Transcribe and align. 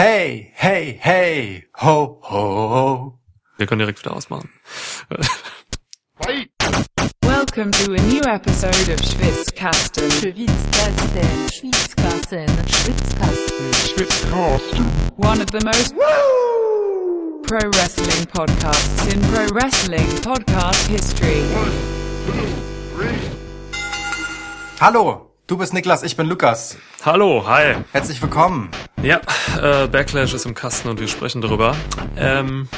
Hey, 0.00 0.50
hey, 0.54 0.98
hey, 0.98 1.64
ho, 1.74 2.20
ho, 2.22 2.68
ho. 2.70 3.18
Wir 3.58 3.66
können 3.66 3.80
direkt 3.80 4.02
wieder 4.02 4.16
ausmachen. 4.16 4.48
Welcome 7.22 7.70
to 7.72 7.92
a 7.92 8.00
new 8.08 8.22
episode 8.22 8.88
of 8.88 8.98
Schwitzkasten. 8.98 10.10
Schwitzkasten, 10.10 11.50
Schwitzkasten, 11.52 12.48
Schwitzkasten. 13.74 14.86
One 15.18 15.42
of 15.42 15.50
the 15.50 15.62
most 15.62 15.94
pro 17.46 17.68
wrestling 17.68 18.26
podcasts 18.28 19.12
in 19.12 19.20
pro 19.28 19.48
wrestling 19.54 20.08
podcast 20.22 20.86
history. 20.88 21.44
Hallo, 24.80 25.29
du 25.50 25.58
bist 25.58 25.74
Niklas, 25.74 26.04
ich 26.04 26.16
bin 26.16 26.28
Lukas. 26.28 26.78
Hallo, 27.04 27.44
hi. 27.44 27.74
Herzlich 27.90 28.22
willkommen. 28.22 28.70
Ja, 29.02 29.20
äh, 29.60 29.88
Backlash 29.88 30.32
ist 30.32 30.46
im 30.46 30.54
Kasten 30.54 30.88
und 30.88 31.00
wir 31.00 31.08
sprechen 31.08 31.40
darüber. 31.40 31.74
Ähm, 32.16 32.68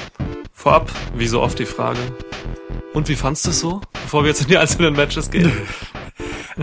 vorab, 0.55 0.91
wie 1.15 1.27
so 1.27 1.43
oft 1.43 1.59
die 1.59 1.67
Frage. 1.67 1.99
Und 2.95 3.11
wie 3.11 3.17
fandst 3.17 3.45
du 3.45 3.51
es 3.51 3.61
so, 3.61 3.83
bevor 3.93 4.23
wir 4.23 4.29
jetzt 4.29 4.41
in 4.41 4.49
die 4.49 4.57
einzelnen 4.57 4.95
Matches 4.95 5.31
gehen? 5.31 5.53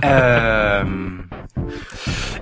Ähm, 0.04 1.32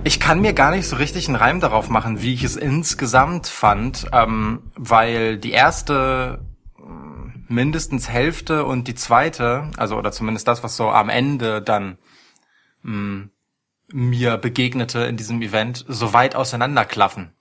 ich 0.04 0.20
kann 0.20 0.42
mir 0.42 0.52
gar 0.52 0.70
nicht 0.70 0.86
so 0.86 0.96
richtig 0.96 1.28
einen 1.28 1.36
Reim 1.36 1.60
darauf 1.60 1.88
machen, 1.88 2.20
wie 2.20 2.34
ich 2.34 2.44
es 2.44 2.56
insgesamt 2.56 3.46
fand, 3.46 4.06
ähm, 4.12 4.70
weil 4.76 5.38
die 5.38 5.52
erste 5.52 6.44
mm, 6.76 7.46
mindestens 7.48 8.10
Hälfte 8.10 8.66
und 8.66 8.86
die 8.86 8.94
zweite, 8.94 9.70
also 9.78 9.96
oder 9.96 10.12
zumindest 10.12 10.46
das, 10.46 10.62
was 10.62 10.76
so 10.76 10.90
am 10.90 11.08
Ende 11.08 11.62
dann 11.62 11.96
mh, 12.82 13.30
mir 13.92 14.36
begegnete 14.36 15.00
in 15.00 15.16
diesem 15.16 15.40
Event, 15.42 15.84
so 15.88 16.12
weit 16.12 16.34
auseinanderklaffen. 16.34 17.32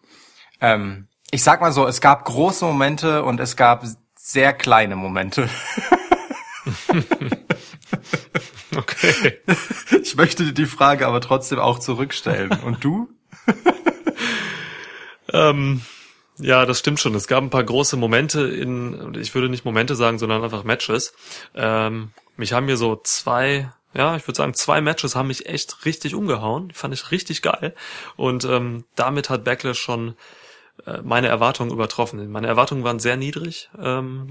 Ähm, 0.61 1.07
ich 1.31 1.43
sag 1.43 1.61
mal 1.61 1.71
so, 1.71 1.85
es 1.85 2.01
gab 2.01 2.25
große 2.25 2.65
Momente 2.65 3.23
und 3.23 3.39
es 3.39 3.55
gab 3.55 3.83
sehr 4.15 4.53
kleine 4.53 4.95
Momente. 4.95 5.49
Okay. 8.75 9.39
Ich 10.03 10.15
möchte 10.15 10.45
dir 10.45 10.53
die 10.53 10.65
Frage 10.65 11.07
aber 11.07 11.19
trotzdem 11.19 11.57
auch 11.57 11.79
zurückstellen. 11.79 12.51
Und 12.63 12.83
du? 12.83 13.09
Ähm, 15.33 15.81
ja, 16.39 16.65
das 16.65 16.79
stimmt 16.79 17.01
schon. 17.01 17.13
Es 17.13 17.27
gab 17.27 17.43
ein 17.43 17.49
paar 17.49 17.65
große 17.65 17.97
Momente 17.97 18.47
in, 18.47 19.13
ich 19.19 19.35
würde 19.35 19.49
nicht 19.49 19.65
Momente 19.65 19.93
sagen, 19.97 20.19
sondern 20.19 20.41
einfach 20.41 20.63
Matches. 20.63 21.13
Ähm, 21.53 22.11
mich 22.37 22.53
haben 22.53 22.65
mir 22.65 22.77
so 22.77 22.95
zwei, 23.03 23.69
ja, 23.97 24.15
ich 24.15 24.27
würde 24.27 24.37
sagen, 24.37 24.53
zwei 24.53 24.79
Matches 24.79 25.15
haben 25.15 25.27
mich 25.27 25.47
echt 25.47 25.85
richtig 25.85 26.13
umgehauen. 26.13 26.71
Fand 26.71 26.93
ich 26.93 27.11
richtig 27.11 27.41
geil. 27.41 27.73
Und 28.15 28.45
ähm, 28.45 28.85
damit 28.95 29.29
hat 29.29 29.43
Backlash 29.43 29.79
schon 29.79 30.15
äh, 30.85 31.01
meine 31.01 31.27
Erwartungen 31.27 31.71
übertroffen. 31.71 32.31
Meine 32.31 32.47
Erwartungen 32.47 32.83
waren 32.83 32.99
sehr 32.99 33.17
niedrig. 33.17 33.69
Ähm, 33.77 34.29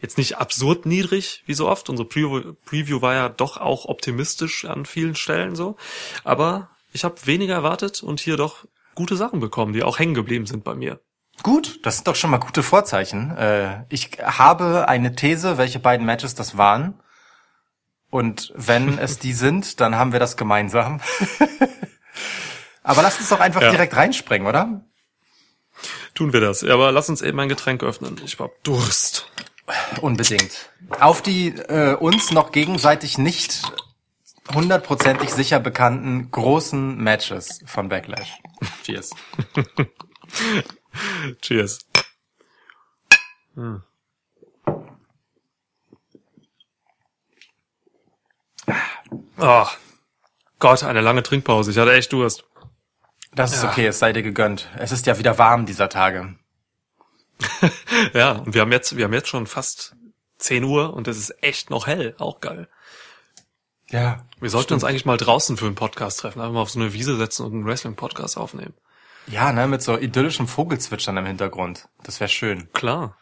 jetzt 0.00 0.16
nicht 0.16 0.38
absurd 0.38 0.86
niedrig, 0.86 1.42
wie 1.46 1.54
so 1.54 1.68
oft. 1.68 1.90
Unsere 1.90 2.08
Preview, 2.08 2.54
Preview 2.64 3.02
war 3.02 3.14
ja 3.14 3.28
doch 3.28 3.56
auch 3.56 3.86
optimistisch 3.86 4.64
an 4.64 4.86
vielen 4.86 5.16
Stellen 5.16 5.56
so. 5.56 5.76
Aber 6.22 6.70
ich 6.92 7.02
habe 7.02 7.26
weniger 7.26 7.54
erwartet 7.54 8.04
und 8.04 8.20
hier 8.20 8.36
doch 8.36 8.64
gute 8.94 9.16
Sachen 9.16 9.40
bekommen, 9.40 9.72
die 9.72 9.82
auch 9.82 9.98
hängen 9.98 10.14
geblieben 10.14 10.46
sind 10.46 10.62
bei 10.62 10.74
mir. 10.74 11.00
Gut, 11.42 11.80
das 11.84 11.96
sind 11.96 12.06
doch 12.06 12.16
schon 12.16 12.30
mal 12.30 12.38
gute 12.38 12.62
Vorzeichen. 12.62 13.36
Äh, 13.36 13.84
ich 13.88 14.10
habe 14.22 14.86
eine 14.86 15.16
These, 15.16 15.58
welche 15.58 15.80
beiden 15.80 16.06
Matches 16.06 16.36
das 16.36 16.56
waren. 16.56 16.94
Und 18.10 18.52
wenn 18.56 18.98
es 18.98 19.18
die 19.18 19.32
sind, 19.32 19.80
dann 19.80 19.94
haben 19.96 20.12
wir 20.12 20.18
das 20.20 20.36
gemeinsam. 20.36 21.00
Aber 22.82 23.02
lass 23.02 23.18
uns 23.18 23.28
doch 23.28 23.40
einfach 23.40 23.62
Ja. 23.62 23.70
direkt 23.70 23.94
reinspringen, 23.94 24.48
oder? 24.48 24.84
Tun 26.14 26.32
wir 26.32 26.40
das. 26.40 26.64
Aber 26.64 26.90
lass 26.92 27.08
uns 27.08 27.22
eben 27.22 27.38
ein 27.40 27.48
Getränk 27.48 27.82
öffnen. 27.82 28.20
Ich 28.24 28.38
hab 28.38 28.50
Durst. 28.64 29.30
Unbedingt. 30.00 30.70
Auf 30.98 31.22
die 31.22 31.48
äh, 31.48 31.94
uns 31.94 32.32
noch 32.32 32.50
gegenseitig 32.50 33.16
nicht 33.18 33.62
hundertprozentig 34.52 35.30
sicher 35.30 35.60
bekannten 35.60 36.30
großen 36.32 36.96
Matches 36.96 37.60
von 37.66 37.88
Backlash. 37.88 38.32
Cheers. 38.82 39.10
Cheers. 41.42 41.78
Hm. 43.54 43.82
Oh, 49.40 49.66
Gott, 50.58 50.82
eine 50.84 51.00
lange 51.00 51.22
Trinkpause. 51.22 51.70
Ich 51.70 51.78
hatte 51.78 51.92
echt 51.92 52.12
Durst. 52.12 52.44
Das 53.32 53.52
ist 53.54 53.62
Ja. 53.62 53.70
okay, 53.70 53.86
es 53.86 53.98
sei 53.98 54.12
dir 54.12 54.22
gegönnt. 54.22 54.68
Es 54.76 54.92
ist 54.92 55.06
ja 55.06 55.18
wieder 55.18 55.38
warm 55.38 55.66
dieser 55.66 55.88
Tage. 55.88 56.36
Ja, 58.14 58.32
und 58.32 58.54
wir 58.54 58.60
haben 58.62 58.72
jetzt, 58.72 58.96
wir 58.96 59.04
haben 59.04 59.12
jetzt 59.12 59.28
schon 59.28 59.46
fast 59.46 59.94
10 60.38 60.64
Uhr 60.64 60.94
und 60.94 61.06
es 61.08 61.18
ist 61.18 61.42
echt 61.42 61.70
noch 61.70 61.86
hell. 61.86 62.14
Auch 62.18 62.40
geil. 62.40 62.68
Ja. 63.90 64.24
Wir 64.40 64.50
sollten 64.50 64.72
uns 64.74 64.84
eigentlich 64.84 65.04
mal 65.04 65.16
draußen 65.16 65.56
für 65.56 65.66
einen 65.66 65.74
Podcast 65.74 66.20
treffen. 66.20 66.40
Einfach 66.40 66.54
mal 66.54 66.60
auf 66.62 66.70
so 66.70 66.80
eine 66.80 66.92
Wiese 66.92 67.16
setzen 67.16 67.44
und 67.46 67.52
einen 67.52 67.66
Wrestling-Podcast 67.66 68.36
aufnehmen. 68.38 68.74
Ja, 69.26 69.52
ne, 69.52 69.66
mit 69.66 69.82
so 69.82 69.98
idyllischem 69.98 70.48
Vogelzwitschern 70.48 71.16
im 71.18 71.26
Hintergrund. 71.26 71.88
Das 72.04 72.20
wäre 72.20 72.28
schön. 72.28 72.72
Klar. 72.72 73.16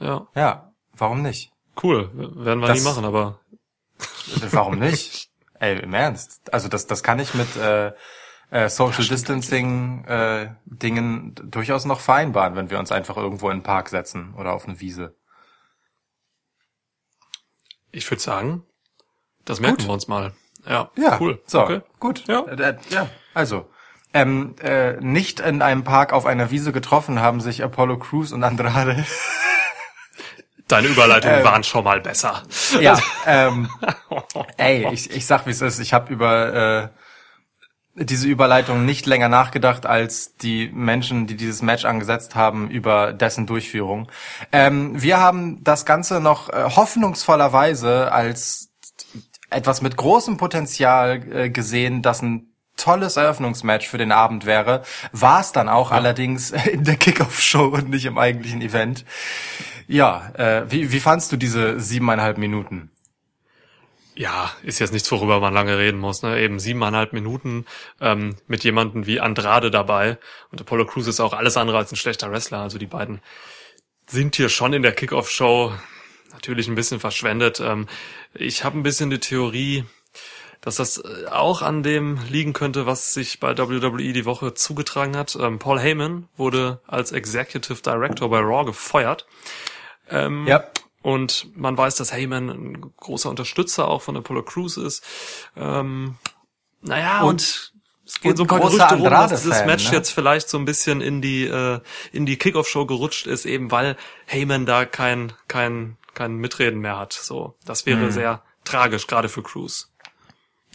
Ja, 0.00 0.26
Ja, 0.34 0.72
warum 0.96 1.22
nicht? 1.22 1.50
cool. 1.82 2.10
Werden 2.14 2.60
wir 2.60 2.68
Das- 2.68 2.78
nie 2.78 2.84
machen, 2.84 3.04
aber 3.04 3.40
Warum 4.50 4.78
nicht? 4.78 5.28
Ey, 5.62 5.78
im 5.78 5.94
Ernst. 5.94 6.52
Also 6.52 6.66
das, 6.66 6.88
das 6.88 7.04
kann 7.04 7.20
ich 7.20 7.34
mit 7.34 7.56
äh, 7.56 7.92
äh, 8.50 8.68
Social 8.68 9.04
Distancing 9.04 10.04
äh, 10.06 10.48
Dingen 10.64 11.36
durchaus 11.44 11.84
noch 11.84 12.00
vereinbaren, 12.00 12.56
wenn 12.56 12.68
wir 12.68 12.80
uns 12.80 12.90
einfach 12.90 13.16
irgendwo 13.16 13.48
in 13.48 13.58
den 13.58 13.62
Park 13.62 13.88
setzen 13.88 14.34
oder 14.36 14.54
auf 14.54 14.66
eine 14.66 14.80
Wiese. 14.80 15.14
ich 17.92 18.10
würde 18.10 18.20
sagen, 18.22 18.64
das 19.44 19.60
merken 19.60 19.76
Gut. 19.76 19.86
wir 19.86 19.92
uns 19.92 20.08
mal. 20.08 20.32
Ja, 20.66 20.90
Ja, 20.96 21.18
cool. 21.20 21.40
So, 21.46 21.62
Okay. 21.62 21.82
gut. 22.00 22.26
Ja. 22.26 22.40
Äh, 22.46 22.70
äh, 22.70 22.76
ja. 22.90 23.08
Also, 23.32 23.70
ähm, 24.14 24.56
äh, 24.62 24.94
nicht 25.00 25.38
in 25.38 25.62
einem 25.62 25.84
Park 25.84 26.12
auf 26.12 26.26
einer 26.26 26.50
Wiese 26.50 26.72
getroffen 26.72 27.20
haben 27.20 27.40
sich 27.40 27.62
Apollo 27.62 27.98
Crews 28.00 28.32
und 28.32 28.42
Andrade. 28.42 29.04
Deine 30.72 30.88
Überleitungen 30.88 31.40
Ähm. 31.40 31.44
waren 31.44 31.64
schon 31.64 31.84
mal 31.84 32.00
besser. 32.00 32.44
ja, 32.80 32.98
ähm, 33.26 33.68
ey, 34.56 34.88
ich, 34.90 35.10
ich 35.10 35.26
sag 35.26 35.44
wie 35.46 35.50
es 35.50 35.60
ist. 35.60 35.78
Ich 35.80 35.92
habe 35.92 36.10
über 36.10 36.90
äh, 37.94 38.04
diese 38.04 38.26
Überleitung 38.26 38.86
nicht 38.86 39.04
länger 39.04 39.28
nachgedacht 39.28 39.84
als 39.84 40.36
die 40.38 40.70
Menschen, 40.72 41.26
die 41.26 41.36
dieses 41.36 41.60
Match 41.60 41.84
angesetzt 41.84 42.34
haben, 42.34 42.70
über 42.70 43.12
dessen 43.12 43.46
Durchführung. 43.46 44.10
Ähm, 44.50 45.00
wir 45.02 45.20
haben 45.20 45.62
das 45.62 45.84
Ganze 45.84 46.20
noch 46.20 46.48
äh, 46.48 46.64
hoffnungsvollerweise 46.64 48.10
als 48.10 48.70
etwas 49.50 49.82
mit 49.82 49.98
großem 49.98 50.38
Potenzial 50.38 51.22
äh, 51.30 51.50
gesehen, 51.50 52.00
das 52.00 52.22
ein 52.22 52.51
tolles 52.82 53.16
Eröffnungsmatch 53.16 53.86
für 53.86 53.98
den 53.98 54.12
Abend 54.12 54.44
wäre. 54.44 54.82
War 55.12 55.40
es 55.40 55.52
dann 55.52 55.68
auch 55.68 55.92
allerdings 55.92 56.50
in 56.72 56.84
der 56.84 56.96
Kickoff-Show 56.96 57.66
und 57.66 57.90
nicht 57.90 58.04
im 58.04 58.18
eigentlichen 58.18 58.60
Event. 58.60 59.04
Ja, 59.86 60.32
äh, 60.34 60.70
wie, 60.70 60.92
wie 60.92 61.00
fandst 61.00 61.30
du 61.32 61.36
diese 61.36 61.78
siebeneinhalb 61.78 62.38
Minuten? 62.38 62.90
Ja, 64.14 64.52
ist 64.62 64.78
jetzt 64.78 64.92
nichts, 64.92 65.10
worüber 65.10 65.40
man 65.40 65.54
lange 65.54 65.78
reden 65.78 65.98
muss. 65.98 66.22
Ne? 66.22 66.38
Eben 66.40 66.58
siebeneinhalb 66.58 67.12
Minuten 67.12 67.64
ähm, 68.00 68.36
mit 68.46 68.62
jemandem 68.64 69.06
wie 69.06 69.20
Andrade 69.20 69.70
dabei. 69.70 70.18
Und 70.50 70.60
Apollo 70.60 70.86
Crews 70.86 71.06
ist 71.06 71.20
auch 71.20 71.32
alles 71.32 71.56
andere 71.56 71.78
als 71.78 71.92
ein 71.92 71.96
schlechter 71.96 72.30
Wrestler. 72.30 72.58
Also 72.58 72.78
die 72.78 72.86
beiden 72.86 73.20
sind 74.06 74.36
hier 74.36 74.48
schon 74.48 74.74
in 74.74 74.82
der 74.82 74.92
Kickoff-Show 74.92 75.72
natürlich 76.32 76.68
ein 76.68 76.74
bisschen 76.74 77.00
verschwendet. 77.00 77.60
Ähm, 77.60 77.86
ich 78.34 78.64
habe 78.64 78.78
ein 78.78 78.82
bisschen 78.82 79.08
die 79.08 79.20
Theorie, 79.20 79.84
dass 80.62 80.76
das 80.76 80.98
äh, 80.98 81.26
auch 81.30 81.60
an 81.60 81.82
dem 81.82 82.18
liegen 82.30 82.54
könnte, 82.54 82.86
was 82.86 83.12
sich 83.12 83.38
bei 83.40 83.56
WWE 83.58 84.12
die 84.14 84.24
Woche 84.24 84.54
zugetragen 84.54 85.16
hat. 85.16 85.36
Ähm, 85.38 85.58
Paul 85.58 85.78
Heyman 85.78 86.28
wurde 86.36 86.80
als 86.86 87.12
Executive 87.12 87.82
Director 87.82 88.30
bei 88.30 88.38
Raw 88.40 88.64
gefeuert. 88.64 89.26
Ähm, 90.08 90.46
Ja. 90.46 90.64
und 91.02 91.48
man 91.56 91.76
weiß, 91.76 91.96
dass 91.96 92.12
Heyman 92.12 92.48
ein 92.48 92.92
großer 92.96 93.28
Unterstützer 93.28 93.88
auch 93.88 94.02
von 94.02 94.16
Apollo 94.16 94.44
Crews 94.44 94.76
ist. 94.76 95.04
Ähm, 95.56 96.16
naja, 96.80 97.20
und, 97.22 97.28
Und- 97.28 97.72
es 98.04 98.20
gehen 98.20 98.32
und 98.32 98.36
so 98.36 98.42
ein 98.44 98.46
paar 98.48 98.58
Gerüchte 98.60 98.94
rum, 98.96 99.04
dass 99.04 99.42
dieses 99.42 99.64
Match 99.64 99.86
ne? 99.90 99.96
jetzt 99.96 100.10
vielleicht 100.10 100.48
so 100.48 100.58
ein 100.58 100.64
bisschen 100.64 101.00
in 101.00 101.22
die 101.22 101.44
äh, 101.46 101.80
in 102.12 102.26
die 102.26 102.36
Kickoff-Show 102.36 102.84
gerutscht 102.86 103.26
ist, 103.28 103.46
eben 103.46 103.70
weil 103.70 103.96
Heyman 104.26 104.66
da 104.66 104.84
kein 104.84 105.32
kein 105.48 105.96
kein 106.12 106.34
Mitreden 106.34 106.80
mehr 106.80 106.98
hat. 106.98 107.12
So, 107.12 107.54
das 107.64 107.86
wäre 107.86 108.00
Hm. 108.00 108.10
sehr 108.10 108.42
tragisch, 108.64 109.06
gerade 109.06 109.28
für 109.28 109.42
Crews. 109.42 109.91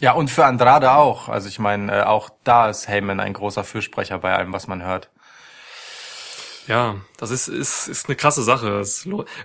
Ja, 0.00 0.12
und 0.12 0.30
für 0.30 0.44
Andrade 0.44 0.92
auch. 0.92 1.28
Also 1.28 1.48
ich 1.48 1.58
meine, 1.58 2.00
äh, 2.00 2.02
auch 2.02 2.30
da 2.44 2.68
ist 2.68 2.88
Heyman 2.88 3.18
ein 3.18 3.32
großer 3.32 3.64
Fürsprecher 3.64 4.18
bei 4.18 4.34
allem, 4.34 4.52
was 4.52 4.68
man 4.68 4.82
hört. 4.82 5.10
Ja, 6.68 6.96
das 7.16 7.30
ist, 7.30 7.48
ist, 7.48 7.88
ist 7.88 8.06
eine 8.06 8.16
krasse 8.16 8.42
Sache. 8.42 8.84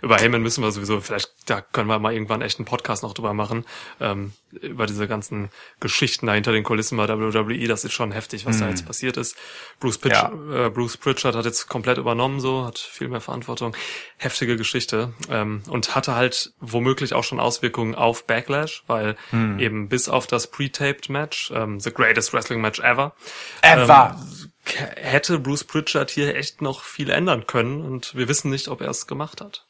Über 0.01 0.17
Heyman 0.17 0.41
müssen 0.41 0.61
wir 0.61 0.71
sowieso, 0.71 0.99
vielleicht, 0.99 1.31
da 1.45 1.61
können 1.61 1.87
wir 1.87 1.97
mal 1.97 2.11
irgendwann 2.11 2.41
echt 2.41 2.59
einen 2.59 2.65
Podcast 2.65 3.01
noch 3.01 3.13
drüber 3.13 3.33
machen, 3.33 3.65
ähm, 4.01 4.33
über 4.51 4.85
diese 4.85 5.07
ganzen 5.07 5.49
Geschichten 5.79 6.27
da 6.27 6.33
hinter 6.33 6.51
den 6.51 6.63
Kulissen 6.65 6.97
bei 6.97 7.07
WWE. 7.07 7.67
Das 7.67 7.85
ist 7.85 7.93
schon 7.93 8.11
heftig, 8.11 8.45
was 8.45 8.57
mm. 8.57 8.59
da 8.59 8.69
jetzt 8.69 8.85
passiert 8.85 9.15
ist. 9.15 9.37
Bruce, 9.79 9.97
Pitch, 9.97 10.13
ja. 10.13 10.31
äh, 10.65 10.69
Bruce 10.69 10.97
Pritchard 10.97 11.35
hat 11.35 11.45
jetzt 11.45 11.69
komplett 11.69 11.97
übernommen, 11.97 12.41
so, 12.41 12.65
hat 12.65 12.77
viel 12.77 13.07
mehr 13.07 13.21
Verantwortung. 13.21 13.75
Heftige 14.17 14.57
Geschichte. 14.57 15.13
Ähm, 15.29 15.63
und 15.69 15.95
hatte 15.95 16.15
halt 16.15 16.51
womöglich 16.59 17.13
auch 17.13 17.23
schon 17.23 17.39
Auswirkungen 17.39 17.95
auf 17.95 18.27
Backlash, 18.27 18.83
weil 18.87 19.15
mm. 19.31 19.59
eben 19.59 19.87
bis 19.87 20.09
auf 20.09 20.27
das 20.27 20.47
Pre-Taped 20.47 21.09
Match, 21.09 21.51
ähm, 21.55 21.79
The 21.79 21.93
Greatest 21.93 22.33
Wrestling 22.33 22.59
Match 22.59 22.79
Ever, 22.81 23.15
Ever! 23.61 24.17
Hätte 24.65 25.39
Bruce 25.39 25.65
Pritchard 25.65 26.09
hier 26.09 26.35
echt 26.35 26.61
noch 26.61 26.83
viel 26.83 27.09
ändern 27.09 27.47
können 27.47 27.81
und 27.81 28.15
wir 28.15 28.27
wissen 28.27 28.49
nicht, 28.49 28.69
ob 28.69 28.81
er 28.81 28.89
es 28.89 29.07
gemacht 29.07 29.41
hat. 29.41 29.65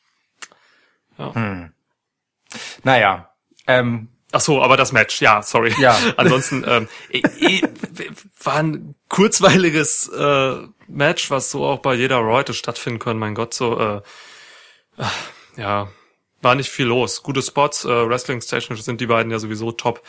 Ja. 1.17 1.33
Hm. 1.33 1.73
Naja, 2.83 3.33
ähm, 3.67 4.09
Ach 4.35 4.41
so, 4.41 4.63
aber 4.63 4.77
das 4.77 4.91
Match, 4.91 5.21
ja, 5.21 5.43
sorry. 5.43 5.75
Ja. 5.77 5.95
Ansonsten 6.17 6.65
ähm, 6.67 6.87
eh, 7.11 7.61
war 8.41 8.55
ein 8.55 8.95
kurzweiliges 9.07 10.07
äh, 10.07 10.55
Match, 10.87 11.29
was 11.29 11.51
so 11.51 11.63
auch 11.63 11.79
bei 11.79 11.93
jeder 11.93 12.17
Raw 12.17 12.39
hätte 12.39 12.55
stattfinden 12.55 12.97
können. 12.97 13.19
Mein 13.19 13.35
Gott, 13.35 13.53
so 13.53 13.79
äh, 13.79 14.01
ja, 15.55 15.87
war 16.41 16.55
nicht 16.55 16.71
viel 16.71 16.87
los. 16.87 17.21
Gute 17.21 17.43
Spots, 17.43 17.85
äh, 17.85 17.89
Wrestling-technisch 17.89 18.81
sind 18.81 19.01
die 19.01 19.05
beiden 19.05 19.31
ja 19.31 19.37
sowieso 19.37 19.71
top. 19.71 20.01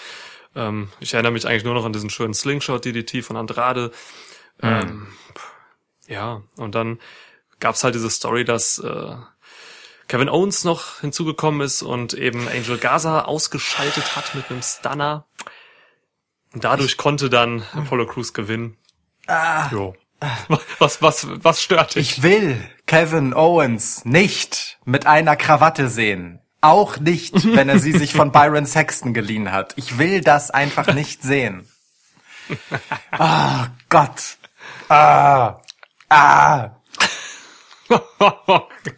Ähm, 0.57 0.89
ich 1.01 1.13
erinnere 1.13 1.33
mich 1.33 1.47
eigentlich 1.47 1.65
nur 1.65 1.75
noch 1.75 1.85
an 1.85 1.93
diesen 1.93 2.09
schönen 2.09 2.33
Slingshot-DDT 2.33 3.23
von 3.23 3.37
Andrade. 3.37 3.93
Mhm. 4.61 4.69
Ähm, 4.69 5.06
ja, 6.06 6.43
und 6.56 6.75
dann 6.75 7.01
gab's 7.61 7.85
halt 7.85 7.95
diese 7.95 8.11
Story, 8.11 8.45
dass 8.45 8.79
äh, 8.79 9.17
Kevin 10.09 10.29
Owens 10.29 10.65
noch 10.65 11.01
hinzugekommen 11.01 11.61
ist 11.62 11.83
und 11.83 12.12
eben 12.15 12.47
Angel 12.49 12.79
Gaza 12.79 13.23
ausgeschaltet 13.23 14.17
hat 14.17 14.35
mit 14.35 14.51
einem 14.51 14.62
Stunner. 14.62 15.27
Und 16.53 16.65
dadurch 16.65 16.93
ich, 16.93 16.97
konnte 16.97 17.31
dann 17.31 17.65
Apollo 17.73 18.06
Crews 18.06 18.33
gewinnen. 18.33 18.77
Ah, 19.27 19.69
jo. 19.73 19.95
Was, 20.79 21.03
was, 21.03 21.27
was 21.31 21.62
stört 21.62 21.95
dich? 21.95 22.17
Ich 22.17 22.23
will 22.23 22.62
Kevin 22.87 23.35
Owens 23.35 24.05
nicht 24.05 24.79
mit 24.85 25.06
einer 25.06 25.37
Krawatte 25.37 25.89
sehen. 25.89 26.41
Auch 26.61 26.99
nicht, 26.99 27.55
wenn 27.55 27.69
er 27.69 27.79
sie 27.79 27.93
sich 27.93 28.15
von 28.15 28.33
Byron 28.33 28.65
Sexton 28.65 29.12
geliehen 29.12 29.53
hat. 29.53 29.75
Ich 29.77 29.99
will 29.99 30.23
das 30.23 30.51
einfach 30.51 30.95
nicht 30.95 31.23
sehen. 31.23 31.69
Ah, 33.11 33.65
oh 33.65 33.71
Gott. 33.91 34.39
Ah. 34.89 35.61
Ah. 36.09 36.71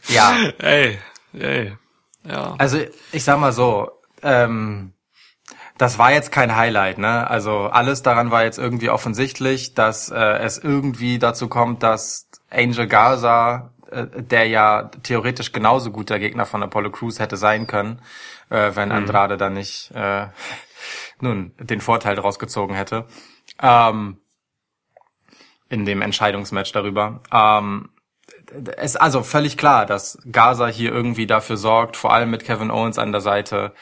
ja. 0.08 0.36
Ey, 0.58 0.98
ey. 1.32 1.76
Ja. 2.24 2.54
Also 2.58 2.78
ich 3.12 3.24
sag 3.24 3.38
mal 3.38 3.52
so, 3.52 3.90
ähm, 4.22 4.92
das 5.78 5.98
war 5.98 6.12
jetzt 6.12 6.32
kein 6.32 6.56
Highlight, 6.56 6.98
ne? 6.98 7.28
Also 7.28 7.66
alles 7.66 8.02
daran 8.02 8.30
war 8.30 8.44
jetzt 8.44 8.58
irgendwie 8.58 8.90
offensichtlich, 8.90 9.74
dass 9.74 10.10
äh, 10.10 10.38
es 10.38 10.58
irgendwie 10.58 11.18
dazu 11.18 11.48
kommt, 11.48 11.82
dass 11.82 12.28
Angel 12.50 12.86
Garza, 12.86 13.72
äh, 13.90 14.06
der 14.14 14.46
ja 14.46 14.90
theoretisch 15.02 15.52
genauso 15.52 15.90
gut 15.90 16.10
der 16.10 16.18
Gegner 16.18 16.46
von 16.46 16.62
Apollo 16.62 16.90
Crews 16.90 17.18
hätte 17.18 17.36
sein 17.36 17.66
können, 17.66 18.00
äh, 18.48 18.70
wenn 18.74 18.88
mhm. 18.88 18.96
Andrade 18.96 19.36
dann 19.36 19.52
nicht 19.52 19.90
äh, 19.94 20.26
nun 21.20 21.52
den 21.58 21.80
Vorteil 21.80 22.16
daraus 22.16 22.38
gezogen 22.38 22.74
hätte. 22.74 23.06
Ähm, 23.60 24.18
in 25.68 25.84
dem 25.84 26.02
Entscheidungsmatch 26.02 26.72
darüber. 26.72 27.20
Ähm, 27.32 27.90
es 28.76 28.92
ist 28.92 28.96
also 28.96 29.22
völlig 29.22 29.56
klar, 29.56 29.86
dass 29.86 30.18
Gaza 30.30 30.66
hier 30.68 30.92
irgendwie 30.92 31.26
dafür 31.26 31.56
sorgt, 31.56 31.96
vor 31.96 32.12
allem 32.12 32.30
mit 32.30 32.44
Kevin 32.44 32.70
Owens 32.70 32.98
an 32.98 33.12
der 33.12 33.20
Seite, 33.20 33.72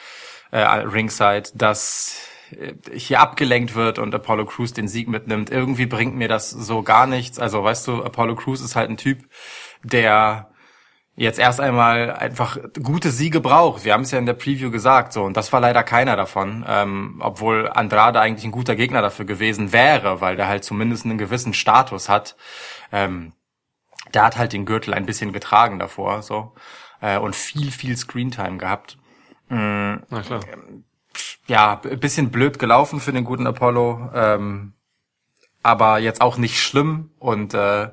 äh, 0.51 0.59
Ringside, 0.59 1.49
dass 1.53 2.19
äh, 2.51 2.73
hier 2.97 3.19
abgelenkt 3.19 3.75
wird 3.75 3.99
und 3.99 4.13
Apollo 4.13 4.45
Crews 4.45 4.73
den 4.73 4.87
Sieg 4.87 5.07
mitnimmt. 5.07 5.49
Irgendwie 5.49 5.85
bringt 5.85 6.15
mir 6.15 6.27
das 6.27 6.49
so 6.49 6.83
gar 6.83 7.07
nichts. 7.07 7.39
Also 7.39 7.63
weißt 7.63 7.87
du, 7.87 8.03
Apollo 8.03 8.35
Crews 8.35 8.61
ist 8.61 8.75
halt 8.75 8.89
ein 8.89 8.97
Typ, 8.97 9.19
der 9.83 10.49
jetzt 11.15 11.39
erst 11.39 11.61
einmal 11.61 12.13
einfach 12.13 12.57
gute 12.81 13.09
Siege 13.11 13.39
braucht. 13.39 13.85
Wir 13.85 13.93
haben 13.93 14.01
es 14.01 14.11
ja 14.11 14.19
in 14.19 14.25
der 14.25 14.33
Preview 14.33 14.69
gesagt, 14.69 15.13
so 15.13 15.23
und 15.23 15.37
das 15.37 15.53
war 15.53 15.61
leider 15.61 15.83
keiner 15.83 16.15
davon, 16.15 16.65
ähm, 16.67 17.21
obwohl 17.21 17.69
Andrade 17.69 18.19
eigentlich 18.19 18.45
ein 18.45 18.51
guter 18.51 18.75
Gegner 18.75 19.01
dafür 19.01 19.25
gewesen 19.25 19.71
wäre, 19.71 20.19
weil 20.21 20.35
der 20.35 20.47
halt 20.47 20.63
zumindest 20.63 21.05
einen 21.05 21.17
gewissen 21.17 21.53
Status 21.53 22.09
hat. 22.09 22.35
Ähm, 22.91 23.33
der 24.13 24.23
hat 24.23 24.37
halt 24.37 24.53
den 24.53 24.65
Gürtel 24.65 24.93
ein 24.93 25.05
bisschen 25.05 25.33
getragen 25.33 25.79
davor, 25.79 26.21
so 26.21 26.53
äh, 27.01 27.17
und 27.17 27.35
viel 27.35 27.71
viel 27.71 27.95
Screentime 27.95 28.57
gehabt. 28.57 28.97
Mhm. 29.49 30.03
Na 30.09 30.21
klar. 30.21 30.41
Ja, 31.47 31.75
bisschen 31.75 32.29
blöd 32.29 32.59
gelaufen 32.59 32.99
für 32.99 33.13
den 33.13 33.23
guten 33.23 33.47
Apollo, 33.47 34.09
ähm, 34.13 34.73
aber 35.63 35.99
jetzt 35.99 36.19
auch 36.19 36.37
nicht 36.37 36.61
schlimm 36.61 37.11
und 37.19 37.53
äh, 37.53 37.91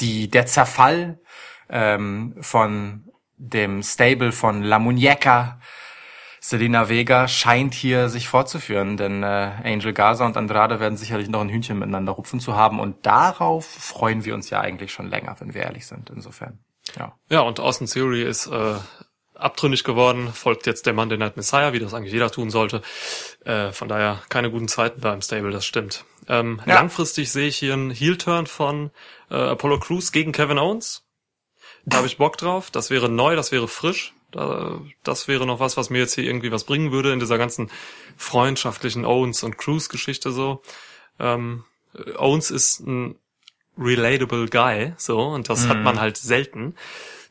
die 0.00 0.28
der 0.28 0.46
Zerfall 0.46 1.18
ähm, 1.68 2.34
von 2.40 3.04
dem 3.36 3.82
Stable 3.82 4.32
von 4.32 4.62
La 4.62 4.78
Muñeca. 4.78 5.58
Selena 6.40 6.88
Vega 6.88 7.26
scheint 7.26 7.74
hier 7.74 8.08
sich 8.08 8.28
fortzuführen, 8.28 8.96
denn 8.96 9.22
äh, 9.22 9.50
Angel 9.64 9.92
Gaza 9.92 10.24
und 10.24 10.36
Andrade 10.36 10.80
werden 10.80 10.96
sicherlich 10.96 11.28
noch 11.28 11.40
ein 11.40 11.48
Hühnchen 11.48 11.78
miteinander 11.78 12.12
rupfen 12.12 12.40
zu 12.40 12.54
haben 12.54 12.78
und 12.78 13.04
darauf 13.06 13.66
freuen 13.66 14.24
wir 14.24 14.34
uns 14.34 14.48
ja 14.48 14.60
eigentlich 14.60 14.92
schon 14.92 15.08
länger, 15.08 15.36
wenn 15.40 15.52
wir 15.52 15.62
ehrlich 15.62 15.86
sind. 15.86 16.10
Insofern, 16.10 16.60
ja. 16.96 17.14
Ja, 17.28 17.40
und 17.40 17.58
Austin 17.58 17.88
Theory 17.88 18.22
ist 18.22 18.46
äh, 18.46 18.74
abtrünnig 19.34 19.84
geworden, 19.84 20.32
folgt 20.32 20.66
jetzt 20.66 20.86
der 20.86 20.92
Monday 20.92 21.18
Night 21.18 21.36
Messiah, 21.36 21.72
wie 21.72 21.80
das 21.80 21.94
eigentlich 21.94 22.12
jeder 22.12 22.30
tun 22.30 22.50
sollte. 22.50 22.82
Äh, 23.44 23.72
von 23.72 23.88
daher 23.88 24.22
keine 24.28 24.50
guten 24.50 24.68
Zeiten 24.68 25.00
da 25.00 25.12
im 25.12 25.22
Stable, 25.22 25.50
das 25.50 25.64
stimmt. 25.64 26.04
Ähm, 26.28 26.60
ja. 26.66 26.74
Langfristig 26.74 27.32
sehe 27.32 27.48
ich 27.48 27.56
hier 27.56 27.72
einen 27.72 27.90
Heel-Turn 27.90 28.46
von 28.46 28.90
äh, 29.30 29.34
Apollo 29.34 29.80
Crews 29.80 30.12
gegen 30.12 30.32
Kevin 30.32 30.58
Owens. 30.58 31.07
Da 31.88 31.98
habe 31.98 32.06
ich 32.06 32.18
Bock 32.18 32.36
drauf. 32.36 32.70
Das 32.70 32.90
wäre 32.90 33.08
neu, 33.08 33.34
das 33.34 33.50
wäre 33.50 33.68
frisch. 33.68 34.14
Da, 34.30 34.78
das 35.02 35.26
wäre 35.26 35.46
noch 35.46 35.58
was, 35.58 35.78
was 35.78 35.88
mir 35.88 35.98
jetzt 35.98 36.14
hier 36.14 36.24
irgendwie 36.24 36.52
was 36.52 36.64
bringen 36.64 36.92
würde 36.92 37.12
in 37.12 37.18
dieser 37.18 37.38
ganzen 37.38 37.70
freundschaftlichen 38.16 39.06
Owens 39.06 39.42
und 39.42 39.56
Cruise 39.56 39.88
Geschichte 39.88 40.32
so. 40.32 40.62
Ähm, 41.18 41.64
Owens 42.16 42.50
ist 42.50 42.80
ein 42.80 43.16
relatable 43.78 44.48
Guy, 44.48 44.92
so, 44.98 45.20
und 45.20 45.48
das 45.48 45.64
mm. 45.64 45.68
hat 45.68 45.78
man 45.78 45.94
mhm. 45.94 46.00
halt 46.00 46.16
selten 46.18 46.74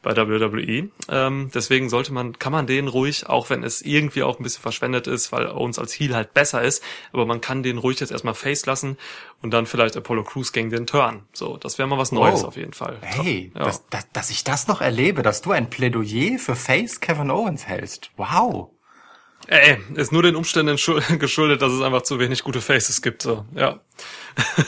bei 0.01 0.15
WWE. 0.15 0.89
Ähm, 1.09 1.51
deswegen 1.53 1.89
sollte 1.89 2.13
man, 2.13 2.38
kann 2.39 2.51
man 2.51 2.67
den 2.67 2.88
ruhig, 2.88 3.27
auch 3.27 3.49
wenn 3.49 3.63
es 3.63 3.81
irgendwie 3.81 4.23
auch 4.23 4.39
ein 4.39 4.44
bisschen 4.44 4.61
verschwendet 4.61 5.07
ist, 5.07 5.31
weil 5.31 5.47
Owens 5.47 5.79
als 5.79 5.94
Heel 5.94 6.15
halt 6.15 6.33
besser 6.33 6.61
ist, 6.61 6.83
aber 7.11 7.25
man 7.25 7.41
kann 7.41 7.63
den 7.63 7.77
ruhig 7.77 7.99
jetzt 7.99 8.11
erstmal 8.11 8.33
Face 8.33 8.65
lassen 8.65 8.97
und 9.41 9.51
dann 9.51 9.65
vielleicht 9.65 9.97
Apollo 9.97 10.23
Crews 10.23 10.51
gegen 10.51 10.69
den 10.69 10.88
Turn. 10.88 11.23
So, 11.33 11.57
das 11.57 11.77
wäre 11.77 11.88
mal 11.88 11.97
was 11.97 12.11
Neues 12.11 12.44
oh. 12.44 12.47
auf 12.47 12.57
jeden 12.57 12.73
Fall. 12.73 12.97
Hey, 13.01 13.51
ja. 13.55 13.65
dass, 13.65 13.88
dass, 13.89 14.11
dass 14.11 14.29
ich 14.29 14.44
das 14.44 14.67
noch 14.67 14.81
erlebe, 14.81 15.21
dass 15.21 15.41
du 15.41 15.51
ein 15.51 15.69
Plädoyer 15.69 16.39
für 16.39 16.56
Face 16.56 16.99
Kevin 16.99 17.31
Owens 17.31 17.68
hältst. 17.68 18.11
Wow. 18.18 18.71
Ey, 19.47 19.77
ist 19.95 20.11
nur 20.11 20.23
den 20.23 20.35
Umständen 20.35 20.77
geschuldet, 21.19 21.61
dass 21.61 21.71
es 21.71 21.81
einfach 21.81 22.01
zu 22.01 22.19
wenig 22.19 22.44
gute 22.44 22.61
Faces 22.61 23.01
gibt. 23.01 23.21
So, 23.21 23.45
ja. 23.56 23.80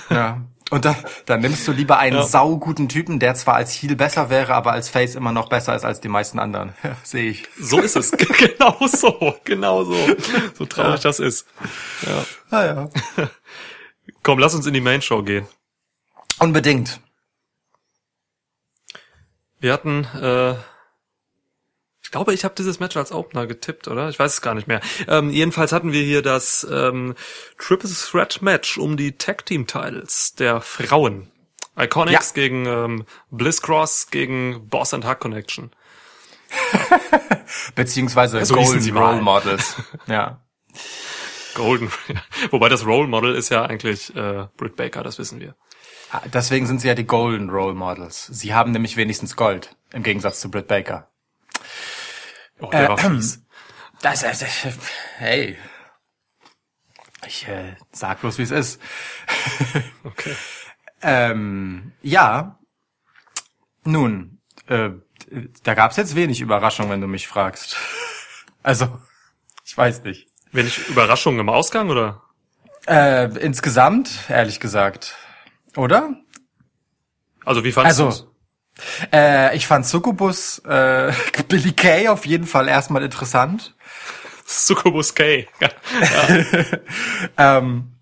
Ja, 0.10 0.42
und 0.70 0.86
da, 0.86 0.96
dann 1.26 1.42
nimmst 1.42 1.68
du 1.68 1.72
lieber 1.72 1.98
einen 1.98 2.18
ja. 2.18 2.24
sauguten 2.24 2.90
Typen, 2.90 3.20
der 3.20 3.34
zwar 3.36 3.56
als 3.56 3.74
Heel 3.74 3.96
besser 3.96 4.30
wäre, 4.30 4.54
aber 4.54 4.72
als 4.72 4.90
Face 4.90 5.16
immer 5.16 5.32
noch 5.32 5.50
besser 5.50 5.76
ist 5.76 5.84
als 5.84 6.00
die 6.00 6.10
meisten 6.10 6.40
anderen. 6.40 6.74
Ja, 6.84 6.96
Sehe 7.04 7.32
ich. 7.32 7.48
So 7.60 7.80
ist 7.80 7.96
es. 7.96 8.12
genau 8.38 8.78
so. 8.88 9.36
Genau 9.44 9.84
so. 9.84 9.96
So 10.58 10.66
traurig 10.66 11.04
ja. 11.04 11.10
das 11.10 11.20
ist. 11.20 11.48
Ja. 12.06 12.26
Ah, 12.52 12.66
ja. 12.66 12.90
Komm, 14.24 14.40
lass 14.40 14.54
uns 14.54 14.68
in 14.68 14.74
die 14.74 14.82
Main 14.82 15.02
Show 15.02 15.24
gehen. 15.24 15.48
Unbedingt. 16.40 17.00
Wir 19.60 19.74
hatten 19.74 20.06
äh, 20.22 20.56
ich 22.10 22.12
glaube, 22.12 22.34
ich 22.34 22.44
habe 22.44 22.56
dieses 22.58 22.80
Match 22.80 22.98
als 22.98 23.12
Opener 23.12 23.46
getippt, 23.46 23.88
oder? 23.88 24.10
Ich 24.10 24.18
weiß 24.18 24.34
es 24.34 24.42
gar 24.42 24.56
nicht 24.56 24.66
mehr. 24.66 24.82
Ähm, 25.08 25.30
jedenfalls 25.30 25.72
hatten 25.72 25.94
wir 25.94 26.02
hier 26.02 26.24
das 26.24 26.66
ähm, 26.68 27.14
Triple 27.60 27.88
Threat 27.88 28.42
Match 28.42 28.80
um 28.80 28.98
die 28.98 29.12
Tag 29.12 29.46
Team 29.46 29.68
Titles 29.68 30.34
der 30.34 30.60
Frauen. 30.60 31.30
Iconics 31.78 32.30
ja. 32.30 32.34
gegen 32.34 32.66
ähm, 32.66 33.06
Bliss 33.30 33.62
Cross 33.62 34.08
gegen 34.10 34.68
Boss 34.70 34.96
and 34.96 35.06
Hug 35.06 35.20
Connection. 35.20 35.70
Beziehungsweise 37.76 38.44
so 38.44 38.56
Golden 38.56 38.98
Role 38.98 39.22
Models. 39.22 39.76
ja. 40.08 40.42
Golden. 41.54 41.92
Wobei 42.50 42.70
das 42.70 42.88
Role 42.88 43.08
Model 43.08 43.36
ist 43.36 43.50
ja 43.50 43.66
eigentlich 43.66 44.16
äh, 44.16 44.48
Britt 44.58 44.78
Baker, 44.78 45.04
das 45.04 45.20
wissen 45.20 45.40
wir. 45.40 45.54
Ah, 46.10 46.22
deswegen 46.34 46.66
sind 46.66 46.82
sie 46.82 46.88
ja 46.88 46.96
die 46.96 47.06
Golden 47.06 47.52
Role 47.52 47.76
Models. 47.76 48.26
Sie 48.26 48.56
haben 48.56 48.72
nämlich 48.72 48.98
wenigstens 48.98 49.36
Gold, 49.36 49.76
im 49.94 50.02
Gegensatz 50.02 50.40
zu 50.40 50.50
Britt 50.50 50.68
Baker. 50.68 51.06
Oh, 52.60 52.70
der 52.70 52.86
äh, 52.86 52.88
war 52.90 52.98
fies. 52.98 53.44
Das, 54.02 54.22
das, 54.22 54.44
hey. 55.18 55.58
Ich 57.28 57.48
äh, 57.48 57.76
sag 57.92 58.22
bloß, 58.22 58.38
wie 58.38 58.44
es 58.44 58.52
ist. 58.52 58.82
okay. 60.04 60.36
Ähm, 61.02 61.94
ja. 62.02 62.60
Nun, 63.84 64.40
äh, 64.68 64.92
da 65.64 65.74
gab's 65.74 65.98
jetzt 65.98 66.16
wenig 66.16 66.42
Überraschung, 66.42 66.90
wenn 66.90 67.02
du 67.02 67.08
mich 67.08 67.28
fragst. 67.28 67.76
Also, 68.62 69.00
ich 69.66 69.76
weiß 69.76 70.04
nicht. 70.04 70.28
Wenig 70.52 70.90
Überraschungen 70.90 71.40
im 71.40 71.48
Ausgang, 71.48 71.90
oder? 71.90 72.22
Äh, 72.88 73.30
insgesamt, 73.38 74.26
ehrlich 74.28 74.60
gesagt. 74.60 75.16
Oder? 75.78 76.14
Also 77.46 77.64
wie 77.64 77.72
fandest 77.72 78.02
Also, 78.02 78.24
du's? 78.24 78.29
Äh, 79.14 79.56
ich 79.56 79.68
fand 79.68 79.86
Succubus, 79.86 80.60
äh, 80.60 81.12
Billy 81.48 81.74
Kay 81.74 82.08
auf 82.08 82.26
jeden 82.26 82.46
Fall 82.46 82.68
erstmal 82.68 83.04
interessant. 83.04 83.76
Succubus 84.46 85.14
K. 85.14 85.48
Ja. 85.60 85.70
Ähm, 87.38 87.94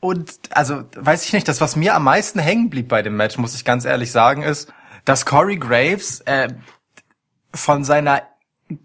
und 0.00 0.32
also 0.50 0.84
weiß 0.96 1.24
ich 1.24 1.32
nicht, 1.32 1.48
das, 1.48 1.62
was 1.62 1.76
mir 1.76 1.94
am 1.94 2.04
meisten 2.04 2.38
hängen 2.38 2.68
blieb 2.68 2.88
bei 2.88 3.00
dem 3.00 3.16
Match, 3.16 3.38
muss 3.38 3.54
ich 3.54 3.64
ganz 3.64 3.86
ehrlich 3.86 4.12
sagen, 4.12 4.42
ist, 4.42 4.70
dass 5.04 5.24
Corey 5.24 5.56
Graves 5.56 6.20
äh, 6.22 6.48
von 7.54 7.84
seiner 7.84 8.22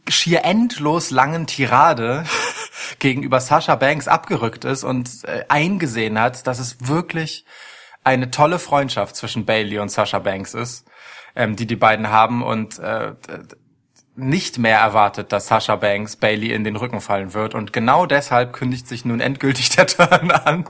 schier 0.08 0.46
endlos 0.46 1.10
langen 1.12 1.48
Tirade 1.48 2.24
gegenüber 3.00 3.40
Sasha 3.40 3.76
Banks 3.76 4.08
abgerückt 4.08 4.66
ist 4.66 4.84
und 4.84 5.24
äh, 5.26 5.46
eingesehen 5.50 6.20
hat, 6.20 6.48
dass 6.48 6.60
es 6.60 6.88
wirklich 6.88 7.46
eine 8.04 8.32
tolle 8.32 8.60
Freundschaft 8.60 9.16
zwischen 9.16 9.46
Bailey 9.46 9.80
und 9.80 9.90
Sasha 9.90 10.20
Banks 10.20 10.54
ist, 10.54 10.86
ähm, 11.36 11.56
die 11.56 11.68
die 11.68 11.76
beiden 11.76 12.10
haben 12.10 12.44
und 12.44 12.80
äh, 12.80 13.14
nicht 14.16 14.58
mehr 14.58 14.80
erwartet, 14.80 15.32
dass 15.32 15.48
Sasha 15.48 15.76
Banks 15.76 16.18
Bailey 16.18 16.52
in 16.52 16.64
den 16.64 16.76
Rücken 16.76 17.02
fallen 17.02 17.34
wird. 17.34 17.56
Und 17.56 17.74
genau 17.74 18.06
deshalb 18.06 18.54
kündigt 18.54 18.88
sich 18.88 19.06
nun 19.06 19.20
endgültig 19.20 19.70
der 19.70 19.88
Turn 19.88 20.32
an. 20.32 20.66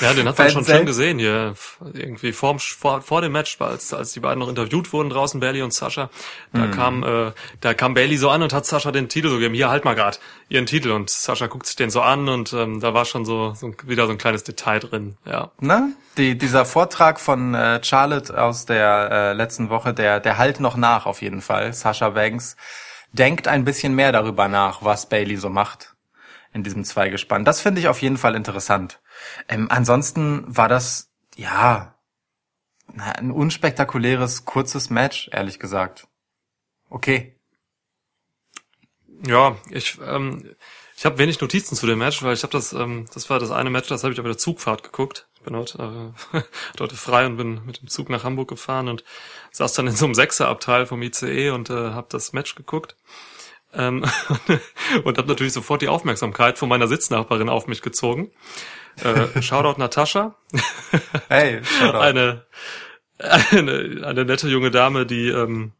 Ja, 0.00 0.14
den 0.14 0.26
hat 0.26 0.38
man 0.38 0.50
schon 0.50 0.64
schön 0.64 0.86
gesehen 0.86 1.18
hier. 1.18 1.54
Irgendwie 1.92 2.32
vorm, 2.32 2.58
vor, 2.58 3.02
vor 3.02 3.20
dem 3.20 3.32
Match, 3.32 3.60
als, 3.60 3.92
als 3.92 4.12
die 4.12 4.20
beiden 4.20 4.38
noch 4.38 4.48
interviewt 4.48 4.92
wurden 4.92 5.10
draußen, 5.10 5.38
Bailey 5.40 5.62
und 5.62 5.72
Sascha. 5.72 6.10
Da 6.52 6.60
Mhm. 6.66 6.70
kam, 6.72 7.02
äh, 7.02 7.32
da 7.60 7.74
kam 7.74 7.94
Bailey 7.94 8.16
so 8.16 8.30
an 8.30 8.42
und 8.42 8.52
hat 8.52 8.64
Sascha 8.66 8.90
den 8.90 9.08
Titel 9.08 9.28
so 9.28 9.34
gegeben. 9.36 9.54
Hier, 9.54 9.70
halt 9.70 9.84
mal 9.84 9.94
grad, 9.94 10.18
ihren 10.48 10.66
Titel. 10.66 10.90
Und 10.92 11.10
Sascha 11.10 11.46
guckt 11.46 11.66
sich 11.66 11.76
den 11.76 11.90
so 11.90 12.00
an 12.00 12.28
und 12.28 12.52
ähm, 12.52 12.80
da 12.80 12.94
war 12.94 13.04
schon 13.04 13.24
so, 13.24 13.54
so 13.54 13.74
wieder 13.84 14.06
so 14.06 14.12
ein 14.12 14.18
kleines 14.18 14.44
Detail 14.44 14.78
drin. 14.80 15.16
Ja. 15.24 15.50
Ne? 15.60 15.92
Die, 16.16 16.36
dieser 16.36 16.64
Vortrag 16.64 17.20
von 17.20 17.54
äh, 17.54 17.82
Charlotte 17.84 18.40
aus 18.42 18.66
der 18.66 19.08
äh, 19.10 19.32
letzten 19.34 19.70
Woche, 19.70 19.94
der, 19.94 20.20
der 20.20 20.38
halt 20.38 20.60
noch 20.60 20.76
nach 20.76 21.06
auf 21.06 21.22
jeden 21.22 21.40
Fall. 21.40 21.72
Sasha 21.72 22.10
Banks 22.10 22.56
denkt 23.12 23.46
ein 23.48 23.64
bisschen 23.64 23.94
mehr 23.94 24.12
darüber 24.12 24.48
nach, 24.48 24.82
was 24.82 25.06
Bailey 25.08 25.36
so 25.36 25.48
macht 25.50 25.94
in 26.54 26.62
diesem 26.62 26.84
Zweigespann. 26.84 27.44
Das 27.44 27.60
finde 27.60 27.80
ich 27.80 27.88
auf 27.88 28.00
jeden 28.02 28.16
Fall 28.18 28.34
interessant. 28.34 29.00
Ähm, 29.48 29.68
ansonsten 29.70 30.44
war 30.46 30.68
das, 30.68 31.10
ja, 31.36 31.94
ein 32.96 33.30
unspektakuläres, 33.30 34.44
kurzes 34.44 34.90
Match, 34.90 35.28
ehrlich 35.32 35.58
gesagt. 35.58 36.08
Okay. 36.90 37.36
Ja, 39.26 39.56
ich, 39.70 39.98
ähm, 40.04 40.54
ich 40.96 41.06
habe 41.06 41.18
wenig 41.18 41.40
Notizen 41.40 41.76
zu 41.76 41.86
dem 41.86 41.98
Match, 41.98 42.22
weil 42.22 42.34
ich 42.34 42.42
habe 42.42 42.52
das, 42.52 42.72
ähm, 42.72 43.06
das 43.14 43.30
war 43.30 43.38
das 43.38 43.50
eine 43.50 43.70
Match, 43.70 43.88
das 43.88 44.02
habe 44.04 44.12
ich 44.12 44.20
auf 44.20 44.26
der 44.26 44.36
Zugfahrt 44.36 44.82
geguckt. 44.82 45.28
Ich 45.36 45.42
bin 45.42 45.56
heute, 45.56 46.12
äh, 46.32 46.42
heute 46.80 46.96
frei 46.96 47.26
und 47.26 47.36
bin 47.36 47.64
mit 47.64 47.80
dem 47.80 47.88
Zug 47.88 48.10
nach 48.10 48.24
Hamburg 48.24 48.48
gefahren 48.48 48.88
und 48.88 49.04
saß 49.52 49.72
dann 49.74 49.86
in 49.86 49.96
so 49.96 50.04
einem 50.04 50.14
Sechserabteil 50.14 50.86
vom 50.86 51.02
ICE 51.02 51.50
und 51.50 51.70
äh, 51.70 51.90
habe 51.90 52.08
das 52.10 52.32
Match 52.32 52.54
geguckt. 52.54 52.96
Ähm, 53.72 54.04
und 55.04 55.18
habe 55.18 55.28
natürlich 55.28 55.54
sofort 55.54 55.82
die 55.82 55.88
Aufmerksamkeit 55.88 56.58
von 56.58 56.68
meiner 56.68 56.88
Sitznachbarin 56.88 57.48
auf 57.48 57.66
mich 57.66 57.80
gezogen. 57.80 58.30
Äh, 59.02 59.42
Shoutout 59.42 59.78
Natascha, 59.78 60.36
Hey, 61.28 61.62
Shoutout. 61.64 61.98
eine, 61.98 62.46
eine, 63.18 64.02
eine 64.04 64.24
nette 64.24 64.48
junge 64.48 64.70
Dame, 64.70 65.06
die 65.06 65.28
ähm, 65.28 65.72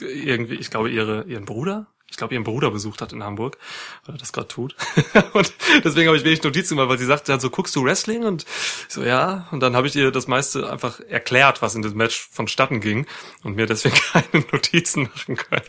irgendwie, 0.00 0.54
ich 0.54 0.70
glaube, 0.70 0.90
ihre, 0.90 1.24
ihren 1.24 1.44
Bruder, 1.44 1.86
ich 2.08 2.16
glaube, 2.16 2.34
ihren 2.34 2.44
Bruder 2.44 2.70
besucht 2.70 3.00
hat 3.00 3.12
in 3.12 3.24
Hamburg, 3.24 3.58
oder 4.06 4.16
das 4.16 4.32
gerade 4.32 4.48
tut. 4.48 4.76
und 5.32 5.52
deswegen 5.84 6.06
habe 6.08 6.16
ich 6.16 6.24
wenig 6.24 6.42
Notizen 6.42 6.76
gemacht, 6.76 6.90
weil 6.90 6.98
sie 6.98 7.06
sagte 7.06 7.32
dann 7.32 7.40
so, 7.40 7.50
guckst 7.50 7.74
du 7.74 7.84
Wrestling? 7.84 8.24
Und 8.24 8.44
ich 8.88 8.94
so, 8.94 9.02
ja. 9.02 9.48
Und 9.50 9.60
dann 9.60 9.74
habe 9.74 9.86
ich 9.86 9.96
ihr 9.96 10.10
das 10.10 10.28
meiste 10.28 10.70
einfach 10.70 11.00
erklärt, 11.00 11.62
was 11.62 11.74
in 11.74 11.82
diesem 11.82 11.98
Match 11.98 12.28
vonstatten 12.30 12.80
ging 12.80 13.06
und 13.42 13.56
mir 13.56 13.66
deswegen 13.66 13.96
keine 14.12 14.44
Notizen 14.52 15.10
machen 15.14 15.36
können. 15.36 15.64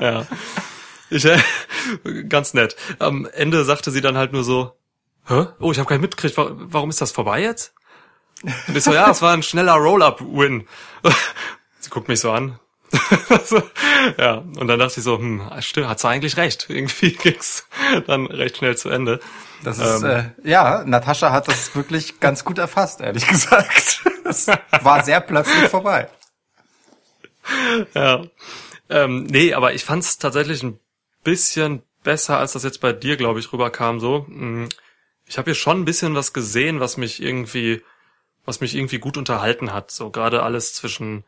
ja. 0.00 0.26
Ich, 1.10 1.24
äh, 1.24 1.38
ganz 2.28 2.52
nett. 2.52 2.76
Am 2.98 3.26
Ende 3.32 3.64
sagte 3.64 3.90
sie 3.90 4.02
dann 4.02 4.18
halt 4.18 4.32
nur 4.32 4.44
so, 4.44 4.77
Hä? 5.28 5.46
Oh, 5.60 5.72
ich 5.72 5.78
habe 5.78 5.88
keinen 5.88 6.00
mitgekriegt. 6.00 6.36
Wa- 6.36 6.50
Warum 6.52 6.90
ist 6.90 7.00
das 7.00 7.12
vorbei 7.12 7.40
jetzt? 7.42 7.72
Und 8.42 8.76
ich 8.76 8.84
so, 8.84 8.92
ja, 8.94 9.10
es 9.10 9.20
war 9.22 9.32
ein 9.32 9.42
schneller 9.42 9.74
Roll-Up-Win. 9.74 10.66
Sie 11.80 11.90
guckt 11.90 12.08
mich 12.08 12.20
so 12.20 12.30
an. 12.32 12.58
so, 13.44 13.62
ja, 14.18 14.36
und 14.36 14.66
dann 14.66 14.78
dachte 14.78 14.94
ich 14.98 15.04
so, 15.04 15.18
hm, 15.18 15.42
stimmt, 15.60 15.88
hat 15.88 16.00
sie 16.00 16.08
eigentlich 16.08 16.36
recht. 16.36 16.66
Irgendwie 16.70 17.12
ging's 17.22 17.66
dann 18.06 18.26
recht 18.26 18.56
schnell 18.58 18.76
zu 18.76 18.88
Ende. 18.88 19.20
Das 19.64 19.78
ist, 19.78 20.02
Ähm. 20.02 20.10
äh, 20.44 20.48
ja, 20.50 20.84
Natascha 20.84 21.30
hat 21.32 21.48
das 21.48 21.74
wirklich 21.74 22.20
ganz 22.20 22.44
gut 22.44 22.58
erfasst, 22.58 23.00
ehrlich 23.00 23.26
gesagt. 23.26 24.02
Das 24.24 24.46
war 24.82 25.02
sehr 25.04 25.20
plötzlich 25.20 25.68
vorbei. 25.68 26.08
Ja. 27.94 28.22
Ähm, 28.90 29.24
nee, 29.24 29.52
aber 29.54 29.74
ich 29.74 29.84
fand's 29.84 30.18
tatsächlich 30.18 30.62
ein 30.62 30.78
bisschen 31.24 31.82
besser, 32.04 32.38
als 32.38 32.52
das 32.52 32.62
jetzt 32.62 32.80
bei 32.80 32.92
dir, 32.92 33.16
glaube 33.16 33.40
ich, 33.40 33.52
rüberkam. 33.52 34.00
So, 34.00 34.24
Mm, 34.28 34.68
ich 35.28 35.38
habe 35.38 35.50
hier 35.50 35.54
schon 35.54 35.80
ein 35.80 35.84
bisschen 35.84 36.14
was 36.14 36.32
gesehen, 36.32 36.80
was 36.80 36.96
mich 36.96 37.22
irgendwie, 37.22 37.82
was 38.44 38.60
mich 38.60 38.74
irgendwie 38.74 38.98
gut 38.98 39.16
unterhalten 39.16 39.72
hat. 39.72 39.90
So 39.90 40.10
gerade 40.10 40.42
alles 40.42 40.74
zwischen 40.74 41.24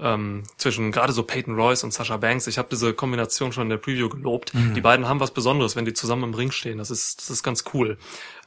ähm, 0.00 0.42
zwischen 0.56 0.90
gerade 0.90 1.12
so 1.12 1.22
Peyton 1.22 1.54
Royce 1.54 1.84
und 1.84 1.92
Sasha 1.92 2.16
Banks. 2.16 2.46
Ich 2.46 2.58
habe 2.58 2.68
diese 2.70 2.92
Kombination 2.92 3.52
schon 3.52 3.64
in 3.64 3.70
der 3.70 3.76
Preview 3.76 4.08
gelobt. 4.08 4.52
Die 4.74 4.80
beiden 4.80 5.08
haben 5.08 5.20
was 5.20 5.30
Besonderes, 5.30 5.76
wenn 5.76 5.84
die 5.84 5.92
zusammen 5.92 6.24
im 6.24 6.34
Ring 6.34 6.50
stehen. 6.50 6.78
Das 6.78 6.90
ist 6.90 7.20
das 7.20 7.30
ist 7.30 7.42
ganz 7.42 7.64
cool. 7.72 7.98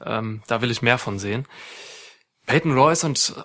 Ähm, 0.03 0.41
da 0.47 0.61
will 0.61 0.71
ich 0.71 0.81
mehr 0.81 0.97
von 0.97 1.17
sehen. 1.17 1.47
Peyton 2.45 2.73
Royce 2.73 3.05
und 3.05 3.35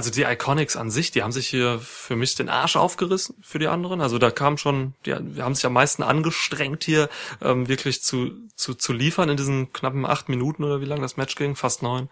also 0.00 0.10
die 0.10 0.22
Iconics 0.22 0.76
an 0.76 0.90
sich, 0.90 1.10
die 1.10 1.22
haben 1.22 1.30
sich 1.30 1.46
hier 1.46 1.78
für 1.78 2.16
mich 2.16 2.34
den 2.34 2.48
Arsch 2.48 2.76
aufgerissen 2.76 3.34
für 3.42 3.58
die 3.58 3.68
anderen. 3.68 4.00
Also 4.00 4.16
da 4.16 4.30
kam 4.30 4.56
schon, 4.56 4.94
die, 5.04 5.14
wir 5.14 5.44
haben 5.44 5.54
sich 5.54 5.66
am 5.66 5.74
meisten 5.74 6.02
angestrengt 6.02 6.84
hier 6.84 7.10
ähm, 7.42 7.68
wirklich 7.68 8.02
zu, 8.02 8.30
zu 8.56 8.72
zu 8.72 8.94
liefern 8.94 9.28
in 9.28 9.36
diesen 9.36 9.74
knappen 9.74 10.06
acht 10.06 10.30
Minuten 10.30 10.64
oder 10.64 10.80
wie 10.80 10.86
lang 10.86 11.02
das 11.02 11.18
Match 11.18 11.34
ging, 11.34 11.54
fast 11.54 11.82
neun. 11.82 12.08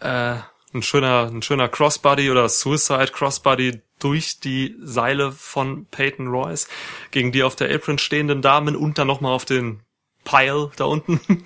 Äh, 0.00 0.40
ein 0.74 0.82
schöner 0.82 1.30
ein 1.32 1.40
schöner 1.40 1.70
Crossbody 1.70 2.30
oder 2.30 2.50
Suicide 2.50 3.12
Crossbody 3.12 3.80
durch 3.98 4.38
die 4.40 4.76
Seile 4.82 5.32
von 5.32 5.86
Peyton 5.86 6.28
Royce 6.28 6.68
gegen 7.12 7.32
die 7.32 7.42
auf 7.42 7.56
der 7.56 7.74
Apron 7.74 7.96
stehenden 7.96 8.42
Damen 8.42 8.76
und 8.76 8.98
dann 8.98 9.06
noch 9.06 9.22
mal 9.22 9.32
auf 9.32 9.46
den 9.46 9.80
Pile 10.24 10.70
da 10.76 10.84
unten. 10.84 11.18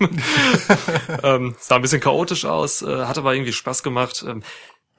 ähm, 1.22 1.54
sah 1.60 1.76
ein 1.76 1.82
bisschen 1.82 2.00
chaotisch 2.00 2.44
aus, 2.44 2.82
äh, 2.82 3.04
hat 3.04 3.18
aber 3.18 3.34
irgendwie 3.34 3.52
Spaß 3.52 3.84
gemacht. 3.84 4.24
Ähm, 4.26 4.42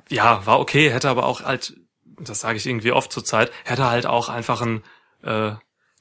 ja, 0.10 0.46
war 0.46 0.60
okay, 0.60 0.92
hätte 0.92 1.10
aber 1.10 1.26
auch 1.26 1.42
halt, 1.42 1.76
das 2.20 2.42
sage 2.42 2.58
ich 2.58 2.66
irgendwie 2.66 2.92
oft 2.92 3.12
zur 3.12 3.26
Zeit, 3.26 3.52
hätte 3.64 3.90
halt 3.90 4.06
auch 4.06 4.30
einfach 4.30 4.62
ein 4.62 4.84
äh, 5.24 5.52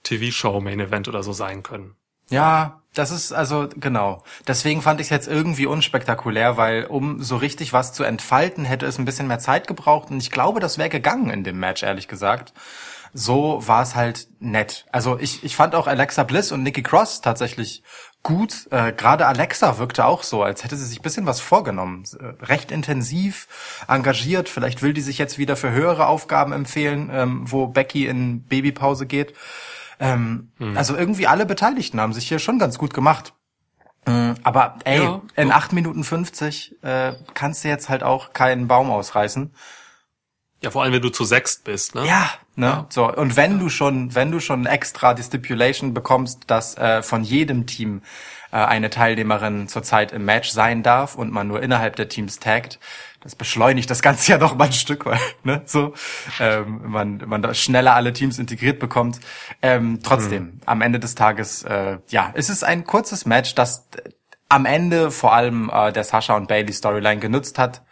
TV-Show-Main-Event 0.03 1.09
oder 1.09 1.23
so 1.23 1.33
sein 1.33 1.63
können. 1.63 1.97
Ja, 2.31 2.83
das 2.95 3.11
ist 3.11 3.33
also 3.33 3.69
genau. 3.75 4.23
Deswegen 4.47 4.81
fand 4.81 5.01
ich 5.01 5.07
es 5.07 5.11
jetzt 5.11 5.29
irgendwie 5.29 5.67
unspektakulär, 5.67 6.57
weil 6.57 6.87
um 6.87 7.23
so 7.23 7.37
richtig 7.37 7.73
was 7.73 7.93
zu 7.93 8.05
entfalten, 8.05 8.65
hätte 8.65 8.87
es 8.87 8.99
ein 8.99 9.05
bisschen 9.05 9.27
mehr 9.27 9.41
Zeit 9.41 9.67
gebraucht 9.67 10.11
und 10.11 10.19
ich 10.19 10.31
glaube, 10.31 10.61
das 10.61 10.79
wäre 10.79 10.89
gegangen 10.89 11.31
in 11.31 11.45
dem 11.45 11.59
Match, 11.59 11.83
ehrlich 11.83 12.09
gesagt. 12.09 12.55
So 13.13 13.63
war 13.67 13.83
es 13.83 13.95
halt 13.95 14.29
nett. 14.41 14.87
Also 14.91 15.19
ich, 15.19 15.45
ich 15.45 15.55
fand 15.55 15.75
auch 15.75 15.87
Alexa 15.87 16.25
Bliss 16.25 16.51
und 16.51 16.63
Nikki 16.63 16.83
Cross 16.83 17.21
tatsächlich 17.21 17.83
gut. 18.25 18.67
Äh, 18.73 18.93
Gerade 18.93 19.29
Alexa 19.29 19.79
wirkte 19.79 20.05
auch 20.05 20.25
so, 20.25 20.43
als 20.43 20.65
hätte 20.65 20.77
sie 20.77 20.87
sich 20.87 20.99
ein 20.99 21.03
bisschen 21.03 21.27
was 21.27 21.39
vorgenommen. 21.41 22.03
Äh, 22.19 22.45
recht 22.45 22.73
intensiv, 22.73 23.47
engagiert. 23.87 24.49
Vielleicht 24.49 24.83
will 24.83 24.93
die 24.93 25.01
sich 25.01 25.19
jetzt 25.19 25.39
wieder 25.39 25.55
für 25.55 25.71
höhere 25.71 26.09
Aufgaben 26.09 26.53
empfehlen, 26.53 27.11
ähm, 27.13 27.45
wo 27.45 27.69
Becky 27.69 28.07
in 28.07 28.43
Babypause 28.43 29.07
geht. 29.07 29.35
Ähm, 30.01 30.51
Also 30.75 30.97
irgendwie 30.97 31.29
alle 31.29 31.47
Beteiligten 31.47 32.01
haben 32.01 32.13
sich 32.13 32.27
hier 32.27 32.41
schon 32.41 32.59
ganz 32.59 32.79
gut 32.79 32.93
gemacht. 32.93 33.33
Ähm, 34.07 34.35
Aber 34.43 34.79
ey, 34.85 35.03
Ja, 35.03 35.23
in. 35.37 35.53
8 35.53 35.73
Minuten 35.73 36.03
50 36.03 36.83
äh, 36.83 37.13
kannst 37.35 37.63
du 37.63 37.69
jetzt 37.69 37.89
halt 37.89 38.03
auch 38.03 38.33
keinen 38.33 38.67
Baum 38.67 38.91
ausreißen. 38.91 39.55
Ja, 40.63 40.71
vor 40.71 40.83
allem, 40.83 40.93
wenn 40.93 41.03
du 41.03 41.11
zu 41.11 41.25
sechst 41.25 41.65
bist, 41.65 41.95
ne? 41.95 42.07
Ja, 42.07 42.31
ne? 42.57 42.67
Ja. 42.67 42.87
So 42.89 43.13
und 43.13 43.37
wenn 43.37 43.59
du 43.59 43.69
schon, 43.69 44.15
wenn 44.15 44.31
du 44.31 44.41
schon 44.41 44.67
extra 44.67 45.13
die 45.13 45.23
Stipulation 45.23 45.93
bekommst, 45.93 46.45
dass 46.47 46.77
äh, 46.79 47.03
von 47.03 47.23
jedem 47.23 47.67
Team 47.67 48.01
äh, 48.51 48.57
eine 48.57 48.89
Teilnehmerin 48.89 49.69
zurzeit 49.69 50.13
im 50.13 50.25
Match 50.25 50.49
sein 50.51 50.83
darf 50.83 51.17
und 51.17 51.31
man 51.31 51.49
nur 51.49 51.63
innerhalb 51.63 51.97
der 51.97 52.09
Teams 52.09 52.39
taggt, 52.39 52.79
das 53.21 53.35
beschleunigt 53.35 53.91
das 53.91 54.01
Ganze 54.01 54.33
ja 54.33 54.39
noch 54.39 54.57
mal 54.57 54.67
ein 54.67 54.73
Stück 54.73 55.05
weit, 55.05 55.21
ne? 55.43 55.63
So, 55.67 55.93
ähm, 56.41 56.83
man 56.87 57.23
man 57.27 57.43
da 57.43 57.53
schneller 57.53 57.95
alle 57.95 58.15
Teams 58.15 58.39
integriert 58.39 58.79
bekommt. 58.79 59.21
Ähm, 59.61 60.01
trotzdem, 60.03 60.61
am 60.65 60.81
Ende 60.81 60.99
des 60.99 61.15
Tages, 61.15 61.63
äh, 61.65 61.99
ja, 62.09 62.31
es 62.35 62.49
ist 62.49 62.65
ein 62.65 62.85
kurzes 62.85 63.27
Match, 63.27 63.55
das 63.55 63.89
äh, 63.97 64.11
am 64.49 64.65
Ende 64.65 65.11
vor 65.11 65.35
allem 65.35 65.71
äh, 65.71 65.93
der 65.93 66.05
Sasha 66.05 66.37
und 66.37 66.49
Bailey 66.49 66.73
Storyline 66.73 67.21
genutzt 67.21 67.59
hat 67.59 67.83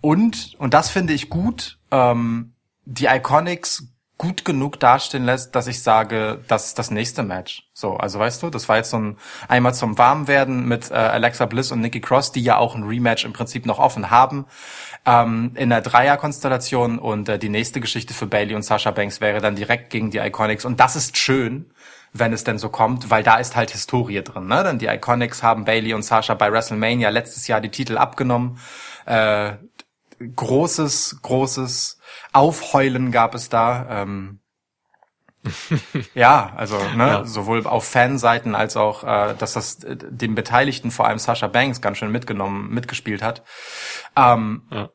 und, 0.00 0.54
und 0.58 0.74
das 0.74 0.90
finde 0.90 1.12
ich 1.14 1.30
gut, 1.30 1.75
ähm, 1.90 2.52
die 2.84 3.06
Iconics 3.06 3.88
gut 4.18 4.46
genug 4.46 4.80
dastehen 4.80 5.24
lässt, 5.24 5.54
dass 5.54 5.66
ich 5.66 5.82
sage, 5.82 6.42
das 6.48 6.68
ist 6.68 6.78
das 6.78 6.90
nächste 6.90 7.22
Match. 7.22 7.68
So, 7.74 7.96
also 7.96 8.18
weißt 8.18 8.42
du, 8.42 8.48
das 8.48 8.66
war 8.68 8.78
jetzt 8.78 8.90
so 8.90 8.98
ein 8.98 9.18
einmal 9.46 9.74
zum 9.74 9.98
Warmwerden 9.98 10.66
mit 10.66 10.90
äh, 10.90 10.94
Alexa 10.94 11.44
Bliss 11.44 11.70
und 11.70 11.80
Nikki 11.80 12.00
Cross, 12.00 12.32
die 12.32 12.42
ja 12.42 12.56
auch 12.56 12.74
ein 12.74 12.84
Rematch 12.84 13.26
im 13.26 13.34
Prinzip 13.34 13.66
noch 13.66 13.78
offen 13.78 14.10
haben 14.10 14.46
ähm, 15.04 15.52
in 15.54 15.68
der 15.68 15.82
Dreierkonstellation 15.82 16.98
und 16.98 17.28
äh, 17.28 17.38
die 17.38 17.50
nächste 17.50 17.80
Geschichte 17.80 18.14
für 18.14 18.26
Bailey 18.26 18.54
und 18.54 18.62
Sasha 18.62 18.90
Banks 18.90 19.20
wäre 19.20 19.40
dann 19.40 19.54
direkt 19.54 19.90
gegen 19.90 20.10
die 20.10 20.18
Iconics 20.18 20.64
und 20.64 20.80
das 20.80 20.96
ist 20.96 21.18
schön, 21.18 21.70
wenn 22.12 22.32
es 22.32 22.44
denn 22.44 22.58
so 22.58 22.70
kommt, 22.70 23.10
weil 23.10 23.22
da 23.22 23.36
ist 23.36 23.54
halt 23.54 23.70
Historie 23.70 24.22
drin. 24.22 24.46
Ne? 24.46 24.64
Denn 24.64 24.78
die 24.78 24.86
Iconics 24.86 25.42
haben 25.42 25.64
Bailey 25.66 25.92
und 25.92 26.02
Sasha 26.02 26.34
bei 26.34 26.50
WrestleMania 26.50 27.10
letztes 27.10 27.46
Jahr 27.46 27.60
die 27.60 27.70
Titel 27.70 27.98
abgenommen. 27.98 28.58
Äh, 29.04 29.52
großes, 30.18 31.18
großes 31.22 31.98
Aufheulen 32.32 33.12
gab 33.12 33.34
es 33.34 33.48
da. 33.48 34.02
Ähm, 34.02 34.40
ja, 36.14 36.52
also 36.56 36.76
ne, 36.96 37.06
ja. 37.06 37.24
sowohl 37.24 37.66
auf 37.66 37.86
Fanseiten 37.86 38.54
als 38.54 38.76
auch, 38.76 39.04
äh, 39.04 39.34
dass 39.36 39.52
das 39.52 39.84
äh, 39.84 39.96
den 39.96 40.34
Beteiligten, 40.34 40.90
vor 40.90 41.06
allem 41.06 41.18
Sasha 41.18 41.46
Banks, 41.46 41.80
ganz 41.80 41.98
schön 41.98 42.10
mitgenommen, 42.10 42.70
mitgespielt 42.70 43.22
hat. 43.22 43.42
Ähm, 44.16 44.62
ja. 44.70 44.90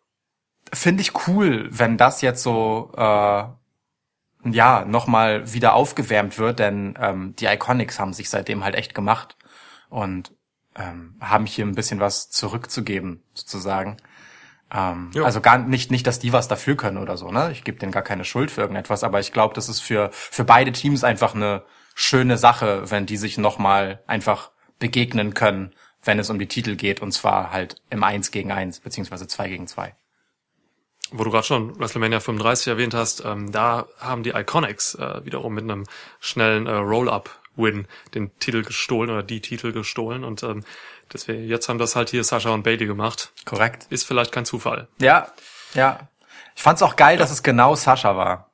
Finde 0.73 1.01
ich 1.01 1.27
cool, 1.27 1.67
wenn 1.71 1.97
das 1.97 2.21
jetzt 2.21 2.43
so 2.43 2.91
äh, 2.95 3.43
ja 4.43 4.85
nochmal 4.85 5.53
wieder 5.53 5.73
aufgewärmt 5.73 6.37
wird, 6.37 6.59
denn 6.59 6.97
ähm, 6.99 7.35
die 7.35 7.45
Iconics 7.45 7.99
haben 7.99 8.13
sich 8.13 8.29
seitdem 8.29 8.63
halt 8.63 8.75
echt 8.75 8.95
gemacht 8.95 9.37
und 9.89 10.33
ähm, 10.75 11.17
haben 11.19 11.45
hier 11.45 11.65
ein 11.65 11.75
bisschen 11.75 11.99
was 11.99 12.29
zurückzugeben 12.29 13.23
sozusagen. 13.33 13.97
Ähm, 14.73 15.11
also 15.23 15.41
gar 15.41 15.57
nicht, 15.57 15.91
nicht, 15.91 16.07
dass 16.07 16.19
die 16.19 16.33
was 16.33 16.47
dafür 16.47 16.75
können 16.75 16.97
oder 16.97 17.17
so, 17.17 17.31
ne? 17.31 17.51
Ich 17.51 17.63
gebe 17.63 17.77
denen 17.77 17.91
gar 17.91 18.03
keine 18.03 18.23
Schuld 18.23 18.51
für 18.51 18.61
irgendetwas, 18.61 19.03
aber 19.03 19.19
ich 19.19 19.33
glaube, 19.33 19.53
das 19.53 19.69
ist 19.69 19.81
für, 19.81 20.09
für 20.11 20.45
beide 20.45 20.71
Teams 20.71 21.03
einfach 21.03 21.35
eine 21.35 21.63
schöne 21.93 22.37
Sache, 22.37 22.89
wenn 22.89 23.05
die 23.05 23.17
sich 23.17 23.37
nochmal 23.37 24.01
einfach 24.07 24.51
begegnen 24.79 25.33
können, 25.33 25.73
wenn 26.03 26.19
es 26.19 26.29
um 26.29 26.39
die 26.39 26.47
Titel 26.47 26.75
geht, 26.75 27.01
und 27.01 27.11
zwar 27.11 27.51
halt 27.51 27.75
im 27.89 28.03
Eins 28.03 28.31
gegen 28.31 28.51
Eins, 28.51 28.79
beziehungsweise 28.79 29.27
zwei 29.27 29.49
gegen 29.49 29.67
zwei. 29.67 29.95
Wo 31.11 31.25
du 31.25 31.31
gerade 31.31 31.45
schon 31.45 31.77
WrestleMania 31.77 32.21
35 32.21 32.67
erwähnt 32.67 32.93
hast, 32.93 33.23
ähm, 33.25 33.51
da 33.51 33.87
haben 33.99 34.23
die 34.23 34.29
Iconics 34.29 34.95
äh, 34.95 35.25
wiederum 35.25 35.53
mit 35.53 35.65
einem 35.65 35.85
schnellen 36.21 36.67
äh, 36.67 36.71
Roll-Up-Win 36.71 37.85
den 38.15 38.31
Titel 38.39 38.63
gestohlen 38.63 39.09
oder 39.09 39.21
die 39.21 39.41
Titel 39.41 39.73
gestohlen 39.73 40.23
und 40.23 40.41
ähm, 40.43 40.63
Deswegen, 41.13 41.47
jetzt 41.47 41.67
haben 41.69 41.79
das 41.79 41.95
halt 41.95 42.09
hier 42.09 42.23
Sascha 42.23 42.49
und 42.49 42.63
Bailey 42.63 42.85
gemacht. 42.85 43.31
Korrekt. 43.45 43.87
Ist 43.89 44.05
vielleicht 44.05 44.31
kein 44.31 44.45
Zufall. 44.45 44.87
Ja, 44.99 45.27
ja. 45.73 46.07
Ich 46.55 46.61
fand's 46.61 46.81
auch 46.81 46.95
geil, 46.95 47.15
ja. 47.15 47.19
dass 47.19 47.31
es 47.31 47.43
genau 47.43 47.75
Sascha 47.75 48.15
war. 48.15 48.51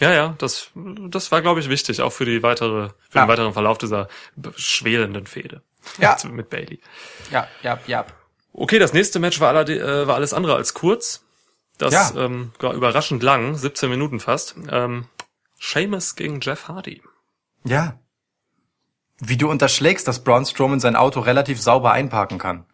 Ja, 0.00 0.12
ja, 0.12 0.34
das, 0.38 0.70
das 0.74 1.32
war, 1.32 1.42
glaube 1.42 1.60
ich, 1.60 1.68
wichtig, 1.68 2.02
auch 2.02 2.12
für 2.12 2.24
die 2.24 2.42
weitere, 2.42 2.90
für 3.08 3.18
ja. 3.18 3.24
den 3.24 3.28
weiteren 3.28 3.52
Verlauf 3.52 3.78
dieser 3.78 4.08
schwelenden 4.56 5.26
Fehde. 5.26 5.62
Ja. 5.98 6.16
mit 6.30 6.50
Bailey. 6.50 6.80
Ja, 7.30 7.48
ja, 7.62 7.78
ja. 7.86 8.04
Okay, 8.52 8.78
das 8.78 8.92
nächste 8.92 9.18
Match 9.18 9.40
war, 9.40 9.54
alle, 9.54 9.78
äh, 9.78 10.06
war 10.06 10.16
alles 10.16 10.34
andere 10.34 10.54
als 10.54 10.74
kurz. 10.74 11.24
Das 11.78 11.94
ja. 11.94 12.12
ähm, 12.16 12.52
war 12.58 12.74
überraschend 12.74 13.22
lang, 13.22 13.56
17 13.56 13.88
Minuten 13.88 14.20
fast. 14.20 14.56
Ähm, 14.70 15.06
Seamus 15.60 16.16
gegen 16.16 16.40
Jeff 16.40 16.68
Hardy. 16.68 17.02
Ja. 17.64 17.98
Wie 19.20 19.36
du 19.36 19.50
unterschlägst, 19.50 20.06
dass 20.06 20.22
Braun 20.22 20.46
Strowman 20.46 20.80
sein 20.80 20.96
Auto 20.96 21.20
relativ 21.20 21.60
sauber 21.60 21.92
einparken 21.92 22.38
kann. 22.38 22.64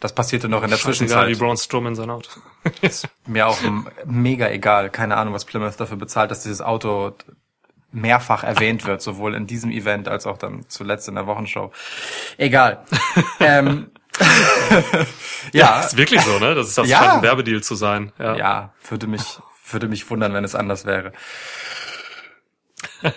Das 0.00 0.14
passierte 0.14 0.48
noch 0.48 0.62
in 0.62 0.70
der 0.70 0.76
Scheißegal, 0.76 0.94
Zwischenzeit. 0.94 1.28
wie 1.28 1.34
Braun 1.34 1.56
Strowman 1.56 1.94
sein 1.94 2.10
Auto. 2.10 2.30
ist 2.80 3.06
mir 3.26 3.46
auch 3.46 3.58
mega 4.06 4.48
egal. 4.48 4.90
Keine 4.90 5.16
Ahnung, 5.16 5.34
was 5.34 5.44
Plymouth 5.44 5.78
dafür 5.78 5.98
bezahlt, 5.98 6.30
dass 6.30 6.42
dieses 6.42 6.62
Auto 6.62 7.12
mehrfach 7.92 8.44
erwähnt 8.44 8.86
wird, 8.86 9.02
sowohl 9.02 9.34
in 9.34 9.46
diesem 9.46 9.70
Event 9.70 10.08
als 10.08 10.26
auch 10.26 10.38
dann 10.38 10.64
zuletzt 10.68 11.08
in 11.08 11.16
der 11.16 11.26
Wochenshow. 11.26 11.72
Egal. 12.38 12.84
ähm, 13.40 13.90
ja, 15.52 15.76
ja, 15.76 15.80
ist 15.80 15.96
wirklich 15.96 16.20
so, 16.22 16.38
ne? 16.38 16.54
Das 16.54 16.68
ist 16.68 16.78
das 16.78 16.88
ja. 16.88 16.98
scheint 16.98 17.12
ein 17.14 17.22
Werbedeal 17.22 17.62
zu 17.62 17.74
sein. 17.74 18.12
Ja. 18.18 18.36
ja, 18.36 18.72
würde 18.88 19.06
mich 19.06 19.40
würde 19.72 19.88
mich 19.88 20.08
wundern, 20.10 20.34
wenn 20.34 20.44
es 20.44 20.54
anders 20.54 20.84
wäre. 20.84 21.12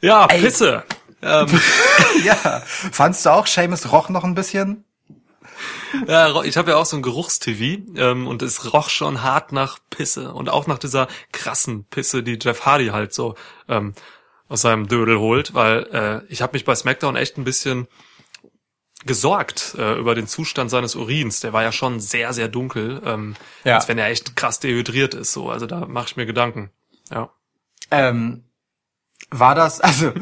ja, 0.00 0.26
Pisse. 0.26 0.82
Ey. 0.88 0.93
Ähm. 1.24 1.60
ja. 2.24 2.34
Fandst 2.64 3.26
du 3.26 3.30
auch, 3.30 3.46
Seamus 3.46 3.90
roch 3.90 4.08
noch 4.08 4.24
ein 4.24 4.34
bisschen? 4.34 4.84
Ja, 6.06 6.42
ich 6.42 6.56
habe 6.56 6.72
ja 6.72 6.76
auch 6.76 6.86
so 6.86 6.96
ein 6.96 7.02
Geruchstv 7.02 7.60
ähm, 7.96 8.26
und 8.26 8.42
es 8.42 8.72
roch 8.72 8.88
schon 8.88 9.22
hart 9.22 9.52
nach 9.52 9.78
Pisse 9.90 10.32
und 10.32 10.48
auch 10.48 10.66
nach 10.66 10.78
dieser 10.78 11.08
krassen 11.32 11.84
Pisse, 11.84 12.22
die 12.22 12.38
Jeff 12.40 12.66
Hardy 12.66 12.88
halt 12.88 13.14
so 13.14 13.36
ähm, 13.68 13.94
aus 14.48 14.62
seinem 14.62 14.88
Dödel 14.88 15.18
holt, 15.18 15.54
weil 15.54 15.84
äh, 15.92 16.32
ich 16.32 16.42
habe 16.42 16.54
mich 16.54 16.64
bei 16.64 16.74
SmackDown 16.74 17.16
echt 17.16 17.38
ein 17.38 17.44
bisschen 17.44 17.86
gesorgt 19.06 19.74
äh, 19.78 19.98
über 19.98 20.14
den 20.14 20.26
Zustand 20.26 20.70
seines 20.70 20.94
Urins. 20.94 21.40
Der 21.40 21.52
war 21.52 21.62
ja 21.62 21.72
schon 21.72 22.00
sehr, 22.00 22.32
sehr 22.32 22.48
dunkel, 22.48 23.02
ähm, 23.04 23.36
ja. 23.64 23.76
als 23.76 23.88
wenn 23.88 23.98
er 23.98 24.08
echt 24.08 24.36
krass 24.36 24.60
dehydriert 24.60 25.14
ist. 25.14 25.32
So, 25.32 25.50
also 25.50 25.66
da 25.66 25.86
mache 25.86 26.06
ich 26.08 26.16
mir 26.16 26.26
Gedanken. 26.26 26.70
Ja. 27.10 27.30
Ähm, 27.90 28.44
war 29.38 29.54
das, 29.54 29.80
also 29.80 30.12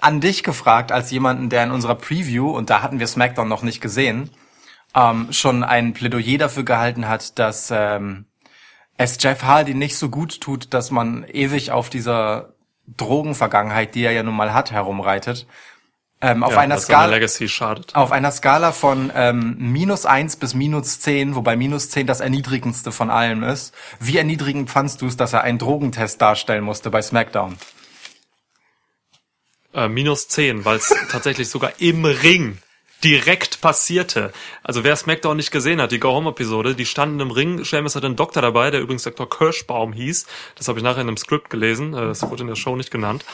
an 0.00 0.20
dich 0.20 0.42
gefragt, 0.42 0.92
als 0.92 1.10
jemanden, 1.10 1.48
der 1.48 1.64
in 1.64 1.70
unserer 1.70 1.94
Preview, 1.94 2.50
und 2.50 2.70
da 2.70 2.82
hatten 2.82 3.00
wir 3.00 3.06
SmackDown 3.06 3.48
noch 3.48 3.62
nicht 3.62 3.80
gesehen, 3.80 4.30
ähm, 4.94 5.32
schon 5.32 5.64
ein 5.64 5.92
Plädoyer 5.92 6.38
dafür 6.38 6.64
gehalten 6.64 7.08
hat, 7.08 7.38
dass 7.38 7.70
ähm, 7.70 8.26
es 8.96 9.18
Jeff 9.20 9.42
Hardy 9.42 9.74
nicht 9.74 9.96
so 9.96 10.08
gut 10.08 10.40
tut, 10.40 10.72
dass 10.74 10.90
man 10.90 11.24
ewig 11.24 11.70
auf 11.70 11.90
dieser 11.90 12.54
Drogenvergangenheit, 12.96 13.94
die 13.94 14.04
er 14.04 14.12
ja 14.12 14.22
nun 14.22 14.36
mal 14.36 14.54
hat, 14.54 14.70
herumreitet. 14.70 15.46
Ähm, 16.22 16.42
auf, 16.42 16.52
ja, 16.52 16.60
einer 16.60 16.78
Skala, 16.78 17.18
auf 17.92 18.10
einer 18.10 18.32
Skala 18.32 18.72
von 18.72 19.12
ähm, 19.14 19.56
minus 19.58 20.06
eins 20.06 20.36
bis 20.36 20.54
minus 20.54 20.98
zehn, 21.00 21.34
wobei 21.34 21.56
minus 21.56 21.90
zehn 21.90 22.06
das 22.06 22.20
erniedrigendste 22.20 22.90
von 22.90 23.10
allem 23.10 23.42
ist. 23.42 23.74
Wie 24.00 24.16
erniedrigend 24.16 24.70
fandst 24.70 25.02
du 25.02 25.06
es, 25.08 25.18
dass 25.18 25.34
er 25.34 25.42
einen 25.42 25.58
Drogentest 25.58 26.20
darstellen 26.22 26.64
musste 26.64 26.90
bei 26.90 27.02
SmackDown? 27.02 27.56
Äh, 29.76 29.90
minus 29.90 30.28
10, 30.28 30.64
weil 30.64 30.78
es 30.78 30.88
tatsächlich 31.10 31.50
sogar 31.50 31.74
im 31.80 32.06
Ring 32.06 32.56
direkt 33.04 33.60
passierte. 33.60 34.32
Also 34.62 34.84
wer 34.84 34.96
SmackDown 34.96 35.36
nicht 35.36 35.50
gesehen 35.50 35.82
hat, 35.82 35.92
die 35.92 36.00
Go-Home-Episode, 36.00 36.74
die 36.74 36.86
standen 36.86 37.20
im 37.20 37.30
Ring. 37.30 37.62
Seamus 37.62 37.94
hat 37.94 38.02
einen 38.02 38.16
Doktor 38.16 38.40
dabei, 38.40 38.70
der 38.70 38.80
übrigens 38.80 39.02
Dr. 39.02 39.28
Kirschbaum 39.28 39.92
hieß. 39.92 40.26
Das 40.54 40.68
habe 40.68 40.78
ich 40.78 40.82
nachher 40.82 41.02
in 41.02 41.08
einem 41.08 41.18
Skript 41.18 41.50
gelesen. 41.50 41.92
Äh, 41.92 42.06
das 42.06 42.22
wurde 42.22 42.40
in 42.40 42.48
der 42.48 42.56
Show 42.56 42.74
nicht 42.74 42.90
genannt. 42.90 43.26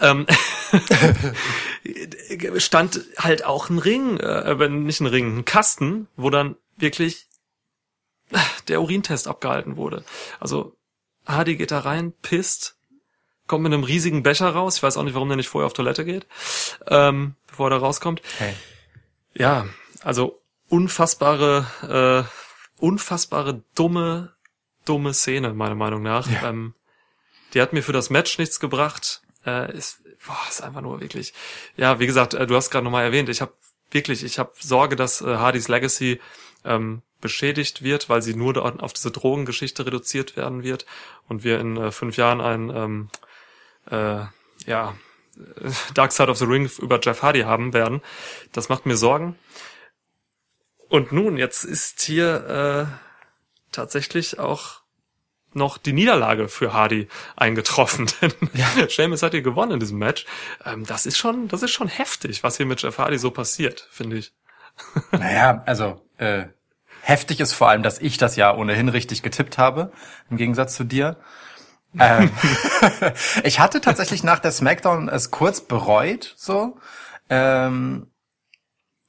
Ähm, 0.00 0.26
stand 2.56 3.00
halt 3.16 3.44
auch 3.44 3.70
ein 3.70 3.78
Ring, 3.78 4.18
äh, 4.18 4.68
nicht 4.68 5.00
ein 5.00 5.06
Ring, 5.06 5.38
ein 5.38 5.44
Kasten, 5.44 6.08
wo 6.16 6.28
dann 6.28 6.56
wirklich 6.76 7.26
der 8.66 8.80
Urintest 8.80 9.28
abgehalten 9.28 9.76
wurde. 9.76 10.04
Also 10.40 10.76
Hardy 11.24 11.56
geht 11.56 11.70
da 11.70 11.78
rein, 11.78 12.12
pisst, 12.20 12.77
kommt 13.48 13.64
mit 13.64 13.72
einem 13.72 13.84
riesigen 13.84 14.22
Becher 14.22 14.50
raus. 14.50 14.76
Ich 14.76 14.82
weiß 14.82 14.96
auch 14.96 15.02
nicht, 15.02 15.14
warum 15.14 15.28
der 15.28 15.36
nicht 15.36 15.48
vorher 15.48 15.66
auf 15.66 15.72
Toilette 15.72 16.04
geht, 16.04 16.26
ähm, 16.86 17.34
bevor 17.46 17.68
er 17.68 17.70
da 17.70 17.76
rauskommt. 17.78 18.22
Hey. 18.38 18.54
Ja, 19.34 19.66
also 20.02 20.40
unfassbare, 20.68 22.26
äh, 22.28 22.82
unfassbare 22.82 23.62
dumme, 23.74 24.34
dumme 24.84 25.14
Szene 25.14 25.54
meiner 25.54 25.74
Meinung 25.74 26.02
nach. 26.02 26.30
Ja. 26.30 26.50
Ähm, 26.50 26.74
die 27.54 27.60
hat 27.62 27.72
mir 27.72 27.82
für 27.82 27.92
das 27.92 28.10
Match 28.10 28.38
nichts 28.38 28.60
gebracht. 28.60 29.22
Äh, 29.44 29.76
ist, 29.76 30.02
boah, 30.26 30.36
ist 30.48 30.62
einfach 30.62 30.82
nur 30.82 31.00
wirklich. 31.00 31.32
Ja, 31.76 31.98
wie 31.98 32.06
gesagt, 32.06 32.34
äh, 32.34 32.46
du 32.46 32.54
hast 32.54 32.70
gerade 32.70 32.84
nochmal 32.84 33.04
erwähnt. 33.04 33.28
Ich 33.28 33.40
habe 33.40 33.52
wirklich, 33.90 34.22
ich 34.22 34.38
habe 34.38 34.52
Sorge, 34.58 34.96
dass 34.96 35.22
äh, 35.22 35.36
Hardys 35.36 35.68
Legacy 35.68 36.20
ähm, 36.64 37.02
beschädigt 37.20 37.82
wird, 37.82 38.08
weil 38.08 38.22
sie 38.22 38.34
nur 38.34 38.82
auf 38.82 38.92
diese 38.92 39.10
Drogengeschichte 39.10 39.86
reduziert 39.86 40.36
werden 40.36 40.62
wird 40.62 40.86
und 41.28 41.42
wir 41.42 41.58
in 41.58 41.76
äh, 41.76 41.90
fünf 41.90 42.16
Jahren 42.16 42.40
ein 42.40 42.70
ähm, 42.70 43.08
äh, 43.90 44.24
ja, 44.66 44.94
Dark 45.94 46.12
Side 46.12 46.30
of 46.30 46.38
the 46.38 46.44
Ring 46.44 46.68
über 46.78 47.00
Jeff 47.02 47.22
Hardy 47.22 47.42
haben 47.42 47.72
werden. 47.72 48.00
Das 48.52 48.68
macht 48.68 48.86
mir 48.86 48.96
Sorgen. 48.96 49.36
Und 50.88 51.12
nun, 51.12 51.36
jetzt 51.36 51.64
ist 51.64 52.00
hier 52.00 52.88
äh, 52.90 53.72
tatsächlich 53.72 54.38
auch 54.38 54.80
noch 55.52 55.78
die 55.78 55.92
Niederlage 55.92 56.48
für 56.48 56.72
Hardy 56.72 57.08
eingetroffen. 57.36 58.06
Denn 58.22 58.32
ja. 58.54 58.88
Sheamus 58.88 59.22
hat 59.22 59.32
hier 59.32 59.42
gewonnen 59.42 59.72
in 59.72 59.80
diesem 59.80 59.98
Match. 59.98 60.26
Ähm, 60.64 60.84
das 60.86 61.06
ist 61.06 61.18
schon, 61.18 61.48
das 61.48 61.62
ist 61.62 61.72
schon 61.72 61.88
heftig, 61.88 62.42
was 62.42 62.56
hier 62.56 62.66
mit 62.66 62.82
Jeff 62.82 62.98
Hardy 62.98 63.18
so 63.18 63.30
passiert, 63.30 63.86
finde 63.90 64.18
ich. 64.18 64.32
Naja, 65.10 65.62
also 65.66 66.00
äh, 66.18 66.44
heftig 67.00 67.40
ist 67.40 67.52
vor 67.52 67.68
allem, 67.68 67.82
dass 67.82 67.98
ich 67.98 68.16
das 68.16 68.36
ja 68.36 68.54
ohnehin 68.54 68.88
richtig 68.88 69.22
getippt 69.22 69.58
habe, 69.58 69.92
im 70.30 70.36
Gegensatz 70.36 70.76
zu 70.76 70.84
dir 70.84 71.16
ähm, 71.98 72.30
ich 73.44 73.60
hatte 73.60 73.80
tatsächlich 73.80 74.22
nach 74.22 74.38
der 74.38 74.52
Smackdown 74.52 75.08
es 75.08 75.30
kurz 75.30 75.60
bereut, 75.60 76.34
so, 76.36 76.78
ähm, 77.30 78.08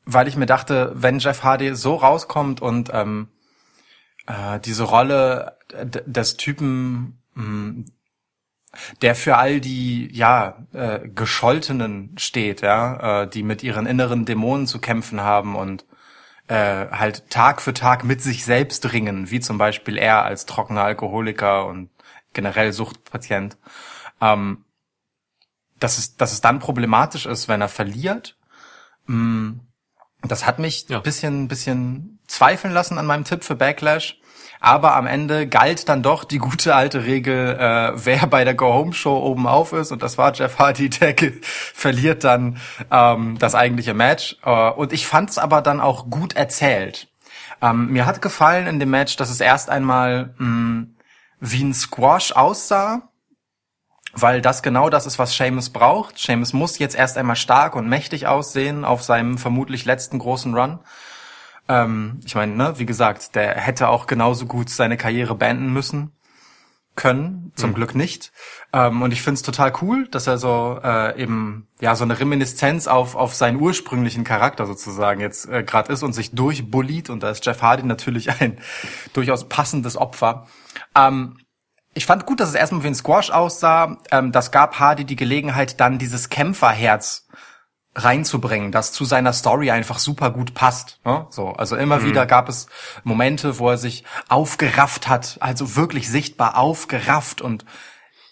weil 0.06 0.28
ich 0.28 0.36
mir 0.36 0.46
dachte, 0.46 0.92
wenn 0.96 1.20
Jeff 1.20 1.44
Hardy 1.44 1.76
so 1.76 1.96
rauskommt 1.96 2.62
und 2.62 2.90
ähm, 2.94 3.30
äh, 4.28 4.60
diese 4.60 4.84
Rolle 4.84 5.58
des 5.72 6.38
Typen, 6.38 7.22
mh, 7.36 7.86
der 9.02 9.16
für 9.16 9.38
all 9.38 9.60
die 9.60 10.10
ja 10.16 10.66
äh, 10.74 11.08
gescholtenen 11.08 12.16
steht, 12.18 12.62
ja, 12.62 13.24
äh, 13.24 13.28
die 13.30 13.44
mit 13.44 13.64
ihren 13.64 13.86
inneren 13.86 14.26
Dämonen 14.26 14.68
zu 14.68 14.80
kämpfen 14.80 15.22
haben 15.22 15.56
und 15.56 15.86
äh, 16.48 16.88
halt 16.92 17.30
Tag 17.30 17.62
für 17.62 17.74
Tag 17.74 18.04
mit 18.04 18.22
sich 18.22 18.46
selbst 18.46 18.92
ringen, 18.94 19.32
wie 19.32 19.40
zum 19.40 19.58
Beispiel 19.58 19.98
er 19.98 20.24
als 20.24 20.46
trockener 20.46 20.84
Alkoholiker 20.84 21.66
und 21.66 21.90
generell 22.34 22.74
Suchtpatient. 22.74 23.58
Ähm, 24.22 24.66
dass 25.80 25.98
es, 25.98 26.18
dass 26.18 26.34
es 26.34 26.42
dann 26.42 26.60
problematisch 26.60 27.26
ist, 27.26 27.48
wenn 27.48 27.62
er 27.62 27.70
verliert. 27.70 28.38
Mm, 29.08 29.52
Das 30.22 30.46
hat 30.46 30.60
mich 30.60 30.86
Ja. 30.90 30.98
ein 30.98 31.04
bisschen, 31.04 31.48
bisschen 31.48 32.20
zweifeln 32.28 32.74
lassen 32.74 32.98
an 32.98 33.06
meinem 33.06 33.24
Tipp 33.24 33.46
für 33.46 33.56
Backlash. 33.56 34.20
Aber 34.60 34.96
am 34.98 35.08
Ende 35.08 35.48
galt 35.48 35.88
dann 35.88 36.04
doch 36.04 36.26
die 36.26 36.40
gute 36.40 36.76
alte 36.76 37.06
Regel, 37.06 37.56
äh, 37.58 37.94
wer 37.96 38.28
bei 38.28 38.44
der 38.44 38.54
Go-Home-Show 38.56 39.18
oben 39.18 39.48
auf 39.48 39.72
ist, 39.72 39.94
und 39.94 40.04
das 40.04 40.18
war 40.18 40.34
Jeff 40.34 40.60
Hardy, 40.60 40.90
der 40.90 41.16
verliert 41.42 42.26
dann 42.26 42.58
ähm, 42.92 43.38
das 43.40 43.56
eigentliche 43.56 43.94
Match. 43.94 44.36
Äh, 44.44 44.72
und 44.72 44.92
ich 44.92 45.08
fand 45.08 45.30
es 45.30 45.38
aber 45.38 45.62
dann 45.62 45.80
auch 45.80 46.10
gut 46.10 46.34
erzählt. 46.34 47.08
Ähm, 47.62 47.88
mir 47.88 48.06
hat 48.06 48.22
gefallen 48.22 48.68
in 48.68 48.82
dem 48.82 48.90
Match, 48.90 49.16
dass 49.16 49.30
es 49.30 49.40
erst 49.40 49.70
einmal 49.70 50.34
mh, 50.38 50.88
wie 51.40 51.64
ein 51.64 51.74
Squash 51.74 52.32
aussah, 52.34 53.10
weil 54.14 54.42
das 54.42 54.64
genau 54.64 54.90
das 54.90 55.06
ist, 55.06 55.20
was 55.20 55.36
Seamus 55.36 55.70
braucht. 55.70 56.18
Seamus 56.18 56.54
muss 56.54 56.80
jetzt 56.80 56.96
erst 56.96 57.18
einmal 57.18 57.36
stark 57.36 57.76
und 57.76 57.88
mächtig 57.88 58.28
aussehen 58.28 58.86
auf 58.86 59.04
seinem 59.04 59.38
vermutlich 59.38 59.86
letzten 59.86 60.20
großen 60.20 60.54
Run. 60.54 60.80
Ähm, 61.68 62.20
ich 62.26 62.36
meine, 62.36 62.56
ne, 62.56 62.74
wie 62.78 62.86
gesagt, 62.86 63.36
der 63.36 63.56
hätte 63.56 63.90
auch 63.90 64.08
genauso 64.08 64.46
gut 64.46 64.70
seine 64.70 64.98
Karriere 64.98 65.36
beenden 65.36 65.72
müssen 65.72 66.14
können, 66.96 67.54
zum 67.56 67.74
Glück 67.74 67.96
nicht. 67.96 68.34
Ähm, 68.74 69.02
und 69.02 69.14
ich 69.14 69.22
find's 69.22 69.42
total 69.42 69.72
cool, 69.82 70.10
dass 70.10 70.28
er 70.28 70.38
so 70.38 70.82
äh, 70.84 71.22
eben 71.22 71.68
ja 71.80 71.96
so 71.96 72.04
eine 72.04 72.20
Reminiszenz 72.20 72.88
auf 72.88 73.16
auf 73.16 73.36
seinen 73.36 73.58
ursprünglichen 73.62 74.26
Charakter 74.26 74.66
sozusagen 74.66 75.22
jetzt 75.22 75.48
äh, 75.48 75.64
gerade 75.64 75.94
ist 75.94 76.04
und 76.04 76.12
sich 76.12 76.32
durchbullied. 76.32 77.10
Und 77.10 77.24
da 77.24 77.30
ist 77.30 77.46
Jeff 77.46 77.62
Hardy 77.62 77.84
natürlich 77.84 78.42
ein 78.42 78.60
durchaus 79.14 79.48
passendes 79.48 79.96
Opfer. 79.96 80.48
Ähm, 80.96 81.38
ich 81.94 82.06
fand 82.06 82.26
gut, 82.26 82.40
dass 82.40 82.50
es 82.50 82.56
erstmal 82.56 82.84
wie 82.84 82.88
ein 82.88 82.96
Squash 82.96 83.32
aussah. 83.32 83.98
Ähm, 84.12 84.32
das 84.32 84.52
gab 84.52 84.80
Hardy 84.80 85.06
die 85.06 85.16
Gelegenheit, 85.16 85.80
dann 85.80 85.98
dieses 85.98 86.30
Kämpferherz 86.30 87.28
reinzubringen, 87.96 88.72
das 88.72 88.92
zu 88.92 89.04
seiner 89.04 89.34
Story 89.34 89.72
einfach 89.72 90.00
super 90.00 90.32
gut 90.32 90.54
passt. 90.54 91.00
Ne? 91.06 91.28
So, 91.32 91.50
also 91.50 91.76
immer 91.76 92.04
wieder 92.04 92.26
gab 92.26 92.48
es 92.48 92.68
Momente, 93.04 93.60
wo 93.60 93.70
er 93.70 93.78
sich 93.78 94.04
aufgerafft 94.28 95.08
hat, 95.10 95.38
also 95.40 95.76
wirklich 95.76 96.10
sichtbar 96.10 96.58
aufgerafft 96.58 97.42
und 97.42 97.66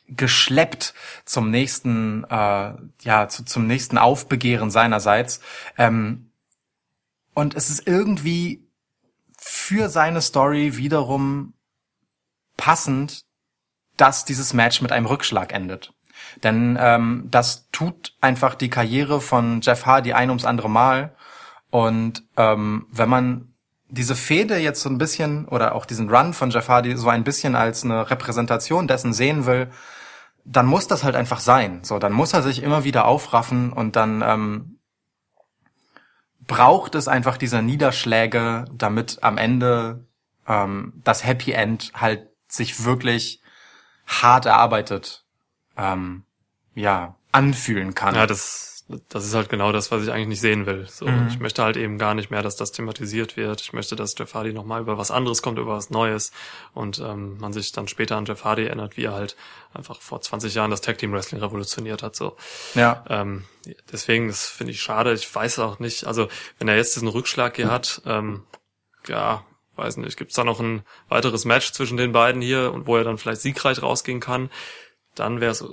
geschleppt 0.07 0.93
zum 1.25 1.49
nächsten, 1.49 2.23
äh, 2.25 2.73
ja, 3.01 3.27
zu, 3.27 3.43
zum 3.43 3.67
nächsten 3.67 3.97
Aufbegehren 3.97 4.71
seinerseits. 4.71 5.41
Ähm, 5.77 6.31
und 7.33 7.55
es 7.55 7.69
ist 7.69 7.87
irgendwie 7.87 8.67
für 9.37 9.89
seine 9.89 10.21
Story 10.21 10.77
wiederum 10.77 11.53
passend, 12.57 13.23
dass 13.95 14.25
dieses 14.25 14.53
Match 14.53 14.81
mit 14.81 14.91
einem 14.91 15.05
Rückschlag 15.05 15.53
endet. 15.53 15.93
Denn 16.43 16.77
ähm, 16.79 17.27
das 17.29 17.69
tut 17.71 18.15
einfach 18.21 18.55
die 18.55 18.69
Karriere 18.69 19.21
von 19.21 19.61
Jeff 19.61 19.85
Hardy 19.85 20.13
ein 20.13 20.29
ums 20.29 20.45
andere 20.45 20.69
Mal. 20.69 21.15
Und 21.69 22.23
ähm, 22.37 22.87
wenn 22.91 23.09
man 23.09 23.53
diese 23.89 24.15
Fehde 24.15 24.57
jetzt 24.57 24.81
so 24.81 24.89
ein 24.89 24.97
bisschen 24.97 25.45
oder 25.45 25.73
auch 25.75 25.85
diesen 25.85 26.09
Run 26.09 26.33
von 26.33 26.49
Jeff 26.49 26.67
Hardy 26.67 26.97
so 26.97 27.09
ein 27.09 27.23
bisschen 27.23 27.55
als 27.55 27.83
eine 27.83 28.09
Repräsentation 28.09 28.87
dessen 28.87 29.13
sehen 29.13 29.45
will, 29.45 29.69
dann 30.43 30.65
muss 30.65 30.87
das 30.87 31.03
halt 31.03 31.15
einfach 31.15 31.39
sein. 31.39 31.83
So, 31.83 31.99
dann 31.99 32.13
muss 32.13 32.33
er 32.33 32.41
sich 32.41 32.63
immer 32.63 32.83
wieder 32.83 33.05
aufraffen 33.05 33.71
und 33.71 33.95
dann 33.95 34.21
ähm, 34.25 34.79
braucht 36.45 36.95
es 36.95 37.07
einfach 37.07 37.37
diese 37.37 37.61
Niederschläge, 37.61 38.65
damit 38.73 39.19
am 39.21 39.37
Ende 39.37 40.05
ähm, 40.47 40.93
das 41.03 41.25
Happy 41.25 41.51
End 41.51 41.91
halt 41.93 42.29
sich 42.47 42.83
wirklich 42.83 43.41
hart 44.05 44.45
erarbeitet 44.45 45.23
ähm, 45.77 46.23
ja 46.75 47.15
anfühlen 47.31 47.93
kann. 47.93 48.15
Ja, 48.15 48.25
das, 48.25 48.85
das 49.09 49.25
ist 49.25 49.35
halt 49.35 49.49
genau 49.49 49.71
das, 49.71 49.91
was 49.91 50.01
ich 50.03 50.11
eigentlich 50.11 50.27
nicht 50.27 50.41
sehen 50.41 50.65
will. 50.65 50.87
So, 50.89 51.05
Mhm. 51.05 51.27
Ich 51.27 51.39
möchte 51.39 51.61
halt 51.61 51.77
eben 51.77 51.97
gar 51.97 52.13
nicht 52.13 52.31
mehr, 52.31 52.41
dass 52.41 52.55
das 52.55 52.71
thematisiert 52.71 53.35
wird. 53.35 53.61
Ich 53.61 53.73
möchte, 53.73 53.95
dass 53.95 54.15
Jeff 54.17 54.33
Hardy 54.33 54.53
nochmal 54.53 54.81
über 54.81 54.97
was 54.97 55.11
anderes 55.11 55.41
kommt, 55.41 55.59
über 55.59 55.75
was 55.75 55.89
Neues 55.89 56.31
und 56.73 56.99
ähm, 56.99 57.37
man 57.37 57.53
sich 57.53 57.73
dann 57.73 57.87
später 57.87 58.15
an 58.15 58.25
Jeff 58.25 58.43
Hardy 58.43 58.65
erinnert, 58.65 58.97
wie 58.97 59.05
er 59.05 59.13
halt 59.13 59.35
einfach 59.73 59.99
vor 60.01 60.21
20 60.21 60.53
Jahren 60.55 60.71
das 60.71 60.81
Tag 60.81 60.97
Team 60.97 61.11
Wrestling 61.11 61.41
revolutioniert 61.41 62.01
hat. 62.01 62.15
So, 62.15 62.37
ja. 62.75 63.03
ähm, 63.09 63.43
deswegen, 63.91 64.27
das 64.29 64.47
finde 64.47 64.71
ich 64.71 64.81
schade. 64.81 65.13
Ich 65.13 65.33
weiß 65.33 65.59
auch 65.59 65.79
nicht, 65.79 66.05
also 66.05 66.27
wenn 66.57 66.67
er 66.67 66.77
jetzt 66.77 66.95
diesen 66.95 67.09
Rückschlag 67.09 67.57
hier 67.57 67.69
hat, 67.69 68.01
ähm, 68.05 68.43
ja, 69.07 69.43
weiß 69.77 69.97
nicht, 69.97 70.17
gibt's 70.17 70.35
da 70.35 70.43
noch 70.43 70.59
ein 70.59 70.83
weiteres 71.09 71.45
Match 71.45 71.71
zwischen 71.71 71.97
den 71.97 72.11
beiden 72.11 72.41
hier 72.41 72.73
und 72.73 72.87
wo 72.87 72.97
er 72.97 73.03
dann 73.03 73.17
vielleicht 73.17 73.41
siegreich 73.41 73.81
rausgehen 73.81 74.19
kann, 74.19 74.49
dann 75.15 75.39
wäre 75.41 75.51
es, 75.51 75.63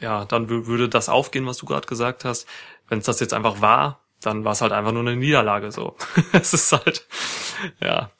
ja, 0.00 0.24
dann 0.24 0.48
wü- 0.48 0.66
würde 0.66 0.88
das 0.88 1.08
aufgehen, 1.08 1.46
was 1.46 1.58
du 1.58 1.66
gerade 1.66 1.86
gesagt 1.86 2.24
hast. 2.24 2.46
Wenn 2.88 2.98
es 2.98 3.06
das 3.06 3.20
jetzt 3.20 3.34
einfach 3.34 3.60
war, 3.60 4.00
dann 4.20 4.44
war 4.44 4.52
es 4.52 4.60
halt 4.60 4.72
einfach 4.72 4.92
nur 4.92 5.02
eine 5.02 5.16
Niederlage 5.16 5.72
so. 5.72 5.96
es 6.32 6.54
ist 6.54 6.72
halt, 6.72 7.06
ja. 7.80 8.10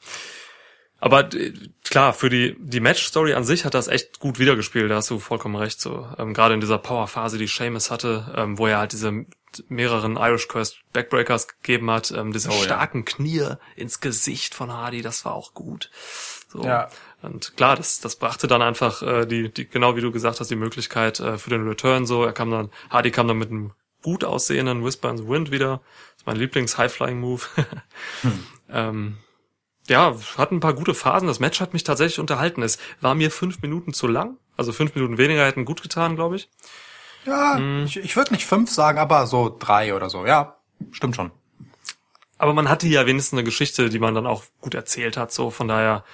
Aber 1.01 1.33
äh, 1.35 1.53
klar, 1.85 2.13
für 2.15 2.31
die, 2.31 2.57
die 2.59 2.81
Match-Story 2.81 3.35
an 3.35 3.45
sich 3.45 3.65
hat 3.65 3.75
das 3.75 3.89
echt 3.89 4.21
gut 4.21 4.39
wiedergespielt, 4.39 4.91
da 4.91 4.97
hast 4.97 5.11
du 5.11 5.19
vollkommen 5.19 5.57
recht. 5.57 5.81
So. 5.81 6.09
Ähm, 6.19 6.33
Gerade 6.33 6.55
in 6.55 6.61
dieser 6.61 6.79
Power-Phase, 6.79 7.37
die 7.37 7.47
Seamus 7.47 7.91
hatte, 7.91 8.33
ähm, 8.37 8.59
wo 8.59 8.67
er 8.67 8.79
halt 8.79 8.93
diese 8.93 9.27
mehreren 9.69 10.17
Irish 10.17 10.49
Curse 10.49 10.77
Backbreakers 10.93 11.49
gegeben 11.49 11.91
hat, 11.91 12.11
ähm, 12.11 12.33
diese 12.33 12.49
Oh, 12.51 12.53
ja. 12.53 12.65
starken 12.65 13.05
Knie 13.05 13.55
ins 13.77 14.01
Gesicht 14.01 14.55
von 14.55 14.73
Hardy, 14.73 15.03
das 15.03 15.25
war 15.25 15.35
auch 15.35 15.55
gut. 15.55 15.91
So. 16.49 16.63
Ja. 16.63 16.89
Und 17.23 17.57
klar, 17.57 17.77
das, 17.77 18.01
das 18.01 18.17
brachte 18.17 18.47
dann 18.47 18.63
einfach 18.63 19.03
äh, 19.03 19.27
die, 19.27 19.53
die, 19.53 19.69
genau 19.69 19.97
wie 19.97 20.01
du 20.01 20.13
gesagt 20.13 20.41
hast, 20.41 20.51
die 20.51 20.57
Möglichkeit 20.57 21.21
äh, 21.21 21.39
für 21.39 21.51
den 21.51 21.67
Return 21.67 22.07
so. 22.07 22.25
Er 22.25 22.33
kam 22.33 22.51
dann, 22.51 22.71
Hardy 22.91 23.11
kam 23.11 23.29
dann 23.29 23.39
mit 23.39 23.51
einem 23.51 23.73
gut 24.03 24.25
aussehenden 24.25 24.85
Whisper 24.85 25.11
in 25.11 25.17
the 25.17 25.27
Wind 25.27 25.51
wieder. 25.51 25.81
Das 26.13 26.19
ist 26.19 26.27
mein 26.27 26.37
Lieblings-High-Flying-Move. 26.37 27.43
ähm, 28.71 29.17
ja, 29.89 30.15
hat 30.37 30.53
ein 30.53 30.61
paar 30.61 30.75
gute 30.75 30.95
Phasen. 30.95 31.29
Das 31.29 31.41
Match 31.41 31.61
hat 31.61 31.73
mich 31.73 31.85
tatsächlich 31.85 32.21
unterhalten. 32.21 32.63
Es 32.63 32.79
war 33.01 33.15
mir 33.15 33.31
fünf 33.31 33.63
Minuten 33.63 33.93
zu 33.93 34.07
lang. 34.07 34.37
Also 34.57 34.73
fünf 34.73 34.95
Minuten 34.95 35.19
weniger 35.19 35.45
hätten 35.45 35.65
gut 35.65 35.83
getan, 35.83 36.17
glaube 36.17 36.37
ich. 36.37 36.49
Ja, 37.25 37.57
Mhm. 37.59 37.85
ich, 37.87 37.97
ich 37.99 38.17
würde 38.17 38.33
nicht 38.33 38.47
fünf 38.47 38.71
sagen, 38.71 38.99
aber 38.99 39.27
so 39.27 39.55
drei 39.59 39.95
oder 39.95 40.11
so. 40.11 40.27
Ja, 40.27 40.57
stimmt 40.93 41.17
schon. 41.17 41.31
Aber 42.39 42.53
man 42.53 42.69
hatte 42.69 42.87
ja 42.89 43.07
wenigstens 43.07 43.39
eine 43.39 43.45
Geschichte, 43.45 43.89
die 43.89 43.99
man 43.99 44.15
dann 44.15 44.27
auch 44.27 44.45
gut 44.61 44.75
erzählt 44.75 45.17
hat. 45.17 45.33
So 45.33 45.51
von 45.51 45.69
daher, 45.69 46.05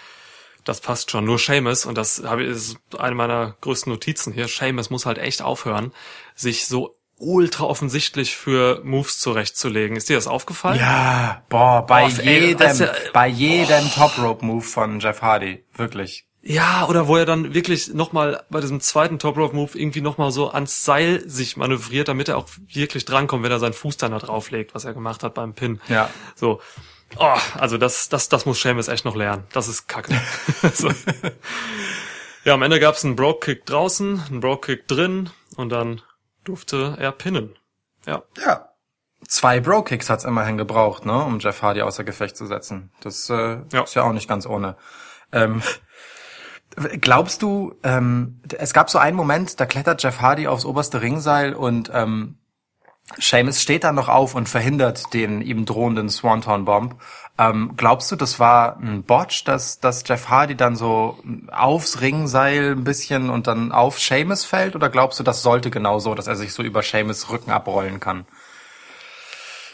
das 0.64 0.80
passt 0.80 1.10
schon. 1.10 1.24
Nur 1.24 1.38
Seamus 1.38 1.86
und 1.86 1.96
das 1.96 2.22
habe 2.24 2.44
ich, 2.44 2.50
ist 2.50 2.76
eine 2.98 3.14
meiner 3.14 3.56
größten 3.62 3.90
Notizen 3.92 4.32
hier. 4.32 4.46
Seamus 4.46 4.90
muss 4.90 5.06
halt 5.06 5.18
echt 5.18 5.42
aufhören, 5.42 5.92
sich 6.34 6.66
so 6.66 6.96
ultra 7.16 7.64
offensichtlich 7.64 8.36
für 8.36 8.80
Moves 8.84 9.18
zurechtzulegen. 9.18 9.96
Ist 9.96 10.08
dir 10.08 10.16
das 10.16 10.26
aufgefallen? 10.26 10.78
Ja, 10.78 11.42
boah, 11.48 11.84
bei 11.86 12.04
ey, 12.04 12.48
jedem, 12.48 12.78
du, 12.78 12.92
bei 13.12 13.26
jedem 13.26 13.90
Top 13.92 14.16
Rope 14.18 14.44
Move 14.44 14.62
von 14.64 15.00
Jeff 15.00 15.20
Hardy, 15.22 15.64
wirklich. 15.74 16.26
Ja, 16.42 16.86
oder 16.88 17.06
wo 17.06 17.16
er 17.16 17.26
dann 17.26 17.52
wirklich 17.52 17.92
nochmal 17.92 18.44
bei 18.48 18.60
diesem 18.60 18.80
zweiten 18.80 19.18
Top 19.18 19.36
Rope 19.36 19.54
Move 19.54 19.78
irgendwie 19.78 20.00
nochmal 20.00 20.30
so 20.30 20.50
ans 20.50 20.84
Seil 20.84 21.22
sich 21.28 21.56
manövriert, 21.58 22.08
damit 22.08 22.28
er 22.28 22.38
auch 22.38 22.48
wirklich 22.72 23.04
drankommt, 23.04 23.42
wenn 23.42 23.50
er 23.52 23.58
seinen 23.58 23.74
Fuß 23.74 23.98
dann 23.98 24.12
da 24.12 24.18
drauflegt, 24.18 24.74
was 24.74 24.84
er 24.86 24.94
gemacht 24.94 25.22
hat 25.22 25.34
beim 25.34 25.52
Pin. 25.54 25.80
Ja. 25.88 26.08
So. 26.34 26.60
Oh, 27.18 27.36
also 27.58 27.76
das, 27.76 28.08
das, 28.08 28.28
das 28.28 28.46
muss 28.46 28.62
Seamus 28.62 28.88
echt 28.88 29.04
noch 29.04 29.16
lernen. 29.16 29.44
Das 29.52 29.68
ist 29.68 29.86
kacke. 29.88 30.14
so. 30.74 30.90
Ja, 32.44 32.54
am 32.54 32.62
Ende 32.62 32.80
gab's 32.80 33.04
einen 33.04 33.16
Broke 33.16 33.40
Kick 33.44 33.66
draußen, 33.66 34.22
einen 34.28 34.40
Broke 34.40 34.76
Kick 34.76 34.88
drin 34.88 35.28
und 35.56 35.68
dann 35.70 36.00
durfte 36.44 36.96
er 36.98 37.12
pinnen. 37.12 37.58
Ja. 38.06 38.22
Ja. 38.42 38.66
Zwei 39.28 39.60
Bro 39.60 39.82
Kicks 39.82 40.08
hat's 40.08 40.24
immerhin 40.24 40.56
gebraucht, 40.56 41.04
ne, 41.04 41.22
um 41.22 41.38
Jeff 41.40 41.60
Hardy 41.60 41.82
außer 41.82 42.04
Gefecht 42.04 42.36
zu 42.38 42.46
setzen. 42.46 42.90
Das 43.02 43.28
äh, 43.28 43.58
Ja. 43.72 43.82
ist 43.82 43.94
ja 43.94 44.04
auch 44.04 44.14
nicht 44.14 44.28
ganz 44.28 44.46
ohne. 44.46 44.76
Ähm, 45.32 45.62
glaubst 47.00 47.42
du, 47.42 47.74
ähm, 47.82 48.40
es 48.58 48.72
gab 48.72 48.90
so 48.90 48.98
einen 48.98 49.16
Moment, 49.16 49.60
da 49.60 49.66
klettert 49.66 50.02
Jeff 50.02 50.20
Hardy 50.20 50.46
aufs 50.46 50.64
oberste 50.64 51.02
Ringseil 51.02 51.54
und 51.54 51.90
ähm, 51.92 52.36
Seamus 53.18 53.60
steht 53.60 53.82
dann 53.82 53.96
noch 53.96 54.08
auf 54.08 54.36
und 54.36 54.48
verhindert 54.48 55.12
den 55.14 55.40
ihm 55.42 55.64
drohenden 55.66 56.08
Swanton 56.10 56.64
Bomb. 56.64 56.94
Ähm, 57.38 57.72
glaubst 57.76 58.12
du, 58.12 58.16
das 58.16 58.38
war 58.38 58.76
ein 58.78 59.02
Botch, 59.02 59.42
dass, 59.44 59.80
dass 59.80 60.04
Jeff 60.06 60.28
Hardy 60.28 60.54
dann 60.54 60.76
so 60.76 61.18
aufs 61.50 62.00
Ringseil 62.00 62.72
ein 62.76 62.84
bisschen 62.84 63.28
und 63.30 63.48
dann 63.48 63.72
auf 63.72 63.98
Seamus 63.98 64.44
fällt? 64.44 64.76
Oder 64.76 64.90
glaubst 64.90 65.18
du, 65.18 65.24
das 65.24 65.42
sollte 65.42 65.70
genau 65.70 65.98
so, 65.98 66.14
dass 66.14 66.28
er 66.28 66.36
sich 66.36 66.52
so 66.52 66.62
über 66.62 66.82
Seamus 66.82 67.30
Rücken 67.30 67.50
abrollen 67.50 67.98
kann? 67.98 68.26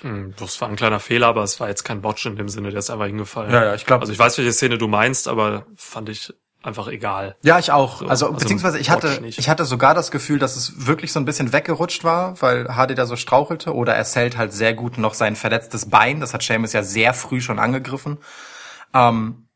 Hm, 0.01 0.35
Das 0.39 0.59
war 0.63 0.69
ein 0.69 0.77
kleiner 0.77 1.01
Fehler, 1.01 1.27
aber 1.27 1.43
es 1.43 1.61
war 1.61 1.69
jetzt 1.69 1.85
kein 1.85 2.01
Botch 2.01 2.25
in 2.25 2.37
dem 2.37 2.49
Sinne, 2.49 2.71
der 2.71 2.79
ist 2.79 2.89
einfach 2.91 3.07
hingefallen. 3.07 3.53
Ja, 3.53 3.65
ja, 3.65 3.75
ich 3.75 3.85
glaub- 3.85 4.01
Also 4.01 4.13
ich 4.13 4.19
weiß, 4.19 4.39
welche 4.39 4.53
Szene 4.53 4.79
du 4.79 4.89
meinst, 4.89 5.29
aber 5.29 5.67
fand 5.77 6.09
ich 6.09 6.33
einfach 6.63 6.89
egal. 6.89 7.37
Ja, 7.43 7.59
ich 7.59 7.71
auch. 7.71 7.99
So, 7.99 8.07
also, 8.07 8.27
also 8.27 8.39
beziehungsweise 8.39 8.79
ich 8.79 8.91
hatte, 8.91 9.21
ich 9.25 9.49
hatte 9.49 9.65
sogar 9.65 9.95
das 9.95 10.11
Gefühl, 10.11 10.39
dass 10.39 10.57
es 10.57 10.87
wirklich 10.87 11.13
so 11.13 11.21
ein 11.21 11.25
bisschen 11.25 11.53
weggerutscht 11.53 12.05
war, 12.05 12.41
weil 12.43 12.75
Hardy 12.75 12.95
da 12.95 13.07
so 13.07 13.17
strauchelte 13.17 13.75
oder 13.75 13.95
er 13.95 14.05
zählt 14.05 14.37
halt 14.37 14.53
sehr 14.53 14.75
gut 14.75 14.99
noch 14.99 15.15
sein 15.15 15.37
verletztes 15.37 15.89
Bein. 15.89 16.21
Das 16.21 16.35
hat 16.35 16.43
Seamus 16.43 16.73
ja 16.73 16.83
sehr 16.83 17.15
früh 17.15 17.41
schon 17.41 17.59
angegriffen. 17.59 18.19
Ähm, 18.93 19.47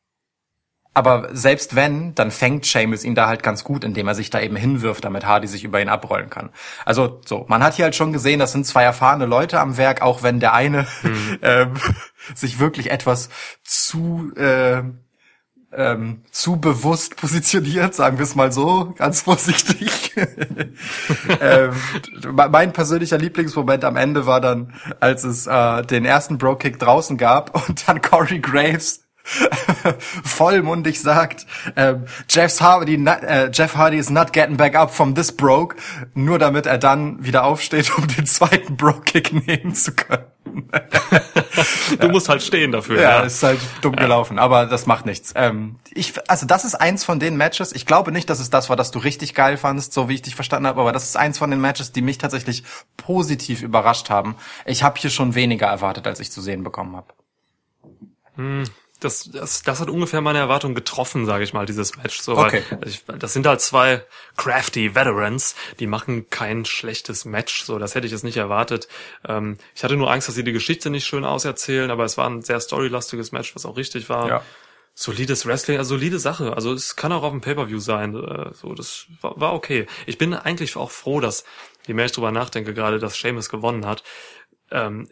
aber 0.92 1.28
selbst 1.32 1.76
wenn, 1.76 2.14
dann 2.16 2.32
fängt 2.32 2.66
Seamus 2.66 3.04
ihn 3.04 3.14
da 3.14 3.28
halt 3.28 3.44
ganz 3.44 3.62
gut, 3.62 3.84
indem 3.84 4.08
er 4.08 4.14
sich 4.14 4.30
da 4.30 4.40
eben 4.40 4.56
hinwirft, 4.56 5.04
damit 5.04 5.24
Hardy 5.24 5.46
sich 5.46 5.62
über 5.62 5.80
ihn 5.80 5.88
abrollen 5.88 6.30
kann. 6.30 6.50
Also 6.84 7.20
so, 7.24 7.44
man 7.48 7.62
hat 7.62 7.74
hier 7.74 7.84
halt 7.84 7.94
schon 7.94 8.12
gesehen, 8.12 8.40
das 8.40 8.52
sind 8.52 8.66
zwei 8.66 8.82
erfahrene 8.82 9.26
Leute 9.26 9.60
am 9.60 9.76
Werk, 9.76 10.02
auch 10.02 10.24
wenn 10.24 10.40
der 10.40 10.52
eine 10.52 10.86
ähm, 11.42 11.74
sich 12.34 12.58
wirklich 12.58 12.90
etwas 12.90 13.30
zu 13.62 14.32
äh, 14.34 14.82
ähm, 15.72 16.22
zu 16.30 16.56
bewusst 16.56 17.16
positioniert, 17.16 17.94
sagen 17.94 18.18
wir 18.18 18.24
es 18.24 18.34
mal 18.34 18.52
so, 18.52 18.94
ganz 18.96 19.22
vorsichtig. 19.22 20.14
ähm, 21.40 21.72
mein 22.50 22.72
persönlicher 22.72 23.18
Lieblingsmoment 23.18 23.84
am 23.84 23.96
Ende 23.96 24.26
war 24.26 24.40
dann, 24.40 24.74
als 24.98 25.24
es 25.24 25.46
äh, 25.46 25.82
den 25.82 26.04
ersten 26.04 26.38
Bro-Kick 26.38 26.78
draußen 26.78 27.16
gab 27.16 27.54
und 27.68 27.88
dann 27.88 28.00
Corey 28.02 28.40
Graves 28.40 29.04
vollmundig 30.24 31.00
sagt, 31.00 31.46
ähm, 31.76 32.06
Jeff 32.28 32.60
Hardy, 32.60 32.96
not, 32.96 33.22
äh, 33.22 33.50
Jeff 33.52 33.76
Hardy 33.76 33.98
is 33.98 34.10
not 34.10 34.32
getting 34.32 34.56
back 34.56 34.74
up 34.74 34.92
from 34.92 35.14
this 35.14 35.30
broke, 35.30 35.76
nur 36.14 36.38
damit 36.38 36.66
er 36.66 36.78
dann 36.78 37.22
wieder 37.24 37.44
aufsteht, 37.44 37.96
um 37.96 38.08
den 38.08 38.26
zweiten 38.26 38.76
Bro-Kick 38.76 39.46
nehmen 39.46 39.74
zu 39.74 39.92
können. 39.92 40.24
Du 42.00 42.08
musst 42.08 42.28
halt 42.28 42.42
stehen 42.42 42.72
dafür. 42.72 43.00
Ja, 43.00 43.10
Ja, 43.10 43.20
ist 43.20 43.42
halt 43.42 43.60
dumm 43.80 43.96
gelaufen, 43.96 44.38
aber 44.38 44.66
das 44.66 44.86
macht 44.86 45.06
nichts. 45.06 45.32
Ähm, 45.36 45.76
ich, 45.92 46.14
also 46.28 46.46
das 46.46 46.64
ist 46.64 46.74
eins 46.74 47.04
von 47.04 47.20
den 47.20 47.36
Matches. 47.36 47.72
Ich 47.72 47.86
glaube 47.86 48.12
nicht, 48.12 48.30
dass 48.30 48.40
es 48.40 48.50
das 48.50 48.68
war, 48.68 48.76
das 48.76 48.90
du 48.90 48.98
richtig 48.98 49.34
geil 49.34 49.56
fandest, 49.56 49.92
so 49.92 50.08
wie 50.08 50.14
ich 50.14 50.22
dich 50.22 50.34
verstanden 50.34 50.66
habe, 50.66 50.80
aber 50.80 50.92
das 50.92 51.04
ist 51.04 51.16
eins 51.16 51.38
von 51.38 51.50
den 51.50 51.60
Matches, 51.60 51.92
die 51.92 52.02
mich 52.02 52.18
tatsächlich 52.18 52.64
positiv 52.96 53.62
überrascht 53.62 54.10
haben. 54.10 54.36
Ich 54.64 54.82
habe 54.82 54.98
hier 54.98 55.10
schon 55.10 55.34
weniger 55.34 55.66
erwartet, 55.66 56.06
als 56.06 56.20
ich 56.20 56.30
zu 56.30 56.40
sehen 56.40 56.62
bekommen 56.62 56.96
habe. 56.96 57.12
Das, 59.00 59.30
das, 59.32 59.62
das 59.62 59.80
hat 59.80 59.90
ungefähr 59.90 60.20
meine 60.20 60.38
Erwartung 60.38 60.74
getroffen, 60.74 61.26
sage 61.26 61.42
ich 61.44 61.52
mal, 61.52 61.66
dieses 61.66 61.96
Match. 61.96 62.20
So, 62.20 62.36
Okay. 62.36 62.62
ich, 62.84 63.04
das 63.04 63.32
sind 63.32 63.46
halt 63.46 63.60
zwei 63.60 64.04
crafty 64.36 64.94
Veterans, 64.94 65.54
die 65.78 65.86
machen 65.86 66.30
kein 66.30 66.64
schlechtes 66.64 67.24
Match. 67.24 67.64
So, 67.64 67.78
das 67.78 67.94
hätte 67.94 68.06
ich 68.06 68.12
jetzt 68.12 68.24
nicht 68.24 68.36
erwartet. 68.36 68.88
Ähm, 69.26 69.58
ich 69.74 69.82
hatte 69.82 69.96
nur 69.96 70.10
Angst, 70.10 70.28
dass 70.28 70.34
sie 70.34 70.44
die 70.44 70.52
Geschichte 70.52 70.90
nicht 70.90 71.06
schön 71.06 71.24
auserzählen, 71.24 71.90
aber 71.90 72.04
es 72.04 72.16
war 72.16 72.28
ein 72.28 72.42
sehr 72.42 72.60
storylastiges 72.60 73.32
Match, 73.32 73.54
was 73.54 73.66
auch 73.66 73.76
richtig 73.76 74.08
war. 74.08 74.28
Ja. 74.28 74.42
Solides 74.94 75.46
Wrestling, 75.46 75.78
also 75.78 75.96
solide 75.96 76.18
Sache. 76.18 76.54
Also 76.54 76.72
es 76.72 76.94
kann 76.96 77.12
auch 77.12 77.22
auf 77.22 77.32
dem 77.32 77.40
Pay-Per-View 77.40 77.78
sein. 77.78 78.14
Äh, 78.14 78.52
so, 78.54 78.74
das 78.74 79.06
war, 79.20 79.40
war 79.40 79.54
okay. 79.54 79.86
Ich 80.06 80.18
bin 80.18 80.34
eigentlich 80.34 80.76
auch 80.76 80.90
froh, 80.90 81.20
dass, 81.20 81.44
je 81.86 81.94
mehr 81.94 82.04
ich 82.04 82.12
drüber 82.12 82.32
nachdenke, 82.32 82.74
gerade, 82.74 82.98
dass 82.98 83.14
Seamus 83.18 83.48
gewonnen 83.48 83.86
hat. 83.86 84.02
Ähm, 84.70 85.08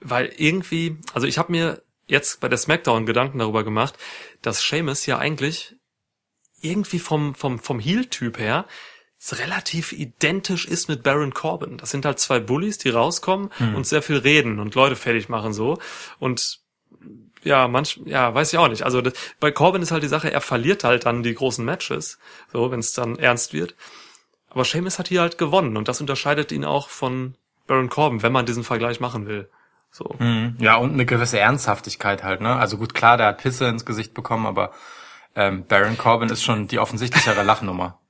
weil 0.00 0.32
irgendwie, 0.36 0.98
also 1.12 1.26
ich 1.26 1.38
habe 1.38 1.52
mir 1.52 1.82
jetzt 2.06 2.40
bei 2.40 2.48
der 2.48 2.58
Smackdown 2.58 3.06
Gedanken 3.06 3.38
darüber 3.38 3.64
gemacht, 3.64 3.96
dass 4.42 4.62
Seamus 4.62 5.06
ja 5.06 5.18
eigentlich 5.18 5.76
irgendwie 6.60 6.98
vom, 6.98 7.34
vom, 7.34 7.58
vom 7.58 7.80
Heel-Typ 7.80 8.38
her 8.38 8.66
relativ 9.32 9.92
identisch 9.92 10.66
ist 10.66 10.88
mit 10.88 11.02
Baron 11.02 11.32
Corbin. 11.32 11.78
Das 11.78 11.90
sind 11.90 12.04
halt 12.04 12.18
zwei 12.18 12.40
Bullies, 12.40 12.78
die 12.78 12.90
rauskommen 12.90 13.50
und 13.74 13.86
sehr 13.86 14.02
viel 14.02 14.18
reden 14.18 14.60
und 14.60 14.74
Leute 14.74 14.96
fertig 14.96 15.30
machen 15.30 15.54
so. 15.54 15.78
Und 16.18 16.60
ja, 17.42 17.68
manch, 17.68 18.00
ja, 18.04 18.34
weiß 18.34 18.52
ich 18.52 18.58
auch 18.58 18.68
nicht. 18.68 18.82
Also 18.82 19.00
das, 19.00 19.14
bei 19.40 19.50
Corbin 19.50 19.82
ist 19.82 19.92
halt 19.92 20.02
die 20.02 20.08
Sache, 20.08 20.30
er 20.30 20.40
verliert 20.40 20.84
halt 20.84 21.06
dann 21.06 21.22
die 21.22 21.34
großen 21.34 21.64
Matches, 21.64 22.18
so 22.52 22.70
wenn 22.70 22.80
es 22.80 22.92
dann 22.92 23.18
ernst 23.18 23.52
wird. 23.52 23.74
Aber 24.50 24.64
Seamus 24.64 24.98
hat 24.98 25.08
hier 25.08 25.20
halt 25.20 25.38
gewonnen 25.38 25.76
und 25.76 25.88
das 25.88 26.00
unterscheidet 26.00 26.52
ihn 26.52 26.64
auch 26.64 26.88
von 26.88 27.34
Baron 27.66 27.88
Corbin, 27.88 28.22
wenn 28.22 28.32
man 28.32 28.46
diesen 28.46 28.64
Vergleich 28.64 29.00
machen 29.00 29.26
will. 29.26 29.48
So. 29.96 30.16
Ja, 30.58 30.74
und 30.74 30.92
eine 30.94 31.06
gewisse 31.06 31.38
Ernsthaftigkeit 31.38 32.24
halt, 32.24 32.40
ne? 32.40 32.56
Also 32.56 32.78
gut, 32.78 32.94
klar, 32.94 33.16
der 33.16 33.28
hat 33.28 33.38
Pisse 33.38 33.68
ins 33.68 33.84
Gesicht 33.86 34.12
bekommen, 34.12 34.44
aber 34.44 34.72
ähm, 35.36 35.64
Baron 35.68 35.96
Corbin 35.96 36.30
ist 36.30 36.42
schon 36.42 36.66
die 36.66 36.80
offensichtlichere 36.80 37.42
Lachnummer. 37.44 38.00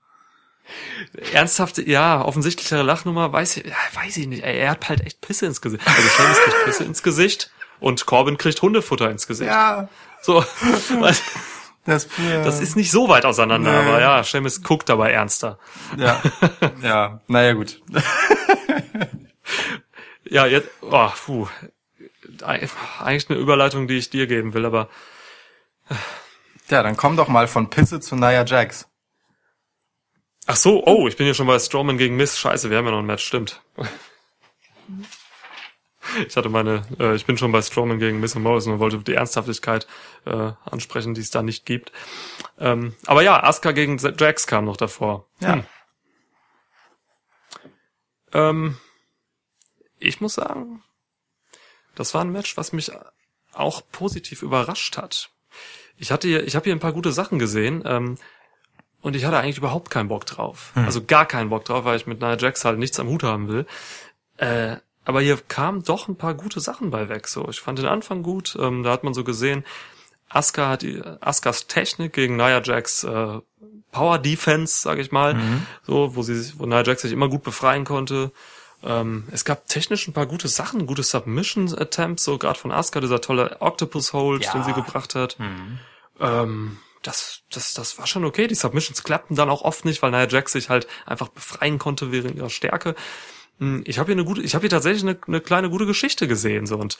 Ernsthafte, 1.34 1.86
ja, 1.86 2.22
offensichtlichere 2.24 2.82
Lachnummer, 2.82 3.30
weiß 3.34 3.58
ich, 3.58 3.66
ja, 3.66 3.76
weiß 4.02 4.16
ich 4.16 4.26
nicht. 4.28 4.42
Er 4.42 4.70
hat 4.70 4.88
halt 4.88 5.02
echt 5.02 5.20
Pisse 5.20 5.44
ins 5.44 5.60
Gesicht. 5.60 5.86
Also 5.86 6.08
Seamus 6.08 6.38
kriegt 6.38 6.64
Pisse 6.64 6.84
ins 6.84 7.02
Gesicht 7.02 7.50
und 7.80 8.06
Corbin 8.06 8.38
kriegt 8.38 8.62
Hundefutter 8.62 9.10
ins 9.10 9.26
Gesicht. 9.26 9.50
Ja, 9.50 9.88
So, 10.22 10.42
das, 11.84 12.08
das 12.16 12.60
ist 12.62 12.76
nicht 12.76 12.92
so 12.92 13.10
weit 13.10 13.26
auseinander, 13.26 13.72
Nee. 13.82 13.88
aber 13.90 14.00
ja, 14.00 14.24
Seamus 14.24 14.62
guckt 14.62 14.88
dabei 14.88 15.10
ernster. 15.12 15.58
ja, 15.98 16.18
ja, 16.82 17.20
naja 17.26 17.52
gut. 17.52 17.82
Ja, 20.30 20.46
jetzt, 20.46 20.70
oh, 20.80 21.10
puh. 21.26 21.46
Eig- 22.42 22.70
Eigentlich 23.00 23.30
eine 23.30 23.38
Überleitung, 23.38 23.86
die 23.88 23.96
ich 23.98 24.10
dir 24.10 24.26
geben 24.26 24.54
will, 24.54 24.64
aber 24.66 24.88
Ja, 26.68 26.82
dann 26.82 26.96
komm 26.96 27.16
doch 27.16 27.28
mal 27.28 27.46
von 27.46 27.70
Pisse 27.70 28.00
zu 28.00 28.16
Nia 28.16 28.44
Jax. 28.44 28.88
ach 30.46 30.56
so, 30.56 30.84
oh, 30.86 31.06
ich 31.08 31.16
bin 31.16 31.26
hier 31.26 31.34
schon 31.34 31.46
bei 31.46 31.58
Strowman 31.58 31.98
gegen 31.98 32.16
Miss. 32.16 32.38
Scheiße, 32.38 32.70
wir 32.70 32.78
haben 32.78 32.86
ja 32.86 32.90
noch 32.92 32.98
ein 33.00 33.06
Match, 33.06 33.24
stimmt. 33.24 33.62
Ich 36.28 36.36
hatte 36.36 36.50
meine, 36.50 36.86
äh, 37.00 37.14
ich 37.14 37.24
bin 37.24 37.38
schon 37.38 37.50
bei 37.50 37.62
Strowman 37.62 37.98
gegen 37.98 38.20
Miss 38.20 38.36
und 38.36 38.42
Morrison 38.42 38.74
und 38.74 38.78
wollte 38.78 38.98
die 38.98 39.14
Ernsthaftigkeit 39.14 39.86
äh, 40.26 40.52
ansprechen, 40.66 41.14
die 41.14 41.22
es 41.22 41.30
da 41.30 41.42
nicht 41.42 41.64
gibt. 41.64 41.92
Ähm, 42.58 42.94
aber 43.06 43.22
ja, 43.22 43.42
Asuka 43.42 43.72
gegen 43.72 43.96
Jax 43.98 44.46
kam 44.46 44.66
noch 44.66 44.76
davor. 44.76 45.26
Ja. 45.40 45.54
Hm. 45.54 45.64
Ähm, 48.34 48.78
ich 49.98 50.20
muss 50.20 50.34
sagen, 50.34 50.82
das 51.94 52.14
war 52.14 52.22
ein 52.22 52.32
Match, 52.32 52.56
was 52.56 52.72
mich 52.72 52.90
auch 53.52 53.82
positiv 53.92 54.42
überrascht 54.42 54.96
hat. 54.96 55.30
Ich 55.96 56.10
hatte 56.10 56.26
hier, 56.28 56.44
ich 56.46 56.56
habe 56.56 56.64
hier 56.64 56.72
ein 56.74 56.80
paar 56.80 56.92
gute 56.92 57.12
Sachen 57.12 57.38
gesehen 57.38 57.82
ähm, 57.86 58.18
und 59.00 59.14
ich 59.14 59.24
hatte 59.24 59.38
eigentlich 59.38 59.58
überhaupt 59.58 59.90
keinen 59.90 60.08
Bock 60.08 60.26
drauf. 60.26 60.72
Also 60.74 61.04
gar 61.04 61.26
keinen 61.26 61.50
Bock 61.50 61.64
drauf, 61.64 61.84
weil 61.84 61.96
ich 61.96 62.06
mit 62.06 62.20
Nia 62.20 62.36
Jax 62.36 62.64
halt 62.64 62.78
nichts 62.78 62.98
am 62.98 63.08
Hut 63.08 63.22
haben 63.22 63.48
will. 63.48 63.66
Äh, 64.38 64.76
aber 65.04 65.20
hier 65.20 65.36
kamen 65.36 65.82
doch 65.84 66.08
ein 66.08 66.16
paar 66.16 66.34
gute 66.34 66.60
Sachen 66.60 66.90
bei 66.90 67.08
weg. 67.08 67.28
So, 67.28 67.48
ich 67.48 67.60
fand 67.60 67.78
den 67.78 67.86
Anfang 67.86 68.22
gut. 68.22 68.56
Ähm, 68.58 68.82
da 68.82 68.90
hat 68.90 69.04
man 69.04 69.14
so 69.14 69.22
gesehen, 69.22 69.64
Asuka 70.30 70.68
hat 70.70 70.82
die, 70.82 71.00
Askas 71.20 71.66
Technik 71.68 72.12
gegen 72.14 72.36
Nia 72.36 72.60
Jax 72.62 73.04
äh, 73.04 73.38
Power 73.92 74.18
Defense, 74.18 74.82
sage 74.82 75.00
ich 75.02 75.12
mal, 75.12 75.36
so 75.84 76.16
wo 76.16 76.22
sie, 76.22 76.34
sich- 76.34 76.58
wo 76.58 76.66
Nia 76.66 76.82
Jax 76.82 77.02
sich 77.02 77.12
immer 77.12 77.28
gut 77.28 77.44
befreien 77.44 77.84
konnte. 77.84 78.32
Ähm, 78.84 79.26
es 79.32 79.44
gab 79.44 79.66
technisch 79.66 80.06
ein 80.06 80.12
paar 80.12 80.26
gute 80.26 80.46
Sachen, 80.48 80.86
gute 80.86 81.02
Submission 81.02 81.74
Attempts, 81.78 82.24
so 82.24 82.36
gerade 82.38 82.58
von 82.58 82.70
Asuka, 82.70 83.00
dieser 83.00 83.20
tolle 83.20 83.56
Octopus 83.60 84.12
Hold, 84.12 84.44
Ja. 84.44 84.52
den 84.52 84.64
sie 84.64 84.74
gebracht 84.74 85.14
hat. 85.14 85.36
Ähm, 86.20 86.78
das, 87.02 87.40
das, 87.50 87.74
das 87.74 87.98
war 87.98 88.06
schon 88.06 88.24
okay. 88.24 88.46
Die 88.46 88.54
Submissions 88.54 89.02
klappten 89.02 89.36
dann 89.36 89.50
auch 89.50 89.62
oft 89.62 89.84
nicht, 89.84 90.02
weil 90.02 90.10
Nia 90.10 90.28
Jax 90.28 90.52
sich 90.52 90.68
halt 90.70 90.86
einfach 91.06 91.28
befreien 91.28 91.78
konnte 91.78 92.12
während 92.12 92.36
ihrer 92.36 92.50
Stärke. 92.50 92.94
Hm, 93.58 93.82
Ich 93.86 93.98
habe 93.98 94.06
hier 94.08 94.14
eine 94.16 94.24
gute, 94.24 94.42
ich 94.42 94.54
habe 94.54 94.62
hier 94.62 94.70
tatsächlich 94.70 95.02
eine, 95.02 95.18
eine 95.26 95.40
kleine 95.40 95.70
gute 95.70 95.86
Geschichte 95.86 96.28
gesehen 96.28 96.66
so 96.66 96.76
und 96.76 96.98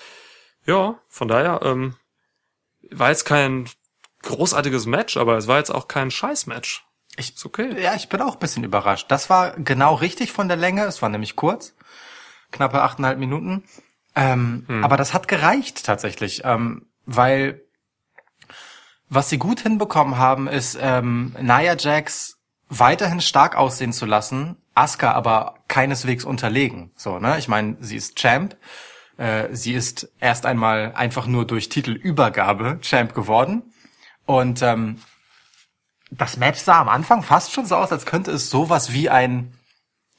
ja, 0.66 0.98
von 1.08 1.28
daher 1.28 1.60
ähm, 1.62 1.96
war 2.90 3.10
jetzt 3.10 3.24
kein 3.24 3.68
großartiges 4.22 4.86
Match, 4.86 5.16
aber 5.18 5.36
es 5.36 5.46
war 5.48 5.58
jetzt 5.58 5.70
auch 5.74 5.88
kein 5.88 6.10
Scheiß-Match. 6.10 6.84
Ich, 7.16 7.34
Ist 7.34 7.46
okay. 7.46 7.80
ja, 7.80 7.94
ich 7.94 8.08
bin 8.08 8.20
auch 8.20 8.34
ein 8.34 8.40
bisschen 8.40 8.64
überrascht. 8.64 9.10
Das 9.10 9.30
war 9.30 9.52
genau 9.52 9.94
richtig 9.94 10.32
von 10.32 10.48
der 10.48 10.56
Länge. 10.56 10.84
Es 10.84 11.00
war 11.02 11.08
nämlich 11.08 11.36
kurz. 11.36 11.74
Knappe 12.50 12.82
achteinhalb 12.82 13.18
Minuten. 13.18 13.64
Ähm, 14.16 14.66
Aber 14.82 14.96
das 14.96 15.12
hat 15.12 15.28
gereicht 15.28 15.84
tatsächlich, 15.84 16.42
ähm, 16.44 16.86
weil 17.04 17.62
was 19.08 19.28
sie 19.28 19.38
gut 19.38 19.60
hinbekommen 19.60 20.18
haben, 20.18 20.48
ist 20.48 20.78
ähm, 20.80 21.34
Nia 21.40 21.76
Jax 21.76 22.38
weiterhin 22.68 23.20
stark 23.20 23.56
aussehen 23.56 23.92
zu 23.92 24.06
lassen, 24.06 24.56
Asuka 24.74 25.12
aber 25.12 25.56
keineswegs 25.68 26.24
unterlegen. 26.24 26.90
So, 26.96 27.18
ne? 27.18 27.38
Ich 27.38 27.46
meine, 27.48 27.76
sie 27.80 27.96
ist 27.96 28.16
Champ. 28.16 28.56
Äh, 29.16 29.54
sie 29.54 29.74
ist 29.74 30.10
erst 30.18 30.46
einmal 30.46 30.92
einfach 30.96 31.26
nur 31.26 31.46
durch 31.46 31.68
Titelübergabe 31.68 32.80
Champ 32.80 33.14
geworden. 33.14 33.62
Und 34.26 34.62
ähm, 34.62 34.98
das 36.16 36.36
Match 36.36 36.60
sah 36.60 36.80
am 36.80 36.88
Anfang 36.88 37.22
fast 37.22 37.52
schon 37.52 37.66
so 37.66 37.76
aus, 37.76 37.92
als 37.92 38.06
könnte 38.06 38.30
es 38.30 38.50
sowas 38.50 38.92
wie 38.92 39.10
ein, 39.10 39.52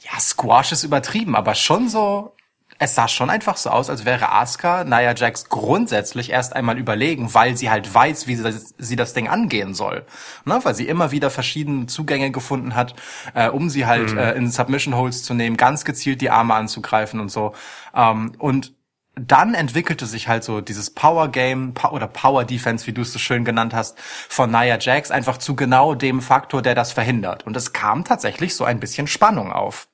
ja, 0.02 0.20
Squash 0.20 0.72
ist 0.72 0.84
übertrieben, 0.84 1.36
aber 1.36 1.56
schon 1.56 1.90
so, 1.90 2.36
es 2.78 2.94
sah 2.94 3.08
schon 3.08 3.30
einfach 3.30 3.56
so 3.56 3.70
aus, 3.70 3.90
als 3.90 4.04
wäre 4.04 4.34
Asuka 4.34 4.84
Nia 4.84 5.16
Jax 5.16 5.48
grundsätzlich 5.48 6.30
erst 6.30 6.54
einmal 6.54 6.78
überlegen, 6.78 7.34
weil 7.34 7.56
sie 7.56 7.70
halt 7.70 7.94
weiß, 7.94 8.28
wie 8.28 8.36
sie 8.36 8.44
das, 8.44 8.76
sie 8.78 8.98
das 8.98 9.14
Ding 9.14 9.30
angehen 9.30 9.74
soll. 9.74 10.06
Ne? 10.44 10.60
Weil 10.62 10.76
sie 10.76 10.88
immer 10.88 11.12
wieder 11.12 11.30
verschiedene 11.30 11.86
Zugänge 11.86 12.32
gefunden 12.32 12.76
hat, 12.76 12.96
äh, 13.34 13.48
um 13.48 13.70
sie 13.70 13.86
halt 13.86 14.12
äh, 14.18 14.34
in 14.34 14.52
Submission 14.52 14.96
Holds 14.96 15.24
zu 15.24 15.34
nehmen, 15.34 15.56
ganz 15.56 15.86
gezielt 15.86 16.20
die 16.20 16.30
Arme 16.30 16.54
anzugreifen 16.54 17.22
und 17.22 17.32
so. 17.32 17.54
Ähm, 17.96 18.34
und 18.40 18.74
dann 19.16 19.54
entwickelte 19.54 20.06
sich 20.06 20.28
halt 20.28 20.44
so 20.44 20.62
dieses 20.62 20.90
Power 20.90 21.30
Game 21.30 21.74
oder 21.92 22.08
Power 22.08 22.44
Defense, 22.44 22.86
wie 22.88 22.94
du 22.94 23.02
es 23.02 23.14
so 23.14 23.20
schön 23.20 23.46
genannt 23.46 23.74
hast, 23.74 23.98
von 24.00 24.52
Nia 24.52 24.78
Jax 24.78 25.12
einfach 25.12 25.38
zu 25.38 25.56
genau 25.56 25.96
dem 25.96 26.22
Faktor, 26.22 26.62
der 26.62 26.76
das 26.76 26.92
verhindert. 26.92 27.46
Und 27.46 27.56
es 27.56 27.72
kam 27.74 28.04
tatsächlich 28.04 28.56
so 28.56 28.66
ein 28.66 28.80
bisschen 28.80 29.08
Spannung 29.08 29.52
auf. 29.54 29.88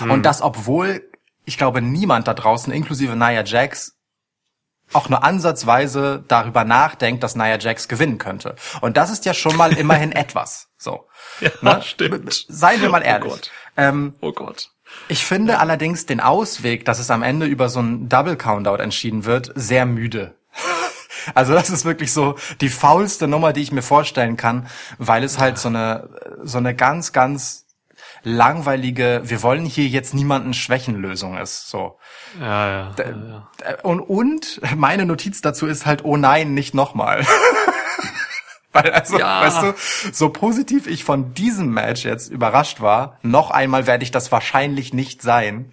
Und 0.00 0.22
das, 0.24 0.40
obwohl 0.40 1.08
ich 1.44 1.58
glaube, 1.58 1.82
niemand 1.82 2.26
da 2.26 2.34
draußen, 2.34 2.72
inklusive 2.72 3.14
Nia 3.16 3.44
Jax, 3.44 3.92
auch 4.92 5.08
nur 5.08 5.24
ansatzweise 5.24 6.24
darüber 6.28 6.64
nachdenkt, 6.64 7.22
dass 7.22 7.34
Nia 7.36 7.58
Jax 7.58 7.88
gewinnen 7.88 8.18
könnte. 8.18 8.54
Und 8.80 8.96
das 8.96 9.10
ist 9.10 9.24
ja 9.24 9.34
schon 9.34 9.56
mal 9.56 9.72
immerhin 9.76 10.12
etwas. 10.12 10.68
So. 10.78 11.06
Ja, 11.40 11.50
Ne? 11.62 11.82
stimmt. 11.82 12.46
Seien 12.48 12.80
wir 12.80 12.88
mal 12.90 13.02
Oh 13.02 13.06
ehrlich. 13.06 13.32
Gott. 13.32 13.50
ähm, 13.76 14.14
Oh 14.20 14.32
Gott. 14.32 14.70
Ich 15.08 15.24
finde 15.24 15.58
allerdings 15.58 16.06
den 16.06 16.20
Ausweg, 16.20 16.84
dass 16.84 16.98
es 16.98 17.10
am 17.10 17.22
Ende 17.22 17.46
über 17.46 17.68
so 17.68 17.80
einen 17.80 18.08
Double 18.08 18.36
Countout 18.36 18.82
entschieden 18.82 19.24
wird, 19.24 19.52
sehr 19.54 19.86
müde. 19.86 20.34
Also 21.34 21.54
das 21.54 21.70
ist 21.70 21.86
wirklich 21.86 22.12
so 22.12 22.34
die 22.60 22.68
faulste 22.68 23.26
Nummer, 23.26 23.54
die 23.54 23.62
ich 23.62 23.72
mir 23.72 23.80
vorstellen 23.80 24.36
kann, 24.36 24.68
weil 24.98 25.24
es 25.24 25.38
halt 25.38 25.56
so 25.56 25.68
eine 25.68 26.10
so 26.42 26.58
eine 26.58 26.74
ganz 26.74 27.14
ganz 27.14 27.64
langweilige, 28.24 29.22
wir 29.24 29.42
wollen 29.42 29.64
hier 29.64 29.86
jetzt 29.86 30.14
niemanden 30.14 30.54
Schwächenlösung 30.54 31.36
ist, 31.38 31.68
so. 31.68 31.98
Ja, 32.40 32.68
ja. 32.68 32.94
ja, 32.98 33.04
ja. 33.04 33.76
Und, 33.82 34.00
und 34.00 34.60
meine 34.76 35.06
Notiz 35.06 35.40
dazu 35.40 35.66
ist 35.66 35.86
halt, 35.86 36.04
oh 36.04 36.16
nein, 36.16 36.54
nicht 36.54 36.74
nochmal. 36.74 37.24
Weil 38.74 38.90
also, 38.90 39.18
Ja. 39.18 39.40
weißt 39.40 39.62
du, 39.62 39.74
so 40.12 40.28
positiv 40.28 40.86
ich 40.86 41.04
von 41.04 41.32
diesem 41.32 41.68
Match 41.68 42.04
jetzt 42.04 42.30
überrascht 42.30 42.80
war, 42.80 43.18
noch 43.22 43.50
einmal 43.50 43.86
werde 43.86 44.02
ich 44.02 44.10
das 44.10 44.30
wahrscheinlich 44.32 44.92
nicht 44.92 45.22
sein. 45.22 45.72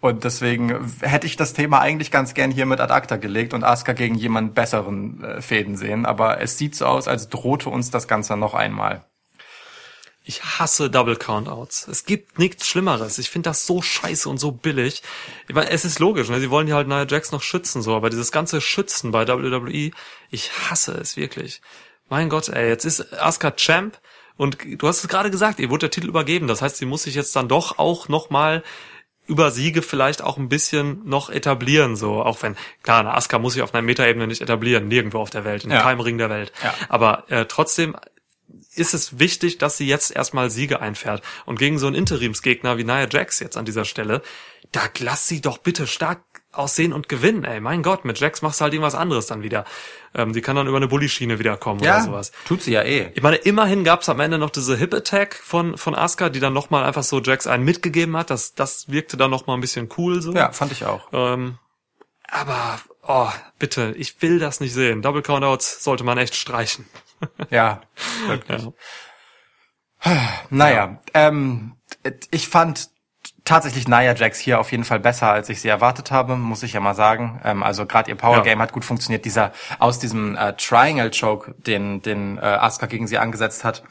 Und 0.00 0.24
deswegen 0.24 0.90
hätte 1.00 1.26
ich 1.26 1.36
das 1.36 1.52
Thema 1.52 1.80
eigentlich 1.80 2.10
ganz 2.10 2.34
gern 2.34 2.50
hier 2.52 2.66
mit 2.66 2.80
ad 2.80 2.92
acta 2.92 3.16
gelegt 3.16 3.52
und 3.52 3.64
Asuka 3.64 3.92
gegen 3.92 4.14
jemand 4.14 4.54
besseren 4.54 5.22
äh, 5.24 5.42
Fäden 5.42 5.76
sehen. 5.76 6.06
Aber 6.06 6.40
es 6.40 6.56
sieht 6.56 6.76
so 6.76 6.86
aus, 6.86 7.08
als 7.08 7.28
drohte 7.28 7.68
uns 7.68 7.90
das 7.90 8.06
Ganze 8.08 8.36
noch 8.36 8.54
einmal. 8.54 9.04
Ich 10.28 10.42
hasse 10.42 10.90
Double 10.90 11.14
Countouts. 11.14 11.86
Es 11.86 12.04
gibt 12.04 12.40
nichts 12.40 12.66
Schlimmeres. 12.66 13.18
Ich 13.18 13.30
finde 13.30 13.50
das 13.50 13.64
so 13.64 13.80
scheiße 13.80 14.28
und 14.28 14.38
so 14.38 14.50
billig. 14.50 15.02
Ich 15.48 15.54
meine, 15.54 15.70
es 15.70 15.84
ist 15.84 16.00
logisch, 16.00 16.28
ne? 16.28 16.40
Sie 16.40 16.50
wollen 16.50 16.66
ja 16.66 16.74
halt 16.74 16.88
Nia 16.88 17.06
Jax 17.08 17.30
noch 17.30 17.42
schützen, 17.42 17.80
so, 17.80 17.94
aber 17.94 18.10
dieses 18.10 18.32
ganze 18.32 18.60
Schützen 18.60 19.12
bei 19.12 19.28
WWE, 19.28 19.92
ich 20.30 20.50
hasse 20.68 20.94
es 20.94 21.16
wirklich. 21.16 21.60
Mein 22.08 22.28
Gott, 22.28 22.48
ey, 22.48 22.68
jetzt 22.68 22.84
ist 22.84 23.12
Asuka 23.20 23.52
Champ 23.52 23.98
und 24.36 24.58
du 24.64 24.86
hast 24.86 25.02
es 25.02 25.08
gerade 25.08 25.30
gesagt, 25.30 25.58
ihr 25.58 25.70
wurde 25.70 25.80
der 25.86 25.90
Titel 25.90 26.08
übergeben. 26.08 26.46
Das 26.46 26.62
heißt, 26.62 26.76
sie 26.76 26.86
muss 26.86 27.04
sich 27.04 27.14
jetzt 27.14 27.34
dann 27.36 27.48
doch 27.48 27.78
auch 27.78 28.08
noch 28.08 28.30
mal 28.30 28.62
über 29.26 29.50
Siege 29.50 29.82
vielleicht 29.82 30.22
auch 30.22 30.36
ein 30.36 30.48
bisschen 30.48 31.00
noch 31.04 31.30
etablieren, 31.30 31.96
so 31.96 32.22
auch 32.22 32.40
wenn 32.42 32.56
klar, 32.84 33.00
eine 33.00 33.14
Asuka 33.14 33.40
muss 33.40 33.54
sich 33.54 33.62
auf 33.62 33.74
einer 33.74 33.82
Metaebene 33.82 34.28
nicht 34.28 34.40
etablieren, 34.40 34.86
nirgendwo 34.86 35.18
auf 35.18 35.30
der 35.30 35.44
Welt, 35.44 35.64
in 35.64 35.70
Ja. 35.72 35.82
keinem 35.82 35.98
Ring 36.00 36.16
der 36.16 36.30
Welt. 36.30 36.52
Ja. 36.62 36.72
Aber 36.88 37.24
äh, 37.28 37.44
trotzdem 37.46 37.96
ist 38.76 38.94
es 38.94 39.18
wichtig, 39.18 39.58
dass 39.58 39.76
sie 39.78 39.86
jetzt 39.88 40.14
erstmal 40.14 40.50
Siege 40.50 40.80
einfährt. 40.80 41.22
Und 41.44 41.58
gegen 41.58 41.78
so 41.78 41.88
einen 41.88 41.96
Interimsgegner 41.96 42.78
wie 42.78 42.84
Nia 42.84 43.08
Jax 43.10 43.40
jetzt 43.40 43.56
an 43.56 43.64
dieser 43.64 43.84
Stelle, 43.84 44.22
da 44.70 44.82
lass 45.00 45.26
sie 45.26 45.40
doch 45.40 45.58
bitte 45.58 45.86
stark 45.88 46.22
aussehen 46.58 46.92
und 46.92 47.08
gewinnen, 47.08 47.44
ey. 47.44 47.60
Mein 47.60 47.82
Gott, 47.82 48.04
mit 48.04 48.18
Jax 48.18 48.42
machst 48.42 48.60
du 48.60 48.64
halt 48.64 48.74
irgendwas 48.74 48.94
anderes 48.94 49.26
dann 49.26 49.42
wieder. 49.42 49.64
Ähm, 50.14 50.32
die 50.32 50.40
kann 50.40 50.56
dann 50.56 50.66
über 50.66 50.76
eine 50.76 50.88
Bully-Schiene 50.88 51.38
wiederkommen 51.38 51.80
oder 51.80 52.00
sowas. 52.00 52.32
tut 52.46 52.62
sie 52.62 52.72
ja 52.72 52.82
eh. 52.82 53.10
Ich 53.14 53.22
meine, 53.22 53.36
immerhin 53.36 53.84
gab's 53.84 54.08
am 54.08 54.20
Ende 54.20 54.38
noch 54.38 54.50
diese 54.50 54.76
Hip-Attack 54.76 55.34
von, 55.34 55.76
von 55.76 55.94
Asuka, 55.94 56.28
die 56.28 56.40
dann 56.40 56.52
nochmal 56.52 56.84
einfach 56.84 57.02
so 57.02 57.20
Jax 57.20 57.46
einen 57.46 57.64
mitgegeben 57.64 58.16
hat. 58.16 58.30
Das, 58.30 58.54
das 58.54 58.90
wirkte 58.90 59.16
dann 59.16 59.30
nochmal 59.30 59.56
ein 59.56 59.60
bisschen 59.60 59.88
cool 59.96 60.22
so. 60.22 60.32
Ja, 60.32 60.52
fand 60.52 60.72
ich 60.72 60.84
auch. 60.84 61.08
Ähm, 61.12 61.58
aber, 62.28 62.80
oh, 63.06 63.28
bitte, 63.58 63.94
ich 63.96 64.20
will 64.22 64.38
das 64.38 64.60
nicht 64.60 64.74
sehen. 64.74 65.02
Double 65.02 65.22
Countouts 65.22 65.82
sollte 65.84 66.04
man 66.04 66.18
echt 66.18 66.34
streichen. 66.34 66.86
Ja, 67.50 67.80
wirklich. 68.26 68.68
Naja, 70.50 71.00
ähm, 71.14 71.76
ich 72.30 72.48
fand 72.48 72.90
tatsächlich 73.46 73.88
Nia 73.88 74.14
Jax 74.14 74.38
hier 74.38 74.60
auf 74.60 74.70
jeden 74.70 74.84
Fall 74.84 75.00
besser, 75.00 75.30
als 75.30 75.48
ich 75.48 75.62
sie 75.62 75.68
erwartet 75.68 76.10
habe, 76.10 76.36
muss 76.36 76.62
ich 76.62 76.74
ja 76.74 76.80
mal 76.80 76.94
sagen. 76.94 77.40
Ähm, 77.44 77.62
also 77.62 77.86
gerade 77.86 78.10
ihr 78.10 78.16
Power 78.16 78.36
Ja. 78.38 78.42
Game 78.42 78.60
hat 78.60 78.72
gut 78.72 78.84
funktioniert. 78.84 79.24
Dieser 79.24 79.52
aus 79.78 79.98
diesem 79.98 80.36
äh, 80.36 80.52
Triangle 80.54 81.10
Choke, 81.10 81.54
den 81.58 82.02
den 82.02 82.36
äh, 82.36 82.40
Asuka 82.42 82.86
gegen 82.86 83.06
sie 83.06 83.16
angesetzt 83.16 83.64
hat, 83.64 83.82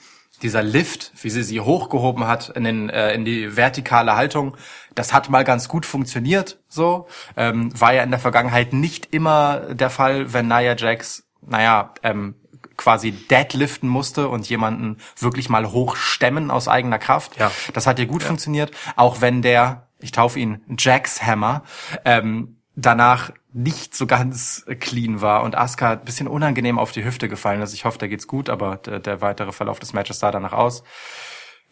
dieser 0.41 0.61
Lift, 0.61 1.13
wie 1.21 1.29
sie 1.29 1.43
sie 1.43 1.61
hochgehoben 1.61 2.27
hat 2.27 2.49
in 2.49 2.65
den 2.65 2.89
äh, 2.89 3.13
in 3.13 3.25
die 3.25 3.55
vertikale 3.55 4.15
Haltung, 4.15 4.55
das 4.93 5.13
hat 5.13 5.29
mal 5.29 5.43
ganz 5.43 5.67
gut 5.69 5.85
funktioniert. 5.85 6.59
So 6.67 7.07
ähm, 7.37 7.71
war 7.79 7.93
ja 7.93 8.03
in 8.03 8.11
der 8.11 8.19
Vergangenheit 8.19 8.73
nicht 8.73 9.13
immer 9.13 9.73
der 9.73 9.89
Fall, 9.89 10.33
wenn 10.33 10.47
Nia 10.47 10.75
Jax, 10.75 11.23
naja, 11.41 11.93
ähm, 12.03 12.35
quasi 12.77 13.11
deadliften 13.11 13.89
musste 13.89 14.27
und 14.27 14.47
jemanden 14.49 14.97
wirklich 15.19 15.49
mal 15.49 15.71
hochstemmen 15.71 16.51
aus 16.51 16.67
eigener 16.67 16.99
Kraft. 16.99 17.37
Ja. 17.37 17.51
Das 17.73 17.87
hat 17.87 17.99
ihr 17.99 18.05
gut 18.05 18.23
funktioniert, 18.23 18.71
auch 18.95 19.21
wenn 19.21 19.41
der, 19.41 19.87
ich 19.99 20.11
taufe 20.11 20.39
ihn 20.39 20.61
Jax 20.77 21.21
Hammer, 21.23 21.63
ähm, 22.03 22.57
danach 22.75 23.31
nicht 23.53 23.95
so 23.95 24.05
ganz 24.05 24.65
clean 24.81 25.21
war 25.21 25.43
und 25.43 25.57
Asuka 25.57 25.91
ein 25.91 26.03
bisschen 26.03 26.27
unangenehm 26.27 26.77
auf 26.77 26.91
die 26.91 27.05
Hüfte 27.05 27.29
gefallen 27.29 27.61
ist. 27.61 27.73
Ich 27.73 27.85
hoffe, 27.85 27.97
da 27.97 28.07
geht's 28.07 28.27
gut, 28.27 28.49
aber 28.49 28.77
der, 28.77 28.99
der 28.99 29.21
weitere 29.21 29.53
Verlauf 29.53 29.79
des 29.79 29.93
Matches 29.93 30.19
sah 30.19 30.31
danach 30.31 30.51
aus. 30.51 30.83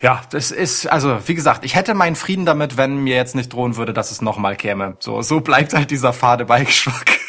Ja, 0.01 0.21
das 0.31 0.51
ist, 0.51 0.87
also, 0.87 1.19
wie 1.27 1.35
gesagt, 1.35 1.63
ich 1.63 1.75
hätte 1.75 1.93
meinen 1.93 2.15
Frieden 2.15 2.45
damit, 2.45 2.77
wenn 2.77 3.03
mir 3.03 3.15
jetzt 3.15 3.35
nicht 3.35 3.53
drohen 3.53 3.75
würde, 3.75 3.93
dass 3.93 4.11
es 4.11 4.21
nochmal 4.21 4.55
käme. 4.55 4.97
So, 4.99 5.21
so 5.21 5.41
bleibt 5.41 5.73
halt 5.73 5.91
dieser 5.91 6.13
fade 6.13 6.45
Beigeschmack. 6.45 7.19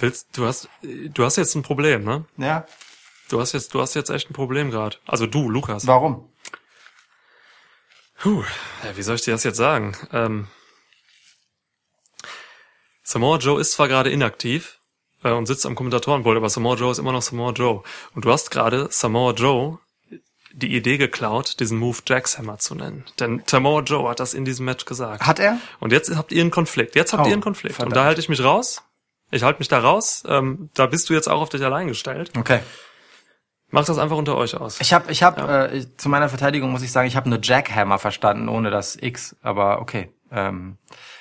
Willst, 0.00 0.28
du 0.36 0.46
hast, 0.46 0.68
du 0.82 1.24
hast 1.24 1.36
jetzt 1.36 1.54
ein 1.54 1.62
Problem, 1.62 2.04
ne? 2.04 2.24
Ja, 2.36 2.66
Du 3.28 3.40
hast 3.40 3.52
jetzt, 3.52 3.72
du 3.74 3.80
hast 3.80 3.94
jetzt 3.94 4.10
echt 4.10 4.28
ein 4.28 4.34
Problem 4.34 4.72
gerade. 4.72 4.96
Also 5.06 5.24
du, 5.26 5.48
Lukas. 5.48 5.86
warum? 5.86 6.28
Puh, 8.18 8.42
ja, 8.84 8.96
wie 8.96 9.02
soll 9.02 9.14
ich 9.14 9.22
dir 9.22 9.30
das 9.30 9.44
jetzt 9.44 9.56
sagen? 9.56 9.96
Ähm, 10.12 10.48
Samoa 13.04 13.38
Joe 13.38 13.60
ist 13.60 13.72
zwar 13.72 13.86
gerade 13.88 14.10
inaktiv 14.10 14.78
äh, 15.22 15.30
und 15.30 15.46
sitzt 15.46 15.64
am 15.66 15.74
Kommentatorenpult, 15.74 16.36
aber 16.36 16.48
Samoa 16.50 16.74
Joe 16.74 16.90
ist 16.92 16.98
immer 16.98 17.12
noch 17.12 17.22
Samoa 17.22 17.52
Joe. 17.52 17.82
Und 18.14 18.24
du 18.24 18.32
hast 18.32 18.50
gerade 18.50 18.88
Samoa 18.90 19.32
Joe 19.32 19.78
die 20.52 20.74
Idee 20.74 20.98
geklaut, 20.98 21.60
diesen 21.60 21.78
Move 21.78 21.98
Jackshammer 22.06 22.58
zu 22.58 22.74
nennen. 22.74 23.04
Denn 23.20 23.42
Samoa 23.46 23.82
Joe 23.82 24.08
hat 24.10 24.18
das 24.18 24.34
in 24.34 24.44
diesem 24.44 24.64
Match 24.66 24.84
gesagt. 24.84 25.24
Hat 25.24 25.38
er? 25.38 25.60
Und 25.78 25.92
jetzt 25.92 26.14
habt 26.16 26.32
ihr 26.32 26.40
einen 26.40 26.50
Konflikt. 26.50 26.96
Jetzt 26.96 27.12
habt 27.12 27.24
Oh, 27.24 27.28
ihr 27.28 27.32
einen 27.32 27.42
Konflikt. 27.42 27.74
Und 27.74 27.76
verdammt. 27.76 27.96
da 27.96 28.04
halte 28.04 28.20
ich 28.20 28.28
mich 28.28 28.42
raus. 28.42 28.82
Ich 29.30 29.42
halte 29.42 29.58
mich 29.60 29.68
da 29.68 29.78
raus. 29.78 30.22
Ähm, 30.26 30.70
da 30.74 30.86
bist 30.86 31.08
du 31.08 31.14
jetzt 31.14 31.28
auch 31.28 31.40
auf 31.40 31.48
dich 31.48 31.64
allein 31.64 31.86
gestellt. 31.88 32.32
Okay. 32.36 32.60
Macht 33.72 33.88
das 33.88 33.98
einfach 33.98 34.16
unter 34.16 34.36
euch 34.36 34.56
aus. 34.56 34.80
Ich 34.80 34.92
habe, 34.92 35.12
ich 35.12 35.22
hab, 35.22 35.38
äh, 35.38 35.76
ich- 35.76 35.96
zu 35.96 36.08
meiner 36.08 36.28
Verteidigung 36.28 36.70
muss 36.72 36.82
ich 36.82 36.90
sagen, 36.90 37.06
ich 37.06 37.14
habe 37.14 37.28
nur 37.28 37.38
Jackhammer 37.40 37.98
verstanden, 38.00 38.48
ohne 38.48 38.70
das 38.70 38.96
X, 39.00 39.36
aber 39.42 39.80
okay. 39.80 40.12
Ähm, 40.32 40.76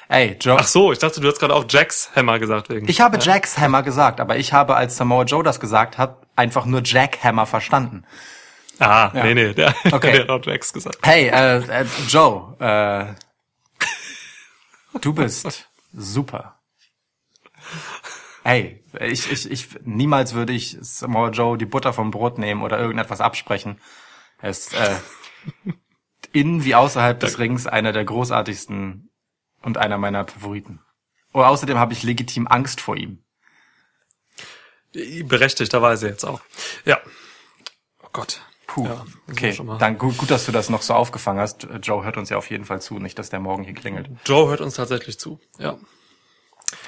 ey, 0.08 0.36
Joe. 0.41 0.58
Ach 0.60 0.65
so, 0.67 0.91
ich 0.91 0.98
dachte, 1.00 1.22
du 1.22 1.28
hast 1.28 1.39
gerade 1.39 1.54
auch 1.54 1.65
Jacks 1.69 2.10
Hammer 2.15 2.39
gesagt 2.39 2.69
wegen. 2.69 2.88
Ich 2.89 3.02
habe 3.02 3.19
Jacks 3.19 3.58
Hammer 3.60 3.84
gesagt, 3.84 4.19
aber 4.19 4.38
ich 4.38 4.52
habe, 4.54 4.76
als 4.76 4.98
Samoa 4.98 5.24
Joe 5.26 5.43
das 5.43 5.60
gesagt 5.60 5.98
hat, 6.00 6.17
einfach 6.36 6.65
nur 6.65 6.82
Jackhammer 6.84 7.45
verstanden. 7.45 8.04
ah, 8.80 9.12
nee, 9.13 9.34
nee, 9.36 9.54
der, 9.54 9.76
Okay. 9.91 10.12
der 10.13 10.22
hat 10.22 10.30
auch 10.30 10.43
Jacks 10.45 10.74
gesagt. 10.74 10.98
Hey, 11.04 11.28
äh, 11.28 11.58
äh, 11.58 11.86
Joe, 12.08 12.56
äh, 12.60 13.13
du 15.02 15.13
bist 15.13 15.67
super. 15.93 16.56
Ey, 18.43 18.84
ich, 19.02 19.32
ich, 19.32 19.52
ich, 19.52 19.67
niemals 19.84 20.34
würde 20.34 20.54
ich 20.54 20.78
Samoa 20.82 21.30
Joe 21.30 21.58
die 21.58 21.65
Butter 21.65 21.93
vom 21.93 22.12
Brot 22.12 22.38
nehmen 22.38 22.62
oder 22.62 22.80
irgendetwas 22.80 23.21
absprechen. 23.21 23.80
Er 24.41 24.49
ist 24.49 24.73
äh, 24.73 24.95
innen 26.32 26.63
wie 26.63 26.75
außerhalb 26.75 27.19
des 27.19 27.39
Rings 27.39 27.67
einer 27.67 27.91
der 27.91 28.06
großartigsten 28.06 29.10
und 29.62 29.78
einer 29.78 29.97
meiner 29.97 30.25
Favoriten. 30.25 30.80
Und 31.32 31.43
außerdem 31.43 31.78
habe 31.78 31.93
ich 31.93 32.04
legitim 32.04 32.47
Angst 32.47 32.82
vor 32.82 32.95
ihm. 32.95 33.23
Berechtigterweise 34.93 36.08
jetzt 36.08 36.23
auch. 36.23 36.41
Ja. 36.86 36.99
Oh 38.02 38.08
Gott. 38.12 38.41
Puh, 38.65 38.86
Ja, 38.86 39.06
okay. 39.30 39.58
Dann 39.80 39.97
gut, 39.97 40.17
gut, 40.17 40.30
dass 40.30 40.45
du 40.45 40.52
das 40.52 40.69
noch 40.69 40.84
so 40.84 40.93
aufgefangen 40.93 41.41
hast. 41.41 41.67
Joe 41.82 42.04
hört 42.04 42.17
uns 42.17 42.30
ja 42.30 42.38
auf 42.38 42.49
jeden 42.49 42.65
Fall 42.65 42.82
zu, 42.82 42.99
nicht, 42.99 43.17
dass 43.17 43.30
der 43.30 43.39
morgen 43.39 43.63
hier 43.63 43.73
klingelt. 43.73 44.10
Joe 44.25 44.47
hört 44.47 44.62
uns 44.62 44.75
tatsächlich 44.75 45.20
zu. 45.20 45.39
Ja. 45.57 45.78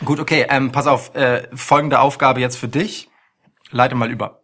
Gut, 0.05 0.19
okay, 0.19 0.45
ähm, 0.49 0.71
pass 0.71 0.87
auf, 0.87 1.15
äh, 1.15 1.47
folgende 1.55 1.99
Aufgabe 1.99 2.39
jetzt 2.39 2.57
für 2.57 2.67
dich. 2.67 3.09
Leite 3.71 3.95
mal 3.95 4.09
über. 4.11 4.41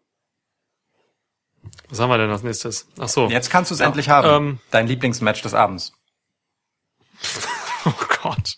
Was 1.90 2.00
haben 2.00 2.10
wir 2.10 2.18
denn 2.18 2.30
als 2.30 2.44
nächstes? 2.44 2.88
Ach 3.00 3.10
so. 3.10 3.28
Jetzt 3.28 3.50
kannst 3.50 3.72
du 3.72 3.76
es 3.76 3.82
endlich 3.82 4.10
haben. 4.10 4.28
ähm, 4.30 4.60
Dein 4.72 4.88
Lieblingsmatch 4.88 5.42
des 5.42 5.54
Abends. 5.54 5.94
Oh 7.86 7.94
Gott. 8.22 8.58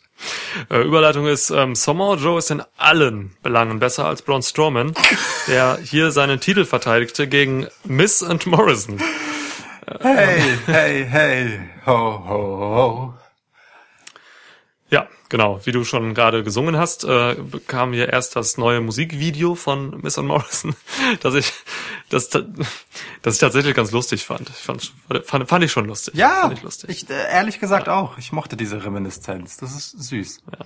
Äh, 0.72 0.82
Überleitung 0.82 1.28
ist, 1.28 1.52
ähm, 1.52 1.76
Samoa 1.76 2.16
Joe 2.16 2.40
ist 2.40 2.50
in 2.50 2.64
allen 2.78 3.38
Belangen 3.44 3.78
besser 3.78 4.06
als 4.06 4.24
Braun 4.24 4.42
Strowman, 4.42 4.96
der 5.48 5.78
hier 5.84 6.10
seinen 6.10 6.40
Titel 6.40 6.66
verteidigte 6.66 7.28
gegen 7.28 7.68
Miss 7.84 8.24
und 8.24 8.48
Morrison. 8.48 9.00
Hey, 10.02 10.58
hey, 10.66 11.06
hey, 11.08 11.60
ho, 11.86 12.24
ho, 12.28 12.58
ho. 12.76 13.14
Ja, 14.90 15.08
genau. 15.30 15.60
Wie 15.66 15.72
du 15.72 15.84
schon 15.84 16.14
gerade 16.14 16.44
gesungen 16.44 16.78
hast, 16.78 17.04
äh, 17.04 17.36
kam 17.68 17.94
hier 17.94 18.10
erst 18.10 18.36
das 18.36 18.58
neue 18.58 18.82
Musikvideo 18.82 19.56
von 19.56 20.02
Miss 20.02 20.18
Morrison, 20.18 20.76
das 21.22 21.36
ich, 21.36 21.54
das, 22.10 22.30
das 22.30 23.36
ich 23.36 23.40
tatsächlich 23.40 23.76
ganz 23.76 23.92
lustig 23.92 24.26
fand. 24.26 24.50
Ich 24.50 24.56
fand, 24.56 24.94
fand, 25.26 25.48
fand 25.48 25.64
ich 25.64 25.72
schon 25.72 25.86
lustig. 25.86 26.16
Ja, 26.16 26.42
fand 26.42 26.58
ich, 26.58 26.64
lustig. 26.64 26.90
ich 26.90 27.10
äh, 27.10 27.32
ehrlich 27.32 27.60
gesagt 27.60 27.88
ja. 27.88 27.96
auch. 27.96 28.18
Ich 28.18 28.32
mochte 28.32 28.58
diese 28.58 28.84
Reminiszenz. 28.84 29.58
Das 29.58 29.76
ist 29.76 29.92
süß. 29.92 30.42
Ja. 30.52 30.66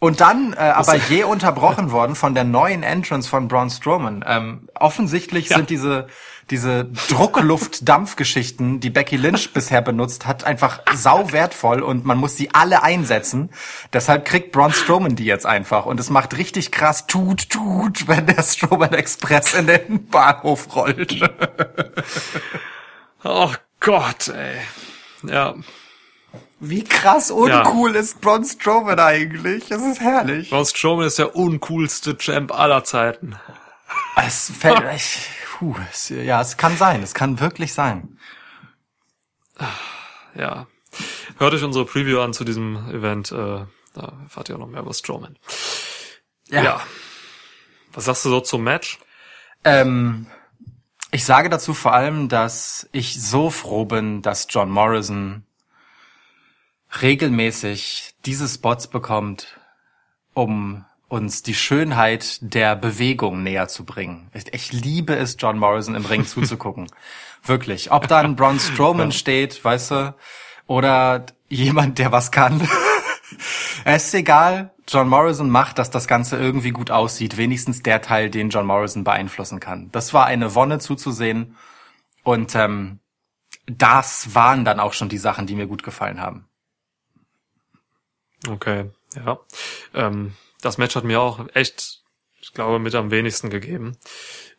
Und 0.00 0.22
dann 0.22 0.54
äh, 0.54 0.56
aber 0.56 0.96
je 0.96 1.24
unterbrochen 1.24 1.92
worden 1.92 2.16
von 2.16 2.34
der 2.34 2.44
neuen 2.44 2.82
Entrance 2.82 3.28
von 3.28 3.48
Braun 3.48 3.68
Strowman. 3.68 4.24
Ähm, 4.26 4.68
offensichtlich 4.74 5.50
ja. 5.50 5.58
sind 5.58 5.68
diese 5.68 6.06
diese 6.50 6.86
Druckluft-Dampfgeschichten, 7.08 8.80
die 8.80 8.90
Becky 8.90 9.16
Lynch 9.16 9.52
bisher 9.52 9.82
benutzt 9.82 10.26
hat, 10.26 10.42
einfach 10.44 10.80
sau 10.94 11.30
wertvoll 11.32 11.80
und 11.80 12.04
man 12.04 12.18
muss 12.18 12.36
sie 12.36 12.50
alle 12.52 12.82
einsetzen. 12.82 13.50
Deshalb 13.92 14.24
kriegt 14.24 14.50
Braun 14.50 14.72
Strowman 14.72 15.14
die 15.14 15.24
jetzt 15.24 15.46
einfach 15.46 15.86
und 15.86 16.00
es 16.00 16.10
macht 16.10 16.36
richtig 16.36 16.72
krass 16.72 17.06
tut 17.06 17.50
tut, 17.50 18.08
wenn 18.08 18.26
der 18.26 18.42
Strowman 18.42 18.94
Express 18.94 19.54
in 19.54 19.68
den 19.68 20.06
Bahnhof 20.08 20.74
rollt. 20.74 21.20
oh 23.22 23.52
Gott, 23.78 24.28
ey. 24.28 24.56
Ja. 25.22 25.54
Wie 26.60 26.84
krass 26.84 27.30
uncool 27.30 27.94
ja. 27.94 28.00
ist 28.00 28.20
Braun 28.20 28.44
Strowman 28.44 29.00
eigentlich? 29.00 29.68
Das 29.68 29.82
ist 29.82 30.00
herrlich. 30.00 30.50
Braun 30.50 30.66
Strowman 30.66 31.06
ist 31.06 31.18
der 31.18 31.34
uncoolste 31.34 32.18
Champ 32.18 32.52
aller 32.52 32.84
Zeiten. 32.84 33.36
Es 34.16 34.52
fällt 34.56 34.84
echt, 34.90 35.20
puh, 35.58 35.74
es, 35.90 36.10
ja, 36.10 36.40
es 36.40 36.56
kann 36.56 36.76
sein, 36.76 37.02
es 37.02 37.14
kann 37.14 37.40
wirklich 37.40 37.72
sein. 37.72 38.18
Ja. 40.34 40.66
Hört 41.38 41.54
euch 41.54 41.62
unsere 41.62 41.86
Preview 41.86 42.20
an 42.20 42.34
zu 42.34 42.44
diesem 42.44 42.90
Event, 42.90 43.32
äh, 43.32 43.64
da 43.94 44.12
erfahrt 44.22 44.48
ihr 44.48 44.56
auch 44.56 44.60
noch 44.60 44.68
mehr 44.68 44.82
über 44.82 44.92
Strowman. 44.92 45.38
Ja. 46.48 46.62
ja. 46.62 46.80
Was 47.92 48.04
sagst 48.04 48.24
du 48.24 48.28
so 48.28 48.40
zum 48.40 48.64
Match? 48.64 48.98
Ähm, 49.64 50.26
ich 51.10 51.24
sage 51.24 51.48
dazu 51.48 51.74
vor 51.74 51.94
allem, 51.94 52.28
dass 52.28 52.88
ich 52.92 53.20
so 53.20 53.50
froh 53.50 53.84
bin, 53.84 54.22
dass 54.22 54.46
John 54.50 54.70
Morrison 54.70 55.44
regelmäßig 57.00 58.14
diese 58.24 58.48
Spots 58.48 58.88
bekommt, 58.88 59.58
um 60.34 60.84
uns 61.08 61.42
die 61.42 61.54
Schönheit 61.54 62.38
der 62.40 62.76
Bewegung 62.76 63.42
näher 63.42 63.68
zu 63.68 63.84
bringen. 63.84 64.30
Ich, 64.32 64.54
ich 64.54 64.72
liebe 64.72 65.16
es, 65.16 65.36
John 65.38 65.58
Morrison 65.58 65.96
im 65.96 66.04
Ring 66.04 66.24
zuzugucken. 66.24 66.86
Wirklich. 67.44 67.90
Ob 67.90 68.06
dann 68.06 68.36
Braun 68.36 68.60
Strowman 68.60 69.12
steht, 69.12 69.64
weißt 69.64 69.90
du, 69.90 70.14
oder 70.66 71.26
jemand, 71.48 71.98
der 71.98 72.12
was 72.12 72.30
kann. 72.30 72.60
es 73.84 74.06
ist 74.06 74.14
egal. 74.14 74.72
John 74.86 75.08
Morrison 75.08 75.50
macht, 75.50 75.78
dass 75.78 75.90
das 75.90 76.06
Ganze 76.06 76.36
irgendwie 76.36 76.70
gut 76.70 76.90
aussieht. 76.90 77.36
Wenigstens 77.36 77.82
der 77.82 78.02
Teil, 78.02 78.30
den 78.30 78.50
John 78.50 78.66
Morrison 78.66 79.02
beeinflussen 79.02 79.58
kann. 79.58 79.88
Das 79.90 80.14
war 80.14 80.26
eine 80.26 80.54
Wonne 80.54 80.78
zuzusehen. 80.78 81.56
Und 82.22 82.54
ähm, 82.54 83.00
das 83.66 84.34
waren 84.34 84.64
dann 84.64 84.78
auch 84.78 84.92
schon 84.92 85.08
die 85.08 85.18
Sachen, 85.18 85.46
die 85.46 85.54
mir 85.54 85.66
gut 85.66 85.82
gefallen 85.82 86.20
haben. 86.20 86.49
Okay, 88.48 88.90
ja. 89.16 89.38
Ähm, 89.94 90.34
das 90.60 90.78
Match 90.78 90.94
hat 90.96 91.04
mir 91.04 91.20
auch 91.20 91.46
echt, 91.54 92.00
ich 92.40 92.52
glaube, 92.52 92.78
mit 92.78 92.94
am 92.94 93.10
wenigsten 93.10 93.50
gegeben. 93.50 93.96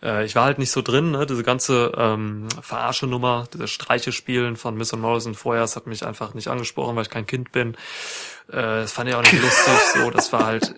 Äh, 0.01 0.25
ich 0.25 0.35
war 0.35 0.45
halt 0.45 0.59
nicht 0.59 0.71
so 0.71 0.81
drin, 0.81 1.11
ne? 1.11 1.25
diese 1.25 1.43
ganze 1.43 1.91
ähm, 1.95 2.47
Verarsche-Nummer, 2.61 3.47
diese 3.53 3.67
Streiche-Spielen 3.67 4.55
von 4.55 4.75
Miss 4.75 4.93
und 4.93 5.01
Morrison 5.01 5.35
vorher, 5.35 5.63
das 5.63 5.75
hat 5.75 5.87
mich 5.87 6.05
einfach 6.05 6.33
nicht 6.33 6.47
angesprochen, 6.47 6.95
weil 6.95 7.03
ich 7.03 7.09
kein 7.09 7.27
Kind 7.27 7.51
bin. 7.51 7.75
Äh, 8.49 8.81
das 8.81 8.91
fand 8.91 9.09
ich 9.09 9.15
auch 9.15 9.21
nicht 9.21 9.33
lustig. 9.41 9.73
So, 9.95 10.09
das 10.09 10.33
war 10.33 10.45
halt, 10.45 10.75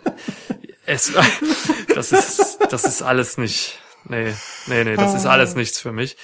es, 0.86 1.14
das 1.96 2.12
ist, 2.12 2.60
das 2.70 2.84
ist 2.84 3.02
alles 3.02 3.38
nicht, 3.38 3.80
nee, 4.06 4.34
nee, 4.68 4.84
nee, 4.84 4.96
das 4.96 5.14
ist 5.14 5.26
alles 5.26 5.56
nichts 5.56 5.80
für 5.80 5.92
mich. 5.92 6.18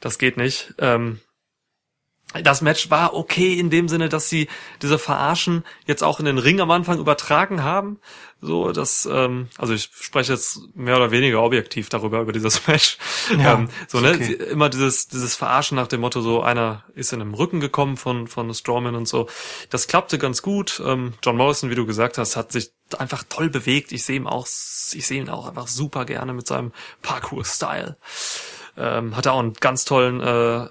Das 0.00 0.18
geht 0.18 0.36
nicht. 0.36 0.74
Ähm, 0.78 1.20
das 2.34 2.60
Match 2.60 2.90
war 2.90 3.14
okay 3.14 3.58
in 3.58 3.70
dem 3.70 3.88
Sinne, 3.88 4.10
dass 4.10 4.28
sie 4.28 4.48
diese 4.82 4.98
Verarschen 4.98 5.64
jetzt 5.86 6.04
auch 6.04 6.20
in 6.20 6.26
den 6.26 6.36
Ring 6.36 6.60
am 6.60 6.70
Anfang 6.70 6.98
übertragen 6.98 7.62
haben. 7.62 7.98
So, 8.40 8.70
dass, 8.70 9.08
ähm, 9.10 9.48
also 9.56 9.72
ich 9.72 9.90
spreche 9.98 10.34
jetzt 10.34 10.60
mehr 10.76 10.96
oder 10.96 11.10
weniger 11.10 11.42
objektiv 11.42 11.88
darüber, 11.88 12.20
über 12.20 12.32
dieses 12.32 12.66
Match. 12.68 12.98
Ja, 13.36 13.54
ähm, 13.54 13.68
so, 13.88 13.98
ne, 13.98 14.12
okay. 14.14 14.34
immer 14.34 14.68
dieses, 14.68 15.08
dieses 15.08 15.34
Verarschen 15.34 15.74
nach 15.74 15.88
dem 15.88 16.02
Motto, 16.02 16.20
so 16.20 16.42
einer 16.42 16.84
ist 16.94 17.12
in 17.12 17.18
den 17.18 17.34
Rücken 17.34 17.60
gekommen 17.60 17.96
von, 17.96 18.28
von 18.28 18.52
Strowman 18.54 18.94
und 18.94 19.08
so. 19.08 19.28
Das 19.70 19.88
klappte 19.88 20.18
ganz 20.18 20.42
gut. 20.42 20.80
Ähm, 20.84 21.14
John 21.22 21.36
Morrison, 21.36 21.70
wie 21.70 21.74
du 21.74 21.86
gesagt 21.86 22.18
hast, 22.18 22.36
hat 22.36 22.52
sich 22.52 22.70
einfach 22.96 23.24
toll 23.28 23.48
bewegt. 23.48 23.90
Ich 23.90 24.04
sehe 24.04 24.16
ihn 24.16 24.26
auch, 24.26 24.46
ich 24.46 25.06
sehe 25.06 25.20
ihn 25.20 25.30
auch 25.30 25.48
einfach 25.48 25.66
super 25.66 26.04
gerne 26.04 26.32
mit 26.32 26.46
seinem 26.46 26.72
Parkour-Style. 27.02 27.96
Ähm, 28.76 29.16
hat 29.16 29.26
er 29.26 29.32
auch 29.32 29.40
einen 29.40 29.54
ganz 29.54 29.84
tollen, 29.84 30.20
äh, 30.20 30.68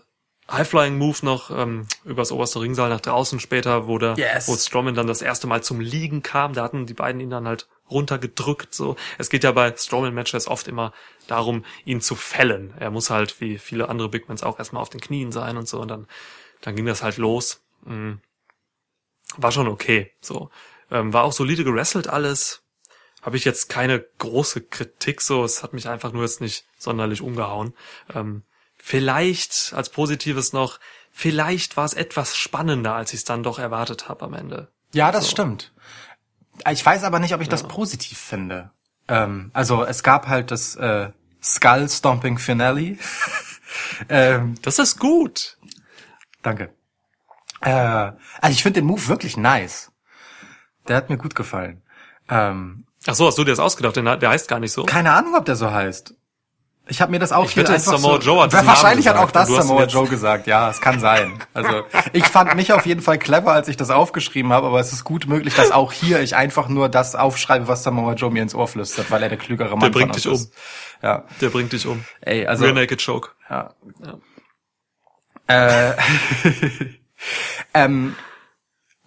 High-Flying-Move 0.50 1.18
noch 1.24 1.52
ähm, 1.52 1.88
übers 2.06 2.32
oberste 2.32 2.62
Ringsaal 2.62 2.90
nach 2.90 3.02
draußen 3.02 3.40
später, 3.40 3.88
wo 3.88 3.98
der, 3.98 4.16
yes. 4.18 4.48
wo 4.48 4.56
Strowman 4.56 4.96
dann 4.96 5.08
das 5.08 5.22
erste 5.22 5.46
Mal 5.46 5.62
zum 5.62 5.82
Liegen 5.82 6.24
kam. 6.24 6.54
Da 6.54 6.64
hatten 6.64 6.86
die 6.86 6.94
beiden 6.94 7.20
ihn 7.20 7.30
dann 7.30 7.48
halt 7.48 7.68
runtergedrückt. 7.90 8.74
So, 8.74 8.96
es 9.18 9.30
geht 9.30 9.44
ja 9.44 9.52
bei 9.52 9.76
Strowman-Matches 9.76 10.48
oft 10.48 10.68
immer 10.68 10.94
darum, 11.28 11.66
ihn 11.84 12.00
zu 12.00 12.16
fällen. 12.16 12.74
Er 12.80 12.92
muss 12.92 13.10
halt 13.10 13.42
wie 13.42 13.58
viele 13.58 13.90
andere 13.90 14.10
Bigmans 14.10 14.44
auch 14.44 14.58
erstmal 14.58 14.82
auf 14.82 14.90
den 14.90 15.02
Knien 15.02 15.34
sein 15.34 15.58
und 15.58 15.68
so. 15.68 15.82
Und 15.82 15.90
dann, 15.90 16.08
dann 16.62 16.76
ging 16.76 16.86
das 16.86 17.04
halt 17.04 17.18
los. 17.18 17.62
Mhm. 17.84 18.22
War 19.36 19.52
schon 19.52 19.68
okay. 19.68 20.12
So, 20.22 20.50
ähm, 20.90 21.12
war 21.12 21.26
auch 21.26 21.34
solide 21.34 21.66
gerestelt 21.66 22.08
alles. 22.08 22.64
Habe 23.22 23.36
ich 23.36 23.44
jetzt 23.44 23.68
keine 23.68 24.06
große 24.20 24.62
Kritik 24.62 25.22
so. 25.22 25.44
Es 25.44 25.62
hat 25.62 25.74
mich 25.74 25.90
einfach 25.90 26.14
nur 26.14 26.22
jetzt 26.22 26.40
nicht 26.40 26.66
sonderlich 26.78 27.22
umgehauen. 27.22 27.74
Ähm, 28.16 28.44
Vielleicht 28.90 29.74
als 29.76 29.90
Positives 29.90 30.54
noch, 30.54 30.80
vielleicht 31.12 31.76
war 31.76 31.84
es 31.84 31.94
etwas 31.94 32.38
spannender, 32.38 32.96
als 32.96 33.12
ich 33.12 33.18
es 33.18 33.24
dann 33.26 33.44
doch 33.44 33.60
erwartet 33.60 34.08
habe 34.08 34.24
am 34.24 34.34
Ende. 34.34 34.70
Ja, 34.94 35.12
das 35.12 35.26
so. 35.26 35.32
stimmt. 35.32 35.74
Ich 36.72 36.86
weiß 36.86 37.04
aber 37.04 37.20
nicht, 37.20 37.34
ob 37.34 37.42
ich 37.42 37.48
ja. 37.48 37.52
das 37.52 37.64
positiv 37.64 38.18
finde. 38.18 38.72
Ähm, 39.10 39.52
also 39.54 39.84
es 39.84 40.04
gab 40.04 40.30
halt 40.30 40.52
das 40.52 40.78
äh, 40.78 41.10
Skull 41.44 41.90
Stomping 41.90 42.38
Finale. 42.38 42.98
ähm, 44.08 44.56
das 44.62 44.80
ist 44.80 45.00
gut. 45.00 45.58
Danke. 46.42 46.74
Äh, 47.60 47.72
also 47.74 48.54
ich 48.54 48.64
finde 48.64 48.80
den 48.80 48.88
Move 48.88 49.10
wirklich 49.10 49.36
nice. 49.36 49.92
Der 50.88 50.96
hat 50.96 51.10
mir 51.10 51.18
gut 51.18 51.36
gefallen. 51.36 51.84
Ähm, 52.30 52.86
Ach 53.06 53.16
so, 53.16 53.28
hast 53.28 53.38
du 53.38 53.44
dir 53.44 53.52
das 53.52 53.60
ausgedacht? 53.60 53.98
Der 53.98 54.30
heißt 54.30 54.48
gar 54.48 54.62
nicht 54.62 54.72
so. 54.72 54.86
Keine 54.86 55.12
Ahnung, 55.12 55.36
ob 55.36 55.44
der 55.44 55.58
so 55.58 55.70
heißt. 55.70 56.17
Ich 56.90 57.02
habe 57.02 57.12
mir 57.12 57.20
das 57.20 57.32
auch 57.32 57.46
ich 57.46 57.58
wette, 57.58 57.78
Samoa 57.80 58.18
Joe 58.18 58.44
hat 58.44 58.54
Wahrscheinlich 58.54 59.08
hat 59.08 59.18
auch 59.18 59.32
das 59.32 59.50
Samoa 59.50 59.86
Joe 59.86 60.08
gesagt. 60.08 60.48
Ja, 60.48 60.70
es 60.70 60.82
kann 60.82 61.00
sein. 61.00 61.40
Also 61.54 61.84
ich 62.14 62.26
fand 62.26 62.56
mich 62.56 62.72
auf 62.74 62.86
jeden 62.86 63.02
Fall 63.02 63.18
clever, 63.18 63.52
als 63.52 63.68
ich 63.68 63.78
das 63.78 63.90
aufgeschrieben 63.90 64.54
habe, 64.54 64.68
aber 64.68 64.80
es 64.80 64.94
ist 64.94 65.04
gut 65.04 65.28
möglich, 65.28 65.56
dass 65.56 65.72
auch 65.72 65.92
hier 65.92 66.22
ich 66.22 66.36
einfach 66.36 66.70
nur 66.70 66.90
das 66.90 67.16
aufschreibe, 67.16 67.68
was 67.68 67.84
Samoa 67.84 68.14
Joe 68.14 68.32
mir 68.32 68.44
ins 68.44 68.56
Ohr 68.56 68.68
flüstert, 68.68 69.12
weil 69.12 69.24
er 69.24 69.30
der 69.30 69.38
klügere 69.38 69.72
Mann 69.72 69.80
der 69.80 69.90
bringt 69.90 70.16
dich 70.16 70.26
ist. 70.26 70.46
um. 70.46 70.52
Ja. 71.02 71.24
Der 71.42 71.50
bringt 71.50 71.74
dich 71.74 71.86
um. 71.86 72.04
Ey, 72.22 72.46
also 72.46 72.64
Rear 72.64 72.74
Naked 72.74 73.04
Choke. 73.04 73.32
Ja. 73.50 73.74
ja. 74.04 74.18
Äh, 75.48 75.96
ähm, 77.74 78.16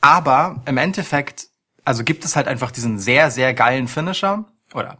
aber 0.00 0.62
im 0.66 0.76
Endeffekt, 0.76 1.48
also 1.84 2.04
gibt 2.04 2.24
es 2.24 2.36
halt 2.36 2.48
einfach 2.48 2.70
diesen 2.70 2.98
sehr, 2.98 3.30
sehr 3.30 3.54
geilen 3.54 3.88
Finisher 3.88 4.44
oder 4.74 4.98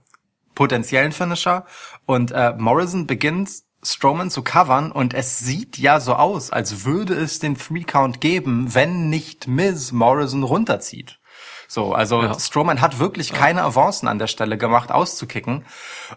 potenziellen 0.60 1.12
Finisher. 1.12 1.64
Und 2.04 2.32
äh, 2.32 2.52
Morrison 2.52 3.06
beginnt 3.06 3.48
Strowman 3.82 4.28
zu 4.28 4.42
covern 4.42 4.92
und 4.92 5.14
es 5.14 5.38
sieht 5.38 5.78
ja 5.78 6.00
so 6.00 6.16
aus, 6.16 6.50
als 6.50 6.84
würde 6.84 7.14
es 7.14 7.38
den 7.38 7.56
Three 7.56 7.84
Count 7.84 8.20
geben, 8.20 8.74
wenn 8.74 9.08
nicht 9.08 9.48
Miz 9.48 9.90
Morrison 9.90 10.42
runterzieht. 10.42 11.18
So, 11.66 11.94
also 11.94 12.22
ja. 12.22 12.38
Strowman 12.38 12.82
hat 12.82 12.98
wirklich 12.98 13.32
keine 13.32 13.62
Avancen 13.62 14.06
an 14.06 14.18
der 14.18 14.26
Stelle 14.26 14.58
gemacht, 14.58 14.92
auszukicken. 14.92 15.64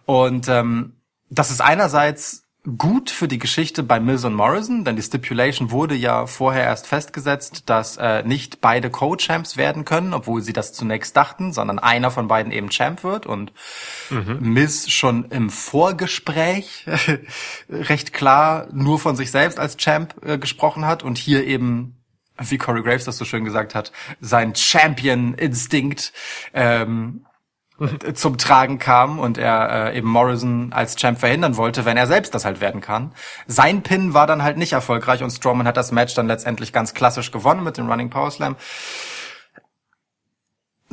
Und 0.03 0.49
ähm, 0.49 0.97
das 1.29 1.49
ist 1.49 1.61
einerseits 1.61 2.43
gut 2.77 3.09
für 3.09 3.27
die 3.27 3.39
Geschichte 3.39 3.83
bei 3.83 3.99
Mills 3.99 4.23
und 4.23 4.35
Morrison, 4.35 4.85
denn 4.85 4.95
die 4.95 5.01
Stipulation 5.01 5.71
wurde 5.71 5.95
ja 5.95 6.27
vorher 6.27 6.63
erst 6.63 6.87
festgesetzt, 6.87 7.63
dass 7.69 7.97
äh, 7.97 8.23
nicht 8.23 8.61
beide 8.61 8.89
Co-Champs 8.89 9.57
werden 9.57 9.83
können, 9.83 10.13
obwohl 10.13 10.41
sie 10.41 10.53
das 10.53 10.71
zunächst 10.71 11.17
dachten, 11.17 11.51
sondern 11.51 11.77
einer 11.77 12.09
von 12.09 12.29
beiden 12.29 12.53
eben 12.53 12.69
Champ 12.69 13.03
wird 13.03 13.25
und 13.25 13.51
mhm. 14.09 14.37
Miz 14.39 14.89
schon 14.89 15.25
im 15.25 15.49
Vorgespräch 15.49 16.85
recht 17.69 18.13
klar 18.13 18.67
nur 18.71 18.97
von 18.97 19.17
sich 19.17 19.31
selbst 19.31 19.59
als 19.59 19.75
Champ 19.75 20.15
äh, 20.25 20.37
gesprochen 20.37 20.85
hat 20.85 21.03
und 21.03 21.17
hier 21.17 21.45
eben 21.45 21.97
wie 22.39 22.57
Corey 22.57 22.81
Graves 22.81 23.05
das 23.05 23.17
so 23.17 23.25
schön 23.25 23.45
gesagt 23.45 23.75
hat, 23.75 23.91
sein 24.19 24.55
Champion-Instinkt 24.55 26.13
ähm, 26.53 27.25
zum 28.13 28.37
Tragen 28.37 28.79
kam 28.79 29.19
und 29.19 29.37
er 29.37 29.91
äh, 29.91 29.97
eben 29.97 30.09
Morrison 30.09 30.71
als 30.73 30.95
Champ 30.95 31.19
verhindern 31.19 31.57
wollte, 31.57 31.85
wenn 31.85 31.97
er 31.97 32.07
selbst 32.07 32.33
das 32.35 32.45
halt 32.45 32.61
werden 32.61 32.81
kann. 32.81 33.11
Sein 33.47 33.81
Pin 33.81 34.13
war 34.13 34.27
dann 34.27 34.43
halt 34.43 34.57
nicht 34.57 34.73
erfolgreich 34.73 35.23
und 35.23 35.31
Strowman 35.31 35.67
hat 35.67 35.77
das 35.77 35.91
Match 35.91 36.13
dann 36.13 36.27
letztendlich 36.27 36.73
ganz 36.73 36.93
klassisch 36.93 37.31
gewonnen 37.31 37.63
mit 37.63 37.77
dem 37.77 37.89
Running 37.89 38.09
Power 38.09 38.31
Slam. 38.31 38.55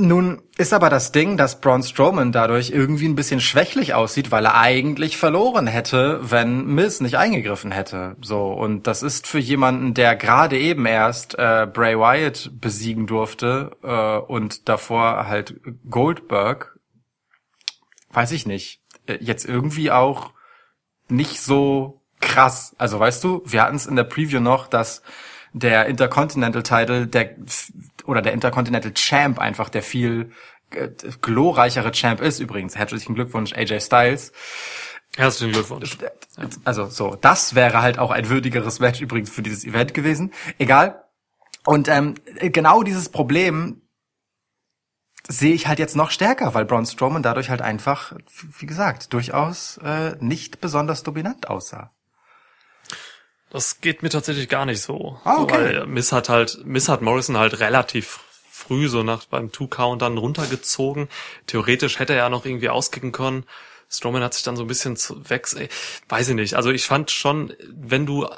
Nun 0.01 0.41
ist 0.57 0.73
aber 0.73 0.89
das 0.89 1.13
Ding, 1.13 1.37
dass 1.37 1.61
Braun 1.61 1.83
Strowman 1.83 2.33
dadurch 2.33 2.71
irgendwie 2.71 3.07
ein 3.07 3.17
bisschen 3.17 3.41
schwächlich 3.41 3.93
aussieht, 3.93 4.31
weil 4.31 4.47
er 4.47 4.55
eigentlich 4.55 5.19
verloren 5.19 5.67
hätte, 5.67 6.21
wenn 6.23 6.65
Miz 6.65 7.03
nicht 7.03 7.19
eingegriffen 7.19 7.71
hätte. 7.71 8.17
So 8.23 8.51
und 8.51 8.87
das 8.87 9.03
ist 9.03 9.27
für 9.27 9.39
jemanden, 9.39 9.93
der 9.93 10.17
gerade 10.17 10.59
eben 10.59 10.87
erst 10.87 11.39
äh, 11.39 11.69
Bray 11.71 11.99
Wyatt 11.99 12.51
besiegen 12.59 13.07
durfte 13.07 13.73
äh, 13.83 14.17
und 14.33 14.71
davor 14.71 15.29
halt 15.29 15.61
Goldberg, 15.91 16.79
weiß 18.13 18.33
ich 18.33 18.47
nicht, 18.47 18.81
äh, 19.07 19.19
jetzt 19.21 19.45
irgendwie 19.45 19.91
auch 19.91 20.33
nicht 21.11 21.43
so 21.43 22.01
krass. 22.21 22.75
Also 22.79 22.99
weißt 22.99 23.23
du, 23.23 23.43
wir 23.45 23.63
hatten 23.63 23.77
es 23.77 23.85
in 23.85 23.97
der 23.97 24.05
Preview 24.05 24.41
noch, 24.41 24.67
dass 24.67 25.03
der 25.53 25.87
Intercontinental 25.87 26.63
Title, 26.63 27.07
der 27.07 27.37
oder 28.11 28.23
der 28.23 28.33
Intercontinental 28.33 28.93
Champ 28.93 29.39
einfach 29.39 29.69
der 29.69 29.83
viel 29.83 30.33
äh, 30.71 30.89
glorreichere 31.21 31.93
Champ 31.93 32.21
ist 32.21 32.41
übrigens. 32.41 32.77
Herzlichen 32.77 33.15
Glückwunsch 33.15 33.53
AJ 33.53 33.81
Styles. 33.81 34.33
Herzlichen 35.17 35.53
Glückwunsch. 35.53 35.99
Also 36.65 36.87
so, 36.87 37.17
das 37.17 37.55
wäre 37.55 37.83
halt 37.83 37.99
auch 37.99 38.11
ein 38.11 38.29
würdigeres 38.29 38.79
Match 38.79 39.01
übrigens 39.01 39.31
für 39.31 39.43
dieses 39.43 39.65
Event 39.65 39.95
gewesen. 39.95 40.33
Egal. 40.59 41.05
Und 41.65 41.89
ähm, 41.89 42.15
genau 42.41 42.83
dieses 42.83 43.09
Problem 43.09 43.83
sehe 45.29 45.53
ich 45.55 45.67
halt 45.67 45.79
jetzt 45.79 45.97
noch 45.97 46.11
stärker, 46.11 46.55
weil 46.55 46.65
Braun 46.65 46.87
Strowman 46.87 47.23
dadurch 47.23 47.51
halt 47.51 47.61
einfach, 47.61 48.17
wie 48.59 48.67
gesagt, 48.67 49.13
durchaus 49.13 49.79
äh, 49.79 50.17
nicht 50.21 50.61
besonders 50.61 51.03
dominant 51.03 51.49
aussah. 51.49 51.93
Das 53.51 53.81
geht 53.81 54.03
mir 54.03 54.11
tatsächlich 54.11 54.49
gar 54.49 54.65
nicht 54.65 54.81
so. 54.81 55.19
Ah, 55.25 55.43
okay. 55.43 55.55
Weil 55.55 55.87
Miss 55.87 56.13
hat 56.13 56.29
halt, 56.29 56.61
Miss 56.65 56.89
hat 56.89 57.03
Morrison 57.03 57.37
halt 57.37 57.61
relativ 57.61 58.21
früh 58.49 58.89
so 58.89 59.03
nach 59.03 59.25
beim 59.25 59.51
Two-Count 59.51 60.03
dann 60.03 60.19
runtergezogen. 60.19 61.09
Theoretisch 61.47 61.99
hätte 61.99 62.13
er 62.13 62.21
ja 62.21 62.29
noch 62.29 62.45
irgendwie 62.45 62.69
auskicken 62.69 63.11
können. 63.11 63.45
Strowman 63.91 64.23
hat 64.23 64.35
sich 64.35 64.45
dann 64.45 64.57
so 64.57 64.63
ein 64.63 64.69
bisschen 64.69 64.97
zu 64.97 65.29
wechs, 65.29 65.55
ey, 65.55 65.69
weiß 66.09 66.29
ich 66.29 66.35
nicht. 66.37 66.55
Also 66.55 66.71
ich 66.71 66.87
fand 66.87 67.11
schon, 67.11 67.53
wenn 67.69 68.07
du, 68.07 68.29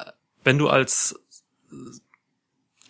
wenn 0.44 0.56
du 0.56 0.68
als 0.68 1.20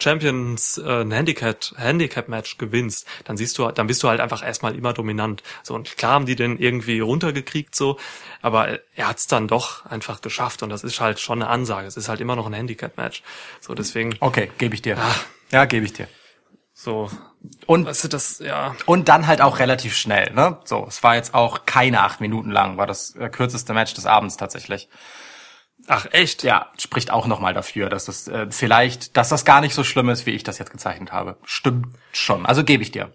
Champions 0.02 0.78
äh, 0.78 1.02
ein 1.02 1.10
Handicap 1.10 1.58
Handicap 1.76 2.28
Match 2.28 2.58
gewinnst, 2.58 3.06
dann 3.24 3.36
siehst 3.36 3.58
du 3.58 3.70
dann 3.70 3.86
bist 3.86 4.02
du 4.02 4.08
halt 4.08 4.20
einfach 4.20 4.44
erstmal 4.44 4.74
immer 4.74 4.92
dominant. 4.92 5.42
So 5.62 5.74
und 5.74 5.96
klar 5.96 6.12
haben 6.12 6.26
die 6.26 6.36
den 6.36 6.58
irgendwie 6.58 7.00
runtergekriegt 7.00 7.74
so, 7.74 7.98
aber 8.40 8.80
er 8.94 9.08
hat's 9.08 9.26
dann 9.26 9.48
doch 9.48 9.86
einfach 9.86 10.20
geschafft 10.20 10.62
und 10.62 10.70
das 10.70 10.84
ist 10.84 11.00
halt 11.00 11.20
schon 11.20 11.42
eine 11.42 11.50
Ansage. 11.50 11.86
Es 11.86 11.96
ist 11.96 12.08
halt 12.08 12.20
immer 12.20 12.36
noch 12.36 12.46
ein 12.46 12.52
Handicap 12.52 12.96
Match. 12.96 13.22
So 13.60 13.74
deswegen 13.74 14.14
Okay, 14.20 14.50
gebe 14.58 14.74
ich 14.74 14.82
dir. 14.82 14.98
Ah. 14.98 15.14
Ja, 15.52 15.66
gebe 15.66 15.84
ich 15.84 15.92
dir. 15.92 16.08
so 16.72 17.10
Und 17.66 17.86
weißt 17.86 18.04
du 18.04 18.08
das 18.08 18.38
ja 18.38 18.74
Und 18.86 19.08
dann 19.08 19.26
halt 19.26 19.40
auch 19.42 19.58
relativ 19.58 19.96
schnell, 19.96 20.32
ne? 20.32 20.58
So, 20.64 20.86
es 20.88 21.02
war 21.02 21.14
jetzt 21.14 21.34
auch 21.34 21.66
keine 21.66 22.00
acht 22.00 22.20
Minuten 22.20 22.50
lang, 22.50 22.78
war 22.78 22.86
das 22.86 23.14
äh, 23.16 23.28
kürzeste 23.28 23.74
Match 23.74 23.94
des 23.94 24.06
Abends 24.06 24.36
tatsächlich. 24.36 24.88
Ach 25.88 26.06
echt? 26.12 26.42
Ja, 26.42 26.70
spricht 26.78 27.10
auch 27.10 27.26
nochmal 27.26 27.54
dafür, 27.54 27.88
dass 27.88 28.04
das 28.04 28.28
äh, 28.28 28.46
vielleicht, 28.50 29.16
dass 29.16 29.28
das 29.28 29.44
gar 29.44 29.60
nicht 29.60 29.74
so 29.74 29.84
schlimm 29.84 30.08
ist, 30.08 30.26
wie 30.26 30.30
ich 30.30 30.44
das 30.44 30.58
jetzt 30.58 30.70
gezeichnet 30.70 31.12
habe. 31.12 31.36
Stimmt 31.44 31.86
schon. 32.12 32.46
Also 32.46 32.64
gebe 32.64 32.82
ich 32.82 32.92
dir. 32.92 33.12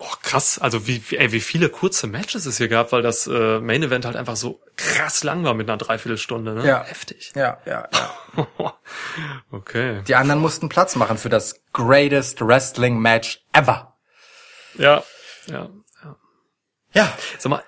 Oh, 0.00 0.14
krass, 0.22 0.60
also 0.60 0.86
wie, 0.86 1.02
wie, 1.10 1.16
ey, 1.16 1.32
wie 1.32 1.40
viele 1.40 1.68
kurze 1.68 2.06
Matches 2.06 2.46
es 2.46 2.58
hier 2.58 2.68
gab, 2.68 2.92
weil 2.92 3.02
das 3.02 3.26
äh, 3.26 3.58
Main 3.58 3.82
Event 3.82 4.04
halt 4.04 4.14
einfach 4.14 4.36
so 4.36 4.60
krass 4.76 5.24
lang 5.24 5.42
war 5.42 5.54
mit 5.54 5.68
einer 5.68 5.76
Dreiviertelstunde, 5.76 6.54
ne? 6.54 6.66
Ja. 6.66 6.84
Heftig. 6.84 7.32
Ja, 7.34 7.58
ja, 7.66 7.88
ja. 7.92 8.74
okay. 9.50 10.02
Die 10.06 10.14
anderen 10.14 10.40
mussten 10.40 10.68
Platz 10.68 10.94
machen 10.94 11.18
für 11.18 11.30
das 11.30 11.62
greatest 11.72 12.40
Wrestling 12.40 13.00
Match 13.00 13.44
ever. 13.52 13.96
Ja, 14.74 15.02
ja. 15.46 15.68
Ja. 16.94 17.12
Sag 17.38 17.50
mal, 17.50 17.62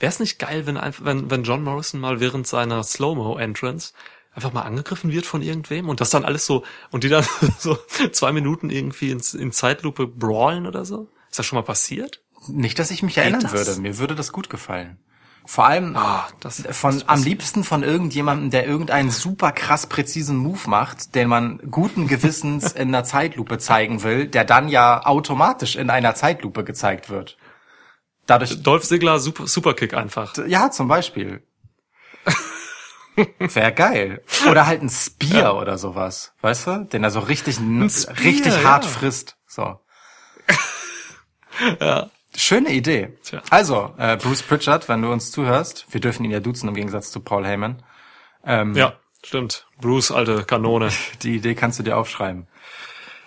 wäre 0.00 0.10
es 0.10 0.20
nicht 0.20 0.38
geil, 0.38 0.66
wenn 0.66 0.76
einfach, 0.76 1.04
wenn, 1.04 1.30
wenn 1.30 1.44
John 1.44 1.62
Morrison 1.62 2.00
mal 2.00 2.20
während 2.20 2.46
seiner 2.46 2.82
Slow-Mo-Entrance 2.82 3.92
einfach 4.34 4.52
mal 4.52 4.62
angegriffen 4.62 5.10
wird 5.10 5.26
von 5.26 5.42
irgendwem 5.42 5.88
und 5.88 6.00
das 6.00 6.10
dann 6.10 6.24
alles 6.24 6.46
so, 6.46 6.64
und 6.90 7.04
die 7.04 7.08
dann 7.08 7.24
so 7.58 7.78
zwei 8.12 8.32
Minuten 8.32 8.70
irgendwie 8.70 9.10
ins, 9.10 9.34
in 9.34 9.52
Zeitlupe 9.52 10.06
brawlen 10.06 10.66
oder 10.66 10.84
so? 10.84 11.08
Ist 11.30 11.38
das 11.38 11.46
schon 11.46 11.56
mal 11.56 11.62
passiert? 11.64 12.22
Nicht, 12.46 12.78
dass 12.78 12.90
ich 12.90 13.02
mich 13.02 13.18
erinnern 13.18 13.40
das? 13.42 13.52
würde. 13.52 13.80
Mir 13.80 13.98
würde 13.98 14.14
das 14.14 14.32
gut 14.32 14.48
gefallen. 14.48 14.98
Vor 15.44 15.64
allem 15.66 15.96
Ah, 15.96 16.28
das- 16.40 16.62
von 16.72 16.94
das- 16.98 17.08
am 17.08 17.22
liebsten 17.22 17.64
von 17.64 17.82
irgendjemandem, 17.82 18.50
der 18.50 18.66
irgendeinen 18.66 19.10
super 19.10 19.50
krass 19.50 19.86
präzisen 19.86 20.36
Move 20.36 20.68
macht, 20.68 21.14
den 21.14 21.26
man 21.28 21.58
guten 21.70 22.06
Gewissens 22.06 22.72
in 22.72 22.88
einer 22.88 23.02
Zeitlupe 23.04 23.58
zeigen 23.58 24.02
will, 24.02 24.26
der 24.28 24.44
dann 24.44 24.68
ja 24.68 25.04
automatisch 25.06 25.76
in 25.76 25.88
einer 25.90 26.14
Zeitlupe 26.14 26.64
gezeigt 26.64 27.08
wird. 27.08 27.38
Dadurch, 28.28 28.62
Dolph 28.62 28.84
Ziggler 28.84 29.18
Super, 29.18 29.48
Superkick 29.48 29.94
einfach. 29.94 30.36
ja, 30.46 30.70
zum 30.70 30.86
Beispiel. 30.86 31.42
Wäre 33.38 33.72
geil. 33.72 34.22
Oder 34.48 34.66
halt 34.68 34.80
ein 34.82 34.90
Spear 34.90 35.56
oder 35.56 35.76
sowas, 35.78 36.34
weißt 36.42 36.66
du? 36.68 36.84
Den 36.92 37.02
er 37.02 37.10
so 37.10 37.18
richtig, 37.18 37.56
Spear, 37.56 38.16
richtig 38.22 38.64
hart 38.64 38.84
ja. 38.84 38.90
frisst. 38.90 39.36
So. 39.48 39.80
Ja. 41.80 42.10
Schöne 42.36 42.70
Idee. 42.70 43.18
Tja. 43.24 43.42
Also, 43.50 43.92
äh, 43.98 44.16
Bruce 44.16 44.42
Pritchard, 44.44 44.88
wenn 44.88 45.02
du 45.02 45.10
uns 45.10 45.32
zuhörst, 45.32 45.86
wir 45.90 46.00
dürfen 46.00 46.24
ihn 46.24 46.30
ja 46.30 46.38
duzen 46.38 46.68
im 46.68 46.74
Gegensatz 46.74 47.10
zu 47.10 47.18
Paul 47.18 47.44
Heyman. 47.44 47.82
Ähm, 48.44 48.76
Ja, 48.76 48.92
stimmt. 49.26 49.66
Bruce, 49.80 50.12
alte 50.12 50.44
Kanone. 50.44 50.90
Die 51.22 51.34
Idee 51.34 51.56
kannst 51.56 51.80
du 51.80 51.82
dir 51.82 51.96
aufschreiben. 51.96 52.46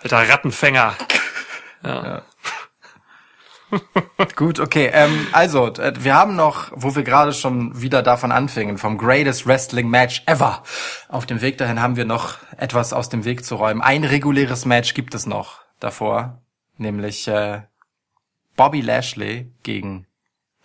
Alter 0.02 0.26
Rattenfänger. 0.28 0.96
Ja. 1.84 2.22
Gut, 4.36 4.60
okay. 4.60 4.90
Ähm, 4.92 5.26
also, 5.32 5.68
äh, 5.74 5.92
wir 5.98 6.14
haben 6.14 6.36
noch, 6.36 6.70
wo 6.74 6.94
wir 6.94 7.02
gerade 7.02 7.32
schon 7.32 7.80
wieder 7.80 8.02
davon 8.02 8.32
anfingen, 8.32 8.78
vom 8.78 8.98
greatest 8.98 9.46
Wrestling 9.46 9.88
Match 9.88 10.22
ever. 10.26 10.62
Auf 11.08 11.26
dem 11.26 11.40
Weg 11.40 11.58
dahin 11.58 11.80
haben 11.80 11.96
wir 11.96 12.04
noch 12.04 12.38
etwas 12.56 12.92
aus 12.92 13.08
dem 13.08 13.24
Weg 13.24 13.44
zu 13.44 13.56
räumen. 13.56 13.80
Ein 13.80 14.04
reguläres 14.04 14.64
Match 14.64 14.94
gibt 14.94 15.14
es 15.14 15.26
noch 15.26 15.60
davor, 15.80 16.42
nämlich 16.76 17.26
äh, 17.28 17.62
Bobby 18.56 18.80
Lashley 18.80 19.50
gegen 19.62 20.06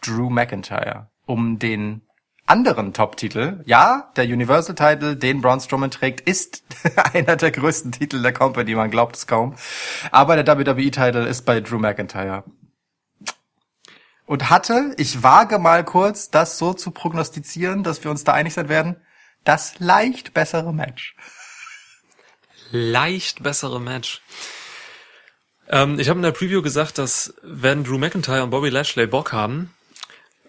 Drew 0.02 0.30
McIntyre 0.30 1.10
um 1.26 1.60
den 1.60 2.02
anderen 2.48 2.94
Top-Titel. 2.94 3.62
Ja, 3.66 4.12
der 4.16 4.26
Universal-Title, 4.26 5.18
den 5.18 5.42
Braun 5.42 5.60
Strowman 5.60 5.92
trägt, 5.92 6.22
ist 6.22 6.64
einer 7.14 7.36
der 7.36 7.52
größten 7.52 7.92
Titel 7.92 8.22
der 8.22 8.34
Company, 8.34 8.74
man 8.74 8.90
glaubt 8.90 9.18
es 9.18 9.28
kaum. 9.28 9.56
Aber 10.12 10.42
der 10.42 10.58
WWE-Title 10.58 11.28
ist 11.28 11.46
bei 11.46 11.60
Drew 11.60 11.78
McIntyre 11.78 12.44
und 14.28 14.50
hatte, 14.50 14.94
ich 14.98 15.24
wage 15.24 15.58
mal 15.58 15.84
kurz, 15.84 16.30
das 16.30 16.60
so 16.60 16.74
zu 16.74 16.92
prognostizieren, 16.92 17.82
dass 17.82 18.04
wir 18.04 18.12
uns 18.12 18.24
da 18.24 18.34
einig 18.34 18.54
sein 18.54 18.70
werden, 18.70 18.98
das 19.44 19.80
leicht 19.80 20.34
bessere 20.36 20.74
Match. 20.74 21.16
leicht 22.72 23.42
bessere 23.42 23.82
Match. 23.82 24.22
Ähm, 25.70 25.98
ich 26.00 26.10
habe 26.10 26.20
in 26.20 26.24
der 26.24 26.34
Preview 26.34 26.62
gesagt, 26.62 26.98
dass 26.98 27.34
wenn 27.42 27.84
Drew 27.84 27.98
McIntyre 27.98 28.44
und 28.44 28.50
Bobby 28.50 28.70
Lashley 28.70 29.08
Bock 29.08 29.32
haben, 29.32 29.74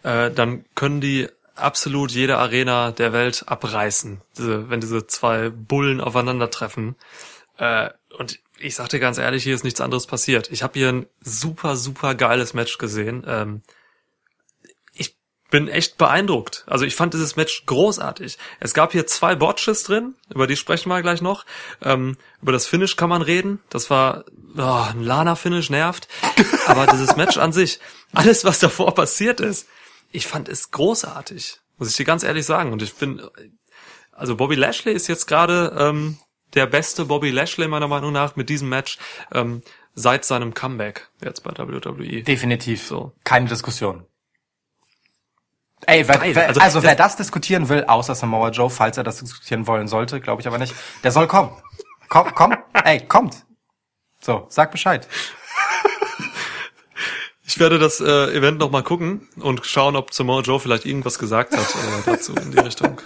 äh, 0.03 0.31
dann 0.33 0.65
können 0.75 1.01
die 1.01 1.29
absolut 1.55 2.11
jede 2.11 2.39
Arena 2.39 2.91
der 2.91 3.13
Welt 3.13 3.45
abreißen, 3.47 4.21
diese, 4.37 4.71
wenn 4.71 4.81
diese 4.81 5.07
zwei 5.07 5.51
Bullen 5.51 6.01
aufeinandertreffen. 6.01 6.97
Äh, 7.59 7.91
und 8.17 8.41
ich 8.61 8.75
sag 8.75 8.89
dir 8.89 9.01
ganz 9.01 9.19
ehrlich, 9.19 9.43
hier 9.43 9.55
ist 9.55 9.65
nichts 9.65 9.81
anderes 9.81 10.07
passiert. 10.07 10.51
Ich 10.51 10.63
habe 10.63 10.79
hier 10.79 10.89
ein 10.89 11.07
super, 11.21 11.77
super 11.77 12.15
geiles 12.15 12.55
Match 12.55 12.79
gesehen. 12.79 13.25
Ähm, 13.27 13.63
ich 14.93 15.17
bin 15.51 15.69
echt 15.69 15.99
beeindruckt. 15.99 16.65
Also 16.67 16.85
ich 16.85 16.95
fand 16.95 17.15
dieses 17.15 17.37
Match 17.37 17.65
großartig. 17.67 18.39
Es 18.61 18.75
gab 18.75 18.93
hier 18.93 19.07
zwei 19.07 19.35
Botches 19.35 19.85
drin, 19.85 20.15
über 20.33 20.47
die 20.47 20.57
sprechen 20.57 20.89
wir 20.89 21.03
gleich 21.03 21.21
noch. 21.21 21.45
Ähm, 21.83 22.17
über 22.43 22.53
das 22.53 22.67
Finish 22.67 22.97
kann 22.97 23.09
man 23.09 23.23
reden. 23.23 23.61
Das 23.71 23.91
war 23.91 24.25
oh, 24.57 24.87
ein 24.91 25.03
Lana-Finish, 25.03 25.71
nervt. 25.71 26.09
Aber 26.67 26.87
dieses 26.87 27.17
Match 27.17 27.39
an 27.39 27.53
sich, 27.53 27.81
alles 28.13 28.45
was 28.45 28.59
davor 28.59 28.95
passiert 28.95 29.41
ist, 29.41 29.69
ich 30.11 30.27
fand 30.27 30.49
es 30.49 30.71
großartig. 30.71 31.61
Muss 31.79 31.91
ich 31.91 31.97
dir 31.97 32.05
ganz 32.05 32.25
ehrlich 32.25 32.47
sagen. 32.47 32.73
Und 32.73 32.83
ich 32.83 32.95
bin, 32.95 33.23
also 34.13 34.37
Bobby 34.37 34.57
Lashley 34.57 34.93
ist 34.93 35.07
jetzt 35.07 35.27
gerade 35.27 35.77
ähm, 35.79 36.19
der 36.55 36.67
beste 36.67 37.05
Bobby 37.05 37.31
Lashley 37.31 37.69
meiner 37.69 37.89
Meinung 37.89 38.13
nach 38.13 38.37
mit 38.37 38.49
diesem 38.49 38.69
Match 38.69 38.99
ähm, 39.33 39.63
seit 39.95 40.25
seinem 40.25 40.55
Comeback 40.55 41.09
jetzt 41.23 41.43
bei 41.43 41.51
WWE. 41.57 42.23
Definitiv. 42.23 42.87
So. 42.87 43.13
Keine 43.25 43.49
Diskussion. 43.49 44.07
Ey, 45.87 46.07
wer, 46.09 46.21
wer, 46.35 46.49
also, 46.49 46.61
Also, 46.61 46.83
wer 46.83 46.97
das- 46.97 47.17
diskutieren 47.17 47.69
will, 47.69 47.85
außer 47.85 48.15
Samoa 48.15 48.51
Joe, 48.51 48.69
falls 48.71 48.97
er 48.97 49.05
das 49.05 49.19
diskutieren 49.21 49.67
wollen 49.67 49.87
sollte, 49.89 50.21
glaube 50.21 50.41
ich 50.43 50.49
aber 50.49 50.59
nicht, 50.59 50.75
der 51.05 51.13
soll 51.13 51.27
kommen. 51.29 51.51
Komm, 52.09 52.35
komm, 52.35 52.57
ey, 52.85 53.07
kommt. 53.07 53.45
So, 54.21 54.47
sag 54.49 54.73
Bescheid. 54.73 55.07
Ich 57.45 57.59
werde 57.59 57.79
das 57.79 58.01
äh, 58.01 58.35
Event 58.37 58.59
noch 58.59 58.71
mal 58.71 58.83
gucken 58.83 59.29
und 59.37 59.65
schauen, 59.65 59.97
ob 59.97 60.13
Samoa 60.13 60.43
Joe 60.43 60.61
vielleicht 60.61 60.85
irgendwas 60.85 61.19
gesagt 61.19 61.57
hat 61.57 61.67
äh, 61.75 62.03
dazu 62.05 62.35
in 62.35 62.51
die 62.51 62.59
Richtung. 62.59 63.01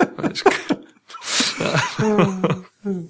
Ja. 1.63 2.63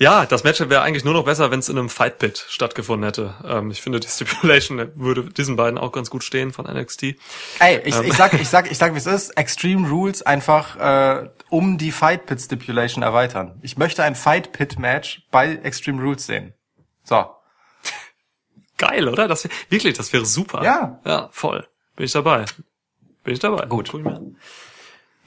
Ja, 0.00 0.24
das 0.24 0.44
Match 0.44 0.60
wäre 0.60 0.80
eigentlich 0.80 1.04
nur 1.04 1.12
noch 1.12 1.26
besser, 1.26 1.50
wenn 1.50 1.58
es 1.58 1.68
in 1.68 1.76
einem 1.76 1.90
Fight 1.90 2.18
Pit 2.18 2.46
stattgefunden 2.48 3.04
hätte. 3.04 3.34
Ähm, 3.44 3.70
ich 3.70 3.82
finde, 3.82 4.00
die 4.00 4.08
Stipulation 4.08 4.90
würde 4.94 5.24
diesen 5.24 5.56
beiden 5.56 5.78
auch 5.78 5.92
ganz 5.92 6.08
gut 6.08 6.24
stehen 6.24 6.54
von 6.54 6.64
NXT. 6.64 7.02
Ey, 7.58 7.82
ich, 7.84 7.94
Ähm. 7.94 8.04
ich 8.06 8.14
sag, 8.14 8.32
ich 8.32 8.48
sag, 8.48 8.70
ich 8.70 8.78
sag, 8.78 8.94
wie 8.94 8.96
es 8.98 9.04
ist. 9.04 9.36
Extreme 9.36 9.86
Rules 9.90 10.22
einfach 10.22 10.76
äh, 10.76 11.28
um 11.50 11.76
die 11.76 11.92
Fight 11.92 12.24
Pit 12.24 12.40
Stipulation 12.40 13.02
erweitern. 13.02 13.58
Ich 13.60 13.76
möchte 13.76 14.02
ein 14.02 14.14
Fight 14.14 14.52
Pit 14.52 14.78
Match 14.78 15.20
bei 15.30 15.56
Extreme 15.56 16.00
Rules 16.00 16.24
sehen. 16.24 16.54
So. 17.04 17.26
Geil, 18.78 19.06
oder? 19.06 19.28
Das 19.28 19.44
wär, 19.44 19.50
wirklich, 19.68 19.98
das 19.98 20.14
wäre 20.14 20.24
super. 20.24 20.64
Ja. 20.64 20.98
Ja, 21.04 21.28
voll. 21.30 21.68
Bin 21.96 22.06
ich 22.06 22.12
dabei. 22.12 22.46
Bin 23.22 23.34
ich 23.34 23.40
dabei. 23.40 23.66
Gut. 23.66 23.90
Guck 23.90 24.00
ich 24.00 24.06
mir 24.06 24.16
an. 24.16 24.36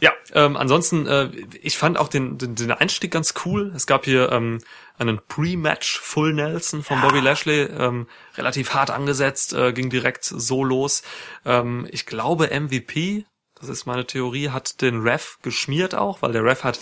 Ja, 0.03 0.11
ähm, 0.33 0.57
ansonsten, 0.57 1.07
äh, 1.07 1.29
ich 1.61 1.77
fand 1.77 1.97
auch 1.97 2.09
den, 2.09 2.37
den, 2.37 2.55
den 2.55 2.73
Einstieg 2.73 3.09
ganz 3.09 3.35
cool. 3.45 3.71
Es 3.73 3.87
gab 3.87 4.03
hier 4.03 4.33
ähm, 4.33 4.59
einen 4.97 5.21
Pre-Match 5.29 5.97
Full 5.97 6.33
Nelson 6.33 6.83
von 6.83 6.99
Bobby 6.99 7.21
Lashley, 7.21 7.61
ähm, 7.61 8.07
relativ 8.35 8.73
hart 8.73 8.91
angesetzt, 8.91 9.53
äh, 9.53 9.71
ging 9.71 9.89
direkt 9.89 10.25
so 10.25 10.65
los. 10.65 11.03
Ähm, 11.45 11.87
ich 11.89 12.05
glaube 12.05 12.49
MVP, 12.49 13.23
das 13.57 13.69
ist 13.69 13.85
meine 13.85 14.05
Theorie, 14.05 14.49
hat 14.49 14.81
den 14.81 15.03
Ref 15.03 15.37
geschmiert 15.41 15.95
auch, 15.95 16.21
weil 16.21 16.33
der 16.33 16.43
Ref 16.43 16.65
hat 16.65 16.81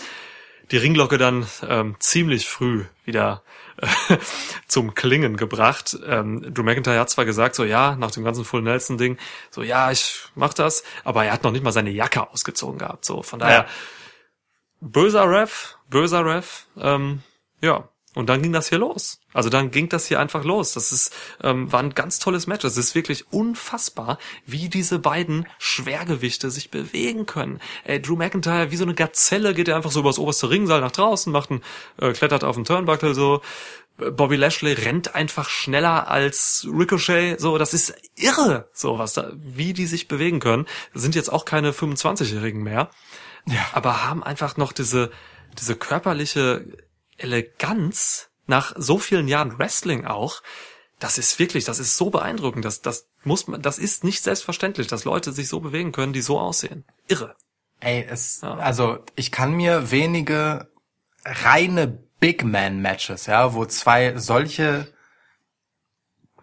die 0.70 0.76
Ringglocke 0.76 1.18
dann 1.18 1.46
ähm, 1.68 1.96
ziemlich 1.98 2.48
früh 2.48 2.84
wieder 3.04 3.42
äh, 3.76 4.16
zum 4.68 4.94
Klingen 4.94 5.36
gebracht. 5.36 5.96
Ähm, 6.06 6.54
Drew 6.54 6.62
McIntyre 6.62 6.98
hat 6.98 7.10
zwar 7.10 7.24
gesagt, 7.24 7.54
so 7.54 7.64
ja, 7.64 7.96
nach 7.96 8.10
dem 8.10 8.24
ganzen 8.24 8.44
Full 8.44 8.62
Nelson 8.62 8.96
Ding, 8.98 9.18
so 9.50 9.62
ja, 9.62 9.90
ich 9.90 10.22
mach 10.34 10.54
das, 10.54 10.84
aber 11.04 11.24
er 11.24 11.32
hat 11.32 11.42
noch 11.44 11.52
nicht 11.52 11.64
mal 11.64 11.72
seine 11.72 11.90
Jacke 11.90 12.28
ausgezogen 12.30 12.78
gehabt. 12.78 13.04
So 13.04 13.22
von 13.22 13.38
daher 13.38 13.62
Ja. 13.62 13.66
böser 14.80 15.28
Ref, 15.28 15.76
böser 15.88 16.24
Ref. 16.24 16.66
Ähm, 16.78 17.22
ja, 17.60 17.88
und 18.14 18.28
dann 18.28 18.42
ging 18.42 18.52
das 18.52 18.68
hier 18.68 18.78
los. 18.78 19.20
Also 19.32 19.48
dann 19.48 19.70
ging 19.70 19.88
das 19.88 20.06
hier 20.06 20.20
einfach 20.20 20.44
los. 20.44 20.72
Das 20.72 20.92
ist 20.92 21.14
ähm, 21.42 21.72
war 21.72 21.80
ein 21.80 21.94
ganz 21.94 22.18
tolles 22.18 22.46
Match. 22.46 22.64
Es 22.64 22.76
ist 22.76 22.94
wirklich 22.94 23.32
unfassbar, 23.32 24.18
wie 24.44 24.68
diese 24.68 24.98
beiden 24.98 25.46
Schwergewichte 25.58 26.50
sich 26.50 26.70
bewegen 26.70 27.24
können. 27.26 27.60
Äh, 27.84 28.00
Drew 28.00 28.16
McIntyre 28.16 28.70
wie 28.70 28.76
so 28.76 28.84
eine 28.84 28.94
Gazelle 28.94 29.54
geht 29.54 29.68
er 29.68 29.76
einfach 29.76 29.90
so 29.90 30.00
übers 30.00 30.18
oberste 30.18 30.50
Ringseil 30.50 30.80
nach 30.82 30.92
draußen, 30.92 31.32
macht 31.32 31.50
einen, 31.50 31.62
äh, 32.00 32.12
klettert 32.12 32.44
auf 32.44 32.56
den 32.56 32.64
Turnbuckle 32.64 33.14
so. 33.14 33.40
Bobby 33.98 34.36
Lashley 34.36 34.72
rennt 34.72 35.14
einfach 35.14 35.48
schneller 35.48 36.08
als 36.10 36.66
Ricochet, 36.68 37.38
so, 37.40 37.58
das 37.58 37.74
ist 37.74 37.94
irre, 38.16 38.68
so 38.72 38.98
was 38.98 39.12
da, 39.12 39.30
wie 39.36 39.74
die 39.74 39.86
sich 39.86 40.08
bewegen 40.08 40.40
können. 40.40 40.66
Das 40.92 41.02
sind 41.02 41.14
jetzt 41.14 41.30
auch 41.30 41.44
keine 41.44 41.72
25-Jährigen 41.72 42.62
mehr, 42.62 42.90
Ja. 43.46 43.64
aber 43.72 44.04
haben 44.04 44.22
einfach 44.22 44.56
noch 44.56 44.72
diese, 44.72 45.10
diese 45.58 45.76
körperliche 45.76 46.64
Eleganz 47.22 48.30
nach 48.46 48.74
so 48.76 48.98
vielen 48.98 49.28
Jahren 49.28 49.58
Wrestling 49.58 50.04
auch. 50.06 50.42
Das 50.98 51.18
ist 51.18 51.38
wirklich, 51.38 51.64
das 51.64 51.78
ist 51.78 51.96
so 51.96 52.10
beeindruckend, 52.10 52.64
das, 52.64 52.80
das 52.80 53.08
muss 53.24 53.46
man, 53.48 53.60
das 53.62 53.78
ist 53.78 54.04
nicht 54.04 54.22
selbstverständlich, 54.22 54.86
dass 54.86 55.04
Leute 55.04 55.32
sich 55.32 55.48
so 55.48 55.60
bewegen 55.60 55.92
können, 55.92 56.12
die 56.12 56.20
so 56.22 56.38
aussehen. 56.38 56.84
Irre. 57.08 57.34
Ey, 57.80 58.06
es, 58.08 58.40
Ja. 58.42 58.54
also 58.58 58.98
ich 59.16 59.32
kann 59.32 59.52
mir 59.54 59.90
wenige 59.90 60.68
reine 61.24 61.88
Big 62.20 62.44
Man 62.44 62.80
Matches, 62.80 63.26
ja, 63.26 63.54
wo 63.54 63.64
zwei 63.66 64.16
solche 64.18 64.86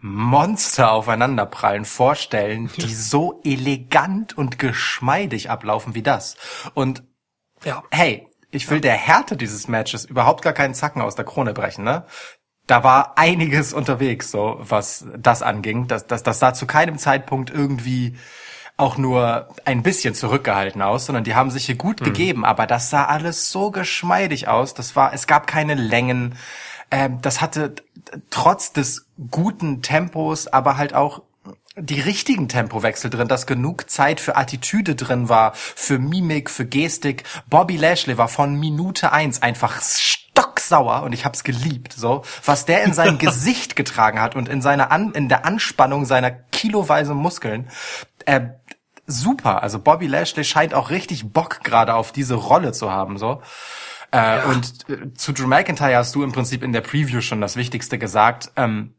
Monster 0.02 0.92
aufeinanderprallen 0.92 1.86
vorstellen, 1.86 2.70
die 2.78 2.94
so 2.94 3.42
elegant 3.44 4.38
und 4.38 4.60
geschmeidig 4.60 5.50
ablaufen 5.50 5.96
wie 5.96 6.04
das. 6.04 6.36
Und 6.74 7.04
Ja. 7.64 7.84
hey, 7.92 8.29
ich 8.52 8.70
will 8.70 8.82
der 8.82 8.94
Härte 8.94 9.38
dieses 9.38 9.68
Matches 9.68 10.06
überhaupt 10.06 10.42
gar 10.42 10.54
keinen 10.54 10.74
Zacken 10.74 11.02
aus 11.02 11.16
der 11.16 11.26
Krone 11.26 11.54
brechen, 11.54 11.84
ne? 11.84 12.06
Da 12.68 12.84
war 12.84 13.18
einiges 13.18 13.74
unterwegs, 13.74 14.30
so 14.30 14.58
was 14.60 15.06
das 15.18 15.42
anging. 15.42 15.88
Das, 15.88 16.06
das, 16.06 16.22
das 16.22 16.38
sah 16.38 16.54
zu 16.54 16.68
keinem 16.68 17.00
Zeitpunkt 17.00 17.50
irgendwie 17.50 18.16
auch 18.78 18.98
nur 18.98 19.50
ein 19.66 19.84
bisschen 19.84 20.14
zurückgehalten 20.14 20.82
aus, 20.82 21.06
sondern 21.06 21.24
die 21.24 21.36
haben 21.36 21.52
sich 21.52 21.66
hier 21.66 21.76
gut 21.76 22.02
gegeben, 22.02 22.46
aber 22.46 22.66
das 22.66 22.90
sah 22.90 23.06
alles 23.06 23.52
so 23.52 23.72
geschmeidig 23.72 24.48
aus. 24.48 24.74
Das 24.74 24.96
war, 24.96 25.14
es 25.14 25.28
gab 25.28 25.48
keine 25.48 25.74
Längen. 25.74 26.36
Ähm, 26.90 27.22
das 27.22 27.42
hatte 27.42 27.76
trotz 28.30 28.72
des 28.72 29.08
guten 29.30 29.82
Tempos, 29.82 30.48
aber 30.48 30.78
halt 30.78 30.94
auch 30.94 31.24
die 31.78 32.02
richtigen 32.02 32.48
Tempowechsel 32.48 33.10
drin, 33.10 33.28
dass 33.28 33.48
genug 33.48 33.90
Zeit 33.90 34.20
für 34.20 34.36
Attitüde 34.36 34.96
drin 34.96 35.30
war, 35.30 35.54
für 35.54 36.00
Mimik, 36.00 36.50
für 36.50 36.66
Gestik. 36.66 37.24
Bobby 37.48 37.78
Lashley 37.78 38.18
war 38.18 38.28
von 38.28 38.56
Minute 38.56 39.12
eins 39.12 39.42
einfach 39.42 39.82
stocksauer 39.82 41.04
und 41.04 41.14
ich 41.14 41.26
hab's 41.26 41.44
geliebt, 41.44 41.94
so. 41.94 42.24
Was 42.44 42.66
der 42.66 42.84
in 42.84 42.94
sein 42.94 43.18
Gesicht 43.20 43.76
getragen 43.76 44.22
hat 44.22 44.36
und 44.36 44.50
in 44.50 44.62
seiner 44.62 44.92
An 44.92 45.12
in 45.12 45.30
der 45.30 45.46
Anspannung 45.46 46.06
seiner 46.06 46.32
kiloweise 46.32 47.14
Muskeln, 47.14 47.70
äh, 48.26 48.42
super. 49.06 49.64
Also 49.64 49.80
Bobby 49.80 50.08
Lashley 50.08 50.44
scheint 50.44 50.74
auch 50.74 50.90
richtig 50.90 51.32
Bock 51.32 51.64
gerade 51.64 51.94
auf 51.94 52.12
diese 52.12 52.36
Rolle 52.36 52.72
zu 52.72 52.92
haben, 52.92 53.18
so. 53.18 53.42
Äh, 54.12 54.42
Und 54.46 54.90
äh, 54.90 55.14
zu 55.14 55.34
Drew 55.34 55.48
McIntyre 55.48 55.98
hast 55.98 56.16
du 56.16 56.24
im 56.24 56.32
Prinzip 56.32 56.64
in 56.64 56.74
der 56.74 56.82
Preview 56.82 57.22
schon 57.22 57.42
das 57.42 57.56
Wichtigste 57.56 58.00
gesagt. 58.00 58.52
Ähm, 58.56 58.96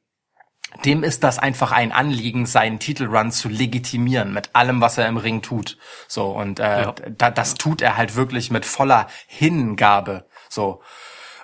dem 0.84 1.02
ist 1.02 1.24
das 1.24 1.38
einfach 1.38 1.72
ein 1.72 1.92
Anliegen, 1.92 2.46
seinen 2.46 2.78
Titelrun 2.78 3.32
zu 3.32 3.48
legitimieren 3.48 4.32
mit 4.32 4.54
allem, 4.54 4.80
was 4.80 4.98
er 4.98 5.08
im 5.08 5.16
Ring 5.16 5.42
tut. 5.42 5.78
So 6.08 6.26
und 6.30 6.60
äh, 6.60 6.82
Ja. 6.82 6.94
da, 7.16 7.30
das 7.30 7.54
tut 7.54 7.82
er 7.82 7.96
halt 7.96 8.16
wirklich 8.16 8.50
mit 8.50 8.64
voller 8.64 9.06
Hingabe. 9.26 10.26
So 10.48 10.82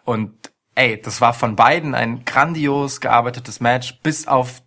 und 0.05 0.51
ey, 0.75 1.01
das 1.01 1.21
war 1.21 1.33
von 1.33 1.57
beiden 1.57 1.95
ein 1.95 2.25
grandios 2.25 3.01
gearbeitetes 3.01 3.61
Match, 3.61 4.01
bis 4.03 4.29
auf 4.29 4.63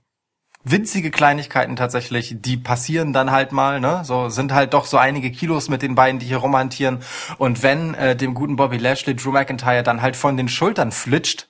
winzige 0.63 1.09
Kleinigkeiten 1.09 1.75
tatsächlich, 1.77 2.35
die 2.39 2.57
passieren 2.57 3.13
dann 3.13 3.31
halt 3.31 3.53
mal, 3.53 3.79
ne? 3.79 4.01
So 4.03 4.29
sind 4.29 4.51
halt 4.53 4.73
doch 4.73 4.85
so 4.85 4.97
einige 4.97 5.31
Kilos 5.31 5.69
mit 5.69 5.81
den 5.81 5.95
beiden, 5.95 6.19
die 6.19 6.25
hier 6.25 6.37
rumhantieren. 6.37 6.99
Und 7.37 7.63
wenn 7.63 7.93
äh, 7.93 8.15
dem 8.15 8.33
guten 8.33 8.57
Bobby 8.57 8.77
Lashley 8.77 9.15
Drew 9.15 9.31
McIntyre 9.31 9.83
dann 9.83 10.01
halt 10.01 10.17
von 10.17 10.35
den 10.35 10.49
Schultern 10.49 10.91
flitscht, 10.91 11.47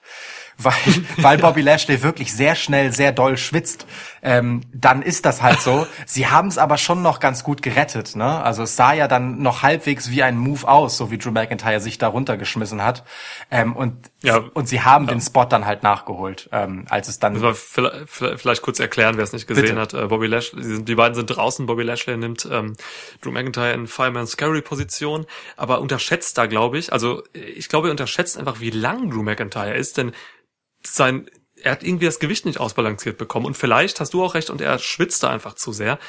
weil, 0.59 0.73
weil 1.17 1.37
Bobby 1.37 1.61
Lashley 1.61 2.03
wirklich 2.03 2.33
sehr 2.33 2.55
schnell, 2.55 2.91
sehr 2.93 3.11
doll 3.11 3.37
schwitzt, 3.37 3.85
ähm, 4.21 4.61
dann 4.73 5.01
ist 5.01 5.25
das 5.25 5.41
halt 5.41 5.61
so. 5.61 5.87
Sie 6.05 6.27
haben 6.27 6.49
es 6.49 6.57
aber 6.57 6.77
schon 6.77 7.01
noch 7.01 7.19
ganz 7.19 7.43
gut 7.43 7.61
gerettet, 7.61 8.15
ne? 8.15 8.43
Also 8.43 8.63
es 8.63 8.75
sah 8.75 8.93
ja 8.93 9.07
dann 9.07 9.41
noch 9.41 9.63
halbwegs 9.63 10.11
wie 10.11 10.23
ein 10.23 10.37
Move 10.37 10.67
aus, 10.67 10.97
so 10.97 11.09
wie 11.11 11.17
Drew 11.17 11.31
McIntyre 11.31 11.79
sich 11.79 11.97
da 11.97 12.09
runtergeschmissen 12.09 12.83
hat. 12.83 13.05
Ähm, 13.49 13.75
und, 13.75 14.11
Ja. 14.21 14.43
und 14.53 14.67
sie 14.67 14.81
haben 14.81 15.07
den 15.07 15.21
Spot 15.21 15.45
dann 15.45 15.65
halt 15.65 15.83
nachgeholt, 15.83 16.49
ähm, 16.51 16.85
als 16.89 17.07
es 17.07 17.19
dann 17.19 17.37
vielleicht, 17.55 18.39
vielleicht 18.39 18.61
kurz 18.61 18.79
erklären, 18.79 19.15
wer 19.17 19.23
es 19.23 19.31
nicht 19.33 19.47
gesehen 19.47 19.63
Bitte. 19.63 19.79
hat. 19.79 19.93
Äh, 19.93 20.07
Bobby 20.07 20.27
Lashley, 20.27 20.61
die, 20.61 20.67
sind, 20.67 20.89
die 20.89 20.95
beiden 20.95 21.15
sind 21.15 21.27
draußen. 21.27 21.65
Bobby 21.65 21.83
Lashley 21.83 22.17
nimmt 22.17 22.47
ähm, 22.51 22.75
Drew 23.21 23.31
McIntyre 23.31 23.71
in 23.73 23.87
Fireman 23.87 24.27
Scary 24.27 24.61
Position, 24.61 25.25
aber 25.55 25.79
unterschätzt 25.79 26.37
da, 26.37 26.45
glaube 26.45 26.77
ich, 26.77 26.91
also 26.91 27.23
ich 27.33 27.69
glaube, 27.69 27.87
er 27.87 27.91
unterschätzt 27.91 28.37
einfach, 28.37 28.59
wie 28.59 28.71
lang 28.71 29.09
Drew 29.09 29.23
McIntyre 29.23 29.73
ist, 29.75 29.97
denn 29.97 30.11
sein, 30.83 31.29
er 31.61 31.73
hat 31.73 31.83
irgendwie 31.83 32.05
das 32.05 32.19
Gewicht 32.19 32.45
nicht 32.45 32.59
ausbalanciert 32.59 33.17
bekommen 33.17 33.45
und 33.45 33.57
vielleicht 33.57 33.99
hast 33.99 34.13
du 34.13 34.23
auch 34.23 34.33
recht 34.33 34.49
und 34.49 34.61
er 34.61 34.79
schwitzt 34.79 35.23
da 35.23 35.29
einfach 35.29 35.55
zu 35.55 35.71
sehr. 35.73 35.99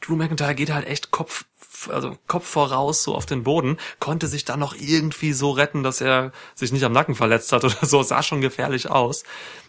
Drew 0.00 0.16
McIntyre 0.16 0.54
geht 0.54 0.72
halt 0.72 0.86
echt 0.86 1.10
Kopf, 1.10 1.44
also 1.88 2.16
Kopf 2.26 2.46
voraus 2.46 3.02
so 3.02 3.14
auf 3.14 3.26
den 3.26 3.42
Boden, 3.44 3.76
konnte 4.00 4.26
sich 4.26 4.44
dann 4.44 4.58
noch 4.60 4.74
irgendwie 4.74 5.32
so 5.32 5.50
retten, 5.50 5.82
dass 5.82 6.00
er 6.00 6.32
sich 6.54 6.72
nicht 6.72 6.84
am 6.84 6.92
Nacken 6.92 7.14
verletzt 7.14 7.52
hat 7.52 7.64
oder 7.64 7.76
so, 7.86 8.02
sah 8.02 8.22
schon 8.22 8.40
gefährlich 8.40 8.90
aus. 8.90 9.24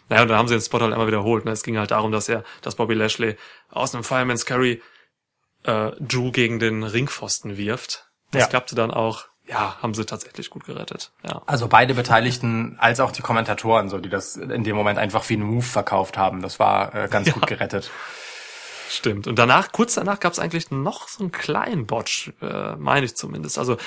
Naja, 0.08 0.22
und 0.22 0.28
dann 0.28 0.38
haben 0.38 0.48
sie 0.48 0.54
den 0.54 0.62
Spot 0.62 0.80
halt 0.80 0.92
einmal 0.92 1.06
wiederholt. 1.06 1.44
Ne? 1.44 1.52
Es 1.52 1.62
ging 1.62 1.78
halt 1.78 1.90
darum, 1.90 2.12
dass 2.12 2.28
er, 2.28 2.44
dass 2.60 2.74
Bobby 2.74 2.94
Lashley 2.94 3.36
aus 3.70 3.94
einem 3.94 4.04
Fireman's 4.04 4.46
Carry 4.46 4.82
äh, 5.64 5.92
Drew 6.00 6.32
gegen 6.32 6.58
den 6.58 6.82
Ringpfosten 6.82 7.56
wirft. 7.56 8.10
Das 8.30 8.42
Ja. 8.42 8.46
klappte 8.48 8.74
dann 8.74 8.90
auch. 8.90 9.26
Ja, 9.46 9.76
haben 9.82 9.92
sie 9.92 10.06
tatsächlich 10.06 10.50
gut 10.50 10.64
gerettet. 10.64 11.10
Ja. 11.26 11.42
Also 11.46 11.66
beide 11.68 11.94
Beteiligten 11.94 12.76
als 12.78 13.00
auch 13.00 13.10
die 13.10 13.22
Kommentatoren, 13.22 13.88
so 13.88 13.98
die 13.98 14.08
das 14.08 14.36
in 14.36 14.64
dem 14.64 14.76
Moment 14.76 14.98
einfach 14.98 15.28
wie 15.28 15.34
einen 15.34 15.42
Move 15.42 15.62
verkauft 15.62 16.16
haben. 16.16 16.42
Das 16.42 16.58
war 16.58 16.94
äh, 16.94 17.08
ganz 17.08 17.32
gut 17.34 17.46
gerettet. 17.46 17.90
Stimmt. 18.88 19.26
Und 19.26 19.38
danach, 19.38 19.72
kurz 19.72 19.94
danach, 19.94 20.20
gab 20.20 20.32
es 20.32 20.38
eigentlich 20.38 20.70
noch 20.70 21.08
so 21.08 21.20
einen 21.20 21.32
kleinen 21.32 21.86
Botch, 21.86 22.32
äh, 22.40 22.76
meine 22.76 23.06
ich 23.06 23.16
zumindest. 23.16 23.58
Also 23.58 23.78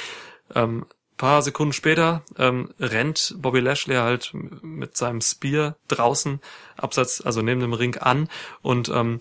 ähm, 0.54 0.86
paar 1.18 1.42
Sekunden 1.42 1.74
später 1.74 2.24
ähm, 2.38 2.74
rennt 2.80 3.36
Bobby 3.38 3.60
Lashley 3.60 3.96
halt 3.96 4.32
mit 4.34 4.98
seinem 4.98 5.22
Spear 5.22 5.78
draußen, 5.88 6.42
abseits, 6.76 7.22
also 7.22 7.42
neben 7.42 7.62
dem 7.62 7.74
Ring 7.74 7.98
an 7.98 8.28
und 8.62 8.90
ähm, 8.90 9.20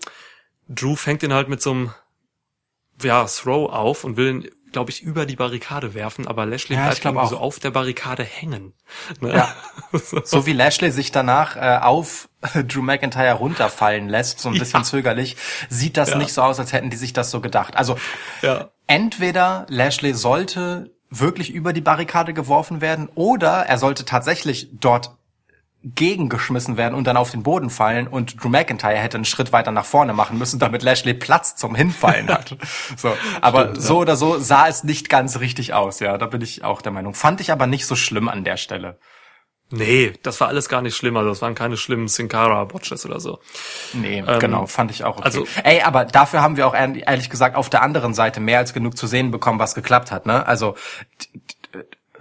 Drew 0.67 0.95
fängt 0.95 1.23
ihn 1.23 1.33
halt 1.33 1.47
mit 1.47 1.61
so 1.61 1.71
einem 1.71 1.93
ja, 3.01 3.25
Throw 3.25 3.71
auf 3.71 4.03
und 4.03 4.17
will 4.17 4.29
ihn, 4.29 4.49
glaube 4.75 4.91
ich, 4.91 5.01
über 5.01 5.25
die 5.25 5.37
Barrikade 5.37 5.93
werfen, 5.93 6.27
aber 6.27 6.45
Lashley 6.45 6.75
Ja, 6.75 6.91
ich 6.91 6.99
bleibt 6.99 7.15
irgendwie 7.15 7.29
so 7.29 7.37
auf 7.37 7.59
der 7.59 7.71
Barrikade 7.71 8.23
hängen. 8.25 8.73
Ne? 9.21 9.33
Ja. 9.33 9.55
So 10.25 10.45
wie 10.45 10.51
Lashley 10.51 10.91
sich 10.91 11.13
danach 11.13 11.55
äh, 11.55 11.79
auf 11.81 12.27
Drew 12.67 12.81
McIntyre 12.81 13.35
runterfallen 13.35 14.09
lässt, 14.09 14.39
so 14.41 14.49
ein 14.49 14.59
bisschen 14.59 14.81
Ja. 14.81 14.83
zögerlich, 14.83 15.37
sieht 15.69 15.95
das 15.95 16.09
Ja. 16.09 16.17
nicht 16.17 16.33
so 16.33 16.41
aus, 16.41 16.59
als 16.59 16.73
hätten 16.73 16.89
die 16.89 16.97
sich 16.97 17.13
das 17.13 17.31
so 17.31 17.39
gedacht. 17.39 17.77
Also 17.77 17.95
entweder 18.87 19.65
Lashley 19.69 20.13
sollte 20.13 20.91
wirklich 21.09 21.51
über 21.51 21.71
die 21.71 21.81
Barrikade 21.81 22.33
geworfen 22.33 22.81
werden 22.81 23.07
oder 23.15 23.65
er 23.65 23.77
sollte 23.77 24.03
tatsächlich 24.03 24.69
dort 24.73 25.14
gegengeschmissen 25.93 26.77
werden 26.77 26.95
und 26.95 27.05
dann 27.05 27.15
auf 27.15 27.29
den 27.29 27.43
Boden 27.43 27.69
fallen 27.69 28.07
und 28.07 28.43
Drew 28.43 28.49
McIntyre 28.49 28.95
hätte 28.97 29.17
einen 29.17 29.25
Schritt 29.25 29.51
weiter 29.53 29.71
nach 29.71 29.85
vorne 29.85 30.13
machen 30.13 30.37
müssen, 30.39 30.57
damit 30.57 30.81
Lashley 30.81 31.13
Platz 31.13 31.55
zum 31.55 31.75
Hinfallen 31.75 32.27
hat. 32.29 32.57
So, 32.97 33.15
aber 33.41 33.65
Stimmt, 33.69 33.81
so 33.81 33.97
oder 33.99 34.15
so 34.15 34.39
sah 34.39 34.67
es 34.67 34.83
nicht 34.83 35.09
ganz 35.09 35.39
richtig 35.39 35.73
aus, 35.73 35.99
ja, 35.99 36.17
da 36.17 36.25
bin 36.25 36.41
ich 36.41 36.63
auch 36.63 36.81
der 36.81 36.91
Meinung. 36.91 37.13
Fand 37.13 37.39
ich 37.41 37.51
aber 37.51 37.67
nicht 37.67 37.85
so 37.85 37.95
schlimm 37.95 38.29
an 38.29 38.43
der 38.43 38.57
Stelle. 38.57 38.97
Nee, 39.71 40.13
das 40.21 40.39
war 40.41 40.47
alles 40.47 40.69
gar 40.69 40.83
nicht 40.83 40.95
schlimm. 40.95 41.17
Also 41.17 41.29
das 41.29 41.41
waren 41.41 41.55
keine 41.55 41.75
schlimmen 41.75 42.07
Sin 42.07 42.27
Cara-Botches 42.29 43.03
oder 43.05 43.19
so. 43.19 43.39
Nee, 43.93 44.23
Ähm, 44.25 44.39
genau, 44.39 44.67
fand 44.67 44.91
ich 44.91 45.03
auch 45.03 45.17
okay. 45.17 45.25
also- 45.25 45.47
Ey, 45.63 45.81
aber 45.81 46.05
dafür 46.05 46.41
haben 46.43 46.55
wir 46.55 46.67
auch 46.67 46.75
ehrlich 46.75 47.29
gesagt 47.31 47.55
auf 47.55 47.69
der 47.71 47.81
anderen 47.81 48.13
Seite 48.13 48.39
mehr 48.39 48.59
als 48.59 48.73
genug 48.73 48.95
zu 48.95 49.07
sehen 49.07 49.31
bekommen, 49.31 49.57
was 49.59 49.73
geklappt 49.73 50.11
hat, 50.11 50.27
ne? 50.27 50.45
Also 50.45 50.75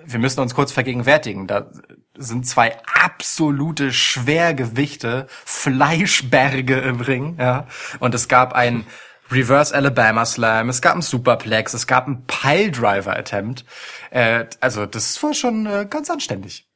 wir 0.06 0.18
müssen 0.18 0.40
uns 0.40 0.54
kurz 0.54 0.72
vergegenwärtigen, 0.72 1.46
da 1.46 1.70
sind 2.16 2.46
zwei 2.46 2.76
absolute 3.02 3.92
Schwergewichte, 3.92 5.26
Fleischberge 5.44 6.78
im 6.78 7.00
Ring, 7.00 7.36
ja. 7.38 7.66
Und 7.98 8.14
es 8.14 8.28
gab 8.28 8.52
ein 8.52 8.86
Reverse 9.30 9.74
Alabama 9.74 10.24
Slam, 10.24 10.68
es 10.68 10.80
gab 10.80 10.92
einen 10.92 11.02
Superplex, 11.02 11.74
es 11.74 11.86
gab 11.86 12.06
einen 12.06 12.26
Piledriver 12.26 13.16
Attempt. 13.16 13.64
Äh, 14.10 14.46
also 14.60 14.86
das 14.86 15.20
war 15.22 15.34
schon 15.34 15.66
äh, 15.66 15.86
ganz 15.88 16.10
anständig. 16.10 16.66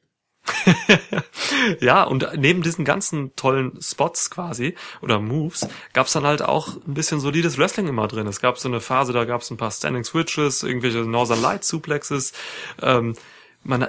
Ja, 1.79 2.03
und 2.03 2.27
neben 2.37 2.61
diesen 2.61 2.85
ganzen 2.85 3.35
tollen 3.35 3.79
Spots 3.81 4.29
quasi 4.29 4.75
oder 5.01 5.19
Moves 5.19 5.67
gab's 5.93 6.13
dann 6.13 6.25
halt 6.25 6.41
auch 6.41 6.75
ein 6.87 6.93
bisschen 6.93 7.19
solides 7.19 7.57
Wrestling 7.57 7.87
immer 7.87 8.07
drin. 8.07 8.27
Es 8.27 8.39
gab 8.41 8.57
so 8.57 8.67
eine 8.67 8.79
Phase, 8.81 9.13
da 9.13 9.25
gab's 9.25 9.49
ein 9.51 9.57
paar 9.57 9.71
Standing 9.71 10.03
Switches, 10.03 10.63
irgendwelche 10.63 10.99
Northern 10.99 11.41
Light 11.41 11.63
Suplexes. 11.63 12.33
Ähm, 12.81 13.15
man, 13.63 13.87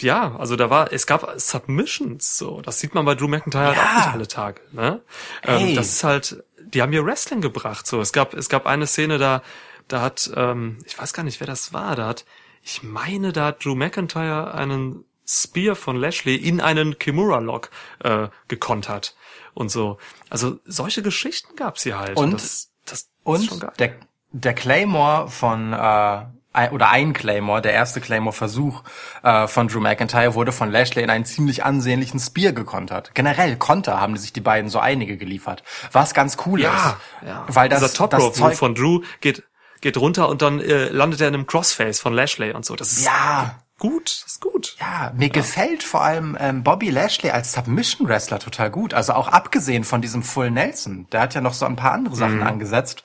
ja, 0.00 0.36
also 0.36 0.56
da 0.56 0.70
war, 0.70 0.92
es 0.92 1.06
gab 1.06 1.32
Submissions, 1.40 2.36
so. 2.38 2.60
Das 2.60 2.78
sieht 2.80 2.94
man 2.94 3.04
bei 3.04 3.14
Drew 3.14 3.28
McIntyre 3.28 3.66
halt 3.68 3.76
Ja. 3.76 3.82
auch 3.82 3.96
nicht 3.96 4.14
alle 4.14 4.28
Tage, 4.28 4.60
ne? 4.72 5.00
Ähm, 5.44 5.68
Ey. 5.68 5.74
das 5.74 5.88
ist 5.88 6.04
halt, 6.04 6.44
die 6.60 6.82
haben 6.82 6.92
hier 6.92 7.04
Wrestling 7.04 7.40
gebracht, 7.40 7.86
so. 7.86 8.00
Es 8.00 8.12
gab, 8.12 8.34
es 8.34 8.48
gab 8.48 8.66
eine 8.66 8.86
Szene 8.86 9.18
da, 9.18 9.42
da 9.88 10.02
hat, 10.02 10.30
ähm, 10.36 10.78
ich 10.84 10.98
weiß 10.98 11.12
gar 11.14 11.22
nicht, 11.22 11.40
wer 11.40 11.46
das 11.46 11.72
war, 11.72 11.96
da 11.96 12.06
hat, 12.06 12.24
ich 12.62 12.82
meine, 12.82 13.32
da 13.32 13.46
hat 13.46 13.64
Drew 13.64 13.74
McIntyre 13.74 14.52
einen 14.54 15.04
Spear 15.28 15.76
von 15.76 15.96
Lashley 15.96 16.36
in 16.36 16.60
einen 16.60 16.98
Kimura-Lock 16.98 17.70
äh, 18.02 18.28
gekontert 18.48 19.14
und 19.52 19.70
so. 19.70 19.98
Also 20.30 20.58
solche 20.64 21.02
Geschichten 21.02 21.54
gab's 21.54 21.82
hier 21.82 21.98
halt. 21.98 22.16
Und- 22.16 22.32
das, 22.32 22.70
das, 22.86 23.08
das 23.24 23.40
ist 23.40 23.46
schon 23.46 23.60
Und 23.62 23.78
der, 23.78 23.94
der 24.32 24.54
Claymore 24.54 25.28
von, 25.28 25.74
äh, 25.74 26.70
oder 26.70 26.88
ein 26.88 27.12
Claymore, 27.12 27.60
der 27.60 27.72
erste 27.74 28.00
Claymore-Versuch 28.00 28.82
äh, 29.22 29.46
von 29.46 29.68
Drew 29.68 29.80
McIntyre 29.80 30.34
wurde 30.34 30.50
von 30.50 30.70
Lashley 30.70 31.02
in 31.04 31.10
einen 31.10 31.26
ziemlich 31.26 31.62
ansehnlichen 31.62 32.18
Spear 32.18 32.52
gekontert. 32.52 33.14
Generell 33.14 33.56
Konter 33.56 34.00
haben 34.00 34.16
sich 34.16 34.32
die 34.32 34.40
beiden 34.40 34.70
so 34.70 34.78
einige 34.78 35.18
geliefert. 35.18 35.62
Was 35.92 36.14
ganz 36.14 36.38
cool 36.46 36.60
ja, 36.62 36.74
ist. 37.20 37.28
ja. 37.28 37.44
Weil 37.48 37.68
das, 37.68 37.80
Dieser 37.80 37.92
Top 37.92 38.10
das 38.10 38.22
Rope 38.22 38.34
Zeug, 38.34 38.56
von 38.56 38.74
Drew 38.74 39.02
geht 39.20 39.44
geht 39.80 39.96
runter 39.96 40.28
und 40.28 40.42
dann 40.42 40.60
äh, 40.60 40.88
landet 40.88 41.20
er 41.20 41.28
in 41.28 41.34
einem 41.34 41.46
Crossface 41.46 42.00
von 42.00 42.12
Lashley 42.12 42.52
und 42.52 42.64
so. 42.64 42.74
Das 42.74 42.90
ist 42.90 43.04
ja, 43.04 43.56
gut, 43.78 44.22
das 44.22 44.32
ist 44.32 44.40
gut. 44.40 44.76
ja, 44.80 45.12
mir 45.16 45.30
gefällt 45.30 45.82
vor 45.82 46.02
allem 46.02 46.36
ähm, 46.40 46.62
Bobby 46.62 46.90
Lashley 46.90 47.30
als 47.30 47.52
Submission 47.52 48.08
Wrestler 48.08 48.38
total 48.38 48.70
gut. 48.70 48.94
Also 48.94 49.12
auch 49.14 49.28
abgesehen 49.28 49.84
von 49.84 50.02
diesem 50.02 50.22
Full 50.22 50.50
Nelson. 50.50 51.06
Der 51.12 51.20
hat 51.20 51.34
ja 51.34 51.40
noch 51.40 51.54
so 51.54 51.64
ein 51.66 51.76
paar 51.76 51.92
andere 51.92 52.14
Mhm. 52.14 52.18
Sachen 52.18 52.42
angesetzt. 52.42 53.02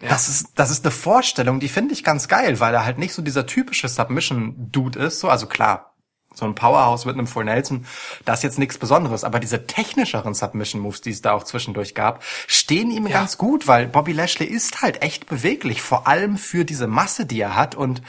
Das 0.00 0.28
ist, 0.28 0.48
das 0.56 0.70
ist 0.70 0.84
eine 0.84 0.90
Vorstellung, 0.90 1.60
die 1.60 1.68
finde 1.68 1.94
ich 1.94 2.04
ganz 2.04 2.28
geil, 2.28 2.60
weil 2.60 2.74
er 2.74 2.84
halt 2.84 2.98
nicht 2.98 3.14
so 3.14 3.22
dieser 3.22 3.46
typische 3.46 3.88
Submission-Dude 3.88 4.98
ist. 4.98 5.20
So, 5.20 5.28
also 5.30 5.46
klar, 5.46 5.94
so 6.34 6.44
ein 6.44 6.54
Powerhouse 6.54 7.06
mit 7.06 7.14
einem 7.16 7.26
Full 7.28 7.44
Nelson, 7.44 7.86
das 8.24 8.40
ist 8.40 8.42
jetzt 8.42 8.58
nichts 8.58 8.76
Besonderes, 8.76 9.24
aber 9.24 9.38
diese 9.40 9.66
technischeren 9.66 10.34
Submission-Moves, 10.34 11.00
die 11.00 11.10
es 11.10 11.22
da 11.22 11.32
auch 11.32 11.44
zwischendurch 11.44 11.94
gab, 11.94 12.22
stehen 12.24 12.90
ihm 12.90 13.08
ganz 13.08 13.38
gut, 13.38 13.66
weil 13.68 13.86
Bobby 13.86 14.12
Lashley 14.12 14.46
ist 14.46 14.82
halt 14.82 15.00
echt 15.00 15.26
beweglich, 15.26 15.80
vor 15.80 16.06
allem 16.06 16.36
für 16.36 16.64
diese 16.64 16.88
Masse, 16.88 17.24
die 17.24 17.40
er 17.40 17.56
hat 17.56 17.74
und 17.74 18.02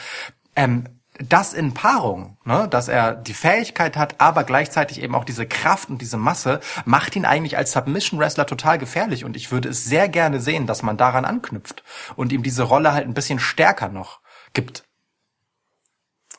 ähm, 0.56 0.86
das 1.20 1.54
in 1.54 1.74
Paarung, 1.74 2.38
ne, 2.44 2.68
dass 2.70 2.88
er 2.88 3.14
die 3.16 3.34
Fähigkeit 3.34 3.98
hat, 3.98 4.16
aber 4.20 4.44
gleichzeitig 4.44 5.02
eben 5.02 5.16
auch 5.16 5.26
diese 5.26 5.46
Kraft 5.46 5.90
und 5.90 6.02
diese 6.02 6.18
Masse, 6.18 6.60
macht 6.86 7.16
ihn 7.16 7.26
eigentlich 7.26 7.58
als 7.58 7.72
Submission 7.72 8.20
Wrestler 8.20 8.46
total 8.46 8.78
gefährlich 8.78 9.24
und 9.24 9.36
ich 9.36 9.52
würde 9.52 9.70
es 9.70 9.86
sehr 9.86 10.10
gerne 10.10 10.40
sehen, 10.40 10.68
dass 10.68 10.84
man 10.84 10.98
daran 10.98 11.26
anknüpft 11.26 11.84
und 12.16 12.34
ihm 12.34 12.44
diese 12.44 12.64
Rolle 12.64 12.94
halt 12.94 13.08
ein 13.08 13.14
bisschen 13.14 13.40
stärker 13.40 13.90
noch 13.90 14.20
gibt. 14.54 14.84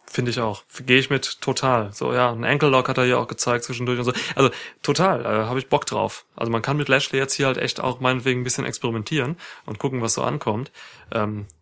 Finde 0.08 0.30
ich 0.30 0.40
auch. 0.40 0.62
Gehe 0.86 0.98
ich 0.98 1.10
mit 1.10 1.42
total. 1.42 1.92
So, 1.92 2.14
ja, 2.14 2.32
ein 2.32 2.44
Ankle 2.44 2.70
Lock 2.70 2.88
hat 2.88 2.96
er 2.96 3.04
hier 3.04 3.18
auch 3.18 3.26
gezeigt 3.26 3.64
zwischendurch 3.64 3.98
und 3.98 4.04
so. 4.06 4.12
Also 4.34 4.50
total, 4.82 5.20
äh, 5.20 5.46
habe 5.46 5.58
ich 5.58 5.68
Bock 5.68 5.84
drauf. 5.84 6.24
Also 6.34 6.50
man 6.50 6.62
kann 6.62 6.78
mit 6.78 6.88
Lashley 6.88 7.18
jetzt 7.18 7.34
hier 7.34 7.46
halt 7.46 7.58
echt 7.58 7.80
auch 7.80 8.00
meinetwegen 8.00 8.40
ein 8.40 8.44
bisschen 8.44 8.64
experimentieren 8.64 9.36
und 9.66 9.78
gucken, 9.78 10.00
was 10.00 10.14
so 10.14 10.22
ankommt. 10.22 10.72
Ähm, 11.12 11.40
äh, 11.40 11.55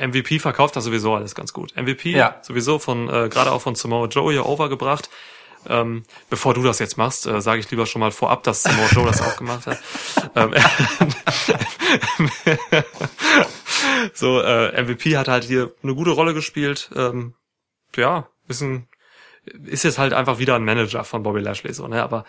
MVP 0.00 0.38
verkauft 0.38 0.76
das 0.76 0.84
sowieso 0.84 1.14
alles 1.14 1.34
ganz 1.34 1.52
gut. 1.52 1.74
MVP 1.76 2.12
Ja. 2.12 2.36
sowieso 2.42 2.78
von 2.78 3.08
äh, 3.08 3.28
gerade 3.28 3.52
auch 3.52 3.62
von 3.62 3.74
Samoa 3.74 4.06
Joe 4.06 4.32
hier 4.32 4.46
overgebracht. 4.46 5.10
Ähm, 5.66 6.04
bevor 6.30 6.54
du 6.54 6.62
das 6.62 6.78
jetzt 6.78 6.96
machst, 6.96 7.26
äh, 7.26 7.40
sage 7.40 7.60
ich 7.60 7.70
lieber 7.70 7.84
schon 7.84 8.00
mal 8.00 8.12
vorab, 8.12 8.44
dass 8.44 8.62
Samoa 8.62 8.86
Joe 8.92 9.06
das 9.06 9.20
auch 9.20 9.36
gemacht 9.36 9.66
hat. 9.66 9.78
Ähm, 10.36 10.54
so, 14.14 14.40
äh, 14.40 14.82
MVP 14.82 15.16
hat 15.16 15.28
halt 15.28 15.44
hier 15.44 15.72
eine 15.82 15.94
gute 15.94 16.10
Rolle 16.10 16.32
gespielt. 16.32 16.90
Ähm, 16.94 17.34
ja, 17.96 18.28
ist 18.46 18.62
ein, 18.62 18.88
ist 19.64 19.82
jetzt 19.82 19.98
halt 19.98 20.12
einfach 20.12 20.38
wieder 20.38 20.54
ein 20.54 20.64
Manager 20.64 21.04
von 21.04 21.22
Bobby 21.22 21.40
Lashley, 21.40 21.72
so, 21.72 21.88
ne, 21.88 22.02
aber 22.02 22.24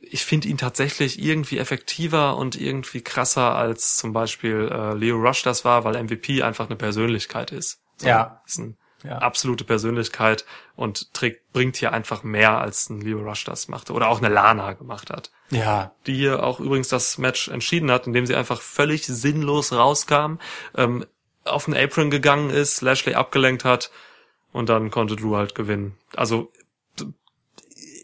ich 0.00 0.24
finde 0.24 0.48
ihn 0.48 0.58
tatsächlich 0.58 1.20
irgendwie 1.22 1.58
effektiver 1.58 2.36
und 2.36 2.60
irgendwie 2.60 3.02
krasser 3.02 3.54
als 3.54 3.96
zum 3.96 4.12
Beispiel 4.12 4.68
äh, 4.72 4.94
Leo 4.94 5.16
Rush 5.16 5.42
das 5.42 5.64
war, 5.64 5.84
weil 5.84 6.02
MVP 6.02 6.42
einfach 6.42 6.66
eine 6.66 6.76
Persönlichkeit 6.76 7.50
ist. 7.52 7.80
So, 7.96 8.08
Ja. 8.08 8.42
Ist 8.46 8.58
eine 8.60 8.74
Ja. 9.04 9.18
absolute 9.18 9.64
Persönlichkeit 9.64 10.44
und 10.76 11.12
trägt, 11.14 11.52
bringt 11.52 11.76
hier 11.76 11.92
einfach 11.92 12.22
mehr, 12.24 12.58
als 12.60 12.90
ein 12.90 13.00
Leo 13.00 13.20
Rush 13.20 13.44
das 13.44 13.68
machte. 13.68 13.92
Oder 13.92 14.08
auch 14.08 14.18
eine 14.18 14.28
Lana 14.32 14.72
gemacht 14.72 15.10
hat. 15.10 15.30
Ja, 15.50 15.92
Die 16.06 16.14
hier 16.14 16.42
auch 16.42 16.58
übrigens 16.60 16.88
das 16.88 17.16
Match 17.18 17.48
entschieden 17.48 17.90
hat, 17.90 18.06
indem 18.06 18.26
sie 18.26 18.34
einfach 18.34 18.60
völlig 18.60 19.06
sinnlos 19.06 19.72
rauskam, 19.72 20.38
ähm, 20.76 21.04
auf 21.44 21.64
den 21.66 21.76
Apron 21.76 22.10
gegangen 22.10 22.50
ist, 22.50 22.82
Lashley 22.82 23.14
abgelenkt 23.14 23.64
hat 23.64 23.90
und 24.52 24.68
dann 24.68 24.90
konnte 24.90 25.16
Drew 25.16 25.36
halt 25.36 25.54
gewinnen. 25.54 25.96
Also 26.16 26.52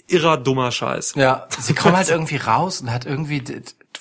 irrer 0.07 0.37
dummer 0.37 0.71
Scheiß. 0.71 1.15
ja. 1.17 1.47
Sie 1.59 1.75
kommt 1.75 1.97
halt 1.97 2.09
irgendwie 2.09 2.37
raus 2.37 2.81
und 2.81 2.93
hat 2.93 3.07
irgendwie 3.07 3.43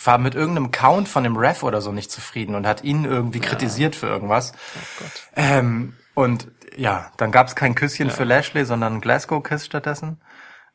war 0.05 0.17
mit 0.17 0.35
irgendeinem 0.35 0.71
Count 0.71 1.07
von 1.07 1.23
dem 1.23 1.37
Ref 1.37 1.63
oder 1.63 1.81
so 1.81 1.91
nicht 1.91 2.11
zufrieden 2.11 2.55
und 2.55 2.67
hat 2.67 2.83
ihn 2.83 3.05
irgendwie 3.05 3.39
kritisiert 3.39 3.95
für 3.95 4.07
irgendwas. 4.07 4.51
Gott. 4.99 5.11
Ähm, 5.35 5.93
und 6.13 6.47
ja, 6.75 7.11
dann 7.17 7.31
gab 7.31 7.47
es 7.47 7.55
kein 7.55 7.75
Küsschen 7.75 8.09
für 8.09 8.23
Lashley, 8.23 8.65
sondern 8.65 8.93
einen 8.93 9.01
Glasgow-Kiss 9.01 9.65
stattdessen. 9.65 10.19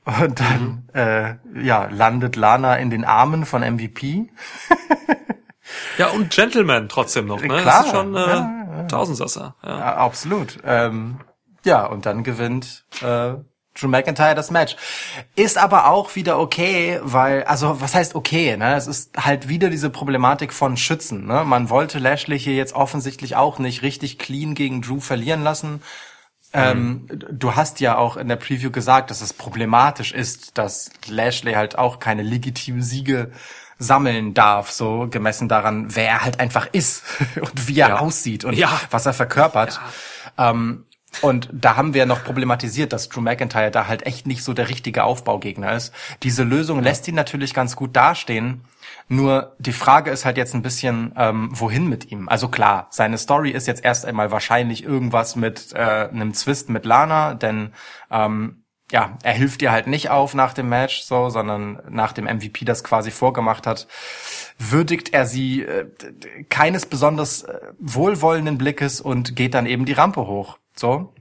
Und 0.04 0.40
dann 0.40 0.88
äh, 0.94 1.34
ja, 1.62 1.88
landet 1.90 2.36
Lana 2.36 2.76
in 2.76 2.88
den 2.88 3.04
Armen 3.04 3.44
von 3.44 3.62
MVP. 3.62 4.30
Ja, 5.98 6.08
und 6.08 6.30
Gentleman 6.30 6.88
trotzdem 6.88 7.26
noch, 7.26 7.42
ne? 7.42 7.48
Klar, 7.48 7.62
das 7.64 7.86
ist 7.86 7.90
schon 7.90 8.14
äh, 8.14 8.18
ja, 8.20 8.84
Tausendsasser. 8.88 9.56
Ja. 9.62 9.78
Ja, 9.78 9.96
absolut. 9.96 10.58
Ähm, 10.64 11.20
ja, 11.64 11.84
und 11.84 12.06
dann 12.06 12.22
gewinnt 12.22 12.86
äh, 13.02 13.34
Drew 13.80 13.88
McIntyre 13.88 14.34
das 14.34 14.50
Match. 14.50 14.76
Ist 15.36 15.58
aber 15.58 15.88
auch 15.88 16.14
wieder 16.16 16.38
okay, 16.38 16.98
weil, 17.02 17.44
also 17.44 17.80
was 17.80 17.94
heißt 17.94 18.14
okay, 18.14 18.56
ne? 18.56 18.74
Es 18.76 18.86
ist 18.86 19.16
halt 19.24 19.48
wieder 19.48 19.70
diese 19.70 19.90
Problematik 19.90 20.52
von 20.52 20.76
Schützen, 20.76 21.26
ne? 21.26 21.44
Man 21.44 21.70
wollte 21.70 21.98
Lashley 21.98 22.38
hier 22.38 22.54
jetzt 22.54 22.74
offensichtlich 22.74 23.36
auch 23.36 23.58
nicht 23.58 23.82
richtig 23.82 24.18
clean 24.18 24.54
gegen 24.54 24.82
Drew 24.82 25.00
verlieren 25.00 25.42
lassen. 25.42 25.82
Ähm, 26.54 27.06
du 27.10 27.56
hast 27.56 27.78
ja 27.80 27.98
auch 27.98 28.16
in 28.16 28.26
der 28.28 28.36
Preview 28.36 28.70
gesagt, 28.70 29.10
dass 29.10 29.20
es 29.20 29.34
problematisch 29.34 30.12
ist, 30.12 30.56
dass 30.56 30.90
Lashley 31.06 31.52
halt 31.52 31.76
auch 31.76 31.98
keine 31.98 32.22
legitimen 32.22 32.82
Siege 32.82 33.30
sammeln 33.78 34.32
darf, 34.34 34.70
so 34.70 35.06
gemessen 35.08 35.48
daran, 35.48 35.94
wer 35.94 36.08
er 36.08 36.24
halt 36.24 36.40
einfach 36.40 36.66
ist 36.72 37.02
und 37.40 37.68
wie 37.68 37.78
er 37.78 37.88
Ja. 37.90 37.98
aussieht 37.98 38.44
und 38.44 38.54
Ja. 38.54 38.80
was 38.90 39.04
er 39.06 39.12
verkörpert. 39.12 39.78
Ähm, 40.38 40.84
und 41.20 41.48
da 41.52 41.76
haben 41.76 41.94
wir 41.94 42.06
noch 42.06 42.22
problematisiert, 42.22 42.92
dass 42.92 43.08
Drew 43.08 43.20
McIntyre 43.20 43.70
da 43.70 43.88
halt 43.88 44.06
echt 44.06 44.26
nicht 44.26 44.44
so 44.44 44.52
der 44.52 44.68
richtige 44.68 45.04
Aufbaugegner 45.04 45.72
ist. 45.74 45.92
Diese 46.22 46.44
Lösung 46.44 46.82
lässt 46.82 47.08
ihn 47.08 47.14
natürlich 47.14 47.54
ganz 47.54 47.76
gut 47.76 47.96
dastehen. 47.96 48.64
Nur 49.08 49.56
die 49.58 49.72
Frage 49.72 50.10
ist 50.10 50.24
halt 50.24 50.36
jetzt 50.36 50.54
ein 50.54 50.62
bisschen, 50.62 51.12
ähm, 51.16 51.48
wohin 51.52 51.88
mit 51.88 52.12
ihm? 52.12 52.28
Also 52.28 52.48
klar, 52.48 52.88
seine 52.90 53.18
Story 53.18 53.50
ist 53.50 53.66
jetzt 53.66 53.84
erst 53.84 54.04
einmal 54.04 54.30
wahrscheinlich 54.30 54.84
irgendwas 54.84 55.34
mit 55.34 55.72
äh, 55.72 55.78
einem 55.78 56.34
Zwist 56.34 56.68
mit 56.68 56.84
Lana, 56.84 57.34
denn 57.34 57.72
ähm, 58.10 58.64
ja, 58.90 59.18
er 59.22 59.32
hilft 59.32 59.60
ihr 59.60 59.70
halt 59.70 59.86
nicht 59.86 60.10
auf 60.10 60.34
nach 60.34 60.54
dem 60.54 60.68
Match, 60.68 61.02
so, 61.02 61.28
sondern 61.28 61.82
nach 61.90 62.12
dem 62.12 62.24
MVP 62.24 62.64
das 62.64 62.82
quasi 62.84 63.10
vorgemacht 63.10 63.66
hat, 63.66 63.86
würdigt 64.58 65.12
er 65.12 65.26
sie 65.26 65.62
äh, 65.62 65.86
keines 66.48 66.86
besonders 66.86 67.42
äh, 67.42 67.58
wohlwollenden 67.78 68.56
Blickes 68.56 69.00
und 69.00 69.36
geht 69.36 69.54
dann 69.54 69.66
eben 69.66 69.84
die 69.84 69.92
Rampe 69.92 70.26
hoch, 70.26 70.58
so. 70.78 71.12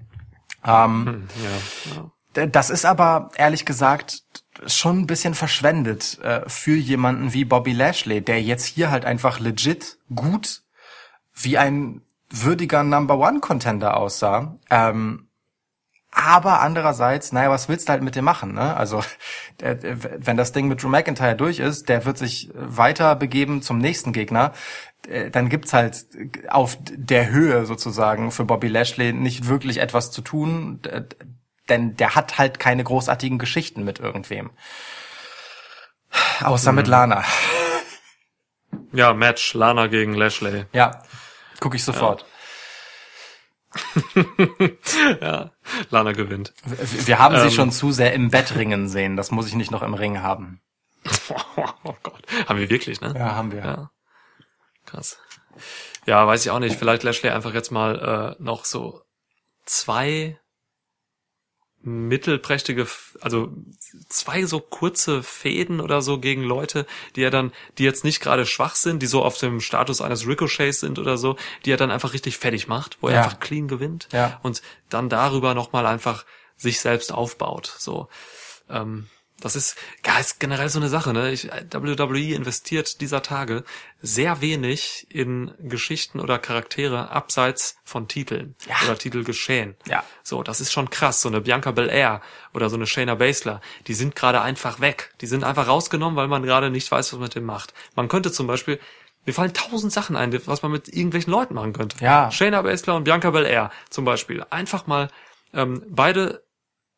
Ähm, 0.66 1.28
Ja. 1.44 2.12
D- 2.36 2.48
Das 2.48 2.70
ist 2.70 2.86
aber 2.86 3.30
ehrlich 3.36 3.66
gesagt 3.66 4.24
schon 4.66 5.00
ein 5.02 5.08
bisschen 5.08 5.34
verschwendet 5.36 6.20
äh, 6.24 6.42
für 6.48 6.76
jemanden 6.76 7.34
wie 7.34 7.46
Bobby 7.46 7.74
Lashley, 7.74 8.22
der 8.22 8.42
jetzt 8.42 8.66
hier 8.66 8.90
halt 8.92 9.06
einfach 9.06 9.40
legit 9.40 9.98
gut 10.14 10.64
wie 11.34 11.58
ein 11.58 12.02
würdiger 12.30 12.84
Number 12.84 13.18
One 13.20 13.40
Contender 13.40 13.96
aussah. 13.98 14.58
Ähm, 14.70 15.28
aber 16.12 16.62
andererseits, 16.62 17.32
naja, 17.32 17.52
was 17.52 17.70
willst 17.70 17.88
du 17.88 17.92
halt 17.92 18.02
mit 18.02 18.16
dem 18.16 18.26
machen, 18.26 18.54
ne? 18.54 18.76
Also, 18.76 19.04
der, 19.60 19.78
wenn 20.26 20.38
das 20.38 20.52
Ding 20.52 20.68
mit 20.68 20.82
Drew 20.82 20.90
McIntyre 20.90 21.36
durch 21.36 21.60
ist, 21.60 21.90
der 21.90 22.06
wird 22.06 22.18
sich 22.18 22.50
weiter 22.56 23.16
begeben 23.16 23.62
zum 23.62 23.78
nächsten 23.78 24.14
Gegner. 24.14 24.54
Äh, 25.08 25.30
Dann 25.32 25.50
gibt's 25.50 25.74
halt 25.74 26.06
auf 26.50 26.78
der 26.90 27.30
Höhe 27.30 27.66
sozusagen 27.66 28.32
für 28.32 28.46
Bobby 28.46 28.68
Lashley 28.68 29.14
nicht 29.14 29.48
wirklich 29.48 29.78
etwas 29.80 30.12
zu 30.12 30.22
tun, 30.22 30.82
denn 31.70 31.96
der 31.98 32.16
hat 32.16 32.38
halt 32.38 32.60
keine 32.60 32.84
großartigen 32.84 33.38
Geschichten 33.40 33.84
mit 33.84 34.00
irgendwem. 34.00 34.52
Außer 36.42 36.72
mit 36.72 36.88
Lana. 36.88 37.24
ja, 38.94 39.14
Match 39.14 39.54
Lana 39.54 39.88
gegen 39.88 40.14
Lashley. 40.14 40.66
Ja, 40.74 41.02
gucke 41.60 41.76
ich 41.76 41.84
sofort. 41.84 42.26
Ja, 45.22 45.52
Lana 45.90 46.12
gewinnt. 46.14 46.54
Wir 46.66 47.08
wir 47.08 47.20
haben 47.20 47.36
sie 47.40 47.48
Ähm. 47.48 47.52
schon 47.52 47.72
zu 47.72 47.92
sehr 47.92 48.14
im 48.14 48.30
Bett 48.30 48.56
ringen 48.56 48.88
sehen. 48.88 49.18
Das 49.18 49.32
muss 49.32 49.48
ich 49.48 49.56
nicht 49.56 49.72
noch 49.72 49.82
im 49.84 49.94
Ring 49.94 50.22
haben. 50.22 50.62
Oh 51.84 51.96
Gott. 52.04 52.22
Haben 52.48 52.60
wir 52.60 52.70
wirklich, 52.70 53.00
ne? 53.02 53.14
Ja, 53.18 53.36
haben 53.36 53.52
wir. 53.52 53.60
Ja. 53.60 53.92
Krass. 54.88 55.20
Ja, 56.08 56.26
weiß 56.26 56.44
ich 56.46 56.52
auch 56.52 56.60
nicht. 56.60 56.78
Vielleicht 56.78 57.04
Lashley 57.04 57.30
einfach 57.30 57.54
jetzt 57.54 57.72
mal 57.72 58.36
äh, 58.40 58.42
noch 58.44 58.66
so 58.66 59.02
zwei 59.66 60.40
mittelprächtige, 61.82 62.88
also 63.22 63.50
zwei 64.10 64.46
so 64.46 64.60
kurze 64.60 65.24
Fäden 65.24 65.80
oder 65.80 66.02
so 66.02 66.20
gegen 66.20 66.44
Leute, 66.44 66.86
die 67.16 67.24
er 67.24 67.30
dann, 67.32 67.54
die 67.78 67.84
jetzt 67.84 68.04
nicht 68.04 68.20
gerade 68.20 68.46
schwach 68.46 68.76
sind, 68.76 69.02
die 69.02 69.08
so 69.08 69.24
auf 69.24 69.38
dem 69.38 69.62
Status 69.62 70.02
eines 70.02 70.28
Ricochets 70.28 70.80
sind 70.82 71.00
oder 71.00 71.18
so, 71.18 71.38
die 71.66 71.72
er 71.72 71.78
dann 71.78 71.92
einfach 71.92 72.14
richtig 72.14 72.38
fertig 72.38 72.68
macht, 72.68 72.98
wo 73.02 73.08
er 73.08 73.16
Ja. 73.16 73.24
einfach 73.24 73.40
clean 73.40 73.68
gewinnt 73.68 74.10
Ja. 74.12 74.40
und 74.44 74.62
dann 74.90 75.08
darüber 75.10 75.54
nochmal 75.54 75.86
einfach 75.86 76.26
sich 76.58 76.80
selbst 76.80 77.14
aufbaut. 77.14 77.74
So, 77.78 78.10
ähm, 78.70 79.08
das 79.40 79.56
ist, 79.56 79.76
ja, 80.06 80.18
ist 80.18 80.40
generell 80.40 80.68
so 80.70 80.80
eine 80.80 80.90
Sache, 80.90 81.14
ne? 81.14 81.32
Ich, 81.32 81.48
WWE 81.48 82.34
investiert 82.34 83.02
dieser 83.02 83.22
Tage 83.22 83.64
sehr 84.02 84.42
wenig 84.42 85.06
in 85.10 85.54
Geschichten 85.60 86.20
oder 86.20 86.40
Charaktere 86.40 87.12
abseits 87.12 87.78
von 87.84 88.08
Titeln 88.08 88.56
Ja. 88.68 88.76
oder 88.86 88.98
Titelgeschehen. 88.98 89.76
Ja. 89.86 90.04
So, 90.24 90.42
das 90.42 90.60
ist 90.60 90.72
schon 90.72 90.90
krass. 90.90 91.22
So 91.22 91.30
eine 91.30 91.42
Bianca 91.42 91.72
Belair 91.72 92.22
oder 92.54 92.70
so 92.70 92.76
eine 92.78 92.88
Shayna 92.88 93.16
Baszler, 93.16 93.62
die 93.86 93.94
sind 93.94 94.16
gerade 94.16 94.42
einfach 94.42 94.80
weg. 94.80 95.14
Die 95.22 95.28
sind 95.28 95.44
einfach 95.44 95.68
rausgenommen, 95.68 96.16
weil 96.16 96.28
man 96.28 96.42
gerade 96.44 96.72
nicht 96.72 96.92
weiß, 96.92 97.14
was 97.14 97.20
man 97.20 97.24
mit 97.28 97.36
dem 97.36 97.46
macht. 97.46 97.74
Man 97.96 98.08
könnte 98.08 98.32
zum 98.32 98.48
Beispiel, 98.48 98.80
mir 99.28 99.34
fallen 99.34 99.54
tausend 99.54 99.94
Sachen 99.94 100.16
ein, 100.16 100.36
was 100.48 100.64
man 100.64 100.72
mit 100.72 100.88
irgendwelchen 100.88 101.32
Leuten 101.32 101.54
machen 101.54 101.74
könnte. 101.74 102.04
Ja. 102.04 102.32
Shayna 102.32 102.64
Baszler 102.64 102.96
und 102.96 103.04
Bianca 103.04 103.30
Belair 103.30 103.72
zum 103.90 104.04
Beispiel. 104.06 104.44
Einfach 104.50 104.88
mal 104.88 105.10
ähm, 105.54 105.84
beide 105.90 106.44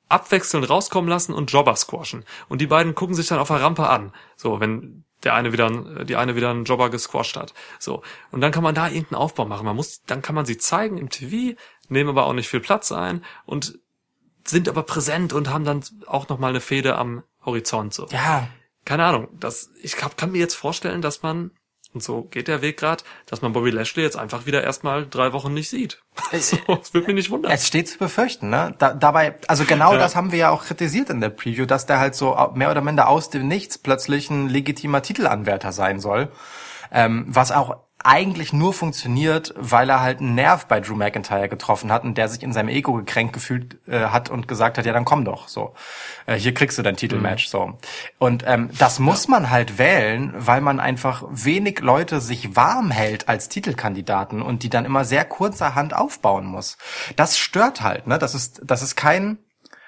abwechselnd 0.09 0.69
rauskommen 0.69 1.09
lassen 1.09 1.33
und 1.33 1.51
Jobber 1.51 1.75
squashen. 1.75 2.25
Und 2.49 2.59
die 2.61 2.67
beiden 2.67 2.95
gucken 2.95 3.15
sich 3.15 3.27
dann 3.27 3.39
auf 3.39 3.47
der 3.47 3.61
Rampe 3.61 3.87
an. 3.87 4.11
So, 4.35 4.59
wenn 4.59 5.03
der 5.23 5.33
eine 5.33 5.53
wieder, 5.53 5.69
die 6.05 6.15
eine 6.15 6.35
wieder 6.35 6.49
einen 6.49 6.65
Jobber 6.65 6.89
gesquasht 6.89 7.37
hat. 7.37 7.53
So. 7.77 8.01
Und 8.31 8.41
dann 8.41 8.51
kann 8.51 8.63
man 8.63 8.75
da 8.75 8.87
irgendeinen 8.87 9.21
Aufbau 9.21 9.45
machen. 9.45 9.65
Man 9.65 9.75
muss, 9.75 10.03
dann 10.05 10.21
kann 10.21 10.35
man 10.35 10.45
sie 10.45 10.57
zeigen 10.57 10.97
im 10.97 11.09
TV, 11.09 11.57
nehmen 11.89 12.09
aber 12.09 12.25
auch 12.25 12.33
nicht 12.33 12.49
viel 12.49 12.61
Platz 12.61 12.91
ein 12.91 13.23
und 13.45 13.79
sind 14.45 14.67
aber 14.69 14.83
präsent 14.83 15.33
und 15.33 15.49
haben 15.49 15.65
dann 15.65 15.83
auch 16.07 16.29
nochmal 16.29 16.51
eine 16.51 16.61
Fehde 16.61 16.97
am 16.97 17.23
Horizont, 17.45 17.93
so. 17.93 18.07
Ja, 18.07 18.47
Keine 18.85 19.05
Ahnung. 19.05 19.27
Das, 19.39 19.69
ich 19.81 19.95
kann, 19.95 20.15
kann 20.15 20.31
mir 20.31 20.39
jetzt 20.39 20.55
vorstellen, 20.55 21.01
dass 21.01 21.21
man, 21.21 21.51
und 21.93 22.03
so 22.03 22.21
geht 22.23 22.47
der 22.47 22.61
Weg 22.61 22.77
gerade, 22.77 23.03
dass 23.25 23.41
man 23.41 23.51
Bobby 23.51 23.71
Lashley 23.71 24.03
jetzt 24.03 24.17
einfach 24.17 24.45
wieder 24.45 24.63
erstmal 24.63 25.07
drei 25.07 25.33
Wochen 25.33 25.53
nicht 25.53 25.69
sieht. 25.69 26.01
so, 26.39 26.57
das 26.67 26.93
würde 26.93 27.07
mich 27.07 27.15
nicht 27.15 27.31
wundern. 27.31 27.51
Es 27.51 27.65
steht 27.65 27.87
zu 27.87 27.97
befürchten, 27.97 28.49
ne? 28.49 28.75
Da, 28.77 28.93
dabei, 28.93 29.35
also 29.47 29.65
genau 29.65 29.93
Ja. 29.93 29.99
das 29.99 30.15
haben 30.15 30.31
wir 30.31 30.39
ja 30.39 30.49
auch 30.51 30.65
kritisiert 30.65 31.09
in 31.09 31.19
der 31.19 31.29
Preview, 31.29 31.65
dass 31.65 31.87
der 31.87 31.99
halt 31.99 32.13
so 32.13 32.37
mehr 32.53 32.69
oder 32.69 32.81
minder 32.81 33.09
aus 33.09 33.29
dem 33.29 33.47
Nichts 33.47 33.77
plötzlich 33.79 34.29
ein 34.29 34.49
legitimer 34.49 35.01
Titelanwärter 35.01 35.71
sein 35.71 35.99
soll. 35.99 36.31
Ähm, 36.91 37.25
was 37.27 37.51
auch 37.51 37.77
eigentlich 38.03 38.53
nur 38.53 38.73
funktioniert, 38.73 39.53
weil 39.57 39.89
er 39.89 40.01
halt 40.01 40.19
einen 40.19 40.35
Nerv 40.35 40.67
bei 40.67 40.79
Drew 40.79 40.95
McIntyre 40.95 41.49
getroffen 41.49 41.91
hat 41.91 42.03
und 42.03 42.17
der 42.17 42.29
sich 42.29 42.43
in 42.43 42.53
seinem 42.53 42.69
Ego 42.69 42.93
gekränkt 42.93 43.33
gefühlt 43.33 43.77
äh, 43.87 44.05
hat 44.05 44.29
und 44.29 44.47
gesagt 44.47 44.77
hat, 44.77 44.85
ja 44.85 44.93
dann 44.93 45.05
komm 45.05 45.25
doch, 45.25 45.47
so. 45.47 45.73
Äh, 46.25 46.35
hier 46.35 46.53
kriegst 46.53 46.77
du 46.77 46.81
dein 46.81 46.95
Titelmatch, 46.95 47.47
so. 47.47 47.77
Und 48.17 48.43
ähm, 48.47 48.69
das 48.77 48.99
muss 48.99 49.27
man 49.27 49.49
halt 49.49 49.77
wählen, 49.77 50.33
weil 50.35 50.61
man 50.61 50.79
einfach 50.79 51.23
wenig 51.29 51.81
Leute 51.81 52.21
sich 52.21 52.55
warm 52.55 52.91
hält 52.91 53.27
als 53.27 53.49
Titelkandidaten 53.49 54.41
und 54.41 54.63
die 54.63 54.69
dann 54.69 54.85
immer 54.85 55.03
sehr 55.03 55.25
kurzerhand 55.25 55.93
aufbauen 55.93 56.45
muss. 56.45 56.77
Das 57.15 57.37
stört 57.37 57.81
halt, 57.81 58.07
ne? 58.07 58.17
Das 58.17 58.33
ist, 58.33 58.61
das 58.63 58.81
ist 58.81 58.95
kein, 58.95 59.39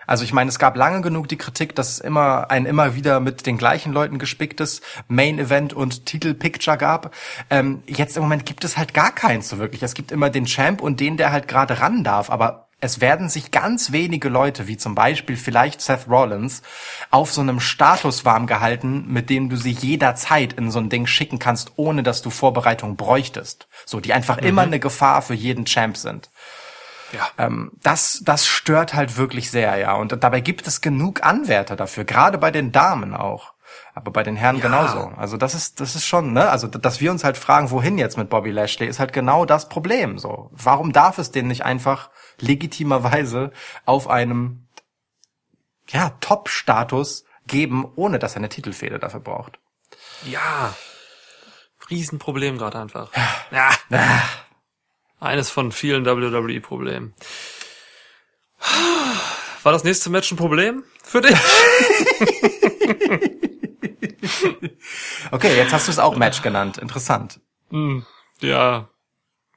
also 0.08 0.24
ich 0.24 0.34
meine, 0.34 0.50
es 0.50 0.60
gab 0.60 0.76
lange 0.76 1.02
genug 1.02 1.28
die 1.28 1.38
Kritik, 1.38 1.76
dass 1.76 1.90
es 1.90 2.00
immer 2.00 2.52
ein 2.52 2.66
immer 2.66 2.96
wieder 2.96 3.20
mit 3.20 3.46
den 3.46 3.58
gleichen 3.58 3.94
Leuten 3.94 4.20
gespicktes 4.20 4.82
Main 5.08 5.40
Event 5.40 5.74
und 5.74 6.06
Titelpicture 6.06 6.78
gab. 6.78 7.14
Ähm, 7.50 7.84
jetzt 7.88 8.18
im 8.18 8.24
Moment 8.24 8.46
gibt 8.46 8.64
es 8.64 8.78
halt 8.78 8.94
gar 8.94 9.14
keins 9.14 9.50
so 9.50 9.58
wirklich. 9.58 9.84
Es 9.84 9.94
gibt 9.94 10.12
immer 10.12 10.30
den 10.30 10.46
Champ 10.46 10.82
und 10.82 11.00
den, 11.00 11.18
der 11.18 11.32
halt 11.32 11.48
gerade 11.48 11.80
ran 11.80 12.04
darf, 12.04 12.30
aber 12.30 12.68
es 12.82 13.00
werden 13.00 13.30
sich 13.30 13.52
ganz 13.52 13.92
wenige 13.92 14.28
Leute, 14.28 14.68
wie 14.68 14.76
zum 14.76 14.96
Beispiel 14.96 15.38
vielleicht 15.38 15.82
Seth 15.82 16.10
Rollins, 16.10 16.64
auf 17.12 17.32
so 17.32 17.42
einem 17.42 17.60
Status 17.60 18.26
warm 18.26 18.48
gehalten, 18.48 19.06
mit 19.08 19.30
dem 19.30 19.50
du 19.50 19.56
sie 19.56 19.72
jederzeit 19.72 20.54
in 20.54 20.72
so 20.72 20.80
ein 20.80 20.90
Ding 20.90 21.06
schicken 21.06 21.38
kannst, 21.38 21.74
ohne 21.76 22.02
dass 22.02 22.24
du 22.24 22.32
Vorbereitung 22.32 22.96
bräuchtest. 22.96 23.68
So, 23.86 24.00
die 24.00 24.14
einfach 24.14 24.40
immer 24.40 24.64
eine 24.64 24.80
Gefahr 24.80 25.22
für 25.22 25.36
jeden 25.36 25.66
Champ 25.66 25.96
sind. 25.96 26.32
Ja. 27.12 27.28
Ähm, 27.38 27.72
das, 27.82 28.22
das 28.24 28.46
stört 28.46 28.94
halt 28.94 29.18
wirklich 29.18 29.52
sehr, 29.52 29.78
ja. 29.78 29.94
Und 29.94 30.24
dabei 30.24 30.42
gibt 30.42 30.68
es 30.68 30.82
genug 30.82 31.24
Anwärter 31.24 31.76
dafür, 31.76 32.06
gerade 32.06 32.38
bei 32.38 32.52
den 32.52 32.72
Damen 32.72 33.14
auch. 33.14 33.54
Aber 33.94 34.12
bei 34.12 34.24
den 34.24 34.36
Herren 34.36 34.62
genauso. 34.62 35.12
Also 35.18 35.38
das 35.38 35.54
ist, 35.54 35.80
das 35.80 35.96
ist 35.96 36.06
schon, 36.06 36.34
ne? 36.34 36.50
Also, 36.50 36.68
dass 36.68 37.02
wir 37.02 37.12
uns 37.12 37.24
halt 37.24 37.38
fragen, 37.38 37.72
wohin 37.72 37.98
jetzt 37.98 38.18
mit 38.18 38.30
Bobby 38.30 38.52
Lashley, 38.52 38.88
ist 38.88 39.00
halt 39.00 39.14
genau 39.14 39.46
das 39.46 39.70
Problem, 39.70 40.18
so. 40.18 40.50
Warum 40.52 40.94
darf 40.94 41.18
es 41.18 41.32
den 41.32 41.48
nicht 41.48 41.66
einfach 41.66 42.10
legitimerweise 42.40 43.52
auf 43.86 44.10
einem, 44.10 44.68
ja, 45.90 46.12
Top-Status 46.22 47.26
geben, 47.48 47.86
ohne 47.96 48.20
dass 48.20 48.34
er 48.34 48.38
eine 48.38 48.50
Titelfehde 48.50 49.00
dafür 49.00 49.20
braucht? 49.20 49.60
Ja. 50.24 50.74
Riesenproblem 51.90 52.58
gerade 52.58 52.80
einfach. 52.80 53.12
Ja. 53.52 53.70
Eines 55.22 55.50
von 55.50 55.72
vielen 55.72 56.06
WWE-Problemen. 56.06 57.14
War 59.64 59.72
das 59.72 59.84
nächste 59.84 60.10
Match 60.10 60.32
ein 60.32 60.36
Problem 60.38 60.84
für 61.04 61.22
dich? 61.22 61.38
Okay, 65.32 65.56
jetzt 65.56 65.72
hast 65.74 65.88
du 65.88 65.92
es 65.92 66.00
auch 66.00 66.16
Match 66.18 66.42
genannt. 66.42 66.78
Interessant. 66.78 67.40
ja. 68.42 68.90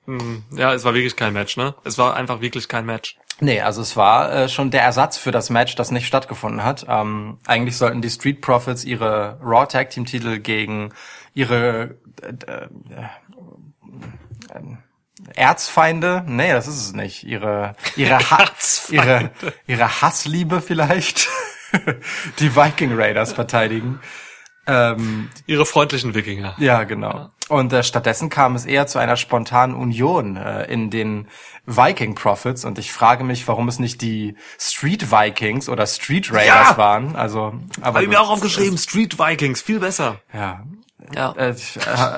Hm, 0.07 0.45
Ja, 0.51 0.73
es 0.75 0.85
war 0.85 0.95
wirklich 0.95 1.17
kein 1.17 1.33
Match, 1.33 1.57
ne? 1.57 1.75
Es 1.85 1.99
war 1.99 2.15
einfach 2.15 2.41
wirklich 2.41 2.69
kein 2.69 2.87
Match. 2.87 3.17
Nee, 3.41 3.61
also 3.61 3.81
es 3.83 3.97
war 3.97 4.33
äh, 4.33 4.49
schon 4.49 4.71
der 4.71 4.83
Ersatz 4.83 5.17
für 5.17 5.31
das 5.33 5.51
Match, 5.51 5.75
das 5.75 5.91
nicht 5.91 6.07
stattgefunden 6.07 6.63
hat. 6.63 6.87
Ähm, 6.89 7.39
eigentlich 7.47 7.77
sollten 7.77 8.03
die 8.03 8.11
Street 8.11 8.41
Profits 8.41 8.85
ihre 8.85 9.39
Raw 9.43 9.67
Tag 9.67 9.91
Team 9.91 10.05
Titel 10.05 10.39
gegen 10.39 10.93
ihre 11.33 11.97
äh, 12.23 12.29
äh, 12.47 12.69
Erzfeinde, 15.35 16.25
nee, 16.27 16.53
das 16.53 16.67
ist 16.67 16.77
es 16.81 16.93
nicht. 16.93 17.25
Ihre 17.25 17.77
ihre 17.97 18.19
ha 18.31 18.45
ihre 18.91 19.31
ihre 19.67 20.03
Hassliebe 20.03 20.61
vielleicht, 20.61 21.29
die 22.41 22.55
Viking 22.57 22.93
Raiders 22.99 23.33
verteidigen. 23.33 24.01
Ähm, 24.67 25.29
Ihre 25.47 25.67
freundlichen 25.67 26.15
Wikinger. 26.15 26.55
ja, 26.59 26.85
genau. 26.85 27.29
Und 27.51 27.71
äh, 27.75 27.83
stattdessen 27.83 28.31
kam 28.31 28.55
es 28.55 28.65
eher 28.65 28.87
zu 28.87 28.99
einer 28.99 29.17
spontanen 29.19 29.77
Union 29.77 30.39
äh, 30.39 30.65
in 30.65 30.89
den 30.89 31.29
Viking 31.67 32.15
Profits. 32.15 32.65
Und 32.65 32.79
ich 32.79 32.91
frage 32.91 33.25
mich, 33.25 33.47
warum 33.47 33.69
es 33.69 33.79
nicht 33.79 34.01
die 34.01 34.37
Street 34.59 35.11
Vikings 35.13 35.69
oder 35.69 35.87
Street 35.87 36.33
Raiders 36.33 36.71
Ja! 36.71 36.77
waren. 36.79 37.15
Also, 37.15 37.53
aber 37.83 37.97
Habe 37.97 38.05
ich 38.05 38.09
mir 38.09 38.21
auch 38.23 38.31
aufgeschrieben, 38.31 38.79
Street 38.79 39.19
Vikings, 39.19 39.61
viel 39.61 39.81
besser. 39.81 40.21
Ja. 40.33 40.63
Ja. 41.13 41.33
Äh, 41.33 41.55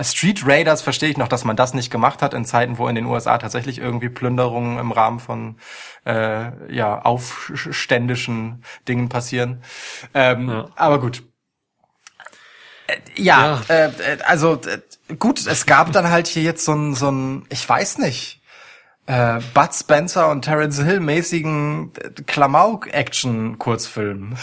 Street 0.05 0.47
Raiders 0.47 0.83
verstehe 0.83 1.09
ich 1.09 1.17
noch, 1.17 1.27
dass 1.29 1.45
man 1.45 1.57
das 1.57 1.75
nicht 1.75 1.91
gemacht 1.91 2.23
hat 2.23 2.35
in 2.35 2.45
Zeiten, 2.45 2.79
wo 2.79 2.87
in 2.89 2.95
den 2.95 3.07
USA 3.07 3.37
tatsächlich 3.39 3.79
irgendwie 3.79 4.09
Plünderungen 4.09 4.79
im 4.79 4.93
Rahmen 4.93 5.19
von 5.19 5.57
äh, 6.05 6.73
ja, 6.73 7.03
aufständischen 7.03 8.63
Dingen 8.87 9.09
passieren. 9.09 9.63
Ähm, 10.15 10.49
Ja. 10.49 10.67
Aber 10.77 11.01
gut. 11.01 11.25
Äh, 12.87 12.99
ja, 13.17 13.61
Äh, 13.69 13.87
äh, 13.87 14.19
also 14.25 14.55
äh, 14.55 14.81
gut, 15.17 15.45
es 15.47 15.67
gab 15.67 15.91
dann 15.93 16.11
halt 16.11 16.29
hier 16.29 16.45
jetzt 16.45 16.65
so 16.65 16.73
ein, 16.75 16.95
so 16.95 17.11
ein, 17.11 17.45
ich 17.49 17.69
weiß 17.69 17.99
nicht, 17.99 18.41
äh, 19.07 19.41
Bud 19.55 19.75
Spencer 19.75 20.29
und 20.31 20.43
Terence 20.43 20.81
Hill 20.83 21.01
mäßigen 21.01 21.93
Klamauk-Action-Kurzfilm. 22.27 24.37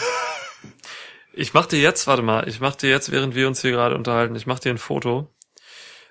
Ich 1.36 1.52
mach 1.54 1.66
dir 1.66 1.80
jetzt, 1.80 2.06
warte 2.06 2.22
mal, 2.22 2.48
ich 2.48 2.60
mach 2.60 2.76
dir 2.76 2.90
jetzt, 2.90 3.10
während 3.10 3.34
wir 3.34 3.48
uns 3.48 3.60
hier 3.60 3.72
gerade 3.72 3.94
unterhalten, 3.96 4.36
ich 4.36 4.46
mach 4.46 4.58
dir 4.60 4.70
ein 4.70 4.78
Foto 4.78 5.28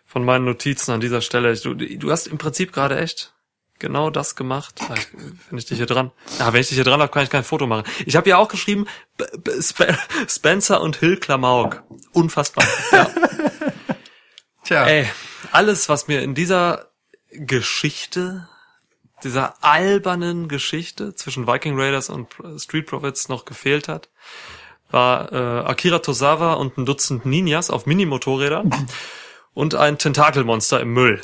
von 0.06 0.26
meinen 0.26 0.46
Notizen 0.46 0.92
an 0.92 1.00
dieser 1.02 1.22
Stelle. 1.22 1.56
Du, 1.56 1.74
du 1.76 2.12
hast 2.12 2.28
im 2.28 2.38
Prinzip 2.38 2.74
gerade 2.74 2.98
echt 3.00 3.34
genau 3.80 4.10
das 4.10 4.36
gemacht. 4.36 4.80
Ah, 4.90 4.96
ich- 4.98 5.08
Wenn 5.50 5.58
ich 5.58 5.66
dich 5.66 5.78
hier 5.78 5.86
dran, 5.88 6.12
ja, 6.40 6.52
wenn 6.54 6.62
ich 6.62 6.68
dich 6.68 6.76
hier 6.76 6.84
dran 6.84 7.02
habe, 7.02 7.12
kann 7.12 7.24
ich 7.24 7.30
kein 7.30 7.44
Foto 7.44 7.68
machen. 7.68 7.84
Ich 8.06 8.16
habe 8.16 8.30
ja 8.30 8.38
auch 8.38 8.48
geschrieben, 8.50 8.86
B 9.18 9.26
B 9.38 9.62
Spe 9.62 9.98
Spencer 10.28 10.82
und 10.82 10.98
Hill 10.98 11.18
Klamauk. 11.18 11.84
Unfassbar. 12.12 12.66
Ja. 12.92 13.10
Tja. 14.64 14.86
Ey, 14.86 15.10
alles, 15.52 15.90
was 15.90 16.08
mir 16.08 16.22
in 16.22 16.36
dieser 16.36 16.90
Geschichte, 17.32 18.48
dieser 19.24 19.62
albernen 19.64 20.48
Geschichte 20.48 21.16
zwischen 21.16 21.48
Viking 21.48 21.80
Raiders 21.80 22.10
und 22.10 22.28
Street 22.58 22.86
Profits 22.88 23.28
noch 23.30 23.46
gefehlt 23.46 23.88
hat, 23.88 24.10
war 24.94 25.32
äh, 25.34 25.68
Akira 25.68 26.00
Tosawa 26.00 26.54
und 26.54 26.78
ein 26.78 26.86
Dutzend 26.86 27.26
Ninjas 27.26 27.70
auf 27.70 27.86
Minimotorrädern 27.86 28.88
und 29.54 29.76
ein 29.76 29.98
Tentakelmonster 29.98 30.80
im 30.80 30.94
Müll. 30.94 31.22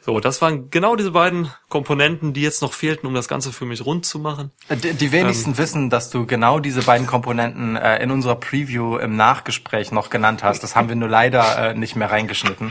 So, 0.00 0.20
das 0.20 0.40
waren 0.40 0.70
genau 0.70 0.96
diese 0.96 1.10
beiden 1.10 1.50
Komponenten, 1.68 2.32
die 2.32 2.40
jetzt 2.40 2.62
noch 2.62 2.72
fehlten, 2.72 3.06
um 3.06 3.14
das 3.14 3.28
Ganze 3.28 3.52
für 3.52 3.66
mich 3.66 3.84
rund 3.84 4.06
zu 4.06 4.18
machen. 4.18 4.50
Die, 4.70 4.94
die 4.94 5.12
wenigsten 5.12 5.50
Ähm. 5.50 5.58
wissen, 5.58 5.90
dass 5.90 6.08
du 6.08 6.26
genau 6.26 6.60
diese 6.60 6.82
beiden 6.82 7.06
Komponenten 7.06 7.76
äh, 7.76 8.02
in 8.02 8.10
unserer 8.10 8.36
Preview 8.36 8.96
im 8.96 9.16
Nachgespräch 9.16 9.92
noch 9.92 10.08
genannt 10.08 10.42
hast. 10.42 10.62
Das 10.62 10.76
haben 10.76 10.88
wir 10.88 10.96
nur 10.96 11.10
leider 11.10 11.70
äh, 11.70 11.74
nicht 11.74 11.94
mehr 11.94 12.10
reingeschnitten. 12.10 12.70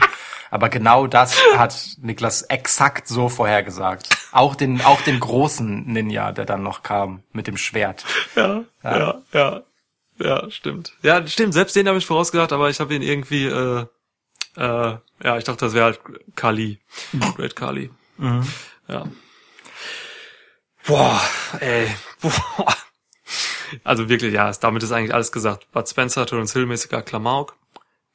Aber 0.50 0.68
genau 0.68 1.06
das 1.06 1.40
hat 1.56 1.76
Niklas 2.00 2.42
exakt 2.42 3.08
so 3.08 3.28
vorhergesagt. 3.28 4.08
Auch 4.32 4.54
den, 4.54 4.80
auch 4.80 5.00
den 5.02 5.20
großen 5.20 5.86
Ninja, 5.86 6.32
der 6.32 6.44
dann 6.44 6.62
noch 6.62 6.82
kam 6.82 7.22
mit 7.32 7.46
dem 7.46 7.56
Schwert. 7.56 8.04
Ja, 8.36 8.62
ja, 8.82 8.98
ja, 8.98 9.14
ja, 9.32 9.62
stimmt. 10.50 10.92
Ja, 11.02 11.26
stimmt. 11.26 11.54
Selbst 11.54 11.76
den 11.76 11.88
habe 11.88 11.98
ich 11.98 12.06
vorausgesagt, 12.06 12.52
aber 12.52 12.70
ich 12.70 12.80
habe 12.80 12.94
ihn 12.94 13.02
irgendwie, 13.02 13.46
äh, 13.46 13.86
äh, 14.56 14.96
ja, 15.22 15.38
ich 15.38 15.44
dachte, 15.44 15.64
das 15.64 15.74
wäre 15.74 15.84
halt 15.84 16.00
Kali, 16.34 16.80
Great 17.36 17.56
Kali. 17.56 17.90
Ja. 18.88 19.08
Boah, 20.86 21.20
ey, 21.60 21.88
boah. 22.20 22.74
Also 23.82 24.08
wirklich, 24.08 24.32
ja, 24.32 24.50
damit 24.52 24.82
ist 24.82 24.92
eigentlich 24.92 25.12
alles 25.12 25.32
gesagt. 25.32 25.70
Bud 25.72 25.88
Spencer, 25.88 26.24
Terence 26.26 26.52
Hill 26.52 26.66
mäßiger 26.66 27.02
Klamauk. 27.02 27.56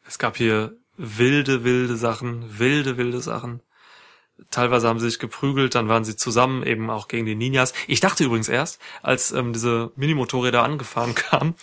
Es 0.08 0.18
gab 0.18 0.38
hier 0.38 0.78
wilde, 0.98 1.64
wilde 1.64 1.98
Sachen, 1.98 2.60
wilde, 2.60 2.98
wilde 2.98 3.22
Sachen. 3.22 3.62
Teilweise 4.50 4.88
haben 4.88 5.00
sie 5.00 5.10
sich 5.10 5.20
geprügelt, 5.20 5.76
dann 5.76 5.88
waren 5.88 6.04
sie 6.04 6.16
zusammen, 6.16 6.64
eben 6.64 6.90
auch 6.90 7.08
gegen 7.08 7.26
die 7.26 7.36
Ninjas. 7.36 7.74
Ich 7.88 8.00
dachte 8.00 8.24
übrigens 8.24 8.50
erst, 8.50 8.82
als 9.02 9.32
ähm, 9.32 9.54
diese 9.54 9.92
Minimotorräder 9.96 10.64
angefahren 10.64 11.16
kamen 11.16 11.56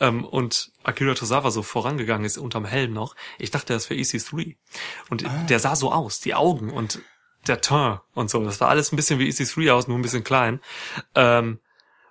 ähm, 0.00 0.24
und 0.24 0.72
Akira 0.82 1.14
Tosawa 1.14 1.50
so 1.50 1.62
vorangegangen 1.62 2.24
ist, 2.24 2.38
unterm 2.38 2.64
Helm 2.64 2.92
noch, 2.92 3.14
ich 3.38 3.50
dachte, 3.50 3.72
das 3.72 3.88
wäre 3.90 4.00
EC3. 4.00 4.56
Und 5.10 5.24
der 5.48 5.58
sah 5.58 5.76
so 5.76 5.92
aus, 5.92 6.20
die 6.20 6.34
Augen 6.34 6.70
und 6.70 7.00
der 7.46 7.60
Teint 7.60 8.00
und 8.14 8.30
so. 8.30 8.44
Das 8.44 8.60
war 8.60 8.68
alles 8.68 8.92
ein 8.92 8.96
bisschen 8.96 9.18
wie 9.18 9.28
EC3 9.28 9.72
aus, 9.72 9.88
nur 9.88 9.98
ein 9.98 10.02
bisschen 10.02 10.24
klein. 10.24 10.60
Ähm, 11.14 11.60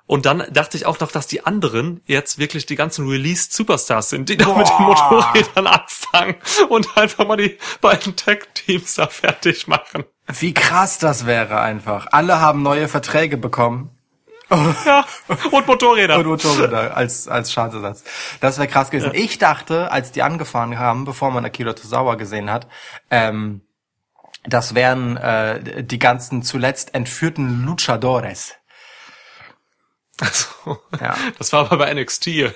und 0.08 0.26
dann 0.26 0.44
dachte 0.52 0.78
ich 0.78 0.86
auch 0.86 1.00
noch, 1.00 1.12
dass 1.12 1.28
die 1.28 1.46
anderen 1.46 2.02
jetzt 2.06 2.40
wirklich 2.40 2.66
die 2.66 2.76
ganzen 2.76 3.08
Released 3.08 3.54
Superstars 3.54 4.10
sind, 4.10 4.30
die 4.30 4.38
da 4.38 4.56
mit 4.56 4.68
den 4.68 4.86
Motorrädern 4.86 5.68
anfangen 5.68 6.36
und 6.70 6.98
einfach 6.98 7.28
mal 7.28 7.36
die 7.36 7.58
beiden 7.82 8.16
Tech-Teams 8.16 8.96
da 8.96 9.08
fertig 9.08 9.68
machen. 9.68 10.06
Wie 10.28 10.54
krass 10.54 10.98
das 10.98 11.26
wäre 11.26 11.60
einfach. 11.60 12.08
Alle 12.12 12.40
haben 12.40 12.64
neue 12.64 12.88
Verträge 12.88 13.38
bekommen. 13.38 13.92
Ja, 14.50 15.06
und 15.52 15.68
Motorräder. 15.68 16.20
Und 16.20 16.26
Motorräder 16.26 16.96
als, 16.96 17.28
als 17.28 17.52
Schadensersatz. 17.52 18.06
Das 18.40 18.58
wäre 18.58 18.70
krass 18.70 18.90
gewesen. 18.90 19.12
Ich 19.14 19.40
dachte, 19.40 19.92
als 19.92 20.14
die 20.14 20.22
angefahren 20.22 20.80
haben, 20.80 21.04
bevor 21.04 21.32
man 21.32 21.44
Akira 21.44 21.74
Tozawa 21.74 22.16
gesehen 22.16 22.50
hat, 22.50 22.68
ähm, 23.12 23.62
das 24.46 24.74
wären 24.74 25.18
äh, 25.18 25.84
die 25.84 26.00
ganzen 26.00 26.44
zuletzt 26.44 26.96
entführten 26.96 27.66
Luchadores. 27.66 28.57
Also, 30.20 30.80
Ja. 31.00 31.16
Das 31.38 31.54
war 31.54 31.66
aber 31.72 31.78
bei 31.78 31.94
NXT. 31.94 32.28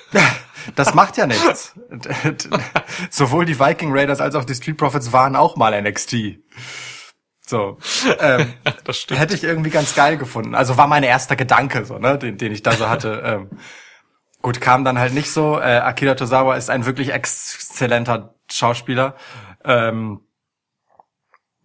Das 0.76 0.94
macht 0.94 1.18
ja 1.18 1.26
nichts. 1.26 1.74
Sowohl 3.10 3.46
die 3.46 3.60
Viking 3.60 3.90
Raiders 3.92 4.22
als 4.22 4.36
auch 4.36 4.46
die 4.46 4.54
Street 4.54 4.78
Profits 4.78 5.12
waren 5.12 5.36
auch 5.36 5.56
mal 5.56 5.80
NXT. 5.82 6.16
So. 7.48 7.80
Ähm, 8.20 8.54
Das 8.84 8.98
stimmt. 8.98 9.20
hätte 9.20 9.34
ich 9.34 9.44
irgendwie 9.44 9.72
ganz 9.72 9.96
geil 9.96 10.18
gefunden. 10.18 10.54
Also 10.54 10.78
war 10.78 10.86
mein 10.86 11.02
erster 11.02 11.36
Gedanke, 11.36 11.84
so, 11.86 11.98
ne, 11.98 12.18
den, 12.20 12.38
den 12.38 12.52
ich 12.52 12.62
da 12.62 12.74
so 12.74 12.90
hatte. 12.90 13.24
Ähm, 13.26 13.50
gut, 14.44 14.62
kam 14.62 14.86
dann 14.86 15.00
halt 15.00 15.14
nicht 15.16 15.32
so. 15.32 15.58
Äh, 15.60 15.78
Akira 15.80 16.14
Tozawa 16.14 16.56
ist 16.58 16.70
ein 16.70 16.86
wirklich 16.86 17.12
exzellenter 17.12 18.36
Schauspieler. 18.52 19.16
Ähm, 19.66 20.22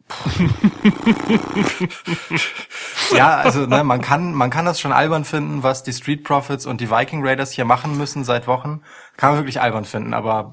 ja, 3.13 3.39
also 3.39 3.67
ne, 3.67 3.83
man 3.83 4.01
kann 4.01 4.35
man 4.35 4.51
kann 4.51 4.65
das 4.65 4.81
schon 4.81 4.93
albern 4.93 5.25
finden, 5.25 5.65
was 5.65 5.83
die 5.83 5.93
Street 5.93 6.23
Profits 6.23 6.65
und 6.65 6.81
die 6.81 6.91
Viking 6.91 7.27
Raiders 7.27 7.51
hier 7.51 7.65
machen 7.65 7.97
müssen 7.97 8.23
seit 8.23 8.47
Wochen. 8.47 8.83
Kann 9.17 9.31
man 9.31 9.41
wirklich 9.41 9.61
albern 9.61 9.85
finden, 9.85 10.15
aber 10.15 10.53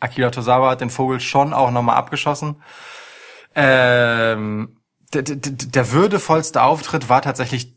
Akira 0.00 0.30
Tozawa 0.30 0.70
hat 0.70 0.80
den 0.80 0.90
Vogel 0.90 1.20
schon 1.20 1.52
auch 1.52 1.70
nochmal 1.70 1.96
abgeschossen. 1.96 2.62
Ähm, 3.54 4.80
der, 5.12 5.22
der, 5.22 5.36
der 5.36 5.92
würdevollste 5.92 6.62
Auftritt 6.62 7.08
war 7.08 7.22
tatsächlich, 7.22 7.76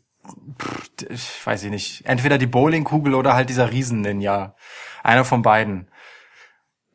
pff, 0.58 0.88
ich 1.10 1.46
weiß 1.46 1.64
ich 1.64 1.70
nicht, 1.70 2.06
entweder 2.06 2.38
die 2.38 2.46
Bowlingkugel 2.46 3.14
oder 3.14 3.34
halt 3.34 3.48
dieser 3.48 3.70
Riesen-Ninja. 3.70 4.54
Einer 5.02 5.24
von 5.24 5.42
beiden. 5.42 5.88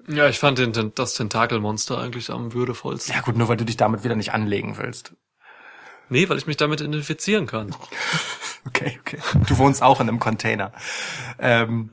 Ja, 0.08 0.28
ich 0.30 0.40
fand 0.40 0.58
den, 0.58 0.94
das 0.96 1.14
Tentakelmonster 1.16 1.98
eigentlich 1.98 2.30
am 2.30 2.54
würdevollsten. 2.54 3.14
Ja 3.14 3.22
gut, 3.22 3.36
nur 3.36 3.48
weil 3.50 3.58
du 3.58 3.66
dich 3.66 3.78
damit 3.78 4.04
wieder 4.04 4.16
nicht 4.16 4.34
anlegen 4.34 4.78
willst. 4.78 5.14
Nee, 6.10 6.30
weil 6.30 6.38
ich 6.38 6.48
mich 6.48 6.58
damit 6.58 6.82
identifizieren 6.82 7.46
kann. 7.48 7.76
Okay, 8.66 9.00
okay. 9.00 9.20
Du 9.48 9.58
wohnst 9.60 9.82
auch 9.82 10.02
in 10.02 10.10
einem 10.10 10.20
Container. 10.20 10.74
Ähm, 11.40 11.92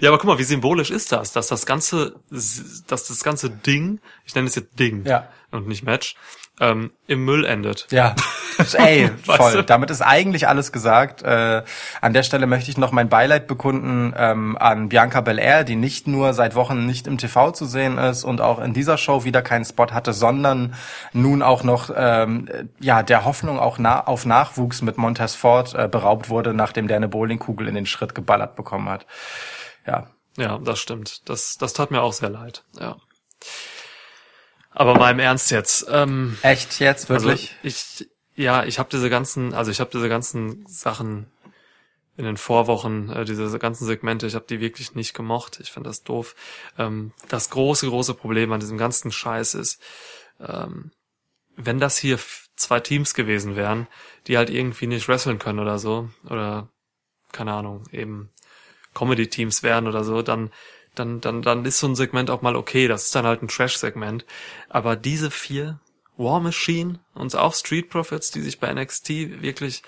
Ja, 0.00 0.10
aber 0.10 0.18
guck 0.18 0.28
mal, 0.28 0.38
wie 0.38 0.44
symbolisch 0.44 0.90
ist 0.92 1.10
das, 1.10 1.32
dass 1.32 1.48
das 1.48 1.66
ganze, 1.66 2.14
dass 2.30 3.08
das 3.08 3.24
ganze 3.24 3.50
Ding, 3.50 3.98
ich 4.24 4.32
nenne 4.36 4.46
es 4.46 4.54
jetzt 4.54 4.78
Ding 4.78 5.04
Ja. 5.04 5.28
und 5.50 5.66
nicht 5.66 5.82
Match, 5.82 6.14
ähm, 6.60 6.90
im 7.06 7.24
Müll 7.24 7.44
endet. 7.44 7.86
Ja, 7.90 8.14
ey, 8.74 9.10
Weißt 9.26 9.38
voll. 9.38 9.52
du? 9.52 9.64
Damit 9.64 9.90
ist 9.90 10.00
eigentlich 10.00 10.48
alles 10.48 10.72
gesagt. 10.72 11.22
Äh, 11.22 11.62
an 12.00 12.12
der 12.14 12.22
Stelle 12.22 12.46
möchte 12.46 12.70
ich 12.70 12.78
noch 12.78 12.92
mein 12.92 13.08
Beileid 13.08 13.46
bekunden 13.46 14.14
ähm, 14.16 14.56
an 14.58 14.88
Bianca 14.88 15.20
Belair, 15.20 15.64
die 15.64 15.76
nicht 15.76 16.06
nur 16.06 16.32
seit 16.32 16.54
Wochen 16.54 16.86
nicht 16.86 17.06
im 17.06 17.18
TV 17.18 17.50
zu 17.50 17.66
sehen 17.66 17.98
ist 17.98 18.24
und 18.24 18.40
auch 18.40 18.58
in 18.58 18.72
dieser 18.72 18.96
Show 18.98 19.24
wieder 19.24 19.42
keinen 19.42 19.64
Spot 19.64 19.90
hatte, 19.92 20.12
sondern 20.12 20.74
nun 21.12 21.42
auch 21.42 21.62
noch 21.62 21.90
ähm, 21.94 22.48
ja 22.80 23.02
der 23.02 23.24
Hoffnung 23.24 23.58
auch 23.58 23.78
na 23.78 24.06
auf 24.06 24.24
Nachwuchs 24.24 24.80
mit 24.82 24.96
Montez 24.96 25.34
Ford 25.34 25.74
äh, 25.74 25.88
beraubt 25.88 26.30
wurde, 26.30 26.54
nachdem 26.54 26.88
der 26.88 26.96
eine 26.96 27.08
Bowlingkugel 27.08 27.68
in 27.68 27.74
den 27.74 27.86
Schritt 27.86 28.14
geballert 28.14 28.56
bekommen 28.56 28.88
hat. 28.88 29.06
Ja, 29.86 30.06
Ja, 30.38 30.58
das 30.58 30.78
stimmt. 30.78 31.28
Das, 31.28 31.56
das 31.58 31.72
tat 31.74 31.90
mir 31.90 32.02
auch 32.02 32.12
sehr 32.12 32.30
leid. 32.30 32.64
Ja. 32.80 32.96
Aber 34.78 34.94
mal 34.94 35.10
im 35.10 35.18
Ernst 35.18 35.50
jetzt. 35.50 35.86
Ähm, 35.88 36.36
echt 36.42 36.80
jetzt 36.80 37.08
wirklich? 37.08 37.54
Also 37.62 37.66
ich, 38.02 38.10
ja, 38.34 38.64
ich 38.64 38.78
habe 38.78 38.90
diese 38.92 39.08
ganzen, 39.08 39.54
also 39.54 39.70
ich 39.70 39.80
habe 39.80 39.88
diese 39.90 40.10
ganzen 40.10 40.66
Sachen 40.66 41.32
in 42.18 42.26
den 42.26 42.36
Vorwochen, 42.36 43.08
äh, 43.08 43.24
diese 43.24 43.58
ganzen 43.58 43.86
Segmente, 43.86 44.26
ich 44.26 44.34
habe 44.34 44.44
die 44.46 44.60
wirklich 44.60 44.94
nicht 44.94 45.14
gemocht. 45.14 45.60
Ich 45.60 45.72
finde 45.72 45.88
das 45.88 46.02
doof. 46.02 46.34
Ähm, 46.76 47.12
das 47.28 47.48
große, 47.48 47.88
große 47.88 48.12
Problem 48.12 48.52
an 48.52 48.60
diesem 48.60 48.76
ganzen 48.76 49.10
Scheiß 49.10 49.54
ist, 49.54 49.82
ähm, 50.40 50.90
wenn 51.56 51.80
das 51.80 51.96
hier 51.96 52.18
zwei 52.56 52.80
Teams 52.80 53.14
gewesen 53.14 53.56
wären, 53.56 53.86
die 54.26 54.36
halt 54.36 54.50
irgendwie 54.50 54.88
nicht 54.88 55.08
wresteln 55.08 55.38
können 55.38 55.58
oder 55.58 55.78
so, 55.78 56.10
oder 56.28 56.68
keine 57.32 57.54
Ahnung, 57.54 57.84
eben 57.92 58.28
Comedy-Teams 58.92 59.62
wären 59.62 59.88
oder 59.88 60.04
so, 60.04 60.20
dann, 60.20 60.50
dann, 60.98 61.20
dann, 61.20 61.42
dann 61.42 61.64
ist 61.64 61.78
so 61.78 61.86
ein 61.86 61.94
Segment 61.94 62.30
auch 62.30 62.42
mal 62.42 62.56
okay. 62.56 62.88
Das 62.88 63.04
ist 63.04 63.14
dann 63.14 63.26
halt 63.26 63.42
ein 63.42 63.48
Trash-Segment. 63.48 64.24
Aber 64.68 64.96
diese 64.96 65.30
vier, 65.30 65.80
War 66.16 66.40
Machine 66.40 67.00
und 67.14 67.34
auch 67.36 67.54
Street 67.54 67.90
Profits, 67.90 68.30
die 68.30 68.40
sich 68.40 68.58
bei 68.58 68.72
NXT 68.72 69.42
wirklich 69.42 69.82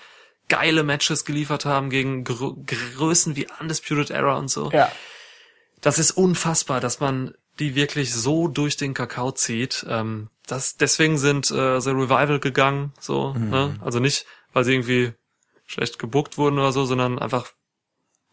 geile 0.47 0.83
Matches 0.83 1.25
geliefert 1.25 1.65
haben 1.65 1.89
gegen 1.89 2.23
Grö 2.23 2.53
Größen 2.65 3.35
wie 3.35 3.47
Undisputed 3.59 4.09
Era 4.09 4.37
und 4.37 4.49
so. 4.49 4.71
ja. 4.71 4.91
Das 5.81 5.97
ist 5.97 6.11
unfassbar, 6.11 6.81
dass 6.81 6.99
man 6.99 7.33
die 7.59 7.73
wirklich 7.73 8.13
so 8.13 8.49
durch 8.49 8.75
den 8.75 8.93
Kakao 8.93 9.31
zieht. 9.31 9.85
Ähm, 9.87 10.29
das, 10.45 10.75
deswegen 10.75 11.17
sind 11.17 11.49
äh, 11.51 11.79
The 11.79 11.91
Revival 11.91 12.39
gegangen, 12.39 12.91
so, 12.99 13.33
ne? 13.33 13.77
Also 13.81 13.99
nicht, 13.99 14.25
weil 14.51 14.65
sie 14.65 14.73
irgendwie 14.73 15.13
schlecht 15.65 15.99
gebuckt 15.99 16.37
wurden 16.37 16.59
oder 16.59 16.73
so, 16.73 16.85
sondern 16.85 17.19
einfach 17.19 17.51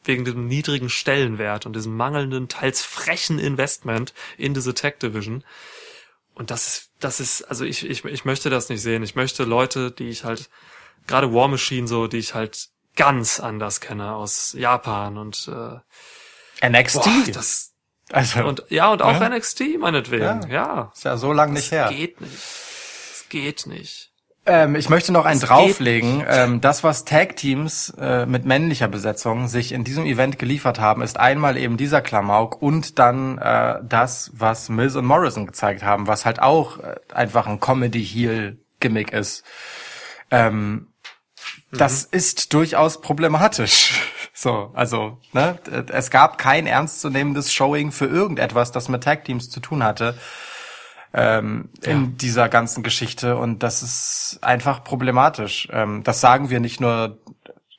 wegen 0.07 0.25
diesem 0.25 0.47
niedrigen 0.47 0.89
Stellenwert 0.89 1.67
und 1.67 1.75
diesem 1.77 1.97
mangelnden, 1.97 2.49
teils 2.49 2.83
frechen 2.83 3.39
Investment 3.39 4.15
in 4.39 4.55
diese 4.55 4.75
Tech 4.75 4.95
Division. 5.03 5.45
Und 6.35 6.51
das 6.51 6.67
ist, 6.67 6.91
das 7.01 7.21
ist, 7.21 7.43
also 7.43 7.65
ich, 7.65 7.89
ich, 7.89 8.05
ich 8.05 8.25
möchte 8.25 8.51
das 8.51 8.69
nicht 8.69 8.83
sehen. 8.83 9.03
Ich 9.03 9.15
möchte 9.15 9.45
Leute, 9.45 9.91
die 9.91 10.09
ich 10.09 10.25
halt, 10.25 10.51
gerade 11.07 11.33
War 11.33 11.49
Machine 11.49 11.87
so, 11.89 12.07
die 12.07 12.19
ich 12.19 12.35
halt 12.35 12.69
ganz 12.95 13.41
anders 13.41 13.81
kenne 13.81 14.15
aus 14.15 14.55
Japan 14.57 15.19
und 15.19 15.49
äh, 15.49 16.69
NXT. 16.69 17.05
boah, 17.05 17.33
das 17.33 17.73
also, 18.11 18.45
und 18.45 18.63
ja 18.69 18.93
und 18.93 19.03
auch 19.03 19.21
Ja. 19.21 19.29
NXT 19.29 19.79
meinetwegen, 19.79 20.43
Ja. 20.43 20.49
ja. 20.49 20.93
ist 20.95 21.05
ja 21.05 21.17
so 21.17 21.33
lang 21.33 21.53
nicht 21.53 21.71
her. 21.73 21.89
Geht 21.91 22.21
nicht. 22.21 22.33
Es 22.35 23.27
geht 23.29 23.67
nicht. 23.67 24.13
Ähm, 24.47 24.77
ich 24.77 24.89
möchte 24.89 25.13
noch 25.13 25.25
einen 25.25 25.41
drauflegen. 25.41 26.25
Ähm, 26.29 26.61
das, 26.61 26.85
was 26.85 27.05
Tag-Teams 27.05 27.95
äh, 28.01 28.27
mit 28.27 28.45
männlicher 28.45 28.87
Besetzung 28.87 29.49
sich 29.49 29.73
in 29.73 29.83
diesem 29.83 30.07
Event 30.07 30.39
geliefert 30.39 30.79
haben, 30.79 31.03
ist 31.03 31.19
einmal 31.19 31.57
eben 31.57 31.77
dieser 31.77 32.01
Klamauk 32.01 32.63
und 32.63 32.99
dann 33.01 33.39
äh, 33.39 33.81
das, 33.83 34.31
was 34.35 34.69
Mills 34.69 34.95
und 34.95 35.05
Morrison 35.05 35.47
gezeigt 35.47 35.83
haben, 35.83 36.07
was 36.07 36.25
halt 36.25 36.41
auch 36.41 36.79
äh, 36.79 36.95
einfach 37.13 37.49
ein 37.49 37.59
Comedy-Heel-Gimmick 37.59 39.13
ist. 39.13 39.45
Ähm, 40.31 40.89
Das 41.73 42.05
ist 42.05 42.53
durchaus 42.53 43.01
problematisch. 43.01 44.01
So, 44.39 44.71
also, 44.75 45.19
ne, 45.33 45.59
es 45.89 46.11
gab 46.11 46.37
kein 46.37 46.67
ernstzunehmendes 46.67 47.55
Showing 47.55 47.91
für 47.91 48.05
irgendetwas, 48.05 48.71
das 48.71 48.91
mit 48.91 49.03
Tag-Teams 49.03 49.49
zu 49.49 49.61
tun 49.61 49.83
hatte 49.83 50.15
ähm, 51.17 51.71
in 51.83 52.19
dieser 52.19 52.51
ganzen 52.51 52.83
Geschichte 52.83 53.39
und 53.39 53.63
das 53.63 53.83
ist 53.83 54.39
einfach 54.43 54.85
problematisch. 54.85 55.67
Ähm, 55.73 56.05
das 56.05 56.21
sagen 56.21 56.51
wir 56.51 56.61
nicht 56.61 56.79
nur, 56.79 57.19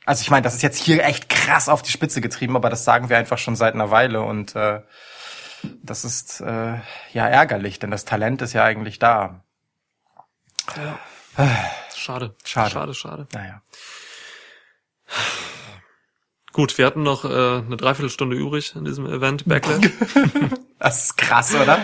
also 0.05 0.21
ich 0.21 0.31
meine, 0.31 0.41
das 0.41 0.55
ist 0.55 0.63
jetzt 0.63 0.79
hier 0.81 1.05
echt 1.05 1.29
krass 1.29 1.69
auf 1.69 1.83
die 1.83 1.91
Spitze 1.91 2.19
getrieben, 2.19 2.55
aber 2.55 2.71
das 2.71 2.83
sagen 2.83 3.09
wir 3.09 3.17
einfach 3.17 3.37
schon 3.37 3.55
seit 3.55 3.75
einer 3.75 3.91
Weile 3.91 4.23
und 4.23 4.55
äh, 4.55 4.81
das 5.83 6.03
ist 6.03 6.41
äh, 6.41 6.79
ja 7.13 7.27
ärgerlich, 7.27 7.77
denn 7.77 7.91
das 7.91 8.05
Talent 8.05 8.41
ist 8.41 8.53
ja 8.53 8.63
eigentlich 8.63 8.97
da. 8.97 9.43
Schade. 11.95 12.35
Schade. 12.43 12.71
Schade, 12.71 12.93
schade. 12.95 13.27
Naja. 13.33 13.61
Gut, 16.53 16.75
wir 16.79 16.87
hatten 16.87 17.03
noch 17.03 17.23
äh, 17.23 17.27
eine 17.27 17.77
Dreiviertelstunde 17.77 18.35
übrig 18.35 18.75
in 18.75 18.83
diesem 18.83 19.05
Event, 19.05 19.45
Backlash. 19.45 19.91
Das 20.79 21.05
ist 21.05 21.17
krass, 21.17 21.55
oder? 21.55 21.79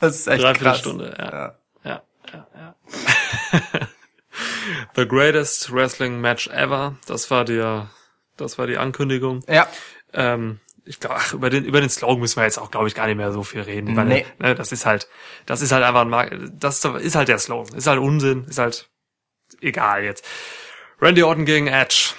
Das 0.00 0.16
ist 0.16 0.26
echt 0.26 0.42
krass. 0.42 0.52
Dreiviertelstunde, 0.58 1.16
ja. 1.18 1.54
Ja, 1.84 2.02
ja, 2.32 2.46
ja. 2.54 2.74
The 4.94 5.06
greatest 5.06 5.72
wrestling 5.72 6.20
match 6.20 6.48
ever. 6.48 6.96
Das 7.06 7.30
war 7.30 7.44
der, 7.44 7.88
das 8.36 8.58
war 8.58 8.66
die 8.66 8.76
Ankündigung. 8.78 9.42
Ja. 9.48 9.66
Ähm, 10.12 10.60
ich 10.84 11.00
glaube, 11.00 11.20
über 11.32 11.50
den, 11.50 11.64
über 11.64 11.80
den 11.80 11.90
Slogan 11.90 12.20
müssen 12.20 12.36
wir 12.36 12.44
jetzt 12.44 12.58
auch, 12.58 12.70
glaube 12.70 12.88
ich, 12.88 12.94
gar 12.94 13.06
nicht 13.06 13.16
mehr 13.16 13.32
so 13.32 13.42
viel 13.42 13.60
reden. 13.62 13.96
Weil, 13.96 14.06
Nee. 14.06 14.26
ne, 14.38 14.54
das 14.54 14.72
ist 14.72 14.86
halt, 14.86 15.08
das 15.46 15.62
ist 15.62 15.72
halt 15.72 15.84
einfach 15.84 16.02
ein, 16.02 16.10
Mar 16.10 16.28
das 16.30 16.84
ist 16.84 17.14
halt 17.16 17.28
der 17.28 17.38
Slogan. 17.38 17.76
Ist 17.76 17.86
halt 17.86 17.98
Unsinn, 18.00 18.44
ist 18.44 18.58
halt 18.58 18.88
egal 19.60 20.04
jetzt. 20.04 20.24
Randy 21.00 21.22
Orton 21.22 21.44
gegen 21.44 21.66
Edge. 21.66 22.10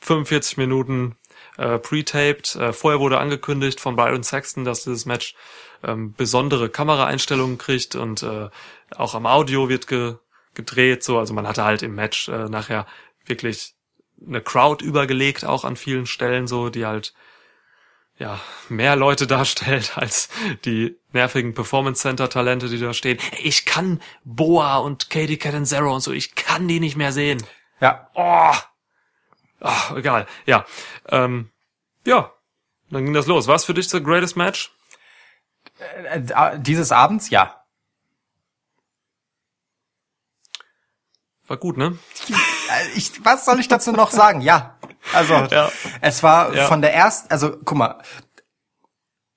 45 0.00 0.56
Minuten 0.56 1.16
äh, 1.58 1.78
pre-taped. 1.78 2.56
Äh, 2.56 2.72
vorher 2.72 3.00
wurde 3.00 3.18
angekündigt 3.18 3.80
von 3.80 3.96
Byron 3.96 4.22
Saxton, 4.22 4.64
dass 4.64 4.84
dieses 4.84 5.04
Match 5.06 5.34
ähm, 5.82 6.14
besondere 6.14 6.68
Kameraeinstellungen 6.68 7.58
kriegt 7.58 7.94
und 7.94 8.22
äh, 8.22 8.48
auch 8.96 9.14
am 9.14 9.26
Audio 9.26 9.68
wird 9.68 9.86
ge 9.86 10.16
gedreht. 10.52 11.04
So, 11.04 11.18
also 11.18 11.32
man 11.32 11.46
hatte 11.46 11.64
halt 11.64 11.82
im 11.82 11.94
Match 11.94 12.28
äh, 12.28 12.48
nachher 12.48 12.86
wirklich 13.24 13.74
eine 14.26 14.40
Crowd 14.40 14.84
übergelegt, 14.84 15.44
auch 15.44 15.64
an 15.64 15.76
vielen 15.76 16.06
Stellen 16.06 16.48
so, 16.48 16.70
die 16.70 16.86
halt 16.86 17.14
ja 18.18 18.40
mehr 18.68 18.96
Leute 18.96 19.26
darstellt 19.28 19.92
als 19.96 20.28
die 20.64 20.96
nervigen 21.12 21.54
Performance 21.54 22.02
Center 22.02 22.28
Talente, 22.28 22.68
die 22.68 22.80
da 22.80 22.92
stehen. 22.92 23.18
Ich 23.38 23.64
kann 23.64 24.02
Boa 24.24 24.78
und 24.78 25.08
Katie 25.08 25.38
Catanzaro 25.38 25.94
und 25.94 26.00
so, 26.00 26.10
ich 26.10 26.34
kann 26.34 26.66
die 26.66 26.80
nicht 26.80 26.96
mehr 26.96 27.12
sehen. 27.12 27.42
Ja. 27.80 28.10
Oh, 28.14 28.52
Ach, 29.60 29.94
egal. 29.96 30.26
Ja. 30.46 30.64
Ähm, 31.08 31.50
ja. 32.04 32.32
Dann 32.90 33.04
ging 33.04 33.14
das 33.14 33.26
los. 33.26 33.46
Was 33.46 33.64
für 33.64 33.74
dich 33.74 33.88
the 33.88 34.02
greatest 34.02 34.36
match? 34.36 34.72
Äh, 36.04 36.58
Dieses 36.60 36.92
Abends, 36.92 37.30
ja. 37.30 37.64
War 41.46 41.56
gut, 41.56 41.76
ne? 41.76 41.98
Äh, 42.28 42.88
Ich, 42.96 43.24
was 43.24 43.44
soll 43.44 43.58
ich 43.60 43.68
dazu 43.68 43.92
noch 43.92 44.10
sagen? 44.10 44.40
Ja. 44.40 44.78
Also, 45.12 45.34
Ja. 45.50 45.70
es 46.00 46.22
war 46.22 46.54
Ja. 46.54 46.66
von 46.66 46.80
der 46.82 46.94
ersten, 46.94 47.30
also, 47.30 47.56
guck 47.64 47.76
mal, 47.78 48.02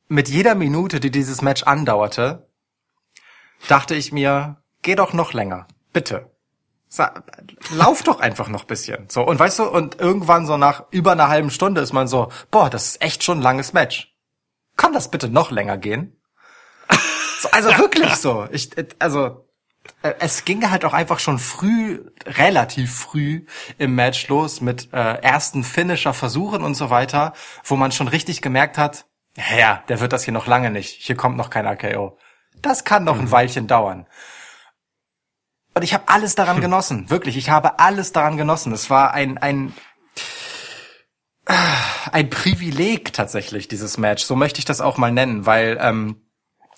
mit 0.08 0.30
jeder 0.30 0.54
Minute, 0.56 1.00
die 1.00 1.10
dieses 1.12 1.42
Match 1.42 1.64
andauerte, 1.64 2.48
dachte 3.68 3.96
ich 3.96 4.12
mir, 4.12 4.62
geh 4.82 4.96
doch 4.96 5.14
noch 5.14 5.34
länger. 5.34 5.68
Bitte. 5.92 6.30
Lauf 7.72 8.04
doch 8.04 8.20
einfach 8.20 8.50
noch 8.50 8.66
bisschen. 8.66 9.10
So, 9.10 9.24
und 9.26 9.40
weißt 9.40 9.58
du, 9.60 9.64
und 9.68 10.00
irgendwann 10.00 10.46
so 10.46 10.58
nach 10.58 10.84
über 10.92 11.14
einer 11.14 11.28
halben 11.30 11.50
Stunde 11.50 11.82
ist 11.82 11.94
man 11.94 12.08
so, 12.08 12.32
boah, 12.52 12.70
das 12.70 12.86
ist 12.90 13.02
echt 13.02 13.24
schon 13.24 13.40
ein 13.40 13.42
langes 13.44 13.74
Match. 13.74 14.14
Kann 14.78 14.94
das 14.94 15.10
bitte 15.10 15.28
noch 15.30 15.50
länger 15.50 15.78
gehen? 15.80 16.20
So, 17.44 17.50
also 17.52 17.78
wirklich 17.78 18.16
so. 18.16 18.48
Ich, 18.52 18.78
äh, 18.78 18.88
also, 19.00 19.50
äh, 20.02 20.14
es 20.20 20.46
ging 20.46 20.72
halt 20.72 20.86
auch 20.86 20.94
einfach 20.94 21.20
schon 21.20 21.40
früh, 21.40 22.00
relativ 22.26 22.96
früh 22.96 23.46
im 23.78 23.96
Match 23.96 24.30
los 24.30 24.62
mit 24.62 24.94
äh, 24.94 25.16
ersten 25.16 25.66
Finisher-Versuchen 25.66 26.64
und 26.64 26.76
so 26.76 26.90
weiter, 26.90 27.34
wo 27.66 27.76
man 27.76 27.92
schon 27.92 28.08
richtig 28.08 28.42
gemerkt 28.42 28.78
hat, 28.78 29.06
ja, 29.36 29.84
der 29.90 30.00
wird 30.00 30.14
das 30.14 30.24
hier 30.24 30.34
noch 30.34 30.48
lange 30.48 30.72
nicht. 30.72 30.92
Hier 31.02 31.18
kommt 31.18 31.36
noch 31.36 31.50
kein 31.50 31.68
AKO. 31.68 32.18
Das 32.62 32.86
kann 32.86 33.04
noch 33.04 33.20
ein 33.20 33.32
Weilchen 33.32 33.68
dauern. 33.68 34.08
Und 35.74 35.82
ich 35.82 35.94
habe 35.94 36.04
alles 36.08 36.36
daran 36.36 36.62
genossen, 36.62 37.10
wirklich. 37.10 37.36
Ich 37.36 37.50
habe 37.50 37.80
alles 37.80 38.14
daran 38.14 38.38
genossen. 38.38 38.72
Es 38.72 38.90
war 38.90 39.14
ein 39.14 39.38
ein 39.40 39.74
äh, 41.46 41.54
ein 42.12 42.30
Privileg 42.30 43.12
tatsächlich 43.12 43.68
dieses 43.68 43.98
Match. 43.98 44.24
So 44.24 44.38
möchte 44.38 44.60
ich 44.60 44.66
das 44.66 44.80
auch 44.80 44.98
mal 44.98 45.12
nennen, 45.12 45.46
weil 45.48 45.78
ähm, 45.82 46.23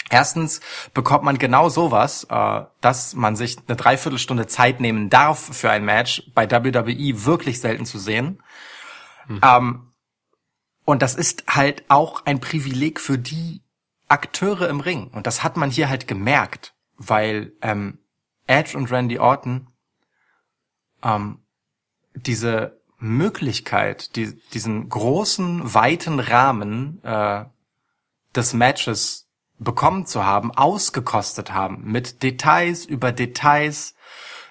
Erstens 0.09 0.61
bekommt 0.93 1.23
man 1.23 1.37
genau 1.39 1.69
sowas, 1.69 2.25
äh, 2.29 2.61
dass 2.81 3.15
man 3.15 3.35
sich 3.35 3.57
eine 3.67 3.75
Dreiviertelstunde 3.75 4.47
Zeit 4.47 4.79
nehmen 4.79 5.09
darf 5.09 5.39
für 5.39 5.71
ein 5.71 5.83
Match, 5.83 6.23
bei 6.33 6.49
WWE 6.49 7.25
wirklich 7.25 7.59
selten 7.59 7.85
zu 7.85 7.97
sehen. 7.97 8.41
Ähm, 9.41 9.91
und 10.85 11.01
das 11.01 11.15
ist 11.15 11.45
halt 11.47 11.83
auch 11.87 12.25
ein 12.25 12.39
Privileg 12.39 12.99
für 12.99 13.17
die 13.17 13.63
Akteure 14.07 14.69
im 14.69 14.79
Ring. 14.79 15.07
Und 15.07 15.25
das 15.25 15.43
hat 15.43 15.57
man 15.57 15.71
hier 15.71 15.89
halt 15.89 16.07
gemerkt, 16.07 16.75
weil 16.97 17.53
ähm, 17.61 17.97
Edge 18.45 18.77
und 18.77 18.91
Randy 18.91 19.17
Orton 19.17 19.67
ähm, 21.03 21.39
diese 22.13 22.79
Möglichkeit, 22.97 24.15
die, 24.15 24.39
diesen 24.53 24.87
großen, 24.87 25.73
weiten 25.73 26.19
Rahmen 26.19 27.03
äh, 27.03 27.45
des 28.35 28.53
Matches 28.53 29.24
bekommen 29.59 30.05
zu 30.05 30.25
haben, 30.25 30.51
ausgekostet 30.51 31.53
haben, 31.53 31.83
mit 31.85 32.23
Details 32.23 32.85
über 32.85 33.11
Details, 33.11 33.95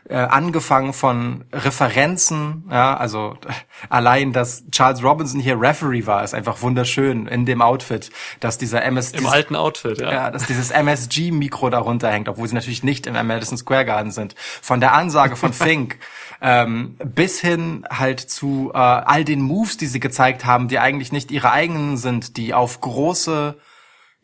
äh, 0.06 0.16
angefangen 0.16 0.92
von 0.92 1.44
Referenzen, 1.50 2.64
ja, 2.70 2.94
also 2.94 3.38
allein, 3.88 4.34
dass 4.34 4.64
Charles 4.70 5.02
Robinson 5.02 5.40
hier 5.40 5.58
Referee 5.58 6.06
war, 6.06 6.22
ist 6.22 6.34
einfach 6.34 6.60
wunderschön 6.60 7.26
in 7.26 7.46
dem 7.46 7.62
Outfit, 7.62 8.10
dass 8.40 8.58
dieser 8.58 8.82
MS 8.82 9.12
Im 9.12 9.26
alten 9.26 9.56
Outfit, 9.56 10.00
ja. 10.00 10.12
ja, 10.12 10.30
dass 10.30 10.44
dieses 10.44 10.70
MSG-Mikro 10.70 11.70
darunter 11.70 12.10
hängt, 12.10 12.28
obwohl 12.28 12.46
sie 12.46 12.54
natürlich 12.54 12.82
nicht 12.82 13.06
im 13.06 13.14
Madison 13.14 13.56
Square 13.56 13.86
Garden 13.86 14.10
sind. 14.10 14.34
Von 14.36 14.80
der 14.80 14.92
Ansage 14.92 15.36
von 15.36 15.52
Fink 15.54 15.98
ähm, 16.42 16.98
bis 17.02 17.40
hin 17.40 17.86
halt 17.88 18.20
zu 18.20 18.72
äh, 18.74 18.76
all 18.76 19.24
den 19.24 19.40
Moves, 19.40 19.78
die 19.78 19.86
sie 19.86 20.00
gezeigt 20.00 20.44
haben, 20.44 20.68
die 20.68 20.78
eigentlich 20.78 21.12
nicht 21.12 21.30
ihre 21.30 21.50
eigenen 21.50 21.96
sind, 21.96 22.36
die 22.36 22.52
auf 22.52 22.82
große 22.82 23.56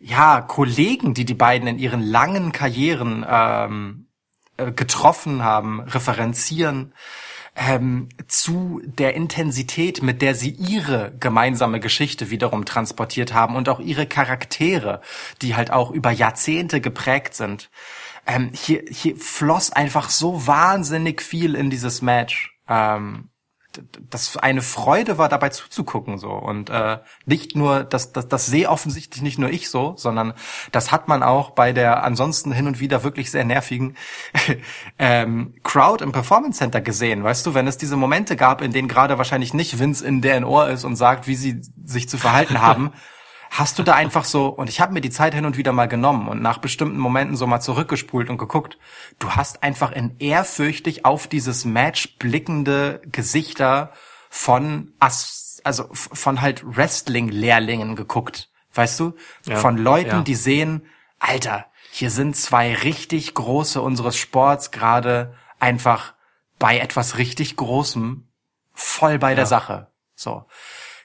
ja 0.00 0.40
Kollegen, 0.40 1.14
die 1.14 1.24
die 1.24 1.34
beiden 1.34 1.68
in 1.68 1.78
ihren 1.78 2.02
langen 2.02 2.52
Karrieren 2.52 3.24
ähm, 3.28 4.06
äh, 4.56 4.72
getroffen 4.72 5.44
haben, 5.44 5.80
referenzieren 5.80 6.94
ähm, 7.56 8.08
zu 8.28 8.80
der 8.84 9.14
Intensität, 9.14 10.02
mit 10.02 10.22
der 10.22 10.34
sie 10.34 10.50
ihre 10.50 11.12
gemeinsame 11.18 11.80
Geschichte 11.80 12.30
wiederum 12.30 12.64
transportiert 12.64 13.34
haben 13.34 13.56
und 13.56 13.68
auch 13.68 13.80
ihre 13.80 14.06
Charaktere, 14.06 15.00
die 15.42 15.56
halt 15.56 15.70
auch 15.70 15.90
über 15.90 16.10
Jahrzehnte 16.10 16.80
geprägt 16.80 17.34
sind. 17.34 17.70
Ähm, 18.26 18.50
hier, 18.54 18.84
hier 18.88 19.16
floss 19.16 19.72
einfach 19.72 20.10
so 20.10 20.46
wahnsinnig 20.46 21.22
viel 21.22 21.54
in 21.54 21.70
dieses 21.70 22.02
Match. 22.02 22.56
Ähm, 22.68 23.29
das 24.10 24.36
eine 24.36 24.62
Freude 24.62 25.18
war, 25.18 25.28
dabei 25.28 25.50
zuzugucken 25.50 26.18
so 26.18 26.30
und 26.30 26.70
äh, 26.70 26.98
nicht 27.26 27.56
nur 27.56 27.84
das, 27.84 28.12
das 28.12 28.28
das 28.28 28.46
sehe 28.46 28.68
offensichtlich 28.68 29.22
nicht 29.22 29.38
nur 29.38 29.50
ich 29.50 29.70
so, 29.70 29.94
sondern 29.96 30.34
das 30.72 30.90
hat 30.90 31.08
man 31.08 31.22
auch 31.22 31.50
bei 31.50 31.72
der 31.72 32.02
ansonsten 32.02 32.52
hin 32.52 32.66
und 32.66 32.80
wieder 32.80 33.04
wirklich 33.04 33.30
sehr 33.30 33.44
nervigen 33.44 33.96
ähm, 34.98 35.54
Crowd 35.62 36.02
im 36.02 36.12
Performance 36.12 36.58
Center 36.58 36.80
gesehen, 36.80 37.22
weißt 37.22 37.46
du, 37.46 37.54
wenn 37.54 37.66
es 37.66 37.78
diese 37.78 37.96
Momente 37.96 38.36
gab, 38.36 38.62
in 38.62 38.72
denen 38.72 38.88
gerade 38.88 39.18
wahrscheinlich 39.18 39.54
nicht 39.54 39.78
Vince 39.78 40.06
in 40.06 40.20
deren 40.20 40.44
Ohr 40.44 40.68
ist 40.68 40.84
und 40.84 40.96
sagt, 40.96 41.26
wie 41.26 41.36
sie 41.36 41.60
sich 41.84 42.08
zu 42.08 42.18
verhalten 42.18 42.60
haben. 42.60 42.92
hast 43.50 43.78
du 43.78 43.82
da 43.82 43.94
einfach 43.94 44.24
so, 44.24 44.46
und 44.46 44.70
ich 44.70 44.80
habe 44.80 44.92
mir 44.92 45.00
die 45.00 45.10
Zeit 45.10 45.34
hin 45.34 45.44
und 45.44 45.56
wieder 45.56 45.72
mal 45.72 45.88
genommen 45.88 46.28
und 46.28 46.40
nach 46.40 46.58
bestimmten 46.58 46.98
Momenten 46.98 47.36
so 47.36 47.46
mal 47.46 47.60
zurückgespult 47.60 48.30
und 48.30 48.38
geguckt, 48.38 48.78
du 49.18 49.30
hast 49.32 49.62
einfach 49.62 49.92
in 49.92 50.16
ehrfürchtig 50.18 51.04
auf 51.04 51.26
dieses 51.26 51.64
Match 51.64 52.16
blickende 52.18 53.02
Gesichter 53.10 53.92
von 54.30 54.92
As 55.00 55.60
also 55.64 55.88
von 55.92 56.40
halt 56.40 56.62
Wrestling-Lehrlingen 56.64 57.96
geguckt. 57.96 58.48
Weißt 58.72 58.98
du? 59.00 59.14
Ja, 59.44 59.56
von 59.56 59.76
Leuten, 59.76 60.08
ja. 60.08 60.22
die 60.22 60.34
sehen, 60.34 60.86
Alter, 61.18 61.66
hier 61.90 62.10
sind 62.10 62.36
zwei 62.36 62.72
richtig 62.72 63.34
große 63.34 63.82
unseres 63.82 64.16
Sports 64.16 64.70
gerade 64.70 65.34
einfach 65.58 66.14
bei 66.58 66.78
etwas 66.78 67.18
richtig 67.18 67.56
Großem 67.56 68.28
voll 68.72 69.18
bei 69.18 69.34
der 69.34 69.46
Sache. 69.46 69.88
So. 70.14 70.46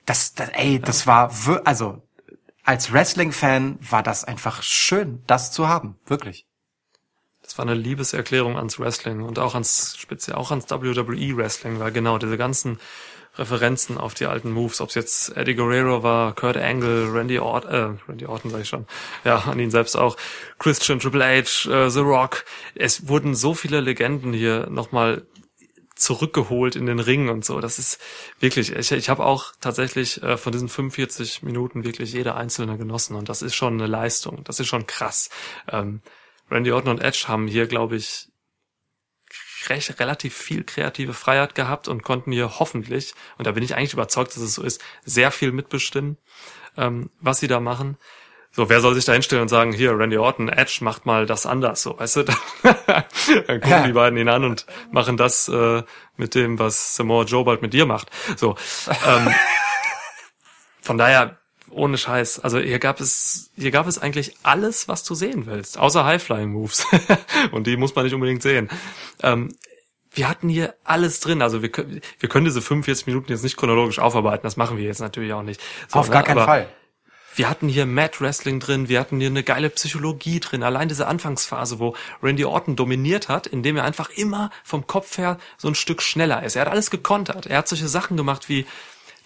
Das, 0.06 0.36
das 0.36 0.50
ey, 0.50 0.80
das 0.80 1.08
war, 1.08 1.32
also, 1.66 2.05
als 2.66 2.92
Wrestling-Fan 2.92 3.78
war 3.80 4.04
das 4.04 4.24
einfach 4.24 4.64
schön, 4.64 5.24
das 5.28 5.52
zu 5.52 5.68
haben. 5.68 5.98
Wirklich. 6.06 6.46
Das 7.42 7.58
war 7.60 7.66
eine 7.66 7.76
Liebeserklärung 7.76 8.58
ans 8.58 8.80
Wrestling 8.80 9.22
und 9.22 9.38
auch 9.38 9.54
ans, 9.54 9.96
speziell 9.98 10.36
auch 10.36 10.50
ans 10.50 10.70
WWE 10.70 11.38
Wrestling, 11.38 11.80
weil 11.80 11.92
genau 11.92 12.18
diese 12.18 12.38
ganzen 12.38 12.80
Referenzen 13.38 13.98
auf 13.98 14.14
die 14.14 14.26
alten 14.26 14.52
Moves, 14.52 14.82
ob 14.82 14.90
es 14.90 14.96
jetzt 14.96 15.38
Eddie 15.38 15.56
Guerrero 15.56 16.02
war, 16.02 16.34
Kurt 16.34 16.58
Angle, 16.58 17.14
Randy 17.14 17.38
Orton, 17.38 17.72
äh, 17.72 18.10
Randy 18.10 18.26
Orton 18.26 18.50
sage 18.50 18.64
ich 18.64 18.70
schon, 18.70 18.88
ja, 19.24 19.40
an 19.40 19.60
ihn 19.60 19.72
selbst 19.72 19.96
auch, 19.96 20.18
Christian 20.58 21.00
Triple 21.00 21.24
H, 21.24 21.70
äh, 21.70 21.90
The 21.90 22.00
Rock. 22.00 22.46
Es 22.74 23.08
wurden 23.08 23.36
so 23.36 23.54
viele 23.54 23.82
Legenden 23.82 24.34
hier 24.34 24.68
nochmal 24.70 25.28
zurückgeholt 25.96 26.76
in 26.76 26.86
den 26.86 27.00
Ring 27.00 27.30
und 27.30 27.46
so. 27.46 27.62
Das 27.62 27.80
ist 27.80 28.00
wirklich, 28.40 28.74
ich, 28.74 28.92
ich 28.92 29.10
habe 29.10 29.26
auch 29.26 29.54
tatsächlich 29.62 30.22
äh, 30.22 30.38
von 30.38 30.52
diesen 30.52 30.70
45 30.70 31.42
Minuten 31.44 31.84
wirklich 31.84 32.14
jede 32.14 32.36
einzelne 32.36 32.78
genossen 32.78 33.16
und 33.16 33.30
das 33.30 33.42
ist 33.42 33.56
schon 33.56 33.74
eine 33.74 33.88
Leistung. 33.88 34.44
Das 34.44 34.60
ist 34.60 34.68
schon 34.68 34.88
krass. 34.88 35.30
Ähm, 35.70 36.02
Randy 36.52 36.72
Orton 36.72 36.92
und 36.92 37.02
Edge 37.02 37.26
haben 37.28 37.48
hier, 37.48 37.66
glaube 37.68 37.96
ich, 37.96 38.28
recht, 39.70 40.00
relativ 40.00 40.36
viel 40.36 40.64
kreative 40.64 41.14
Freiheit 41.14 41.56
gehabt 41.56 41.88
und 41.88 42.04
konnten 42.04 42.32
hier 42.32 42.60
hoffentlich, 42.60 43.14
und 43.38 43.48
da 43.48 43.52
bin 43.52 43.64
ich 43.64 43.76
eigentlich 43.76 43.94
überzeugt, 43.94 44.36
dass 44.36 44.44
es 44.44 44.54
so 44.54 44.64
ist, 44.64 44.84
sehr 45.04 45.32
viel 45.32 45.52
mitbestimmen, 45.52 46.18
ähm, 46.78 47.10
was 47.20 47.40
sie 47.40 47.48
da 47.48 47.60
machen. 47.60 47.98
So, 48.56 48.70
wer 48.70 48.80
soll 48.80 48.96
sich 48.96 49.04
da 49.04 49.12
hinstellen 49.12 49.42
und 49.42 49.50
sagen, 49.50 49.74
hier, 49.74 50.00
Randy 50.00 50.18
Orton, 50.18 50.48
Edge, 50.48 50.78
macht 50.80 51.06
mal 51.06 51.26
das 51.26 51.46
anders, 51.46 51.82
so, 51.82 52.00
weißt 52.00 52.16
du? 52.16 52.24
Dann 52.64 53.04
gucken 53.48 53.70
Ja. 53.70 53.86
die 53.86 53.92
beiden 53.92 54.18
ihn 54.18 54.30
an 54.30 54.46
und 54.46 54.66
machen 54.92 55.18
das 55.18 55.50
äh, 55.50 55.84
mit 56.16 56.36
dem, 56.36 56.58
was 56.58 56.96
Samoa 56.96 57.26
Joe 57.26 57.44
bald 57.44 57.62
mit 57.62 57.74
dir 57.74 57.86
macht. 57.86 58.10
So, 58.38 58.56
ähm, 59.06 59.28
von 60.82 60.98
daher, 60.98 61.38
ohne 61.70 61.98
Scheiß, 61.98 62.40
also 62.40 62.58
hier 62.60 62.80
gab 62.80 63.02
es, 63.02 63.52
hier 63.58 63.72
gab 63.72 63.88
es 63.88 63.98
eigentlich 63.98 64.38
alles, 64.44 64.88
was 64.88 65.04
du 65.04 65.16
sehen 65.16 65.48
willst, 65.48 65.78
außer 65.78 66.06
High-Flying-Moves. 66.06 66.88
und 67.52 67.68
die 67.68 67.76
muss 67.76 67.94
man 67.94 68.06
nicht 68.06 68.14
unbedingt 68.14 68.42
sehen. 68.42 68.70
Ähm, 69.22 69.54
wir 70.12 70.30
hatten 70.30 70.48
hier 70.48 70.76
alles 70.86 71.20
drin. 71.20 71.42
Also 71.42 71.62
wir 71.62 71.70
können, 71.70 72.00
wir 72.20 72.30
können 72.30 72.46
diese 72.46 72.62
45 72.62 73.06
Minuten 73.08 73.30
jetzt 73.30 73.44
nicht 73.44 73.58
chronologisch 73.58 74.00
aufarbeiten. 74.00 74.44
Das 74.44 74.56
machen 74.56 74.78
wir 74.78 74.86
jetzt 74.86 75.02
natürlich 75.02 75.34
auch 75.34 75.44
nicht. 75.44 75.60
So, 75.90 76.00
Auf 76.00 76.08
ne? 76.08 76.14
gar 76.14 76.24
keinen 76.24 76.38
Aber 76.38 76.46
Fall. 76.46 76.70
Wir 77.36 77.50
hatten 77.50 77.68
hier 77.68 77.86
Mad 77.86 78.22
Wrestling 78.22 78.62
drin, 78.62 78.88
wir 78.88 79.00
hatten 79.00 79.20
hier 79.20 79.30
eine 79.30 79.44
geile 79.44 79.70
Psychologie 79.70 80.40
drin. 80.40 80.64
Allein 80.64 80.88
diese 80.88 81.08
Anfangsphase, 81.08 81.80
wo 81.80 81.96
Randy 82.24 82.46
Orton 82.46 82.78
dominiert 82.78 83.28
hat, 83.28 83.46
indem 83.46 83.76
er 83.76 83.84
einfach 83.84 84.10
immer 84.10 84.52
vom 84.64 84.88
Kopf 84.88 85.18
her 85.18 85.38
so 85.58 85.68
ein 85.68 85.76
Stück 85.76 86.02
schneller 86.02 86.44
ist. 86.44 86.56
Er 86.56 86.62
hat 86.62 86.72
alles 86.72 86.90
gekontert. 86.90 87.46
Er 87.46 87.58
hat 87.58 87.68
solche 87.68 87.90
Sachen 87.90 88.16
gemacht 88.16 88.48
wie 88.48 88.66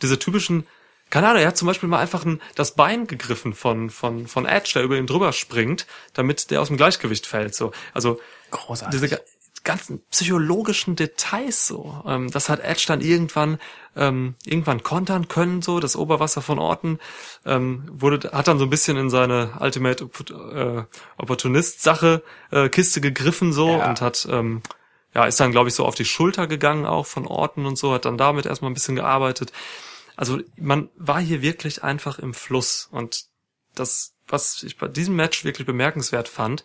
diese 0.01 0.17
typischen, 0.17 0.65
keine 1.11 1.27
Ahnung, 1.27 1.41
er 1.41 1.49
hat 1.49 1.57
zum 1.57 1.67
Beispiel 1.67 1.89
mal 1.89 1.99
einfach 1.99 2.25
ein, 2.25 2.41
das 2.55 2.73
Bein 2.73 3.05
gegriffen 3.05 3.53
von, 3.53 3.91
von, 3.91 4.27
von 4.27 4.45
Edge, 4.47 4.71
der 4.73 4.83
über 4.83 4.97
ihn 4.97 5.07
drüber 5.07 5.31
springt, 5.31 5.85
damit 6.13 6.49
der 6.49 6.61
aus 6.61 6.69
dem 6.69 6.77
Gleichgewicht 6.77 7.27
fällt. 7.27 7.53
So, 7.53 7.71
also 7.93 8.19
Großartig. 8.49 8.99
diese 8.99 9.21
ganzen 9.69 10.01
psychologischen 10.09 10.95
Details 10.95 11.67
so. 11.67 12.03
Ähm, 12.05 12.31
das 12.31 12.49
hat 12.49 12.59
Edge 12.59 12.85
dann 12.87 13.01
irgendwann 13.01 13.59
ähm, 13.95 14.35
irgendwann 14.45 14.81
kontern 14.81 15.27
können 15.27 15.61
so. 15.61 15.79
Das 15.79 15.95
Oberwasser 15.95 16.41
von 16.41 16.57
Orten 16.57 16.99
ähm, 17.45 17.83
wurde 17.91 18.31
hat 18.31 18.47
dann 18.47 18.57
so 18.57 18.65
ein 18.65 18.69
bisschen 18.69 18.97
in 18.97 19.09
seine 19.09 19.51
Ultimate 19.59 20.09
äh, 20.33 20.83
Opportunist 21.17 21.81
Sache 21.83 22.23
äh, 22.51 22.69
Kiste 22.69 22.99
gegriffen 22.99 23.53
so 23.53 23.69
Ja. 23.77 23.87
und 23.89 24.01
hat 24.01 24.27
ähm, 24.31 24.61
ja 25.13 25.25
ist 25.25 25.39
dann 25.39 25.51
glaube 25.51 25.69
ich 25.69 25.75
so 25.75 25.85
auf 25.85 25.95
die 25.95 26.05
Schulter 26.05 26.47
gegangen 26.47 26.85
auch 26.85 27.05
von 27.05 27.27
Orten 27.27 27.65
und 27.67 27.77
so 27.77 27.93
hat 27.93 28.05
dann 28.05 28.17
damit 28.17 28.45
erstmal 28.47 28.71
ein 28.71 28.75
bisschen 28.75 28.95
gearbeitet. 28.95 29.51
Also 30.15 30.39
man 30.57 30.89
war 30.97 31.21
hier 31.21 31.41
wirklich 31.41 31.83
einfach 31.83 32.17
im 32.19 32.33
Fluss 32.33 32.89
und 32.91 33.25
das 33.75 34.13
was 34.27 34.63
ich 34.63 34.77
bei 34.77 34.87
diesem 34.87 35.15
Match 35.15 35.43
wirklich 35.43 35.65
bemerkenswert 35.65 36.27
fand, 36.27 36.63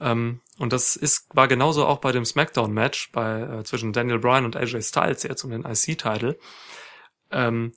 ähm, 0.00 0.40
und 0.58 0.72
das 0.72 0.96
ist, 0.96 1.26
war 1.34 1.48
genauso 1.48 1.86
auch 1.86 1.98
bei 1.98 2.12
dem 2.12 2.24
SmackDown-Match 2.24 3.12
bei, 3.12 3.40
äh, 3.40 3.64
zwischen 3.64 3.92
Daniel 3.92 4.18
Bryan 4.18 4.44
und 4.44 4.56
AJ 4.56 4.82
Styles 4.82 5.22
jetzt 5.22 5.44
um 5.44 5.50
den 5.50 5.64
IC-Title. 5.64 6.38
Ähm, 7.30 7.72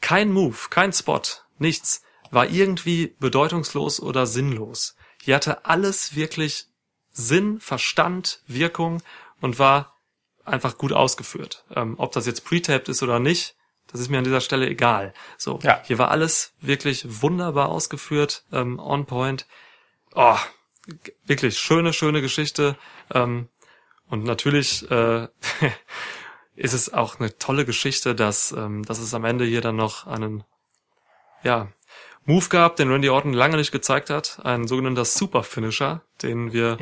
kein 0.00 0.32
Move, 0.32 0.56
kein 0.70 0.92
Spot, 0.92 1.22
nichts 1.58 2.02
war 2.30 2.46
irgendwie 2.48 3.14
bedeutungslos 3.18 4.00
oder 4.00 4.26
sinnlos. 4.26 4.96
Hier 5.22 5.36
hatte 5.36 5.64
alles 5.64 6.14
wirklich 6.14 6.66
Sinn, 7.10 7.58
Verstand, 7.60 8.42
Wirkung 8.46 9.02
und 9.40 9.58
war 9.58 9.96
einfach 10.44 10.78
gut 10.78 10.92
ausgeführt. 10.92 11.64
Ähm, 11.74 11.94
ob 11.98 12.12
das 12.12 12.26
jetzt 12.26 12.44
pre-taped 12.44 12.88
ist 12.88 13.02
oder 13.02 13.18
nicht, 13.18 13.56
das 13.90 14.00
ist 14.00 14.08
mir 14.10 14.18
an 14.18 14.24
dieser 14.24 14.40
Stelle 14.40 14.68
egal. 14.68 15.14
So, 15.36 15.58
Ja. 15.62 15.82
hier 15.84 15.98
war 15.98 16.10
alles 16.10 16.52
wirklich 16.60 17.22
wunderbar 17.22 17.70
ausgeführt, 17.70 18.44
ähm, 18.52 18.78
on 18.78 19.06
point. 19.06 19.46
Oh, 20.14 20.36
wirklich 21.24 21.58
schöne, 21.58 21.92
schöne 21.92 22.20
Geschichte. 22.20 22.76
Ähm, 23.12 23.48
und 24.08 24.24
natürlich 24.24 24.90
äh, 24.90 25.28
ist 26.56 26.72
es 26.72 26.92
auch 26.92 27.20
eine 27.20 27.36
tolle 27.38 27.64
Geschichte, 27.64 28.14
dass, 28.14 28.52
ähm, 28.52 28.84
dass 28.84 28.98
es 28.98 29.14
am 29.14 29.24
Ende 29.24 29.44
hier 29.44 29.60
dann 29.60 29.76
noch 29.76 30.06
einen 30.06 30.44
ja, 31.42 31.68
Move 32.24 32.48
gab, 32.48 32.76
den 32.76 32.90
Randy 32.90 33.08
Orton 33.08 33.32
lange 33.32 33.56
nicht 33.56 33.72
gezeigt 33.72 34.10
hat. 34.10 34.40
Ein 34.44 34.66
sogenannter 34.66 35.04
Super 35.04 35.42
Finisher, 35.42 36.02
den 36.22 36.52
wir 36.52 36.76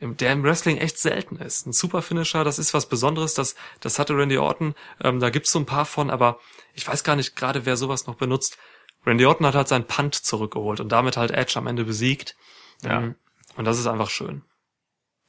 im, 0.00 0.16
der 0.16 0.32
im 0.32 0.42
Wrestling 0.42 0.76
echt 0.76 0.98
selten 0.98 1.36
ist. 1.36 1.66
Ein 1.66 1.72
Super 1.72 2.02
Finisher, 2.02 2.44
das 2.44 2.58
ist 2.58 2.74
was 2.74 2.88
Besonderes, 2.88 3.34
das, 3.34 3.54
das 3.80 3.98
hatte 3.98 4.16
Randy 4.16 4.38
Orton. 4.38 4.74
Ähm, 5.02 5.20
da 5.20 5.30
gibt's 5.30 5.52
so 5.52 5.58
ein 5.58 5.66
paar 5.66 5.84
von, 5.84 6.10
aber 6.10 6.38
ich 6.74 6.86
weiß 6.86 7.04
gar 7.04 7.16
nicht 7.16 7.36
gerade, 7.36 7.64
wer 7.66 7.76
sowas 7.76 8.06
noch 8.06 8.16
benutzt. 8.16 8.58
Randy 9.06 9.24
Orton 9.26 9.46
hat 9.46 9.54
halt 9.54 9.68
seinen 9.68 9.86
Punt 9.86 10.14
zurückgeholt 10.14 10.80
und 10.80 10.90
damit 10.90 11.16
halt 11.16 11.30
Edge 11.30 11.54
am 11.56 11.66
Ende 11.66 11.84
besiegt. 11.84 12.36
Ja. 12.82 12.98
Ähm, 12.98 13.14
Und 13.56 13.64
das 13.64 13.78
ist 13.78 13.86
einfach 13.86 14.10
schön. 14.10 14.42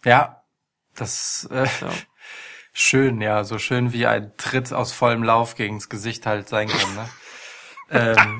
Ja. 0.03 0.43
Das 0.95 1.47
äh, 1.51 1.67
Ja. 1.81 1.89
schön, 2.73 3.21
ja, 3.21 3.43
so 3.43 3.57
schön 3.57 3.93
wie 3.93 4.05
ein 4.05 4.33
Tritt 4.37 4.73
aus 4.73 4.91
vollem 4.91 5.23
Lauf 5.23 5.55
gegens 5.55 5.89
Gesicht 5.89 6.25
halt 6.25 6.49
sein 6.49 6.67
kann, 6.67 6.95
ne? 6.95 7.09
ähm, 8.17 8.39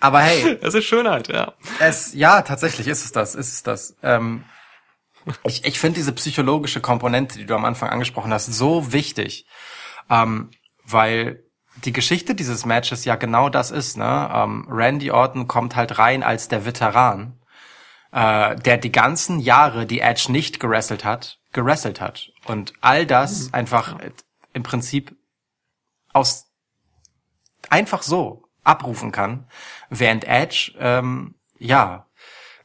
aber 0.00 0.20
hey, 0.20 0.58
Es 0.62 0.74
ist 0.74 0.84
Schönheit, 0.84 1.28
ja. 1.28 1.54
Es, 1.78 2.12
ja, 2.14 2.42
tatsächlich 2.42 2.88
ist 2.88 3.04
es 3.04 3.12
das, 3.12 3.34
ist 3.34 3.52
es 3.52 3.62
das. 3.62 3.96
Ähm, 4.02 4.44
ich 5.44 5.64
ich 5.64 5.78
finde 5.78 5.96
diese 5.96 6.12
psychologische 6.12 6.80
Komponente, 6.80 7.38
die 7.38 7.46
du 7.46 7.54
am 7.54 7.64
Anfang 7.64 7.90
angesprochen 7.90 8.32
hast, 8.32 8.46
so 8.46 8.92
wichtig, 8.92 9.46
ähm, 10.10 10.50
weil 10.84 11.44
die 11.84 11.92
Geschichte 11.92 12.34
dieses 12.34 12.66
Matches 12.66 13.04
ja 13.04 13.16
genau 13.16 13.48
das 13.48 13.70
ist. 13.70 13.96
Ne? 13.96 14.30
Ähm, 14.32 14.66
Randy 14.68 15.10
Orton 15.10 15.48
kommt 15.48 15.76
halt 15.76 15.98
rein 15.98 16.22
als 16.22 16.48
der 16.48 16.64
Veteran, 16.64 17.40
äh, 18.12 18.56
der 18.56 18.76
die 18.76 18.92
ganzen 18.92 19.40
Jahre, 19.40 19.86
die 19.86 20.00
Edge 20.00 20.30
nicht 20.30 20.60
gerasselt 20.60 21.04
hat, 21.04 21.38
gerasselt 21.52 22.00
hat. 22.00 22.30
Und 22.46 22.72
all 22.80 23.06
das 23.06 23.52
einfach 23.52 23.98
äh, 24.00 24.10
im 24.52 24.62
Prinzip 24.62 25.16
aus 26.12 26.46
einfach 27.70 28.02
so 28.02 28.44
abrufen 28.64 29.12
kann, 29.12 29.46
während 29.88 30.24
Edge 30.24 30.72
ähm, 30.78 31.34
ja 31.58 32.06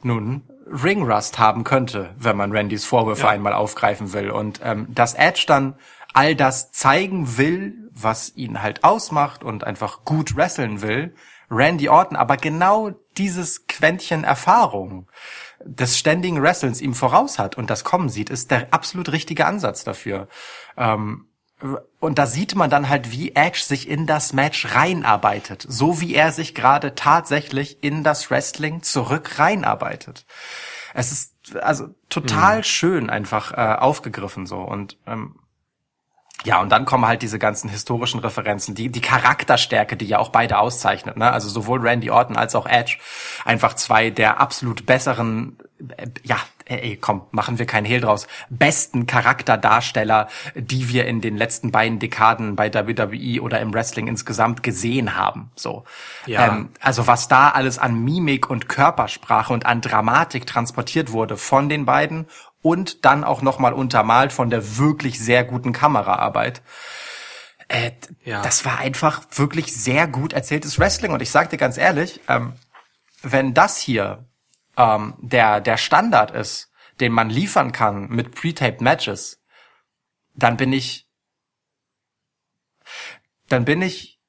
nun 0.03 0.43
Ringrust 0.69 1.39
haben 1.39 1.63
könnte, 1.63 2.13
wenn 2.17 2.35
man 2.35 2.51
Randys 2.51 2.85
Vorwürfe 2.85 3.23
Ja. 3.23 3.29
einmal 3.29 3.53
aufgreifen 3.53 4.11
will 4.13 4.29
und 4.29 4.59
ähm, 4.63 4.93
dass 4.93 5.13
Edge 5.13 5.45
dann 5.47 5.75
all 6.13 6.35
das 6.35 6.71
zeigen 6.71 7.37
will, 7.37 7.73
was 7.91 8.35
ihn 8.35 8.61
halt 8.61 8.83
ausmacht 8.83 9.43
und 9.43 9.63
einfach 9.63 10.03
gut 10.03 10.35
wresteln 10.35 10.81
will, 10.81 11.15
Randy 11.49 11.89
Orton 11.89 12.17
aber 12.17 12.37
genau 12.37 12.91
dieses 13.17 13.67
Quäntchen 13.67 14.23
Erfahrung 14.23 15.07
des 15.63 15.97
ständigen 15.97 16.41
Wrestlens 16.41 16.81
ihm 16.81 16.93
voraus 16.93 17.39
hat 17.39 17.57
und 17.57 17.69
das 17.69 17.83
kommen 17.83 18.09
sieht, 18.09 18.29
ist 18.29 18.51
der 18.51 18.73
absolut 18.73 19.11
richtige 19.11 19.45
Ansatz 19.45 19.83
dafür. 19.83 20.27
Ähm, 20.77 21.27
und 21.99 22.19
da 22.19 22.27
sieht 22.27 22.53
man 22.53 22.69
dann 22.69 22.87
halt, 22.87 23.11
wie 23.11 23.33
Edge 23.33 23.61
sich 23.63 23.89
in 23.89 24.05
das 24.05 24.31
Match 24.31 24.75
reinarbeitet. 24.75 25.65
So 25.67 25.99
wie 26.01 26.13
er 26.13 26.31
sich 26.31 26.53
gerade 26.53 26.93
tatsächlich 26.93 27.83
in 27.83 28.03
das 28.03 28.29
Wrestling 28.29 28.83
zurück 28.83 29.39
reinarbeitet. 29.39 30.27
Es 30.93 31.11
ist 31.11 31.55
also 31.55 31.87
total 32.09 32.57
mhm. 32.57 32.63
schön 32.63 33.09
einfach 33.09 33.53
äh, 33.53 33.75
aufgegriffen 33.75 34.45
so 34.45 34.57
und 34.57 34.97
ähm, 35.07 35.39
ja, 36.45 36.61
und 36.61 36.69
dann 36.69 36.85
kommen 36.85 37.05
halt 37.05 37.23
diese 37.23 37.39
ganzen 37.39 37.69
historischen 37.69 38.19
Referenzen, 38.19 38.75
die, 38.75 38.89
die 38.89 39.01
Charakterstärke, 39.01 39.97
die 39.97 40.05
ja 40.05 40.19
auch 40.19 40.29
beide 40.29 40.59
auszeichnet, 40.59 41.17
ne? 41.17 41.31
Also 41.31 41.49
sowohl 41.49 41.79
Randy 41.81 42.11
Orton 42.11 42.37
als 42.37 42.55
auch 42.55 42.67
Edge. 42.67 42.97
Einfach 43.43 43.73
zwei 43.73 44.11
der 44.11 44.39
absolut 44.39 44.85
besseren, 44.85 45.57
äh, 45.97 46.07
ja, 46.23 46.37
ey, 46.65 46.97
komm, 46.97 47.23
machen 47.31 47.59
wir 47.59 47.65
keinen 47.65 47.85
Hehl 47.85 48.01
draus, 48.01 48.27
besten 48.49 49.07
Charakterdarsteller, 49.07 50.27
die 50.55 50.89
wir 50.89 51.05
in 51.05 51.21
den 51.21 51.37
letzten 51.37 51.71
beiden 51.71 51.99
Dekaden 51.99 52.55
bei 52.55 52.73
WWE 52.73 53.41
oder 53.41 53.59
im 53.59 53.73
Wrestling 53.73 54.07
insgesamt 54.07 54.63
gesehen 54.63 55.15
haben, 55.15 55.51
so. 55.55 55.85
Ja. 56.25 56.47
Ähm, 56.47 56.69
also 56.81 57.07
was 57.07 57.27
da 57.27 57.49
alles 57.49 57.79
an 57.79 58.03
Mimik 58.03 58.49
und 58.49 58.69
Körpersprache 58.69 59.53
und 59.53 59.65
an 59.65 59.81
Dramatik 59.81 60.45
transportiert 60.45 61.11
wurde 61.11 61.37
von 61.37 61.69
den 61.69 61.85
beiden 61.85 62.27
und 62.61 63.05
dann 63.05 63.23
auch 63.23 63.41
nochmal 63.41 63.73
untermalt 63.73 64.33
von 64.33 64.49
der 64.49 64.77
wirklich 64.77 65.19
sehr 65.19 65.43
guten 65.43 65.73
Kameraarbeit. 65.73 66.61
Äh, 67.67 67.91
ja. 68.23 68.41
Das 68.41 68.65
war 68.65 68.79
einfach 68.79 69.23
wirklich 69.31 69.75
sehr 69.75 70.07
gut 70.07 70.33
erzähltes 70.33 70.79
Wrestling. 70.79 71.11
Und 71.11 71.21
ich 71.21 71.31
sag 71.31 71.49
dir 71.49 71.57
ganz 71.57 71.77
ehrlich, 71.77 72.21
ähm, 72.27 72.53
wenn 73.21 73.53
das 73.53 73.77
hier 73.77 74.25
ähm, 74.77 75.15
der, 75.19 75.59
der 75.59 75.77
Standard 75.77 76.31
ist, 76.31 76.71
den 76.99 77.11
man 77.11 77.29
liefern 77.29 77.71
kann 77.71 78.07
mit 78.09 78.33
pre-taped 78.33 78.81
Matches, 78.81 79.41
dann 80.33 80.57
bin 80.57 80.71
ich, 80.71 81.07
dann 83.49 83.65
bin 83.65 83.81
ich 83.81 84.19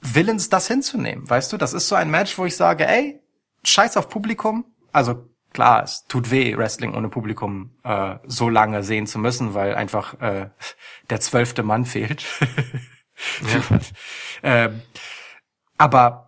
willens, 0.00 0.48
das 0.48 0.68
hinzunehmen. 0.68 1.28
Weißt 1.28 1.52
du, 1.52 1.56
das 1.56 1.72
ist 1.72 1.88
so 1.88 1.94
ein 1.94 2.10
Match, 2.10 2.38
wo 2.38 2.44
ich 2.44 2.56
sage, 2.56 2.86
ey, 2.86 3.20
scheiß 3.64 3.96
auf 3.96 4.08
Publikum. 4.08 4.64
Also 4.92 5.28
klar, 5.58 5.82
es 5.82 6.06
tut 6.06 6.30
weh, 6.30 6.56
Wrestling 6.56 6.94
ohne 6.94 7.08
Publikum 7.08 7.72
äh, 7.82 8.14
so 8.24 8.48
lange 8.48 8.84
sehen 8.84 9.08
zu 9.08 9.18
müssen, 9.18 9.54
weil 9.54 9.74
einfach 9.74 10.14
äh, 10.20 10.50
der 11.10 11.18
zwölfte 11.18 11.64
Mann 11.64 11.84
fehlt. 11.84 12.24
ja. 13.70 13.78
ähm, 14.44 14.82
aber 15.76 16.27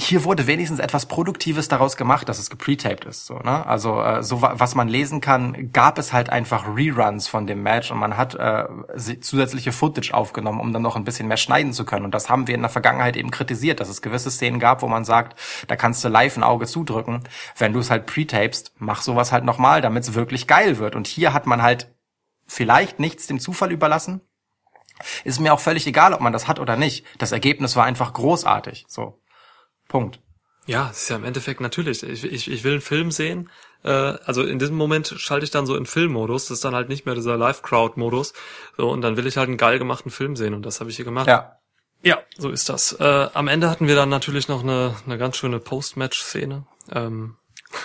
hier 0.00 0.24
wurde 0.24 0.46
wenigstens 0.46 0.78
etwas 0.78 1.06
Produktives 1.06 1.68
daraus 1.68 1.96
gemacht, 1.96 2.28
dass 2.28 2.38
es 2.38 2.48
gepretaped 2.48 3.04
ist. 3.04 3.26
So, 3.26 3.38
ne? 3.38 3.66
Also 3.66 4.00
äh, 4.02 4.22
so 4.22 4.40
was 4.40 4.74
man 4.74 4.88
lesen 4.88 5.20
kann, 5.20 5.72
gab 5.72 5.98
es 5.98 6.12
halt 6.12 6.30
einfach 6.30 6.66
Reruns 6.74 7.28
von 7.28 7.46
dem 7.46 7.62
Match 7.62 7.90
und 7.90 7.98
man 7.98 8.16
hat 8.16 8.34
äh, 8.34 8.66
zusätzliche 9.20 9.72
Footage 9.72 10.12
aufgenommen, 10.12 10.60
um 10.60 10.72
dann 10.72 10.82
noch 10.82 10.96
ein 10.96 11.04
bisschen 11.04 11.28
mehr 11.28 11.36
schneiden 11.36 11.72
zu 11.72 11.84
können. 11.84 12.04
Und 12.04 12.14
das 12.14 12.30
haben 12.30 12.46
wir 12.46 12.54
in 12.54 12.62
der 12.62 12.70
Vergangenheit 12.70 13.16
eben 13.16 13.30
kritisiert, 13.30 13.80
dass 13.80 13.88
es 13.88 14.02
gewisse 14.02 14.30
Szenen 14.30 14.58
gab, 14.58 14.82
wo 14.82 14.88
man 14.88 15.04
sagt, 15.04 15.38
da 15.66 15.76
kannst 15.76 16.02
du 16.04 16.08
live 16.08 16.36
ein 16.36 16.42
Auge 16.44 16.66
zudrücken. 16.66 17.24
Wenn 17.56 17.72
du 17.72 17.80
es 17.80 17.90
halt 17.90 18.06
pretapest, 18.06 18.72
mach 18.78 19.02
sowas 19.02 19.32
halt 19.32 19.44
nochmal, 19.44 19.80
damit 19.80 20.04
es 20.04 20.14
wirklich 20.14 20.46
geil 20.46 20.78
wird. 20.78 20.96
Und 20.96 21.06
hier 21.06 21.32
hat 21.32 21.46
man 21.46 21.62
halt 21.62 21.92
vielleicht 22.46 23.00
nichts 23.00 23.26
dem 23.26 23.38
Zufall 23.38 23.70
überlassen. 23.70 24.22
Ist 25.24 25.40
mir 25.40 25.52
auch 25.52 25.60
völlig 25.60 25.86
egal, 25.86 26.14
ob 26.14 26.20
man 26.20 26.32
das 26.32 26.48
hat 26.48 26.58
oder 26.58 26.76
nicht. 26.76 27.04
Das 27.18 27.32
Ergebnis 27.32 27.76
war 27.76 27.84
einfach 27.84 28.12
großartig. 28.12 28.86
So. 28.88 29.20
Punkt. 29.90 30.20
Ja, 30.66 30.88
ist 30.88 31.10
ja 31.10 31.16
im 31.16 31.24
Endeffekt 31.24 31.60
natürlich. 31.60 32.02
Ich, 32.02 32.24
ich, 32.24 32.50
ich 32.50 32.64
will 32.64 32.72
einen 32.72 32.80
Film 32.80 33.10
sehen. 33.10 33.50
Äh, 33.82 33.90
also 33.90 34.42
in 34.42 34.58
diesem 34.58 34.76
Moment 34.76 35.12
schalte 35.18 35.44
ich 35.44 35.50
dann 35.50 35.66
so 35.66 35.74
in 35.74 35.84
Filmmodus. 35.84 36.46
Das 36.46 36.58
ist 36.58 36.64
dann 36.64 36.74
halt 36.74 36.88
nicht 36.88 37.06
mehr 37.06 37.14
dieser 37.14 37.36
Live-Crowd-Modus. 37.36 38.32
So, 38.76 38.88
und 38.88 39.02
dann 39.02 39.16
will 39.16 39.26
ich 39.26 39.36
halt 39.36 39.48
einen 39.48 39.56
geil 39.58 39.78
gemachten 39.78 40.10
Film 40.10 40.36
sehen. 40.36 40.54
Und 40.54 40.64
das 40.64 40.80
habe 40.80 40.88
ich 40.88 40.96
hier 40.96 41.04
gemacht. 41.04 41.26
Ja. 41.26 41.56
Ja, 42.02 42.18
so 42.38 42.48
ist 42.48 42.70
das. 42.70 42.92
Äh, 42.92 43.28
am 43.34 43.48
Ende 43.48 43.68
hatten 43.68 43.86
wir 43.86 43.94
dann 43.94 44.08
natürlich 44.08 44.48
noch 44.48 44.62
eine, 44.62 44.94
eine 45.04 45.18
ganz 45.18 45.36
schöne 45.36 45.58
Post-Match-Szene. 45.58 46.64
Ähm, 46.92 47.36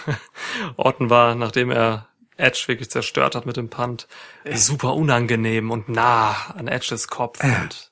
Orton 0.78 1.10
war, 1.10 1.36
nachdem 1.36 1.70
er 1.70 2.08
Edge 2.38 2.64
wirklich 2.68 2.90
zerstört 2.90 3.36
hat 3.36 3.46
mit 3.46 3.58
dem 3.58 3.70
Punt, 3.70 4.08
super 4.54 4.94
unangenehm 4.94 5.72
und 5.72 5.90
nah 5.90 6.54
an 6.56 6.68
Edges 6.68 7.08
Kopf. 7.08 7.44
Und 7.44 7.92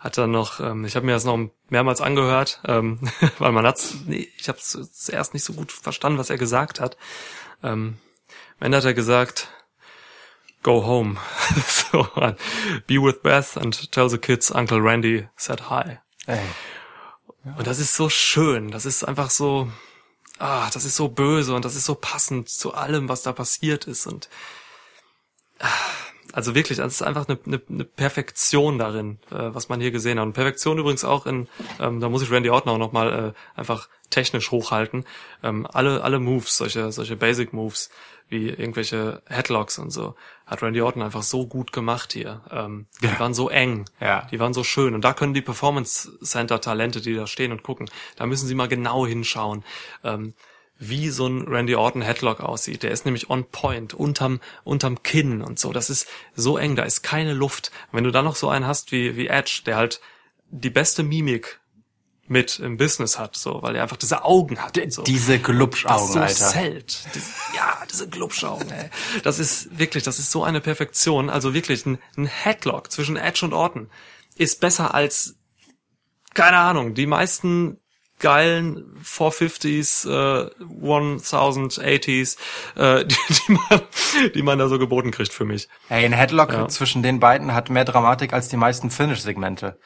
hat 0.00 0.16
dann 0.16 0.30
noch, 0.30 0.60
ähm, 0.60 0.84
ich 0.86 0.96
habe 0.96 1.04
mir 1.04 1.12
das 1.12 1.24
noch 1.24 1.38
mehrmals 1.68 2.00
angehört, 2.00 2.60
ähm, 2.66 2.98
weil 3.38 3.52
man 3.52 3.66
hat's, 3.66 3.94
nee, 4.06 4.28
ich 4.38 4.48
habe 4.48 4.58
zuerst 4.58 5.34
nicht 5.34 5.44
so 5.44 5.52
gut 5.52 5.70
verstanden, 5.70 6.18
was 6.18 6.30
er 6.30 6.38
gesagt 6.38 6.80
hat. 6.80 6.96
Ähm, 7.62 7.98
am 8.58 8.66
Ende 8.66 8.78
hat 8.78 8.84
er 8.84 8.94
gesagt, 8.94 9.48
go 10.62 10.86
home, 10.86 11.18
so, 11.66 12.02
be 12.86 12.94
with 12.94 13.22
Beth 13.22 13.58
and 13.58 13.92
tell 13.92 14.08
the 14.08 14.18
kids 14.18 14.50
Uncle 14.50 14.80
Randy 14.80 15.28
said 15.36 15.68
hi. 15.68 15.98
Ey. 16.26 16.40
Ja. 17.44 17.54
Und 17.56 17.66
das 17.66 17.78
ist 17.78 17.94
so 17.94 18.08
schön, 18.08 18.70
das 18.70 18.86
ist 18.86 19.04
einfach 19.04 19.30
so, 19.30 19.70
ah, 20.38 20.68
das 20.72 20.84
ist 20.86 20.96
so 20.96 21.08
böse 21.08 21.54
und 21.54 21.64
das 21.64 21.76
ist 21.76 21.84
so 21.84 21.94
passend 21.94 22.48
zu 22.48 22.74
allem, 22.74 23.08
was 23.08 23.22
da 23.22 23.32
passiert 23.32 23.86
ist 23.86 24.06
und 24.06 24.30
ah, 25.58 25.68
also 26.32 26.54
wirklich, 26.54 26.78
das 26.78 26.94
ist 26.94 27.02
einfach 27.02 27.28
eine, 27.28 27.38
eine, 27.46 27.60
eine 27.68 27.84
Perfektion 27.84 28.78
darin, 28.78 29.18
äh, 29.30 29.54
was 29.54 29.68
man 29.68 29.80
hier 29.80 29.90
gesehen 29.90 30.18
hat. 30.18 30.26
Und 30.26 30.32
Perfektion 30.32 30.78
übrigens 30.78 31.04
auch 31.04 31.26
in, 31.26 31.48
ähm, 31.80 32.00
da 32.00 32.08
muss 32.08 32.22
ich 32.22 32.30
Randy 32.30 32.50
Orton 32.50 32.72
auch 32.72 32.78
nochmal 32.78 33.34
äh, 33.34 33.58
einfach 33.58 33.88
technisch 34.10 34.50
hochhalten. 34.50 35.04
Ähm, 35.42 35.66
alle, 35.72 36.02
alle 36.02 36.18
Moves, 36.18 36.56
solche, 36.56 36.92
solche 36.92 37.16
Basic 37.16 37.52
Moves, 37.52 37.90
wie 38.28 38.48
irgendwelche 38.48 39.22
Headlocks 39.26 39.78
und 39.78 39.90
so, 39.90 40.14
hat 40.46 40.62
Randy 40.62 40.80
Orton 40.80 41.02
einfach 41.02 41.22
so 41.22 41.46
gut 41.46 41.72
gemacht 41.72 42.12
hier. 42.12 42.42
Ähm, 42.50 42.86
die 43.02 43.06
ja. 43.06 43.18
waren 43.18 43.34
so 43.34 43.48
eng, 43.48 43.86
ja. 44.00 44.26
die 44.30 44.38
waren 44.38 44.54
so 44.54 44.64
schön. 44.64 44.94
Und 44.94 45.04
da 45.04 45.12
können 45.12 45.34
die 45.34 45.42
Performance 45.42 46.18
Center 46.22 46.60
Talente, 46.60 47.00
die 47.00 47.14
da 47.14 47.26
stehen 47.26 47.52
und 47.52 47.62
gucken, 47.62 47.90
da 48.16 48.26
müssen 48.26 48.46
sie 48.46 48.54
mal 48.54 48.68
genau 48.68 49.06
hinschauen. 49.06 49.64
Ähm, 50.04 50.34
wie 50.80 51.10
so 51.10 51.26
ein 51.26 51.46
Randy 51.46 51.74
Orton 51.76 52.00
Headlock 52.00 52.40
aussieht. 52.40 52.82
Der 52.82 52.90
ist 52.90 53.04
nämlich 53.04 53.28
on 53.28 53.44
point, 53.44 53.92
unterm, 53.92 54.40
unterm 54.64 55.02
Kinn 55.02 55.42
und 55.42 55.60
so. 55.60 55.72
Das 55.72 55.90
ist 55.90 56.08
so 56.34 56.56
eng, 56.56 56.74
da 56.74 56.82
ist 56.84 57.02
keine 57.02 57.34
Luft. 57.34 57.70
Und 57.92 57.98
wenn 57.98 58.04
du 58.04 58.10
dann 58.10 58.24
noch 58.24 58.34
so 58.34 58.48
einen 58.48 58.66
hast 58.66 58.90
wie, 58.90 59.14
wie 59.14 59.28
Edge, 59.28 59.62
der 59.66 59.76
halt 59.76 60.00
die 60.50 60.70
beste 60.70 61.02
Mimik 61.02 61.60
mit 62.26 62.60
im 62.60 62.78
Business 62.78 63.18
hat, 63.18 63.36
so, 63.36 63.62
weil 63.62 63.76
er 63.76 63.82
einfach 63.82 63.98
diese 63.98 64.24
Augen 64.24 64.58
hat. 64.58 64.78
Und 64.78 64.92
so. 64.92 65.02
Diese 65.02 65.38
Glubschaugen, 65.38 66.14
so 66.14 66.20
Alter. 66.20 66.34
Zelt. 66.34 67.04
Diese, 67.14 67.30
ja, 67.54 67.78
diese 67.90 68.08
Glubschaugen, 68.08 68.70
ey. 68.70 68.88
Das 69.22 69.38
ist 69.38 69.78
wirklich, 69.78 70.02
das 70.04 70.18
ist 70.18 70.30
so 70.30 70.44
eine 70.44 70.62
Perfektion. 70.62 71.28
Also 71.28 71.52
wirklich 71.52 71.84
ein, 71.84 71.98
ein 72.16 72.26
Headlock 72.26 72.90
zwischen 72.90 73.16
Edge 73.16 73.44
und 73.44 73.52
Orton 73.52 73.90
ist 74.36 74.60
besser 74.60 74.94
als 74.94 75.36
keine 76.32 76.58
Ahnung, 76.58 76.94
die 76.94 77.06
meisten 77.06 77.79
geilen 78.20 78.96
450s, 79.04 80.08
äh, 80.08 80.50
1080s, 80.60 82.36
äh, 82.76 83.04
die, 83.06 83.16
die, 83.28 83.52
man, 83.52 83.80
die 84.34 84.42
man 84.42 84.58
da 84.58 84.68
so 84.68 84.78
geboten 84.78 85.10
kriegt 85.10 85.32
für 85.32 85.44
mich. 85.44 85.68
Ey, 85.88 86.04
ein 86.04 86.12
Headlock 86.12 86.52
ja. 86.52 86.68
zwischen 86.68 87.02
den 87.02 87.20
beiden 87.20 87.54
hat 87.54 87.70
mehr 87.70 87.84
Dramatik 87.84 88.32
als 88.32 88.48
die 88.48 88.56
meisten 88.56 88.90
Finish-Segmente. 88.90 89.78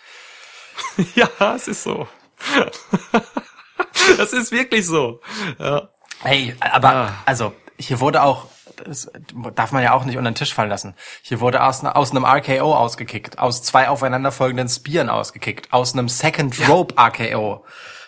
ja, 1.15 1.29
es 1.55 1.69
ist 1.69 1.83
so. 1.83 2.07
das 4.17 4.33
ist 4.33 4.53
wirklich 4.53 4.87
so. 4.87 5.21
Ja. 5.59 5.89
Hey, 6.23 6.55
aber 6.61 6.93
ja. 6.93 7.23
also 7.27 7.53
hier 7.79 8.01
wurde 8.01 8.23
auch 8.23 8.49
das 8.77 9.11
darf 9.55 9.73
man 9.73 9.83
ja 9.83 9.93
auch 9.93 10.05
nicht 10.05 10.17
unter 10.17 10.31
den 10.31 10.35
Tisch 10.35 10.55
fallen 10.55 10.69
lassen. 10.69 10.95
Hier 11.23 11.41
wurde 11.41 11.63
aus, 11.63 11.85
aus 11.85 12.11
einem 12.11 12.25
RKO 12.25 12.75
ausgekickt, 12.75 13.39
aus 13.39 13.63
zwei 13.63 13.89
aufeinanderfolgenden 13.89 14.69
Spieren 14.69 15.09
ausgekickt, 15.09 15.73
aus 15.73 15.93
einem 15.93 16.09
Second 16.09 16.69
Rope 16.69 16.95
RKO. 17.01 17.65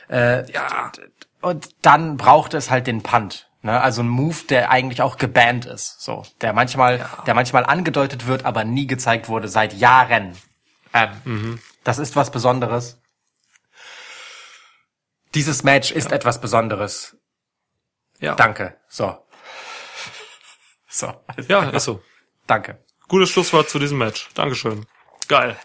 Äh, 0.08 0.50
ja. 0.50 0.92
Und 1.40 1.68
dann 1.82 2.16
braucht 2.16 2.54
es 2.54 2.70
halt 2.70 2.86
den 2.86 3.02
Punt. 3.02 3.48
Ne? 3.62 3.80
Also 3.80 4.02
ein 4.02 4.08
Move, 4.08 4.44
der 4.48 4.70
eigentlich 4.70 5.02
auch 5.02 5.16
gebannt 5.16 5.66
ist. 5.66 6.00
So, 6.00 6.24
der 6.40 6.52
manchmal, 6.52 6.98
ja. 6.98 7.22
der 7.26 7.34
manchmal 7.34 7.66
angedeutet 7.66 8.26
wird, 8.26 8.44
aber 8.44 8.64
nie 8.64 8.86
gezeigt 8.86 9.28
wurde 9.28 9.48
seit 9.48 9.74
Jahren. 9.74 10.36
Ähm, 10.94 11.10
mhm. 11.24 11.60
Das 11.84 11.98
ist 11.98 12.16
was 12.16 12.30
Besonderes. 12.30 13.00
Dieses 15.34 15.64
Match 15.64 15.90
ist 15.90 16.10
ja. 16.10 16.16
etwas 16.16 16.40
Besonderes. 16.40 17.16
Ja. 18.20 18.34
Danke. 18.34 18.76
So. 18.88 19.18
So. 20.88 21.12
Ja, 21.48 21.68
ist 21.70 21.84
so. 21.84 22.02
Danke. 22.46 22.82
Gutes 23.08 23.30
Schlusswort 23.30 23.68
zu 23.68 23.78
diesem 23.78 23.98
Match. 23.98 24.28
Dankeschön. 24.34 24.86
Geil. 25.28 25.56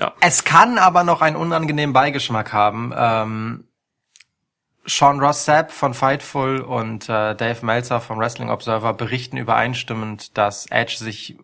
Ja. 0.00 0.14
Es 0.20 0.44
kann 0.44 0.78
aber 0.78 1.04
noch 1.04 1.20
einen 1.20 1.36
unangenehmen 1.36 1.92
Beigeschmack 1.92 2.52
haben. 2.52 2.92
Ähm, 2.96 3.68
Sean 4.84 5.20
Ross 5.20 5.44
Sapp 5.44 5.70
von 5.70 5.94
Fightful 5.94 6.60
und 6.60 7.08
äh, 7.08 7.34
Dave 7.34 7.64
Meltzer 7.64 8.00
vom 8.00 8.18
Wrestling 8.18 8.50
Observer 8.50 8.94
berichten 8.94 9.36
übereinstimmend, 9.36 10.36
dass 10.36 10.66
Edge 10.66 10.96
sich 10.96 11.36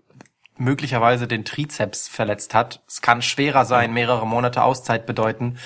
möglicherweise 0.59 1.27
den 1.27 1.45
Trizeps 1.45 2.09
verletzt 2.09 2.55
hat. 2.55 2.81
Es 2.87 3.01
kann 3.01 3.23
schwerer 3.23 3.65
sein, 3.65 3.93
mehrere 3.93 4.27
Monate 4.27 4.63
Auszeit 4.63 5.07
bedeuten. 5.07 5.59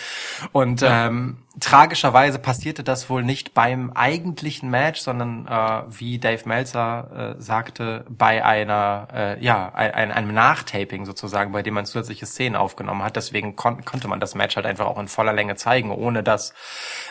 Und 0.53 0.83
ähm, 0.83 1.39
tragischerweise 1.61 2.39
passierte 2.39 2.85
das 2.85 3.11
wohl 3.11 3.23
nicht 3.23 3.55
beim 3.55 3.91
eigentlichen 3.93 4.71
Match, 4.71 5.01
sondern 5.01 5.47
äh, 5.47 5.83
wie 5.89 6.19
Dave 6.19 6.43
Meltzer 6.47 7.37
äh, 7.37 7.43
sagte, 7.43 8.05
bei 8.09 8.45
einer 8.45 9.09
äh, 9.13 9.45
ja 9.45 9.73
ein, 9.75 10.13
einem 10.13 10.35
Nachtaping 10.35 11.07
sozusagen, 11.07 11.53
bei 11.53 11.63
dem 11.63 11.75
man 11.75 11.87
zusätzliche 11.87 12.27
Szenen 12.27 12.57
aufgenommen 12.57 13.03
hat. 13.03 13.17
Deswegen 13.17 13.57
kon 13.57 13.85
konnte 13.85 14.09
man 14.09 14.21
das 14.21 14.35
Match 14.35 14.57
halt 14.57 14.67
einfach 14.67 14.87
auch 14.87 14.99
in 14.99 15.09
voller 15.09 15.33
Länge 15.33 15.57
zeigen, 15.57 15.91
ohne 15.91 16.23
dass 16.23 16.55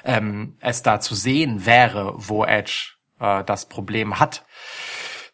ähm, 0.06 0.56
es 0.60 0.84
da 0.84 1.00
zu 1.00 1.16
sehen 1.16 1.66
wäre, 1.66 2.14
wo 2.16 2.46
Edge 2.46 2.94
äh, 3.20 3.44
das 3.44 3.68
Problem 3.68 4.20
hat. 4.20 4.44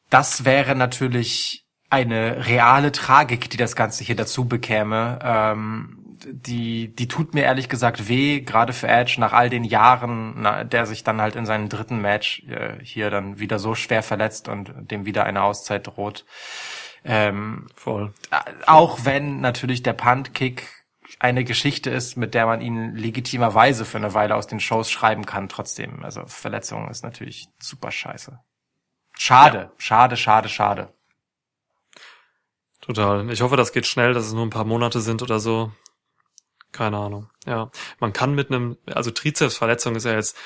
Das 0.10 0.46
wäre 0.46 0.76
natürlich 0.76 1.67
eine 1.90 2.46
reale 2.48 2.92
Tragik, 2.92 3.50
die 3.50 3.58
das 3.58 3.76
Ganze 3.76 4.04
hier 4.04 4.16
dazu 4.16 4.46
bekäme. 4.46 5.20
Ähm, 5.24 6.08
die, 6.26 6.94
die 6.96 7.08
tut 7.08 7.34
mir 7.34 7.44
ehrlich 7.44 7.70
gesagt 7.70 8.10
weh, 8.10 8.42
gerade 8.42 8.74
für 8.74 8.88
Edge 8.88 9.16
nach 9.20 9.34
all 9.34 9.50
den 9.50 9.64
Jahren, 9.64 10.42
na, 10.42 10.64
der 10.64 10.86
sich 10.86 11.04
dann 11.04 11.22
halt 11.22 11.36
in 11.36 11.46
seinem 11.46 11.70
dritten 11.70 12.02
Match 12.02 12.44
äh, 12.50 12.84
hier 12.84 13.10
dann 13.10 13.40
wieder 13.40 13.60
so 13.60 13.76
schwer 13.76 14.04
verletzt 14.04 14.48
und 14.48 14.72
dem 14.92 15.06
wieder 15.06 15.26
eine 15.26 15.44
Auszeit 15.44 15.88
droht. 15.88 16.26
Ähm, 17.06 17.68
Voll. 17.76 18.14
auch 18.66 19.06
wenn 19.06 19.40
natürlich 19.40 19.84
der 19.84 19.94
Punt-Kick 19.94 20.68
eine 21.20 21.44
Geschichte 21.44 21.90
ist, 21.90 22.18
mit 22.18 22.34
der 22.34 22.46
man 22.46 22.62
ihn 22.62 22.96
legitimerweise 22.96 23.86
für 23.86 23.98
eine 23.98 24.14
Weile 24.14 24.36
aus 24.36 24.48
den 24.48 24.60
Shows 24.60 24.92
schreiben 24.92 25.26
kann, 25.26 25.48
trotzdem. 25.50 26.04
Also 26.04 26.26
Verletzung 26.26 26.90
ist 26.90 27.04
natürlich 27.04 27.48
super 27.60 27.92
scheiße. 27.92 28.40
Schade, 29.14 29.58
ja. 29.58 29.72
schade, 29.78 30.18
schade, 30.18 30.50
schade. 30.50 30.94
Total. 32.88 33.30
Ich 33.32 33.42
hoffe, 33.42 33.58
das 33.58 33.74
geht 33.74 33.86
schnell, 33.86 34.14
dass 34.14 34.26
es 34.26 34.34
nur 34.34 34.46
ein 34.46 34.50
paar 34.50 34.66
Monate 34.66 35.02
sind 35.02 35.22
oder 35.22 35.40
so. 35.40 35.72
Keine 36.72 36.98
Ahnung. 36.98 37.30
Ja, 37.46 37.70
man 38.00 38.14
kann 38.14 38.34
mit 38.34 38.50
einem, 38.50 38.78
also 38.86 39.12
Trizepsverletzung 39.12 39.96
ist 39.96 40.06
ja 40.06 40.14
jetzt 40.14 40.38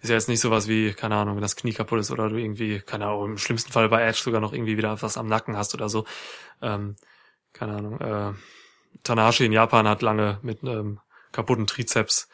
ist 0.00 0.08
ja 0.08 0.16
jetzt 0.16 0.28
nicht 0.28 0.40
sowas 0.40 0.66
wie, 0.66 0.92
keine 0.94 1.14
Ahnung, 1.14 1.36
wenn 1.36 1.42
das 1.42 1.54
Knie 1.54 1.72
kaputt 1.72 2.00
ist 2.00 2.10
oder 2.10 2.28
du 2.28 2.36
irgendwie, 2.36 2.80
keine 2.80 3.06
Ahnung, 3.06 3.26
im 3.26 3.38
schlimmsten 3.38 3.70
Fall 3.70 3.88
bei 3.88 4.02
Edge 4.02 4.18
sogar 4.20 4.40
noch 4.40 4.52
irgendwie 4.52 4.76
wieder 4.76 5.00
was 5.00 5.16
am 5.16 5.28
Nacken 5.28 5.56
hast 5.56 5.74
oder 5.74 5.88
so. 5.88 6.06
Ähm, 6.60 6.96
keine 7.52 7.76
Ahnung. 7.76 8.00
Äh, 8.00 8.32
Tanahashi 9.04 9.44
in 9.44 9.52
Japan 9.52 9.86
hat 9.86 10.02
lange 10.02 10.40
mit 10.42 10.62
einem 10.62 10.98
kaputten 11.30 11.68
Trizeps 11.68 12.28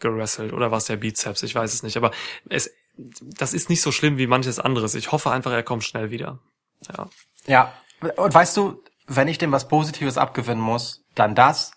gerasselt 0.00 0.52
oder 0.52 0.72
was 0.72 0.86
der 0.86 0.96
Bizeps, 0.96 1.44
ich 1.44 1.54
weiß 1.54 1.72
es 1.72 1.84
nicht. 1.84 1.96
Aber 1.96 2.10
es, 2.48 2.70
das 2.96 3.54
ist 3.54 3.70
nicht 3.70 3.80
so 3.80 3.92
schlimm 3.92 4.18
wie 4.18 4.26
manches 4.26 4.58
anderes. 4.58 4.96
Ich 4.96 5.12
hoffe 5.12 5.30
einfach, 5.30 5.52
er 5.52 5.62
kommt 5.62 5.84
schnell 5.84 6.10
wieder. 6.10 6.40
Ja. 6.88 7.08
Ja. 7.46 7.74
Und 8.16 8.34
weißt 8.34 8.56
du, 8.56 8.82
wenn 9.06 9.28
ich 9.28 9.38
dem 9.38 9.52
was 9.52 9.68
Positives 9.68 10.18
abgewinnen 10.18 10.62
muss, 10.62 11.04
dann 11.14 11.34
das. 11.34 11.72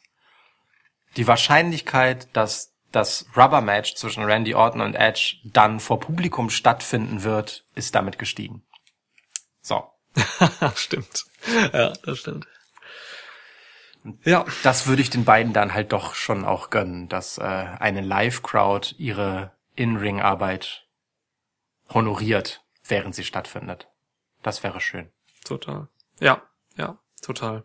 Die 1.15 1.27
Wahrscheinlichkeit, 1.27 2.27
dass 2.33 2.73
das 2.91 3.25
Rubber 3.35 3.61
Match 3.61 3.95
zwischen 3.95 4.23
Randy 4.23 4.55
Orton 4.55 4.81
und 4.81 4.95
Edge 4.95 5.37
dann 5.43 5.79
vor 5.79 5.99
Publikum 5.99 6.49
stattfinden 6.49 7.23
wird, 7.23 7.65
ist 7.75 7.95
damit 7.95 8.17
gestiegen. 8.17 8.63
So. 9.61 9.83
stimmt. 10.75 11.25
Ja, 11.73 11.93
das 12.03 12.19
stimmt. 12.19 12.47
Ja. 14.23 14.45
Das 14.63 14.87
würde 14.87 15.01
ich 15.01 15.09
den 15.09 15.25
beiden 15.25 15.53
dann 15.53 15.73
halt 15.73 15.91
doch 15.91 16.15
schon 16.15 16.45
auch 16.45 16.69
gönnen, 16.69 17.09
dass 17.09 17.37
äh, 17.37 17.43
eine 17.43 18.01
Live-Crowd 18.01 18.95
ihre 18.97 19.51
In-Ring-Arbeit 19.75 20.87
honoriert, 21.89 22.63
während 22.85 23.15
sie 23.15 23.25
stattfindet. 23.25 23.89
Das 24.43 24.63
wäre 24.63 24.79
schön. 24.79 25.11
Total. 25.43 25.87
Ja, 26.19 26.41
ja, 26.77 26.97
total. 27.27 27.63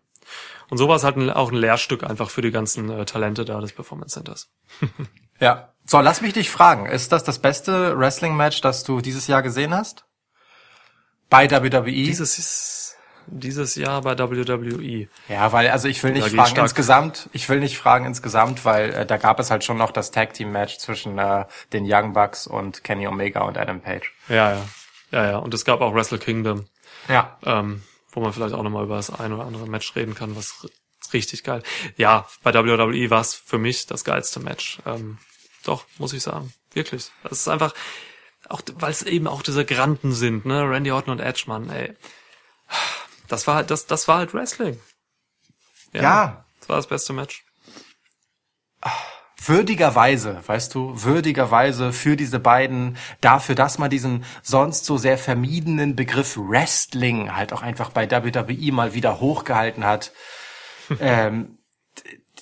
Und 0.69 0.79
so 0.79 0.89
war 0.89 0.97
es 0.97 1.05
halt 1.05 1.17
auch 1.31 1.51
ein 1.51 1.57
Lehrstück 1.57 2.05
einfach 2.05 2.31
für 2.31 2.43
die 2.43 2.51
ganzen 2.51 2.91
äh, 2.91 3.05
Talente 3.05 3.45
da 3.45 3.61
des 3.61 3.73
Performance 3.73 4.15
Centers. 4.15 4.51
ja. 5.41 5.69
So, 5.85 6.01
lass 6.01 6.21
mich 6.21 6.33
dich 6.33 6.51
fragen. 6.51 6.87
Ist 6.87 7.13
das 7.13 7.25
das 7.25 7.41
beste 7.41 7.99
Wrestling-Match, 7.99 8.61
das 8.61 8.85
du 8.85 9.01
dieses 9.01 9.27
Jahr 9.27 9.43
gesehen 9.43 9.75
hast? 9.75 10.05
Bei 11.29 11.51
WWE? 11.51 11.91
Dieses, 11.91 12.97
dieses 13.27 13.75
Jahr 13.75 14.03
bei 14.03 14.17
WWE. 14.17 15.09
Ja, 15.29 15.53
weil, 15.53 15.69
also 15.71 15.89
ich 15.89 16.03
will 16.05 16.13
nicht 16.13 16.31
fragen 16.31 16.57
insgesamt, 16.57 17.29
ich 17.33 17.49
will 17.49 17.59
nicht 17.59 17.79
fragen 17.79 18.05
insgesamt, 18.07 18.65
weil 18.65 18.91
äh, 18.91 19.07
da 19.07 19.17
gab 19.17 19.41
es 19.41 19.51
halt 19.51 19.65
schon 19.65 19.77
noch 19.77 19.91
das 19.91 20.13
Tag-Team-Match 20.13 20.79
zwischen 20.79 21.19
äh, 21.19 21.47
den 21.73 21.85
Young 21.87 22.13
Bucks 22.13 22.47
und 22.47 22.85
Kenny 22.85 23.09
Omega 23.09 23.41
und 23.41 23.59
Adam 23.59 23.81
Page. 23.81 24.15
Ja, 24.29 24.53
ja. 24.53 24.65
Ja, 25.11 25.31
ja. 25.33 25.37
Und 25.39 25.53
es 25.53 25.65
gab 25.65 25.81
auch 25.81 25.95
Wrestle 25.95 26.19
Kingdom. 26.19 26.67
Ja. 27.09 27.37
Ähm, 27.45 27.83
wo 28.13 28.21
man 28.21 28.33
vielleicht 28.33 28.55
auch 28.55 28.63
nochmal 28.63 28.85
über 28.85 28.97
das 28.97 29.11
ein 29.11 29.33
oder 29.33 29.45
andere 29.45 29.67
Match 29.67 29.95
reden 29.97 30.15
kann, 30.15 30.37
was 30.37 30.69
richtig 31.13 31.45
geil. 31.45 31.63
Ja, 31.97 32.29
bei 32.43 32.55
WWE 32.55 33.11
war 33.11 33.21
es 33.21 33.35
für 33.35 33.59
mich 33.59 33.87
das 33.87 34.05
geilste 34.05 34.41
Match. 34.41 34.79
Ähm, 34.87 35.19
doch, 35.65 35.85
muss 35.99 36.13
ich 36.13 36.23
sagen. 36.23 36.53
Wirklich. 36.73 37.11
Das 37.23 37.33
ist 37.33 37.49
einfach, 37.49 37.75
auch 38.49 38.63
weil 38.75 38.91
es 38.91 39.03
eben 39.03 39.27
auch 39.27 39.43
diese 39.43 39.65
Granten 39.65 40.13
sind, 40.13 40.45
ne? 40.45 40.63
Randy 40.69 40.91
Orton 40.91 41.13
und 41.13 41.21
Edge, 41.21 41.45
Mann, 41.47 41.71
ey. 41.71 41.95
Das 43.29 43.47
war 43.47 43.55
halt, 43.57 43.71
das, 43.71 43.87
das 43.87 44.09
war 44.09 44.19
halt 44.19 44.35
Wrestling. 44.35 44.81
Ja. 45.93 46.03
ja. 46.03 46.45
Das 46.61 46.69
war 46.69 46.77
das 46.77 46.87
beste 46.87 47.13
Match. 47.13 47.45
Würdigerweise, 49.45 50.41
weißt 50.47 50.75
du, 50.75 51.03
würdigerweise 51.03 51.93
für 51.93 52.17
diese 52.17 52.39
beiden, 52.39 52.97
dafür, 53.21 53.55
dass 53.55 53.79
man 53.79 53.91
diesen 53.91 54.25
sonst 54.43 54.85
so 54.85 54.99
sehr 54.99 55.19
vermiedenen 55.19 55.97
Begriff 55.97 56.37
Wrestling 56.37 57.35
halt 57.35 57.53
auch 57.53 57.63
einfach 57.63 57.91
bei 57.91 58.11
WWE 58.11 58.73
mal 58.73 58.95
wieder 58.95 59.21
hochgehalten 59.21 59.85
hat. 59.85 60.13
ähm, 61.01 61.59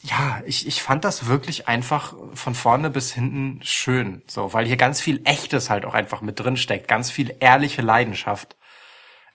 ja, 0.02 0.42
ich, 0.46 0.66
ich 0.66 0.82
fand 0.82 1.04
das 1.04 1.26
wirklich 1.26 1.68
einfach 1.68 2.14
von 2.34 2.54
vorne 2.54 2.90
bis 2.90 3.12
hinten 3.12 3.60
schön, 3.62 4.22
so, 4.26 4.52
weil 4.52 4.66
hier 4.66 4.76
ganz 4.76 5.00
viel 5.00 5.20
Echtes 5.24 5.70
halt 5.70 5.84
auch 5.84 5.94
einfach 5.94 6.22
mit 6.22 6.40
drin 6.40 6.56
steckt, 6.56 6.88
ganz 6.88 7.10
viel 7.10 7.36
ehrliche 7.40 7.82
Leidenschaft. 7.82 8.56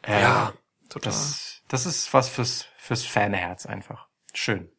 Äh, 0.01 0.21
ja, 0.21 0.53
total. 0.89 1.11
Das, 1.11 1.61
das 1.67 1.85
ist 1.85 2.13
was 2.13 2.29
fürs, 2.29 2.67
fürs 2.77 3.05
Fanherz 3.05 3.65
einfach. 3.65 4.07
Schön. 4.33 4.69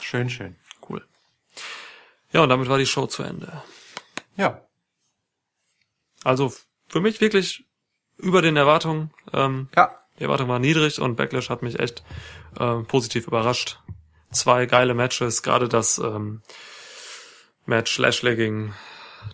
schön, 0.00 0.28
schön. 0.28 0.56
Ja, 2.32 2.42
und 2.42 2.48
damit 2.48 2.68
war 2.68 2.78
die 2.78 2.86
Show 2.86 3.06
zu 3.06 3.22
Ende. 3.22 3.62
Ja. 4.36 4.62
Also, 6.24 6.52
für 6.88 7.00
mich 7.00 7.20
wirklich 7.20 7.64
über 8.16 8.42
den 8.42 8.56
Erwartungen. 8.56 9.12
Ähm, 9.32 9.68
ja. 9.76 9.94
Die 10.18 10.24
Erwartung 10.24 10.48
war 10.48 10.58
niedrig 10.58 11.00
und 11.00 11.16
Backlash 11.16 11.50
hat 11.50 11.62
mich 11.62 11.78
echt 11.78 12.02
äh, 12.58 12.82
positiv 12.82 13.26
überrascht 13.26 13.78
zwei 14.36 14.66
geile 14.66 14.94
Matches, 14.94 15.42
gerade 15.42 15.68
das 15.68 15.98
ähm, 15.98 16.42
Match 17.64 17.98
Lashley 17.98 18.36
gegen 18.36 18.74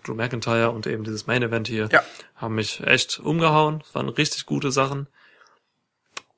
Drew 0.05 0.14
McIntyre 0.14 0.70
und 0.70 0.86
eben 0.86 1.05
dieses 1.05 1.27
Main 1.27 1.43
Event 1.43 1.69
hier 1.69 1.89
ja. 1.93 2.02
haben 2.36 2.55
mich 2.55 2.81
echt 2.81 3.19
umgehauen. 3.19 3.81
Das 3.81 3.94
waren 3.94 4.09
richtig 4.09 4.47
gute 4.47 4.73
Sachen. 4.73 5.09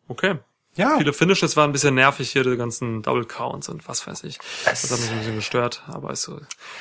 Okay. 0.09 0.39
Ja. 0.77 0.99
Viele 0.99 1.13
Finishes 1.13 1.57
waren 1.57 1.71
ein 1.71 1.73
bisschen 1.73 1.95
nervig 1.95 2.31
hier, 2.31 2.43
die 2.43 2.57
ganzen 2.57 3.03
Double 3.03 3.25
Counts 3.25 3.69
und 3.69 3.87
was 3.89 4.07
weiß 4.07 4.25
ich. 4.25 4.39
Es 4.67 4.83
das 4.83 4.91
hat 4.91 5.01
mich 5.01 5.11
ein 5.11 5.19
bisschen 5.19 5.37
gestört, 5.37 5.83
aber 5.87 6.11
ist, 6.11 6.31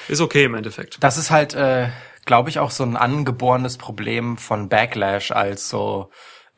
ist 0.07 0.22
okay 0.22 0.45
im 0.45 0.56
Endeffekt. 0.56 1.03
Das 1.03 1.18
ist 1.18 1.30
halt, 1.30 1.53
äh, 1.53 1.90
glaube 2.26 2.49
ich, 2.49 2.60
auch 2.60 2.72
so 2.72 2.84
ein 2.84 2.98
angeborenes 2.98 3.78
Problem 3.78 4.38
von 4.38 4.70
Backlash 4.70 5.32
als 5.32 5.70
so 5.70 6.10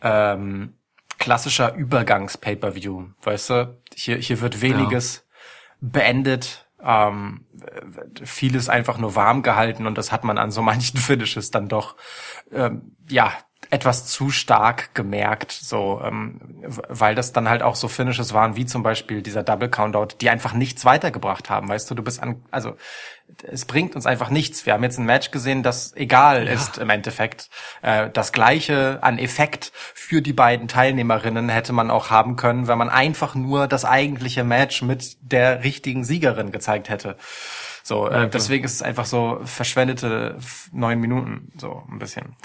ähm, 0.01 0.75
klassischer 1.17 1.73
Übergangs-Pay-Per-View. 1.73 3.07
Weißt 3.23 3.49
du, 3.49 3.81
hier, 3.93 4.17
hier 4.17 4.39
wird 4.41 4.61
weniges 4.61 5.15
ja. 5.15 5.21
beendet, 5.81 6.67
ähm, 6.81 7.45
vieles 8.23 8.69
einfach 8.69 8.97
nur 8.97 9.15
warm 9.15 9.41
gehalten 9.41 9.87
und 9.87 9.97
das 9.97 10.11
hat 10.11 10.23
man 10.23 10.37
an 10.37 10.51
so 10.51 10.61
manchen 10.61 10.99
Finishes 10.99 11.51
dann 11.51 11.67
doch, 11.67 11.95
ähm, 12.51 12.95
ja, 13.09 13.33
etwas 13.69 14.05
zu 14.07 14.29
stark 14.29 14.93
gemerkt, 14.93 15.51
so, 15.51 16.01
ähm, 16.03 16.39
weil 16.63 17.15
das 17.15 17.33
dann 17.33 17.49
halt 17.49 17.61
auch 17.61 17.75
so 17.75 17.87
Finishes 17.87 18.33
waren, 18.33 18.55
wie 18.55 18.65
zum 18.65 18.83
Beispiel 18.83 19.21
dieser 19.21 19.43
Double 19.43 19.69
Countout, 19.69 20.17
die 20.21 20.29
einfach 20.29 20.53
nichts 20.53 20.85
weitergebracht 20.85 21.49
haben, 21.49 21.69
weißt 21.69 21.89
du, 21.89 21.95
du 21.95 22.03
bist 22.03 22.21
an, 22.21 22.43
also 22.51 22.75
es 23.43 23.65
bringt 23.65 23.95
uns 23.95 24.05
einfach 24.05 24.29
nichts. 24.29 24.65
Wir 24.65 24.73
haben 24.73 24.83
jetzt 24.83 24.99
ein 24.99 25.05
Match 25.05 25.31
gesehen, 25.31 25.63
das 25.63 25.95
egal 25.95 26.45
ja. 26.45 26.53
ist 26.53 26.77
im 26.77 26.89
Endeffekt. 26.89 27.49
Äh, 27.81 28.09
das 28.11 28.31
gleiche 28.31 28.99
an 29.01 29.17
Effekt 29.17 29.71
für 29.73 30.21
die 30.21 30.33
beiden 30.33 30.67
Teilnehmerinnen 30.67 31.49
hätte 31.49 31.73
man 31.73 31.89
auch 31.89 32.09
haben 32.09 32.35
können, 32.35 32.67
wenn 32.67 32.77
man 32.77 32.89
einfach 32.89 33.35
nur 33.35 33.67
das 33.67 33.83
eigentliche 33.83 34.43
Match 34.43 34.81
mit 34.81 35.17
der 35.21 35.63
richtigen 35.63 36.03
Siegerin 36.03 36.51
gezeigt 36.51 36.89
hätte. 36.89 37.17
So, 37.87 38.07
äh, 38.07 38.27
deswegen 38.27 38.65
ist 38.65 38.73
es 38.73 38.81
einfach 38.81 39.05
so 39.05 39.39
verschwendete 39.45 40.39
neun 40.71 40.99
Minuten, 40.99 41.51
so 41.55 41.83
ein 41.87 41.99
bisschen. 41.99 42.35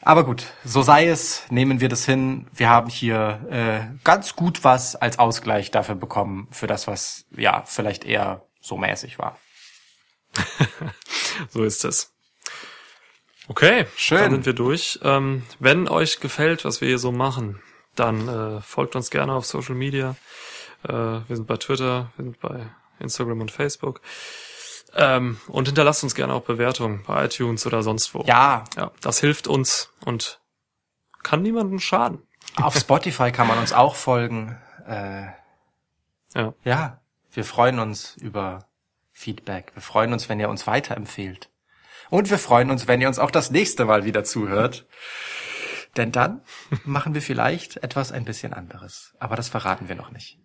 Aber 0.00 0.22
gut, 0.22 0.44
so 0.64 0.82
sei 0.82 1.08
es, 1.08 1.42
nehmen 1.50 1.80
wir 1.80 1.88
das 1.88 2.04
hin. 2.04 2.46
Wir 2.54 2.68
haben 2.68 2.88
hier 2.88 3.40
äh, 3.50 3.98
ganz 4.04 4.36
gut 4.36 4.62
was 4.62 4.94
als 4.94 5.18
Ausgleich 5.18 5.72
dafür 5.72 5.96
bekommen, 5.96 6.46
für 6.52 6.68
das, 6.68 6.86
was 6.86 7.24
ja 7.36 7.64
vielleicht 7.66 8.04
eher 8.04 8.46
so 8.60 8.76
mäßig 8.76 9.18
war. 9.18 9.38
so 11.48 11.64
ist 11.64 11.84
es. 11.84 12.14
Okay, 13.48 13.86
schön. 13.96 14.18
Dann 14.18 14.30
sind 14.30 14.46
wir 14.46 14.52
durch. 14.52 15.00
Ähm, 15.02 15.42
wenn 15.58 15.88
euch 15.88 16.20
gefällt, 16.20 16.64
was 16.64 16.80
wir 16.80 16.86
hier 16.86 17.00
so 17.00 17.10
machen, 17.10 17.60
dann 17.96 18.28
äh, 18.28 18.60
folgt 18.60 18.94
uns 18.94 19.10
gerne 19.10 19.32
auf 19.32 19.46
Social 19.46 19.74
Media. 19.74 20.14
Äh, 20.84 20.92
wir 20.92 21.24
sind 21.34 21.48
bei 21.48 21.56
Twitter, 21.56 22.12
wir 22.14 22.26
sind 22.26 22.38
bei 22.38 22.68
Instagram 23.00 23.40
und 23.40 23.50
Facebook. 23.50 24.00
Ähm, 24.94 25.38
und 25.48 25.66
hinterlasst 25.68 26.02
uns 26.02 26.14
gerne 26.14 26.32
auch 26.34 26.42
Bewertungen 26.42 27.02
bei 27.06 27.24
iTunes 27.26 27.64
oder 27.66 27.82
sonst 27.82 28.12
wo. 28.14 28.24
Ja, 28.26 28.64
Ja, 28.76 28.90
das 29.00 29.20
hilft 29.20 29.46
uns 29.46 29.92
und 30.04 30.40
kann 31.22 31.42
niemandem 31.42 31.78
schaden. 31.80 32.22
auf 32.56 32.76
Spotify 32.76 33.30
kann 33.30 33.46
man 33.46 33.58
uns 33.58 33.72
auch 33.72 33.94
folgen. 33.94 34.58
Äh, 34.86 35.26
Ja. 36.34 36.54
ja, 36.64 37.00
wir 37.32 37.44
freuen 37.44 37.78
uns 37.78 38.16
über 38.16 38.66
Feedback. 39.12 39.70
Wir 39.74 39.82
freuen 39.82 40.12
uns, 40.12 40.28
wenn 40.28 40.40
ihr 40.40 40.48
uns 40.48 40.66
weiterempfehlt. 40.66 41.50
Und 42.08 42.30
wir 42.30 42.38
freuen 42.38 42.70
uns, 42.70 42.88
wenn 42.88 43.00
ihr 43.00 43.06
uns 43.08 43.18
auch 43.20 43.30
das 43.30 43.50
nächste 43.50 43.84
Mal 43.84 44.04
wieder 44.04 44.24
zuhört. 44.24 44.86
Denn 45.96 46.10
dann 46.10 46.40
machen 46.84 47.14
wir 47.14 47.22
vielleicht 47.22 47.76
etwas 47.84 48.10
ein 48.12 48.24
bisschen 48.24 48.52
anderes. 48.54 49.14
Aber 49.20 49.36
das 49.36 49.48
verraten 49.48 49.88
wir 49.88 49.94
noch 49.94 50.10
nicht. 50.10 50.38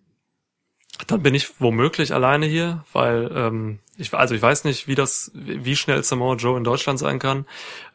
Dann 1.08 1.24
bin 1.24 1.34
ich 1.36 1.60
womöglich 1.60 2.14
alleine 2.14 2.46
hier, 2.46 2.84
weil 2.94 3.30
ähm, 3.34 3.80
ich 3.98 4.14
also 4.14 4.36
ich 4.36 4.42
weiß 4.42 4.64
nicht, 4.64 4.88
wie 4.88 4.96
das, 4.96 5.32
wie 5.34 5.76
schnell 5.76 6.04
Samoa 6.04 6.36
Joe 6.36 6.58
in 6.58 6.64
Deutschland 6.64 7.00
sein 7.00 7.20
kann. 7.20 7.46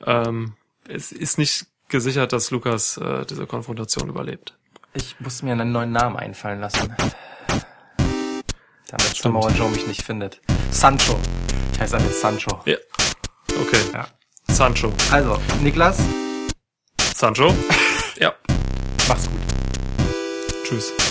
Ähm, 0.05 0.55
es 0.89 1.13
ist 1.13 1.39
nicht 1.39 1.67
gesichert, 1.89 2.33
dass 2.33 2.51
Lukas 2.51 2.97
äh, 2.97 3.27
diese 3.27 3.47
Konfrontation 3.47 4.09
überlebt. 4.09 4.57
Ich 4.93 5.21
muss 5.21 5.43
mir 5.43 5.53
einen 5.53 5.73
neuen 5.73 5.93
Namen 5.93 6.17
einfallen 6.17 6.61
lassen. 6.61 6.95
Damit 8.89 9.17
Samoa 9.17 9.51
Joe 9.51 9.71
mich 9.71 9.87
nicht 9.87 10.03
findet. 10.03 10.41
Sancho. 10.71 11.19
Ich 11.73 11.81
heiße 11.81 11.97
jetzt 11.99 12.21
Sancho. 12.21 12.61
Ja. 12.65 12.77
Okay. 13.61 13.81
Ja. 13.93 14.09
Sancho. 14.49 14.93
Also, 15.11 15.39
Niklas, 15.63 15.99
Sancho. 17.15 17.55
ja. 18.17 18.35
mach's 19.09 19.29
gut. 19.29 19.41
Tschüss. 20.65 21.10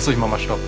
Achso, 0.00 0.12
ich 0.12 0.16
mach 0.16 0.28
mal 0.28 0.38
Stopp. 0.38 0.58